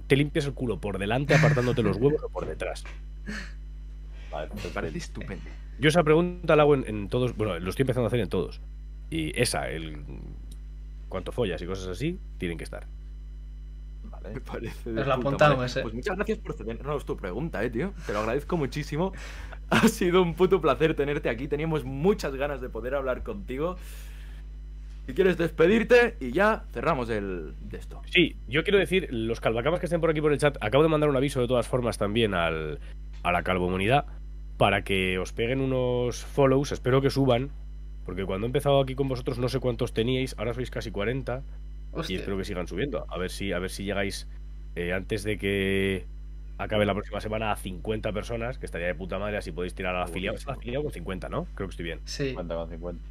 ¿te 0.06 0.16
limpias 0.16 0.46
el 0.46 0.54
culo 0.54 0.80
por 0.80 0.98
delante 0.98 1.34
apartándote 1.34 1.82
los 1.82 1.96
huevos 1.96 2.22
o 2.22 2.28
por 2.28 2.46
detrás? 2.46 2.84
Vale, 4.30 4.50
Me 4.54 4.70
parece 4.70 4.98
estupendo. 4.98 5.44
Yo 5.78 5.88
esa 5.88 6.02
pregunta 6.02 6.56
la 6.56 6.62
hago 6.62 6.74
en, 6.74 6.84
en 6.86 7.08
todos, 7.08 7.36
bueno, 7.36 7.58
lo 7.58 7.70
estoy 7.70 7.82
empezando 7.82 8.06
a 8.06 8.08
hacer 8.08 8.20
en 8.20 8.28
todos. 8.28 8.60
Y 9.10 9.38
esa, 9.40 9.68
el 9.68 10.02
cuánto 11.08 11.30
follas 11.30 11.62
y 11.62 11.66
cosas 11.66 11.86
así, 11.86 12.18
tienen 12.38 12.58
que 12.58 12.64
estar. 12.64 12.86
Vale. 14.10 14.30
Me 14.34 14.40
parece. 14.40 14.90
Nos 14.90 15.04
puta 15.04 15.14
apuntamos, 15.14 15.76
eh. 15.76 15.82
Pues 15.82 15.94
muchas 15.94 16.16
gracias 16.16 16.38
por 16.38 16.54
cedernos 16.54 17.04
tu 17.04 17.16
pregunta, 17.16 17.62
eh, 17.62 17.70
tío. 17.70 17.92
Te 18.06 18.12
lo 18.12 18.20
agradezco 18.20 18.56
muchísimo. 18.56 19.12
Ha 19.70 19.88
sido 19.88 20.22
un 20.22 20.34
puto 20.34 20.60
placer 20.60 20.94
tenerte 20.94 21.30
aquí. 21.30 21.48
Teníamos 21.48 21.84
muchas 21.84 22.34
ganas 22.34 22.60
de 22.60 22.68
poder 22.68 22.94
hablar 22.94 23.22
contigo. 23.22 23.76
Si 25.06 25.14
quieres 25.14 25.36
despedirte 25.36 26.16
y 26.20 26.32
ya 26.32 26.64
cerramos 26.72 27.10
el 27.10 27.54
de 27.60 27.78
esto. 27.78 28.00
Sí, 28.10 28.36
yo 28.48 28.64
quiero 28.64 28.78
decir, 28.78 29.08
los 29.10 29.40
calvacamas 29.40 29.80
que 29.80 29.86
estén 29.86 30.00
por 30.00 30.10
aquí 30.10 30.20
por 30.20 30.32
el 30.32 30.38
chat, 30.38 30.56
acabo 30.60 30.82
de 30.82 30.88
mandar 30.88 31.10
un 31.10 31.16
aviso 31.16 31.40
de 31.40 31.46
todas 31.46 31.66
formas 31.68 31.98
también 31.98 32.34
al, 32.34 32.78
a 33.22 33.32
la 33.32 33.42
calvomunidad 33.42 34.06
para 34.56 34.82
que 34.82 35.18
os 35.18 35.32
peguen 35.32 35.60
unos 35.60 36.24
follows, 36.24 36.72
espero 36.72 37.02
que 37.02 37.10
suban, 37.10 37.50
porque 38.06 38.24
cuando 38.24 38.46
he 38.46 38.48
empezado 38.48 38.80
aquí 38.80 38.94
con 38.94 39.08
vosotros 39.08 39.38
no 39.38 39.48
sé 39.48 39.60
cuántos 39.60 39.92
teníais, 39.92 40.34
ahora 40.38 40.54
sois 40.54 40.70
casi 40.70 40.90
40 40.90 41.42
y 42.08 42.14
espero 42.14 42.36
que 42.36 42.44
sigan 42.44 42.66
subiendo. 42.66 43.04
A 43.08 43.18
ver 43.18 43.30
si, 43.30 43.52
a 43.52 43.58
ver 43.58 43.70
si 43.70 43.84
llegáis 43.84 44.28
eh, 44.74 44.92
antes 44.92 45.24
de 45.24 45.38
que 45.38 46.06
acabe 46.58 46.86
la 46.86 46.94
próxima 46.94 47.20
semana 47.20 47.52
a 47.52 47.56
50 47.56 48.12
personas, 48.12 48.58
que 48.58 48.66
estaría 48.66 48.86
de 48.86 48.94
puta 48.94 49.18
madre, 49.18 49.36
así 49.36 49.52
podéis 49.52 49.74
tirar 49.74 49.94
al 49.96 50.02
afiliado. 50.02 50.36
Afiliado 50.46 50.84
con 50.84 50.92
50, 50.92 51.28
¿no? 51.28 51.46
Creo 51.54 51.68
que 51.68 51.72
estoy 51.72 51.84
bien. 51.84 52.00
Sí. 52.04 52.28
50 52.28 52.54
con 52.54 52.68
50. 52.68 53.08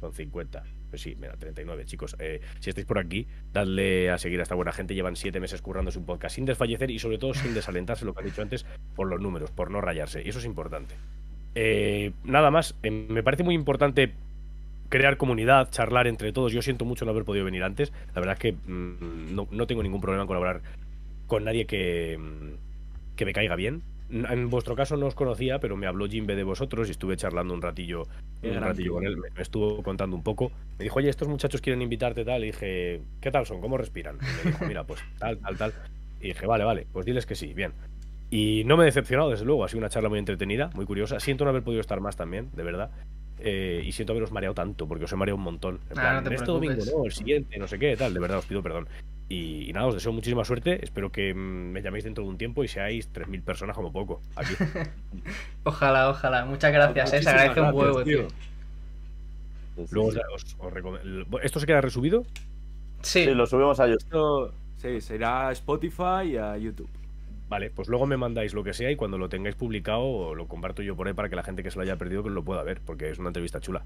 Con 0.00 0.12
50. 0.12 0.64
Pues 0.90 1.02
sí, 1.02 1.16
mira, 1.18 1.36
39, 1.36 1.84
chicos. 1.84 2.16
Eh, 2.18 2.40
si 2.60 2.70
estáis 2.70 2.86
por 2.86 2.98
aquí, 2.98 3.26
dadle 3.52 4.10
a 4.10 4.18
seguir 4.18 4.40
a 4.40 4.42
esta 4.44 4.54
buena 4.54 4.72
gente. 4.72 4.94
Llevan 4.94 5.16
siete 5.16 5.40
meses 5.40 5.62
currándose 5.62 5.98
un 5.98 6.06
podcast 6.06 6.36
sin 6.36 6.44
desfallecer 6.44 6.90
y 6.90 6.98
sobre 6.98 7.18
todo 7.18 7.34
sin 7.34 7.54
desalentarse, 7.54 8.04
lo 8.04 8.14
que 8.14 8.22
he 8.22 8.26
dicho 8.26 8.42
antes, 8.42 8.64
por 8.94 9.08
los 9.08 9.20
números, 9.20 9.50
por 9.50 9.70
no 9.70 9.80
rayarse. 9.80 10.22
Y 10.24 10.28
eso 10.28 10.38
es 10.38 10.44
importante. 10.44 10.94
Eh, 11.54 12.12
nada 12.24 12.50
más, 12.50 12.74
eh, 12.82 12.90
me 12.90 13.22
parece 13.22 13.42
muy 13.42 13.54
importante 13.54 14.12
crear 14.88 15.16
comunidad, 15.16 15.70
charlar 15.70 16.06
entre 16.06 16.32
todos. 16.32 16.52
Yo 16.52 16.62
siento 16.62 16.84
mucho 16.84 17.04
no 17.04 17.10
haber 17.10 17.24
podido 17.24 17.44
venir 17.44 17.64
antes. 17.64 17.92
La 18.14 18.20
verdad 18.20 18.34
es 18.34 18.40
que 18.40 18.52
mm, 18.52 19.34
no, 19.34 19.48
no 19.50 19.66
tengo 19.66 19.82
ningún 19.82 20.00
problema 20.00 20.22
en 20.22 20.28
colaborar 20.28 20.62
con 21.26 21.44
nadie 21.44 21.66
que, 21.66 22.16
mm, 22.18 23.16
que 23.16 23.24
me 23.24 23.32
caiga 23.32 23.56
bien. 23.56 23.82
En 24.08 24.50
vuestro 24.50 24.76
caso 24.76 24.96
no 24.96 25.06
os 25.06 25.14
conocía, 25.14 25.58
pero 25.58 25.76
me 25.76 25.86
habló 25.86 26.06
Jimbe 26.06 26.36
de 26.36 26.44
vosotros 26.44 26.86
y 26.88 26.92
estuve 26.92 27.16
charlando 27.16 27.52
un 27.54 27.60
ratillo, 27.62 28.04
un 28.42 28.54
ratillo 28.60 28.92
con 28.94 29.04
él. 29.06 29.16
Me, 29.16 29.30
me 29.30 29.42
estuvo 29.42 29.82
contando 29.82 30.14
un 30.16 30.22
poco. 30.22 30.52
Me 30.78 30.84
dijo, 30.84 30.98
oye, 30.98 31.08
estos 31.08 31.26
muchachos 31.28 31.60
quieren 31.60 31.82
invitarte 31.82 32.24
tal. 32.24 32.44
Y 32.44 32.46
dije, 32.48 33.00
¿qué 33.20 33.30
tal 33.30 33.46
son? 33.46 33.60
¿Cómo 33.60 33.76
respiran? 33.76 34.16
Y 34.20 34.46
me 34.46 34.52
dijo, 34.52 34.64
mira, 34.66 34.84
pues 34.84 35.00
tal, 35.18 35.38
tal, 35.38 35.56
tal. 35.56 35.72
Y 36.20 36.28
dije, 36.28 36.46
vale, 36.46 36.64
vale, 36.64 36.86
pues 36.92 37.04
diles 37.04 37.26
que 37.26 37.34
sí, 37.34 37.52
bien. 37.52 37.72
Y 38.30 38.62
no 38.64 38.76
me 38.76 38.84
he 38.84 38.86
decepcionado, 38.86 39.30
desde 39.30 39.44
luego. 39.44 39.64
Ha 39.64 39.68
sido 39.68 39.78
una 39.78 39.88
charla 39.88 40.08
muy 40.08 40.18
entretenida, 40.18 40.70
muy 40.74 40.84
curiosa. 40.86 41.18
Siento 41.20 41.44
no 41.44 41.50
haber 41.50 41.62
podido 41.62 41.80
estar 41.80 42.00
más 42.00 42.16
también, 42.16 42.50
de 42.54 42.62
verdad. 42.62 42.90
Eh, 43.38 43.82
y 43.84 43.92
siento 43.92 44.12
haberos 44.12 44.32
mareado 44.32 44.54
tanto, 44.54 44.88
porque 44.88 45.04
os 45.04 45.12
he 45.12 45.16
mareado 45.16 45.36
un 45.36 45.42
montón. 45.42 45.80
En 45.90 45.98
Ah, 45.98 46.02
plan, 46.02 46.24
no 46.24 46.30
te 46.30 46.34
este 46.36 46.46
domingo, 46.46 46.82
no, 46.96 47.04
el 47.04 47.12
siguiente, 47.12 47.58
no 47.58 47.68
sé 47.68 47.78
qué, 47.78 47.96
tal. 47.96 48.14
De 48.14 48.20
verdad, 48.20 48.38
os 48.38 48.46
pido 48.46 48.62
perdón. 48.62 48.88
Y, 49.28 49.68
y 49.68 49.72
nada, 49.72 49.86
os 49.88 49.94
deseo 49.94 50.12
muchísima 50.12 50.44
suerte. 50.44 50.84
Espero 50.84 51.10
que 51.10 51.34
mm, 51.34 51.38
me 51.72 51.82
llaméis 51.82 52.04
dentro 52.04 52.22
de 52.24 52.30
un 52.30 52.38
tiempo 52.38 52.62
y 52.62 52.68
seáis 52.68 53.12
3.000 53.12 53.42
personas 53.42 53.74
como 53.74 53.92
poco. 53.92 54.20
Aquí. 54.36 54.54
Ojalá, 55.64 56.10
ojalá. 56.10 56.44
Muchas 56.44 56.72
gracias, 56.72 57.12
eh. 57.12 57.22
Se 57.22 57.28
agradece 57.30 57.60
un 57.60 57.74
huevo, 57.74 58.04
tío. 58.04 58.18
tío. 58.18 58.28
Sí, 59.76 59.82
sí, 59.86 59.94
Luego 59.94 60.12
sí. 60.12 60.18
os, 60.34 60.44
os- 60.44 60.56
os 60.58 60.72
recom- 60.72 61.40
¿Esto 61.42 61.60
se 61.60 61.66
queda 61.66 61.80
resubido? 61.80 62.24
Sí. 63.02 63.24
Sí, 63.24 63.34
lo 63.34 63.46
subimos 63.46 63.78
a 63.80 63.86
YouTube. 63.88 63.98
Esto, 64.04 64.54
sí, 64.78 65.00
será 65.00 65.48
a 65.48 65.52
Spotify 65.52 66.30
y 66.32 66.36
a 66.36 66.56
YouTube. 66.56 66.88
Vale, 67.48 67.70
pues 67.70 67.88
luego 67.88 68.06
me 68.06 68.16
mandáis 68.16 68.54
lo 68.54 68.64
que 68.64 68.72
sea 68.74 68.90
y 68.90 68.96
cuando 68.96 69.18
lo 69.18 69.28
tengáis 69.28 69.54
publicado 69.54 70.34
lo 70.34 70.48
comparto 70.48 70.82
yo 70.82 70.96
por 70.96 71.06
ahí 71.08 71.14
para 71.14 71.28
que 71.28 71.36
la 71.36 71.42
gente 71.44 71.62
que 71.62 71.70
se 71.70 71.76
lo 71.76 71.82
haya 71.82 71.96
perdido 71.96 72.22
que 72.24 72.30
lo 72.30 72.42
pueda 72.42 72.62
ver, 72.62 72.80
porque 72.84 73.10
es 73.10 73.18
una 73.18 73.28
entrevista 73.28 73.60
chula. 73.60 73.84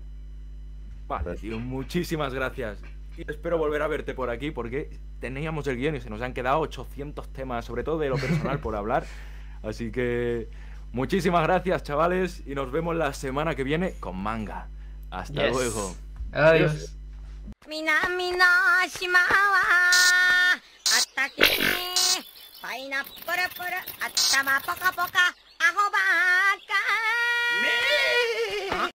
Vale, 1.08 1.34
tío, 1.36 1.58
muchísimas 1.58 2.32
gracias. 2.32 2.78
Y 3.16 3.30
espero 3.30 3.58
volver 3.58 3.82
a 3.82 3.86
verte 3.88 4.14
por 4.14 4.30
aquí 4.30 4.50
porque 4.50 4.98
teníamos 5.20 5.66
el 5.66 5.76
guion 5.76 5.96
y 5.96 6.00
se 6.00 6.08
nos 6.10 6.22
han 6.22 6.32
quedado 6.32 6.60
800 6.60 7.32
temas, 7.32 7.64
sobre 7.64 7.84
todo 7.84 7.98
de 7.98 8.08
lo 8.08 8.16
personal 8.16 8.60
por 8.60 8.76
hablar. 8.76 9.04
Así 9.62 9.92
que 9.92 10.48
muchísimas 10.92 11.42
gracias, 11.42 11.82
chavales, 11.82 12.42
y 12.46 12.54
nos 12.54 12.72
vemos 12.72 12.96
la 12.96 13.12
semana 13.12 13.54
que 13.54 13.64
viene 13.64 13.94
con 14.00 14.16
manga. 14.16 14.68
Hasta 15.10 15.46
Yes. 15.46 15.52
luego. 15.52 15.96
Adiós. 16.32 16.94
南 17.70 18.00